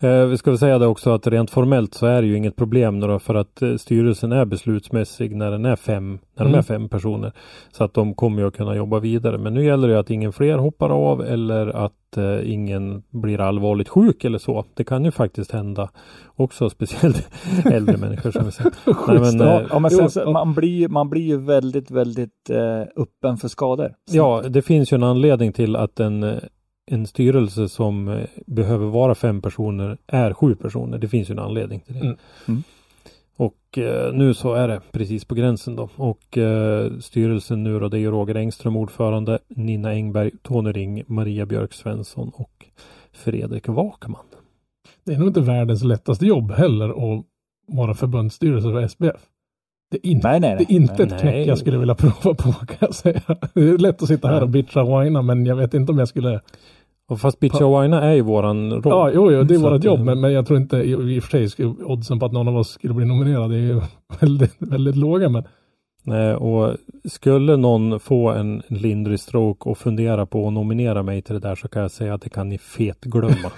Eh, 0.00 0.24
vi 0.26 0.36
ska 0.38 0.50
väl 0.50 0.58
säga 0.58 0.78
det 0.78 0.86
också 0.86 1.10
att 1.10 1.26
rent 1.26 1.50
formellt 1.50 1.94
så 1.94 2.06
är 2.06 2.22
det 2.22 2.28
ju 2.28 2.36
inget 2.36 2.56
problem 2.56 3.00
då 3.00 3.18
för 3.18 3.34
att 3.34 3.62
eh, 3.62 3.76
styrelsen 3.76 4.32
är 4.32 4.44
beslutsmässig 4.44 5.36
när 5.36 5.50
den 5.50 5.64
är 5.64 5.76
fem, 5.76 6.18
när 6.36 6.44
de 6.44 6.48
Mm. 6.48 6.58
är 6.58 6.62
fem 6.62 6.88
personer. 6.88 7.32
Så 7.72 7.84
att 7.84 7.94
de 7.94 8.14
kommer 8.14 8.42
ju 8.42 8.48
att 8.48 8.56
kunna 8.56 8.76
jobba 8.76 8.98
vidare. 8.98 9.38
Men 9.38 9.54
nu 9.54 9.64
gäller 9.64 9.88
det 9.88 9.98
att 9.98 10.10
ingen 10.10 10.32
fler 10.32 10.58
hoppar 10.58 10.90
av 10.90 11.22
eller 11.22 11.66
att 11.84 12.16
eh, 12.16 12.52
ingen 12.52 13.02
blir 13.10 13.40
allvarligt 13.40 13.88
sjuk 13.88 14.24
eller 14.24 14.38
så. 14.38 14.64
Det 14.74 14.84
kan 14.84 15.04
ju 15.04 15.10
faktiskt 15.10 15.50
hända 15.50 15.90
också, 16.36 16.70
speciellt 16.76 17.28
äldre 17.64 17.96
människor 17.96 18.30
som 18.30 18.44
vi 18.44 18.52
säger. 18.52 18.72
Nej, 19.08 19.20
men, 19.20 19.40
eh, 19.48 19.62
ja, 19.70 19.78
men 19.78 19.90
sen, 19.90 20.10
så, 20.10 20.30
man, 20.30 20.54
blir, 20.54 20.88
man 20.88 21.10
blir 21.10 21.22
ju 21.22 21.36
väldigt, 21.36 21.90
väldigt 21.90 22.50
eh, 22.50 22.80
öppen 23.02 23.36
för 23.36 23.48
skador. 23.48 23.94
Så- 24.10 24.16
Ja, 24.16 24.42
det 24.48 24.62
finns 24.62 24.92
ju 24.92 24.94
en 24.94 25.02
anledning 25.02 25.52
till 25.52 25.76
att 25.76 26.00
en, 26.00 26.22
eh, 26.22 26.34
en 26.90 27.06
styrelse 27.06 27.68
som 27.68 28.08
eh, 28.08 28.24
behöver 28.46 28.86
vara 28.86 29.14
fem 29.14 29.42
personer 29.42 29.98
är 30.06 30.34
sju 30.34 30.54
personer. 30.54 30.98
Det 30.98 31.08
finns 31.08 31.30
ju 31.30 31.32
en 31.32 31.38
anledning 31.38 31.80
till 31.80 31.94
det. 31.94 32.00
Mm. 32.00 32.16
Mm. 32.48 32.62
Och 33.36 33.78
eh, 33.78 34.12
nu 34.12 34.34
så 34.34 34.54
är 34.54 34.68
det 34.68 34.80
precis 34.92 35.24
på 35.24 35.34
gränsen 35.34 35.76
då. 35.76 35.88
Och 35.96 36.38
eh, 36.38 36.92
styrelsen 36.98 37.64
nu 37.64 37.78
då, 37.78 37.88
det 37.88 37.98
är 37.98 38.00
ju 38.00 38.10
Roger 38.10 38.34
Engström 38.34 38.76
ordförande, 38.76 39.38
Nina 39.48 39.90
Engberg, 39.90 40.30
Tony 40.42 40.72
Ring, 40.72 41.04
Maria 41.06 41.46
Björk 41.46 41.72
Svensson 41.72 42.32
och 42.34 42.66
Fredrik 43.12 43.68
Wakman. 43.68 44.24
Det 45.04 45.14
är 45.14 45.18
nog 45.18 45.28
inte 45.28 45.40
världens 45.40 45.84
lättaste 45.84 46.26
jobb 46.26 46.52
heller 46.52 46.88
att 46.88 47.24
vara 47.66 47.94
förbundsstyrelse 47.94 48.68
för 48.68 48.88
SPF. 48.88 49.20
Det 49.90 50.06
är 50.06 50.10
inte, 50.10 50.28
Nej, 50.28 50.40
nej, 50.40 50.54
nej. 50.54 50.64
det 50.66 50.74
är 50.74 50.76
inte 50.76 51.02
ett 51.02 51.20
knäck 51.20 51.46
jag 51.46 51.58
skulle 51.58 51.78
vilja 51.78 51.94
prova 51.98 52.34
på 52.34 52.52
kan 52.52 52.76
jag 52.80 52.94
säga. 52.94 53.20
Det 53.54 53.60
är 53.60 53.78
lätt 53.78 54.02
att 54.02 54.08
sitta 54.08 54.28
här 54.28 54.42
och 54.42 54.48
bitcha 54.48 54.82
och 54.82 55.04
whina 55.04 55.22
men 55.22 55.46
jag 55.46 55.56
vet 55.56 55.74
inte 55.74 55.92
om 55.92 55.98
jag 55.98 56.08
skulle 56.08 56.40
Och 57.08 57.20
fast 57.20 57.40
Bitcha 57.40 57.66
och 57.66 57.82
Wina 57.82 58.02
är 58.02 58.12
ju 58.12 58.20
våran 58.20 58.70
roll. 58.72 58.82
Ja, 58.84 59.10
jo, 59.14 59.32
jo 59.32 59.42
det 59.42 59.54
är 59.54 59.58
Så 59.58 59.74
att, 59.74 59.84
jobb, 59.84 59.98
eh, 59.98 60.04
men, 60.04 60.20
men 60.20 60.32
jag 60.32 60.46
tror 60.46 60.58
inte 60.58 60.76
i, 60.76 60.90
i 60.90 61.18
och 61.18 61.22
för 61.22 61.30
sig 61.30 61.50
skulle, 61.50 61.68
oddsen 61.68 62.18
på 62.18 62.26
att 62.26 62.32
någon 62.32 62.48
av 62.48 62.56
oss 62.56 62.68
skulle 62.68 62.94
bli 62.94 63.04
nominerad 63.04 63.52
är 63.52 63.56
ju 63.56 63.80
väldigt, 64.20 64.56
väldigt 64.58 64.96
låga. 64.96 65.28
Men 65.28 65.44
Nej, 66.04 66.34
och 66.34 66.76
skulle 67.04 67.56
någon 67.56 68.00
få 68.00 68.30
en 68.30 68.62
lindrig 68.68 69.20
stroke 69.20 69.68
och 69.68 69.78
fundera 69.78 70.26
på 70.26 70.46
att 70.46 70.52
nominera 70.52 71.02
mig 71.02 71.22
till 71.22 71.34
det 71.34 71.40
där 71.48 71.54
så 71.54 71.68
kan 71.68 71.82
jag 71.82 71.90
säga 71.90 72.14
att 72.14 72.22
det 72.22 72.30
kan 72.30 72.48
ni 72.48 72.58
fet 72.58 73.00
glömma. 73.00 73.52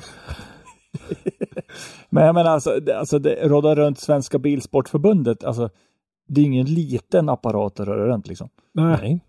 Men 2.10 2.24
jag 2.26 2.34
menar 2.34 2.50
alltså, 2.50 2.80
det, 2.80 2.98
alltså 2.98 3.18
det 3.18 3.48
rådar 3.48 3.76
runt 3.76 3.98
Svenska 3.98 4.38
Bilsportförbundet, 4.38 5.44
alltså 5.44 5.70
det 6.28 6.40
är 6.40 6.44
ingen 6.44 6.66
liten 6.66 7.28
apparat 7.28 7.80
att 7.80 7.86
röra 7.86 8.06
runt 8.06 8.28
liksom. 8.28 8.48
nej, 8.74 8.98
Nej. 9.00 9.20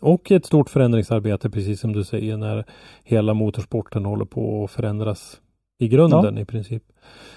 Och 0.00 0.30
ett 0.32 0.46
stort 0.46 0.70
förändringsarbete, 0.70 1.50
precis 1.50 1.80
som 1.80 1.92
du 1.92 2.04
säger, 2.04 2.36
när 2.36 2.64
hela 3.04 3.34
motorsporten 3.34 4.04
håller 4.04 4.24
på 4.24 4.64
att 4.64 4.70
förändras 4.70 5.40
i 5.78 5.88
grunden 5.88 6.38
i 6.38 6.44
princip. 6.44 6.82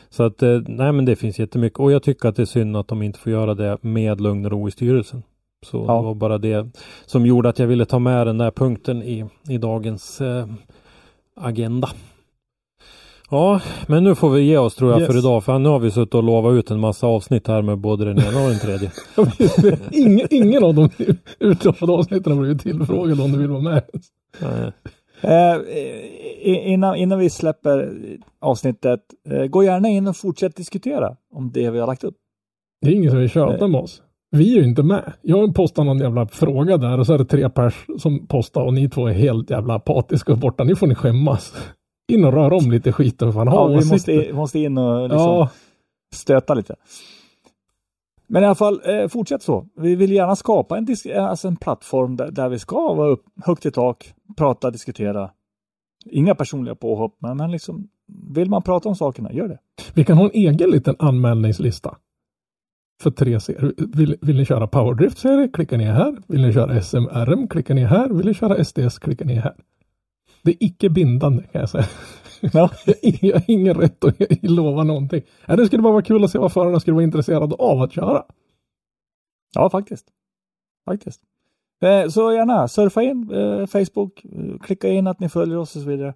Så 0.10 0.24
att, 0.24 0.44
eh, 0.44 0.60
nej 0.68 0.92
men 0.92 1.06
det 1.06 1.16
finns 1.16 1.40
jättemycket. 1.40 1.80
Och 1.80 1.92
jag 1.92 2.04
tycker 2.04 2.30
att 2.30 2.36
det 2.36 2.42
är 2.42 2.46
synd 2.46 2.78
att 2.78 2.88
de 2.88 3.02
inte 3.02 3.20
får 3.20 3.32
göra 3.32 3.54
det 3.54 3.78
med 3.84 4.22
lugn 4.22 4.46
och 4.46 4.52
ro 4.52 4.68
i 4.68 4.72
styrelsen. 4.72 5.24
Så 5.66 5.86
Ja. 5.88 5.96
det 5.98 6.04
var 6.04 6.16
bara 6.16 6.38
det 6.38 6.68
som 7.06 7.26
gjorde 7.26 7.50
att 7.50 7.60
jag 7.60 7.68
ville 7.68 7.86
ta 7.86 8.00
med 8.00 8.28
den 8.28 8.38
där 8.38 8.52
punkten 8.52 9.04
i, 9.04 9.26
i 9.50 9.58
dagens 9.58 10.22
eh, 10.22 10.48
agenda. 11.36 11.90
Ja, 13.32 13.62
men 13.88 14.04
nu 14.04 14.16
får 14.16 14.30
vi 14.30 14.42
ge 14.42 14.58
oss 14.58 14.76
tror 14.76 14.92
jag 14.92 15.00
Yes. 15.02 15.12
för 15.12 15.18
idag. 15.20 15.44
För 15.44 15.60
nu 15.60 15.70
har 15.70 15.80
vi 15.80 15.92
suttit 15.92 16.14
och 16.16 16.24
lovat 16.24 16.54
ut 16.54 16.72
en 16.72 16.80
massa 16.80 17.08
avsnitt 17.08 17.48
här 17.48 17.62
med 17.62 17.78
både 17.78 18.06
den 18.06 18.20
ena 18.20 18.44
och 18.44 18.50
den 18.50 18.60
tredje. 18.60 18.92
ingen, 19.92 20.28
ingen 20.32 20.64
av 20.64 20.74
de 20.76 20.90
utlovade 21.40 21.94
avsnitten 21.94 22.34
har 22.34 22.40
blivit 22.40 22.62
tillfrågade 22.62 23.22
om 23.22 23.32
du 23.32 23.38
vill 23.38 23.50
vara 23.50 23.62
med. 23.62 23.84
Nej. 24.42 24.72
Eh, 25.24 26.72
innan, 26.74 26.96
innan 26.96 27.20
vi 27.20 27.30
släpper 27.30 27.90
avsnittet, 28.42 29.00
eh, 29.30 29.46
gå 29.46 29.64
gärna 29.64 29.90
in 29.90 30.08
och 30.08 30.18
fortsätt 30.18 30.56
diskutera 30.56 31.16
om 31.36 31.52
det 31.52 31.70
vi 31.70 31.80
har 31.80 31.88
lagt 31.88 32.04
upp. 32.04 32.16
Det 32.82 32.92
är 32.92 32.96
ingen 32.96 33.12
som 33.12 33.20
vill 33.20 33.30
köta 33.30 33.68
med 33.68 33.82
oss. 33.82 34.02
Vi 34.32 34.54
är 34.54 34.62
ju 34.62 34.68
inte 34.68 34.84
med. 34.84 35.14
Jag 35.22 35.56
postar 35.56 35.84
någon 35.84 36.00
jävla 36.00 36.28
fråga 36.28 36.78
där 36.78 37.00
och 37.00 37.06
så 37.06 37.14
är 37.14 37.18
det 37.18 37.26
tre 37.26 37.50
pers 37.50 37.86
som 38.00 38.28
postar 38.28 38.62
och 38.62 38.74
ni 38.74 38.90
två 38.90 39.08
är 39.08 39.14
helt 39.14 39.50
jävla 39.50 39.74
apatiska 39.74 40.32
och 40.32 40.38
borta. 40.38 40.64
Nu 40.64 40.76
får 40.76 40.88
ni 40.88 40.96
skämmas. 40.96 41.54
In 42.12 42.26
och 42.26 42.34
rör 42.34 42.54
om 42.54 42.72
lite 42.72 42.92
skit 42.92 43.22
och 43.22 43.34
fan 43.34 43.48
ha 43.48 43.56
Ja, 43.56 43.68
vi 43.68 43.76
åsikter. 43.78 43.94
måste, 43.96 44.12
in- 44.14 44.36
måste 44.36 44.60
in 44.60 44.78
och 44.78 45.02
liksom 45.10 45.20
Ja, 45.20 45.50
stöta 46.14 46.54
lite. 46.54 46.76
Men 48.28 48.44
i 48.44 48.46
alla 48.46 48.56
fall, 48.56 48.82
eh, 48.86 49.08
fortsätt 49.08 49.44
så. 49.44 49.66
Vi 49.76 49.96
vill 49.96 50.12
gärna 50.12 50.36
skapa 50.36 50.78
en, 50.78 50.88
eh, 51.16 51.24
alltså 51.26 51.48
en 51.48 51.56
plattform 51.56 52.16
där, 52.16 52.32
där 52.32 52.50
vi 52.50 52.60
ska 52.60 52.94
vara 52.94 53.10
upp, 53.10 53.24
högt 53.46 53.66
i 53.66 53.72
tak, 53.72 54.14
prata, 54.38 54.72
diskutera. 54.72 55.32
Inga 56.06 56.36
personliga 56.36 56.76
påhopp, 56.76 57.16
men, 57.20 57.38
men 57.38 57.52
liksom, 57.52 57.88
vill 58.34 58.50
man 58.50 58.62
prata 58.62 58.90
om 58.90 58.96
sakerna, 58.96 59.34
gör 59.34 59.48
det. 59.48 59.58
vi 59.94 60.04
kan 60.06 60.18
ha 60.18 60.26
en 60.26 60.32
egen 60.34 60.70
liten 60.70 60.96
anmälningslista. 61.00 61.96
För 63.04 63.12
tre 63.12 63.40
serier. 63.40 63.74
Vill, 63.78 64.18
vill 64.22 64.36
ni 64.38 64.46
köra 64.46 64.68
powerdrift-serie? 64.68 65.48
Klicka 65.48 65.78
ner 65.78 65.92
här. 65.94 66.18
Vill 66.28 66.42
ni 66.42 66.54
köra 66.54 66.82
SMRM? 66.82 67.48
Klicka 67.48 67.74
ner 67.74 67.86
här. 67.86 68.10
Vill 68.10 68.26
ni 68.26 68.34
köra 68.34 68.64
SDS? 68.64 69.00
Klicka 69.00 69.26
ner 69.26 69.42
här. 69.42 69.56
Det 70.44 70.52
är 70.52 70.58
icke 70.60 70.90
bindande 70.90 71.44
kan 71.44 71.62
jag 71.62 71.70
säga. 71.70 71.86
Ja. 72.42 72.70
jag 73.22 73.34
har 73.34 73.44
ingen 73.48 73.74
rätt 73.74 74.04
att 74.04 74.16
lova 74.42 74.84
någonting. 74.84 75.22
Det 75.48 75.66
skulle 75.66 75.82
bara 75.82 75.94
vara 75.94 76.04
kul 76.04 76.24
att 76.24 76.32
se 76.32 76.40
vad 76.40 76.54
förarna 76.54 76.80
skulle 76.80 76.94
vara 76.94 77.04
intresserade 77.04 77.56
av 77.56 77.82
att 77.82 77.94
köra. 77.94 78.24
Ja, 79.54 79.70
faktiskt. 79.70 80.08
Faktiskt. 80.86 81.22
Eh, 81.82 82.08
så 82.08 82.34
gärna 82.34 82.68
surfa 82.68 83.04
in 83.04 83.32
eh, 83.32 83.66
Facebook, 83.66 84.26
eh, 84.26 84.60
klicka 84.60 84.90
in 84.90 85.08
att 85.08 85.20
ni 85.20 85.30
följer 85.30 85.58
oss 85.58 85.76
och 85.76 85.82
så 85.82 85.90
vidare. 85.90 86.14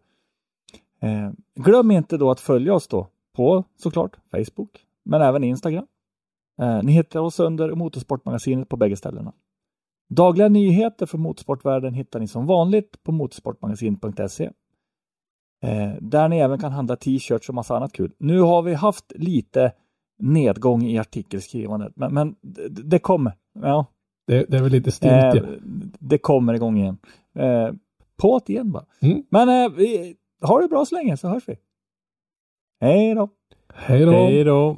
Glöm 1.55 1.91
inte 1.91 2.17
då 2.17 2.31
att 2.31 2.39
följa 2.39 2.73
oss 2.73 2.87
då 2.87 3.07
på 3.35 3.63
såklart 3.75 4.17
Facebook, 4.31 4.85
men 5.03 5.21
även 5.21 5.43
Instagram. 5.43 5.87
Ni 6.83 6.91
hittar 6.91 7.19
oss 7.19 7.39
under 7.39 7.75
Motorsportmagasinet 7.75 8.69
på 8.69 8.77
bägge 8.77 8.95
ställena. 8.95 9.33
Dagliga 10.09 10.49
nyheter 10.49 11.05
från 11.05 11.21
motorsportvärlden 11.21 11.93
hittar 11.93 12.19
ni 12.19 12.27
som 12.27 12.45
vanligt 12.45 13.03
på 13.03 13.11
motorsportmagasin.se. 13.11 14.49
Eh, 15.63 15.93
där 16.01 16.29
ni 16.29 16.37
även 16.37 16.59
kan 16.59 16.71
handla 16.71 16.95
t-shirts 16.95 17.49
och 17.49 17.55
massa 17.55 17.75
annat 17.75 17.93
kul. 17.93 18.11
Nu 18.17 18.39
har 18.39 18.61
vi 18.61 18.73
haft 18.73 19.11
lite 19.15 19.71
nedgång 20.19 20.83
i 20.83 20.99
artikelskrivandet, 20.99 21.93
men, 21.95 22.13
men 22.13 22.35
det, 22.69 22.99
kommer. 22.99 23.33
Ja, 23.61 23.85
Det, 24.27 24.45
det 24.49 24.57
är 24.57 24.61
väl 24.61 24.71
lite 24.71 24.89
eh, 24.89 24.93
stiltje. 24.93 25.59
det 25.99 26.17
kommer 26.17 26.53
igång 26.53 26.77
igen. 26.77 26.97
Eh, 27.35 27.73
på 28.17 28.41
det 28.45 28.53
igen 28.53 28.71
bara. 28.71 28.85
Mm. 29.01 29.23
Men 29.29 29.49
eh, 29.49 29.71
vi, 29.77 30.15
ha 30.41 30.61
det 30.61 30.67
bra 30.67 30.85
så 30.85 30.95
länge 30.95 31.17
så 31.17 31.27
hörs 31.27 31.43
vi. 31.47 31.55
Hej 32.81 33.15
då. 33.15 33.29
Hej 33.73 34.43
då! 34.43 34.77